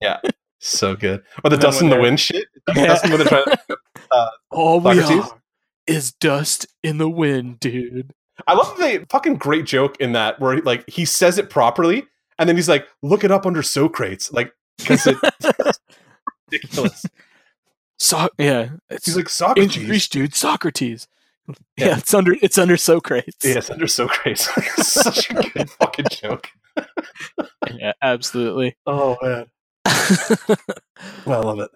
Yeah. 0.00 0.18
So 0.58 0.94
good. 0.96 1.22
Or 1.44 1.50
the 1.50 1.54
And 1.56 1.62
dust 1.62 1.82
in 1.82 1.88
the 1.90 1.98
wind 2.00 2.20
shit. 2.20 2.46
Yeah. 2.74 2.86
Dust 2.86 3.04
in 3.04 3.10
the 3.12 3.16
wind, 3.18 3.28
they're 3.30 3.44
trying 3.44 3.56
to- 3.68 4.30
All 4.50 4.80
we 4.80 4.94
Socrates? 5.00 5.30
are 5.30 5.40
is 5.86 6.12
dust 6.12 6.66
in 6.82 6.98
the 6.98 7.08
wind, 7.08 7.60
dude. 7.60 8.12
I 8.46 8.54
love 8.54 8.76
the 8.78 9.06
fucking 9.10 9.36
great 9.36 9.64
joke 9.66 9.96
in 10.00 10.12
that 10.12 10.38
where 10.40 10.58
like 10.62 10.88
he 10.88 11.04
says 11.04 11.36
it 11.38 11.50
properly 11.50 12.06
and 12.38 12.48
then 12.48 12.56
he's 12.56 12.68
like, 12.68 12.86
look 13.02 13.24
it 13.24 13.30
up 13.30 13.44
under 13.46 13.62
Socrates. 13.62 14.30
Like, 14.32 14.52
because 14.78 15.06
it's 15.06 15.78
ridiculous. 16.52 17.04
So 17.98 18.28
yeah, 18.38 18.70
it's 18.88 19.06
He's 19.06 19.16
like, 19.16 19.28
Socrates. 19.28 19.76
Greece, 19.84 20.08
dude. 20.08 20.34
Socrates. 20.34 21.06
Yeah. 21.76 21.86
Yeah. 21.88 21.98
it's 21.98 22.14
under 22.14 22.34
it's 22.40 22.56
under 22.58 22.76
Socrates. 22.76 23.34
Yeah, 23.44 23.58
it's 23.58 23.70
under 23.70 23.86
Socrates. 23.86 24.48
Such 24.76 25.30
a 25.30 25.34
good 25.34 25.70
fucking 25.70 26.06
joke. 26.10 26.48
yeah 27.74 27.92
absolutely. 28.02 28.76
Oh 28.86 29.16
man, 29.22 29.46
I 29.86 30.56
love 31.26 31.60
it. 31.60 31.70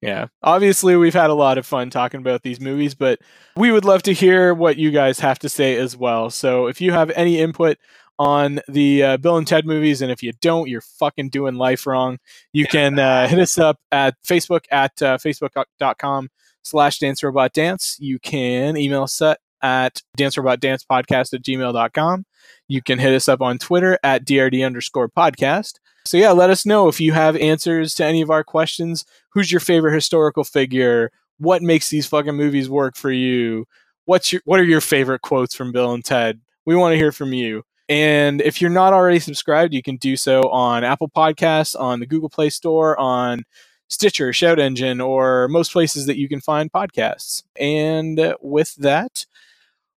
yeah. 0.00 0.26
Obviously, 0.42 0.96
we've 0.96 1.14
had 1.14 1.30
a 1.30 1.34
lot 1.34 1.58
of 1.58 1.66
fun 1.66 1.90
talking 1.90 2.20
about 2.20 2.42
these 2.42 2.60
movies, 2.60 2.94
but 2.94 3.20
we 3.56 3.70
would 3.70 3.84
love 3.84 4.02
to 4.04 4.12
hear 4.12 4.54
what 4.54 4.76
you 4.76 4.90
guys 4.90 5.18
have 5.20 5.38
to 5.40 5.48
say 5.48 5.76
as 5.76 5.96
well. 5.96 6.30
So 6.30 6.66
if 6.66 6.80
you 6.80 6.92
have 6.92 7.10
any 7.10 7.38
input 7.40 7.78
on 8.18 8.60
the 8.68 9.02
uh, 9.02 9.16
Bill 9.18 9.36
and 9.36 9.46
Ted 9.46 9.66
movies, 9.66 10.02
and 10.02 10.10
if 10.10 10.22
you 10.22 10.32
don't, 10.40 10.68
you're 10.68 10.80
fucking 10.80 11.28
doing 11.30 11.56
life 11.56 11.86
wrong. 11.86 12.18
You 12.52 12.66
can 12.66 12.98
uh, 12.98 13.28
hit 13.28 13.38
us 13.38 13.58
up 13.58 13.78
at 13.92 14.14
Facebook 14.22 14.64
at 14.70 15.00
uh, 15.02 15.18
facebook.com 15.18 16.30
slash 16.62 16.98
dance 16.98 17.22
robot 17.22 17.52
dance. 17.52 17.96
You 18.00 18.18
can 18.18 18.76
email 18.76 19.04
us 19.04 19.20
at, 19.22 19.38
at 19.62 20.02
dancerobotdancepodcast 20.18 20.36
robot 20.38 20.60
dance 20.60 20.84
podcast 20.84 21.34
at 21.34 21.42
gmail.com. 21.42 22.26
You 22.68 22.82
can 22.82 22.98
hit 22.98 23.14
us 23.14 23.28
up 23.28 23.40
on 23.40 23.58
Twitter 23.58 23.98
at 24.02 24.24
DRD 24.24 24.64
underscore 24.64 25.08
podcast. 25.08 25.74
So 26.06 26.16
yeah, 26.16 26.30
let 26.30 26.50
us 26.50 26.64
know 26.64 26.88
if 26.88 27.00
you 27.00 27.12
have 27.12 27.36
answers 27.36 27.94
to 27.94 28.04
any 28.04 28.22
of 28.22 28.30
our 28.30 28.44
questions. 28.44 29.04
Who's 29.30 29.50
your 29.50 29.60
favorite 29.60 29.94
historical 29.94 30.44
figure? 30.44 31.10
What 31.38 31.62
makes 31.62 31.90
these 31.90 32.06
fucking 32.06 32.36
movies 32.36 32.70
work 32.70 32.96
for 32.96 33.10
you? 33.10 33.66
What's 34.04 34.32
your 34.32 34.40
what 34.44 34.60
are 34.60 34.64
your 34.64 34.80
favorite 34.80 35.22
quotes 35.22 35.54
from 35.54 35.72
Bill 35.72 35.92
and 35.92 36.04
Ted? 36.04 36.40
We 36.64 36.76
want 36.76 36.92
to 36.92 36.96
hear 36.96 37.12
from 37.12 37.32
you. 37.32 37.64
And 37.88 38.40
if 38.40 38.60
you're 38.60 38.70
not 38.70 38.92
already 38.92 39.20
subscribed, 39.20 39.72
you 39.72 39.82
can 39.82 39.96
do 39.96 40.16
so 40.16 40.42
on 40.42 40.84
Apple 40.84 41.08
Podcasts, 41.08 41.78
on 41.78 42.00
the 42.00 42.06
Google 42.06 42.28
Play 42.28 42.50
Store, 42.50 42.98
on 42.98 43.44
Stitcher, 43.88 44.30
ShoutEngine, 44.30 45.04
or 45.04 45.46
most 45.48 45.72
places 45.72 46.06
that 46.06 46.18
you 46.18 46.28
can 46.28 46.40
find 46.40 46.72
podcasts. 46.72 47.44
And 47.58 48.34
with 48.40 48.74
that, 48.76 49.26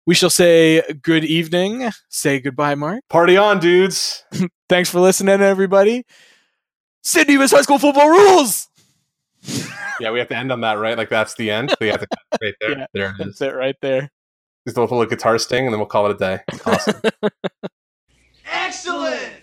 we 0.05 0.15
shall 0.15 0.29
say 0.29 0.81
good 1.01 1.23
evening. 1.23 1.89
Say 2.09 2.39
goodbye, 2.39 2.75
Mark. 2.75 3.03
Party 3.09 3.37
on, 3.37 3.59
dudes. 3.59 4.23
Thanks 4.69 4.89
for 4.89 4.99
listening, 4.99 5.41
everybody. 5.41 6.05
San 7.03 7.25
Dimas 7.25 7.51
High 7.51 7.61
School 7.61 7.79
football 7.79 8.09
rules. 8.09 8.67
yeah, 9.99 10.11
we 10.11 10.19
have 10.19 10.27
to 10.29 10.35
end 10.35 10.51
on 10.51 10.61
that, 10.61 10.73
right? 10.73 10.97
Like 10.97 11.09
that's 11.09 11.35
the 11.35 11.49
end. 11.51 11.69
So 11.69 11.77
we 11.79 11.87
have 11.87 12.01
to 12.01 12.07
cut 12.07 12.41
right 12.41 12.55
there. 12.59 12.69
Yeah. 12.79 12.85
There 12.93 13.09
it 13.09 13.15
That's 13.17 13.41
it 13.41 13.55
right 13.55 13.75
there. 13.81 14.09
Just 14.67 14.77
a 14.77 14.81
little 14.81 15.05
guitar 15.05 15.37
sting, 15.39 15.65
and 15.65 15.73
then 15.73 15.79
we'll 15.79 15.87
call 15.87 16.07
it 16.07 16.11
a 16.11 16.17
day. 16.17 16.39
Awesome. 16.65 17.01
Excellent! 18.51 19.38